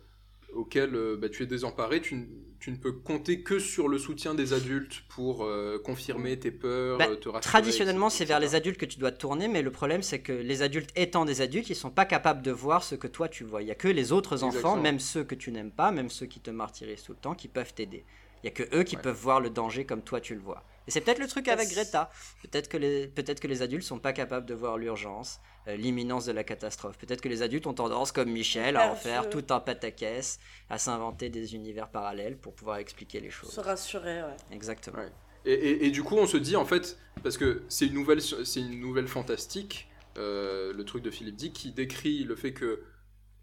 auquel 0.53 0.95
euh, 0.95 1.17
bah, 1.17 1.30
tu 1.30 1.43
es 1.43 1.45
désemparé, 1.45 2.01
tu, 2.01 2.15
ne 2.15 2.76
peux 2.76 2.91
compter 2.91 3.41
que 3.41 3.57
sur 3.59 3.88
le 3.88 3.97
soutien 3.97 4.35
des 4.35 4.53
adultes 4.53 5.01
pour 5.09 5.43
euh, 5.43 5.80
confirmer 5.84 6.38
tes 6.38 6.51
peurs, 6.51 6.97
Bah, 6.97 7.07
euh, 7.09 7.15
te 7.15 7.30
rassurer. 7.30 7.41
Traditionnellement, 7.51 8.09
c'est 8.09 8.26
vers 8.26 8.39
les 8.39 8.55
adultes 8.55 8.77
que 8.77 8.85
tu 8.85 8.99
dois 8.99 9.11
te 9.11 9.17
tourner, 9.17 9.47
mais 9.47 9.61
le 9.61 9.71
problème, 9.71 10.01
c'est 10.03 10.19
que 10.19 10.34
les 10.34 10.61
adultes 10.61 10.91
étant 10.95 11.26
des 11.26 11.41
adultes, 11.41 11.69
ils 11.69 11.76
sont 11.76 11.89
pas 11.89 12.05
capables 12.05 12.41
de 12.41 12.51
voir 12.51 12.84
ce 12.84 12.95
que 12.95 13.07
toi 13.07 13.27
tu 13.27 13.43
vois. 13.43 13.61
Il 13.61 13.67
y 13.67 13.71
a 13.71 13.76
que 13.76 13.88
les 13.88 14.11
autres 14.11 14.43
enfants, 14.43 14.57
Exactement. 14.57 14.81
même 14.81 14.99
ceux 14.99 15.23
que 15.23 15.35
tu 15.35 15.51
n'aimes 15.51 15.71
pas, 15.71 15.91
même 15.91 16.09
ceux 16.09 16.26
qui 16.26 16.39
te 16.39 16.51
martyrisent 16.51 17.03
tout 17.03 17.13
le 17.13 17.19
temps, 17.19 17.35
qui 17.35 17.47
peuvent 17.47 17.73
t'aider. 17.73 18.05
Il 18.43 18.45
y 18.45 18.49
a 18.49 18.51
que 18.51 18.63
eux 18.76 18.84
qui 18.84 18.95
Ouais. 18.95 19.01
peuvent 19.01 19.19
voir 19.19 19.41
le 19.41 19.49
danger 19.49 19.85
comme 19.85 20.01
toi 20.01 20.21
tu 20.21 20.34
le 20.34 20.39
vois. 20.41 20.63
Et 20.88 20.91
c'est 20.91 21.01
peut-être 21.01 21.19
le 21.19 21.27
truc 21.27 21.47
avec. 21.49 21.69
Greta. 21.69 22.09
Peut-être 22.41 22.69
que 22.69 22.77
les 22.77 23.07
peut-être 23.07 23.39
que 23.39 23.47
les 23.47 23.61
adultes 23.61 23.84
sont 23.84 23.99
pas 23.99 24.13
capables 24.13 24.45
de 24.45 24.53
voir 24.53 24.77
l'urgence, 24.77 25.39
l'imminence 25.78 26.26
de 26.26 26.32
la 26.32 26.44
catastrophe. 26.44 26.98
Peut-être 26.98 27.22
que 27.22 27.30
les 27.30 27.41
adultes 27.41 27.68
ont 27.68 27.74
tendance, 27.74 28.12
comme 28.12 28.30
Michel, 28.32 28.76
à 28.78 28.91
en 28.91 28.96
faire 28.96 29.30
tout 29.30 29.44
un 29.50 29.60
pataquès, 29.60 30.40
à 30.70 30.78
s'inventer 30.78 31.30
des 31.30 31.56
univers 31.56 31.90
parallèles 31.90 32.38
pour 32.38 32.54
pouvoir 32.54 32.78
expliquer 32.78 33.20
les 33.20 33.30
choses. 33.30 33.52
Se 33.52 33.60
rassurer, 33.62 34.22
ouais. 34.24 34.36
Exactement. 34.52 35.00
Ouais. 35.00 35.12
Et, 35.46 35.54
et- 35.54 35.86
et 35.88 35.91
du 35.91 36.04
coup, 36.04 36.16
on 36.18 36.28
se 36.28 36.38
dit 36.38 36.56
en 36.56 36.66
fait, 36.66 36.98
parce 37.24 37.38
que 37.38 37.64
c'est 37.70 37.88
une 37.88 37.94
nouvelle, 37.94 38.22
c'est 38.22 38.60
une 38.60 38.80
nouvelle 38.80 39.08
fantastique, 39.08 39.88
euh, 40.18 40.74
le 40.74 40.84
truc 40.84 41.02
de 41.04 41.12
Philippe 41.12 41.36
Dick, 41.38 41.54
qui 41.54 41.72
décrit 41.72 42.24
le 42.24 42.36
fait 42.36 42.52
que 42.54 42.84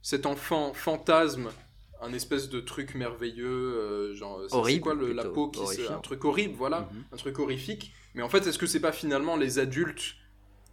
cet 0.02 0.26
enfant 0.26 0.72
fantasme 0.74 1.48
un 2.02 2.12
espèce 2.12 2.50
de 2.50 2.60
truc 2.60 2.94
merveilleux, 2.94 3.46
euh, 3.48 4.14
genre 4.14 4.42
c'est- 4.50 4.80
quoi 4.80 4.92
le- 4.94 5.12
la 5.14 5.24
peau 5.24 5.48
qui 5.48 5.66
se- 5.66 5.90
un 5.90 5.98
truc 6.00 6.26
horrible, 6.26 6.54
voilà, 6.54 6.80
Mhm. 6.92 7.04
un 7.12 7.16
truc 7.16 7.38
horrifique. 7.38 7.92
Mais 8.14 8.22
en 8.22 8.28
fait, 8.28 8.46
est-ce 8.46 8.58
que 8.58 8.66
c'est 8.66 8.80
pas 8.80 8.92
finalement 8.92 9.36
les 9.36 9.58
adultes 9.58 10.14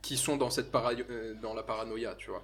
qui 0.04 0.18
sont 0.18 0.38
dans 0.38 0.52
cette 0.52 0.72
para- 0.72 0.92
euh, 0.94 1.34
dans 1.42 1.56
la 1.56 1.64
paranoïa, 1.64 2.14
tu 2.16 2.30
vois 2.30 2.44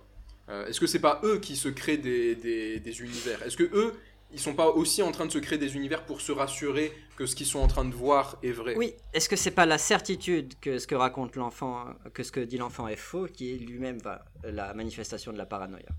Euh, 0.50 0.66
Est-ce 0.66 0.80
que 0.80 0.88
c'est 0.88 1.00
pas 1.10 1.22
eux 1.24 1.38
qui 1.38 1.56
se 1.56 1.70
créent 1.70 2.00
des, 2.00 2.34
des, 2.36 2.80
des 2.80 3.02
univers? 3.02 3.44
Est-ce 3.44 3.56
que 3.58 3.70
eux 3.76 3.94
ils 4.32 4.40
sont 4.40 4.54
pas 4.54 4.68
aussi 4.70 5.02
en 5.02 5.12
train 5.12 5.26
de 5.26 5.32
se 5.32 5.40
créer 5.40 5.58
des 5.58 5.76
univers 5.76 6.06
pour 6.06 6.22
se 6.22 6.32
rassurer 6.32 6.92
que 7.18 7.26
ce 7.26 7.36
qu'ils 7.36 7.48
sont 7.48 7.60
en 7.60 7.68
train 7.68 7.86
de 7.86 7.94
voir 7.94 8.38
est 8.44 8.52
vrai? 8.52 8.76
Oui, 8.76 8.94
est-ce 9.14 9.28
que 9.30 9.36
c'est 9.36 9.52
pas 9.62 9.66
la 9.68 9.78
certitude 9.80 10.54
que 10.60 10.78
ce 10.80 10.86
que 10.88 10.96
raconte 10.96 11.36
l'enfant, 11.36 11.86
que 12.14 12.22
ce 12.24 12.32
que 12.32 12.40
dit 12.40 12.58
l'enfant 12.58 12.88
est 12.88 12.96
faux, 12.96 13.26
qui 13.28 13.52
est 13.54 13.58
lui-même 13.58 13.98
va- 14.00 14.24
la 14.44 14.74
manifestation 14.74 15.32
de 15.34 15.38
la 15.38 15.46
paranoïa? 15.48 15.90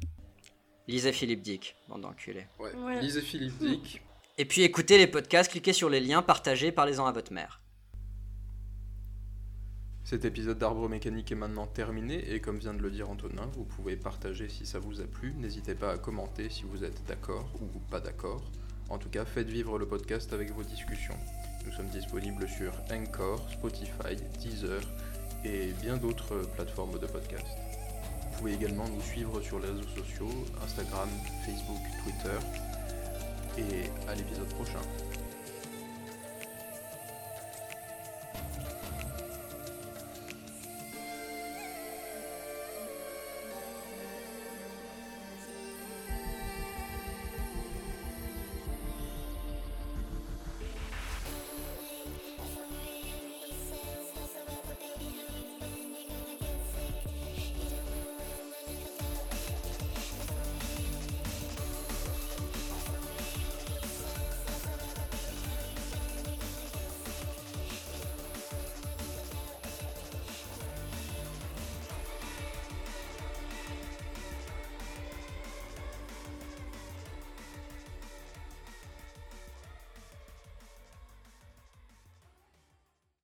Lisez 0.89 1.13
Philippe 1.13 1.43
Dick, 1.43 1.77
bande 1.89 2.03
d'enculés. 2.03 2.47
Ouais. 2.59 2.75
Ouais. 2.75 3.01
Lisez 3.01 3.21
Philippe 3.21 3.59
Dick. 3.59 4.03
Et 4.39 4.45
puis 4.45 4.63
écoutez 4.63 4.97
les 4.99 5.07
podcasts, 5.07 5.51
cliquez 5.51 5.73
sur 5.73 5.91
les 5.91 6.01
liens, 6.01 6.23
partagez, 6.23 6.73
parlez-en 6.73 7.07
à 7.07 7.13
votre 7.13 7.33
mère. 7.33 7.61
Cet 10.11 10.25
épisode 10.25 10.59
d'Arbre 10.59 10.89
Mécanique 10.89 11.31
est 11.31 11.37
maintenant 11.37 11.69
terminé 11.69 12.33
et 12.33 12.41
comme 12.41 12.59
vient 12.59 12.75
de 12.75 12.83
le 12.83 12.91
dire 12.91 13.09
Antonin, 13.09 13.49
vous 13.55 13.63
pouvez 13.63 13.95
partager 13.95 14.49
si 14.49 14.67
ça 14.67 14.81
vous 14.81 15.01
a 15.01 15.05
plu. 15.05 15.33
N'hésitez 15.39 15.77
pas 15.77 15.93
à 15.93 15.99
commenter 15.99 16.51
si 16.51 16.65
vous 16.65 16.83
êtes 16.83 17.07
d'accord 17.07 17.49
ou 17.61 17.79
pas 17.93 18.01
d'accord. 18.01 18.43
En 18.89 18.99
tout 18.99 19.09
cas, 19.09 19.25
faites 19.25 19.47
vivre 19.47 19.79
le 19.79 19.87
podcast 19.87 20.33
avec 20.33 20.51
vos 20.51 20.65
discussions. 20.65 21.15
Nous 21.65 21.71
sommes 21.71 21.91
disponibles 21.91 22.49
sur 22.49 22.73
Anchor, 22.93 23.49
Spotify, 23.53 24.17
Deezer 24.41 24.81
et 25.45 25.69
bien 25.81 25.97
d'autres 25.97 26.39
plateformes 26.57 26.99
de 26.99 27.07
podcast. 27.07 27.47
Vous 28.33 28.39
pouvez 28.39 28.55
également 28.55 28.89
nous 28.89 29.03
suivre 29.03 29.41
sur 29.41 29.61
les 29.61 29.69
réseaux 29.69 29.95
sociaux, 29.97 30.45
Instagram, 30.65 31.09
Facebook, 31.47 31.83
Twitter. 32.03 32.39
Et 33.59 34.09
à 34.09 34.17
l'épisode 34.17 34.49
prochain. 34.55 34.81